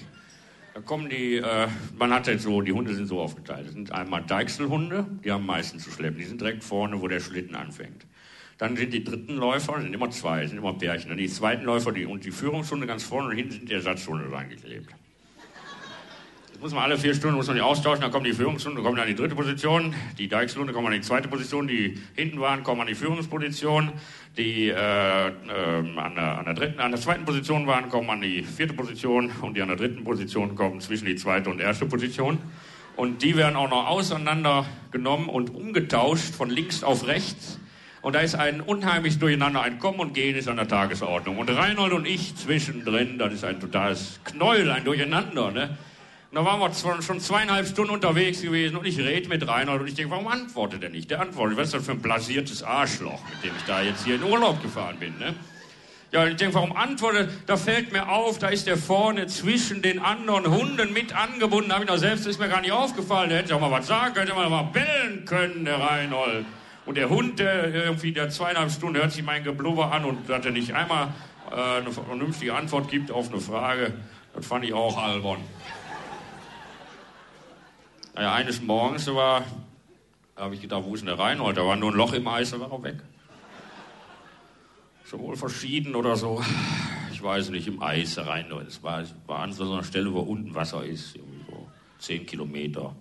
[0.73, 1.67] Da kommen die, äh,
[1.97, 3.67] man hat jetzt so, die Hunde sind so aufgeteilt.
[3.67, 6.19] Das sind einmal Deichselhunde, die haben meistens zu schleppen.
[6.19, 8.05] Die sind direkt vorne, wo der Schlitten anfängt.
[8.57, 11.09] Dann sind die dritten Läufer, sind immer zwei, sind immer Pärchen.
[11.09, 14.31] Dann die zweiten Läufer die, und die Führungshunde ganz vorne und hinten sind die Ersatzhunde
[14.31, 14.89] reingeklebt.
[16.57, 18.97] Das muss man alle vier Stunden muss man die austauschen, dann kommen die Führungshunde, kommen
[18.97, 22.81] dann die dritte Position, die Deichselhunde kommen an die zweite Position, die hinten waren, kommen
[22.81, 23.91] an die Führungsposition,
[24.37, 25.31] die äh, äh,
[25.95, 29.29] an, der, an, der dritten, an der zweiten Position waren, kommen an die vierte Position
[29.43, 32.39] und die an der dritten Position kommen zwischen die zweite und erste Position.
[32.95, 37.59] Und die werden auch noch auseinandergenommen und umgetauscht von links auf rechts.
[38.07, 41.39] Und da ist ein unheimlich Durcheinander, ein Kommen und Gehen ist an der Tagesordnung.
[41.39, 45.51] Und Reinhold und ich zwischendrin, das ist ein totales Knäuel, ein Durcheinander.
[45.51, 45.77] Ne?
[46.31, 49.87] Und da waren wir schon zweieinhalb Stunden unterwegs gewesen und ich rede mit Reinhold und
[49.89, 51.11] ich denke, warum antwortet er nicht?
[51.11, 54.15] Der antwortet, was ist das für ein blasiertes Arschloch, mit dem ich da jetzt hier
[54.15, 55.35] in Urlaub gefahren bin, ne?
[56.13, 57.29] Ja, ich denke, warum antwortet?
[57.45, 61.67] Da fällt mir auf, da ist der vorne zwischen den anderen Hunden mit angebunden.
[61.67, 63.27] Da habe ich noch selbst, ist mir gar nicht aufgefallen.
[63.27, 66.45] Der hätte auch mal was sagen können, hätte mal bellen können, der Reinhold.
[66.87, 70.45] Und der Hund, der irgendwie, der zweieinhalb Stunden hört sich mein Geblubber an und dass
[70.45, 71.09] er nicht einmal
[71.51, 73.93] äh, eine vernünftige Antwort gibt auf eine Frage,
[74.33, 75.39] das fand ich auch albern.
[78.15, 79.43] Naja, eines Morgens war,
[80.37, 81.57] habe ich gedacht, wo ist denn der Reinhold?
[81.57, 82.95] Da war nur ein Loch im Eis, da war er weg.
[85.03, 86.41] So wohl verschieden oder so.
[87.11, 88.65] Ich weiß nicht, im Eis der.
[88.65, 91.67] Es war, war an so einer Stelle, wo unten Wasser ist, irgendwie so
[91.99, 92.95] zehn Kilometer.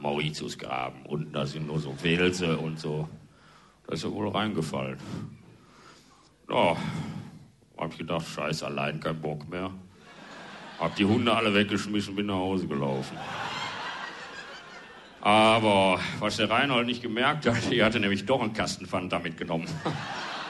[0.00, 1.06] Mauritiusgraben.
[1.06, 3.08] Unten, da sind nur so Wälse und so.
[3.86, 4.98] Da ist er wohl reingefallen.
[6.50, 6.76] Ja,
[7.76, 9.70] hab ich gedacht, scheiße, allein kein Bock mehr.
[10.78, 13.16] Hab die Hunde alle weggeschmissen, bin nach Hause gelaufen.
[15.20, 19.66] Aber was der Reinhold nicht gemerkt hat, er hatte nämlich doch einen Kasten Fanta mitgenommen.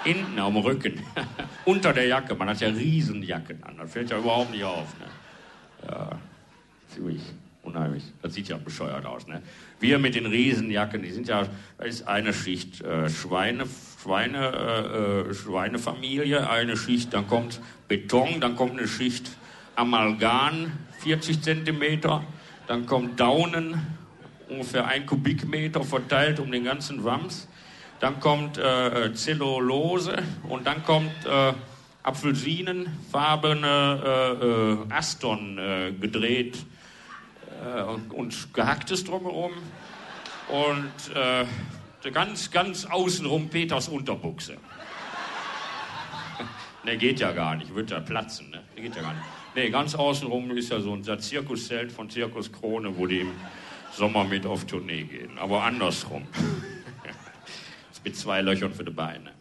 [0.04, 1.02] Hinten am Rücken,
[1.64, 2.34] unter der Jacke.
[2.34, 4.94] Man hat ja Riesenjacken an, das fällt ja überhaupt nicht auf.
[4.98, 5.88] Ne?
[5.88, 6.10] Ja,
[6.88, 7.22] ziemlich
[7.68, 8.02] unheimlich.
[8.22, 9.26] Das sieht ja bescheuert aus.
[9.26, 9.42] Ne?
[9.80, 13.64] Wir mit den Riesenjacken, die sind ja, da ist eine Schicht äh, Schweine,
[14.02, 19.30] Schweine, äh, äh Schweinefamilie, eine Schicht, dann kommt Beton, dann kommt eine Schicht
[19.76, 22.24] Amalgam, 40 Zentimeter,
[22.66, 23.80] dann kommt Daunen,
[24.48, 27.46] ungefähr ein Kubikmeter verteilt um den ganzen Wams.
[28.00, 31.52] Dann kommt äh, Zellulose und dann kommt äh,
[32.02, 36.64] apfelsinenfarbene äh, äh Aston äh, gedreht
[37.64, 39.52] äh, und, und gehacktes drumherum.
[40.48, 44.56] Und ganz, ganz außenrum Peters Unterbuchse.
[46.84, 48.62] ne, geht ja gar nicht, wird ja platzen, ne?
[48.74, 49.24] Geht ja gar nicht.
[49.54, 53.32] Ne, ganz außenrum ist ja so ein Zirkuszelt von Zirkus Krone, wo die im
[53.92, 55.36] Sommer mit auf Tournee gehen.
[55.38, 56.26] Aber andersrum.
[58.04, 59.32] mit zwei Löchern für die Beine.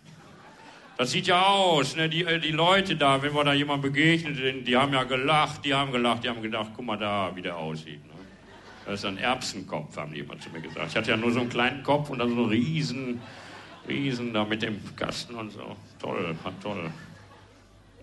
[0.97, 2.09] Das sieht ja aus, ne?
[2.09, 5.63] die, äh, die Leute da, wenn wir da jemand begegnet sind, die haben ja gelacht,
[5.63, 8.03] die haben gelacht, die haben gedacht, guck mal da, wie der aussieht.
[8.07, 8.13] Ne?
[8.85, 10.87] Das ist ein Erbsenkopf, haben die immer zu mir gesagt.
[10.89, 13.21] Ich hatte ja nur so einen kleinen Kopf und dann so einen riesen,
[13.87, 15.75] riesen da mit dem Kasten und so.
[15.99, 16.89] Toll, toll.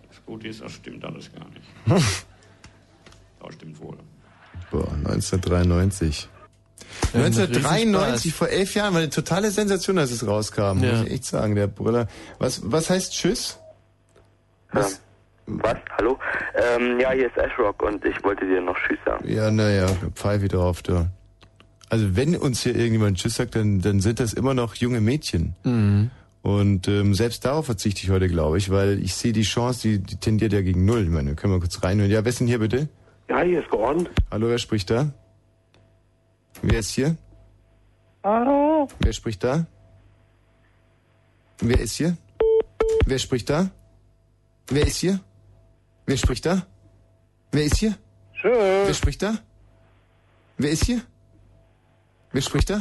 [0.08, 2.04] Das Gute ist, das stimmt alles gar nicht.
[3.42, 3.98] das stimmt wohl.
[4.70, 6.28] Boah, 1993.
[7.14, 10.92] 1993, vor elf Jahren, war eine totale Sensation, als es rauskam, ja.
[10.92, 12.08] muss ich echt sagen, der Brüller.
[12.38, 13.58] Was, was heißt Tschüss?
[14.72, 15.00] Was?
[15.46, 15.76] Ähm, was?
[15.98, 16.18] Hallo?
[16.54, 19.28] Ähm, ja, hier ist Ashrock und ich wollte dir noch Tschüss sagen.
[19.28, 21.06] Ja, naja, pfeife drauf, du.
[21.88, 25.54] Also wenn uns hier irgendjemand Tschüss sagt, dann, dann sind das immer noch junge Mädchen.
[25.64, 26.10] Mhm.
[26.42, 29.98] Und ähm, selbst darauf verzichte ich heute, glaube ich, weil ich sehe die Chance, die,
[29.98, 31.04] die tendiert ja gegen null.
[31.04, 32.10] Ich meine, können wir kurz reinhören.
[32.10, 32.88] Ja, wer ist denn hier bitte?
[33.30, 34.08] Ja, hier ist Gordon.
[34.30, 35.10] Hallo, wer spricht da?
[36.62, 37.16] Wer ist hier?
[38.22, 38.88] Hallo?
[39.00, 39.66] Wer spricht da?
[41.60, 42.16] Wer ist hier?
[43.06, 43.70] Wer spricht da?
[44.68, 45.20] Wer ist hier?
[46.06, 46.66] Wer spricht da?
[47.52, 47.94] Wer ist hier?
[48.32, 48.52] Schön.
[48.86, 49.34] Wer spricht da?
[50.56, 51.00] Wer ist hier?
[52.32, 52.80] Wer spricht da?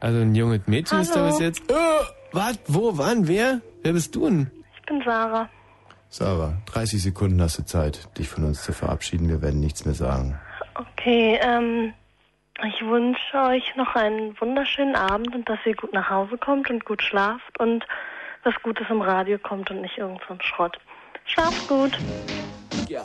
[0.00, 1.02] Also ein junges Mädchen Hallo.
[1.02, 1.62] ist da bis jetzt.
[1.68, 2.58] Oh, was?
[2.66, 2.96] Wo?
[2.98, 3.26] Wann?
[3.28, 3.60] Wer?
[3.82, 4.50] Wer bist du denn?
[4.76, 5.48] Ich bin Sarah.
[6.10, 9.28] Sarah, 30 Sekunden hast du Zeit, dich von uns zu verabschieden.
[9.28, 10.38] Wir werden nichts mehr sagen.
[10.74, 11.94] Okay, ähm,
[12.64, 16.84] ich wünsche euch noch einen wunderschönen Abend und dass ihr gut nach Hause kommt und
[16.84, 17.84] gut schlaft und
[18.44, 20.78] was Gutes im Radio kommt und nicht irgend so Schrott.
[21.24, 21.98] Schlaf gut.
[22.88, 23.04] Ja.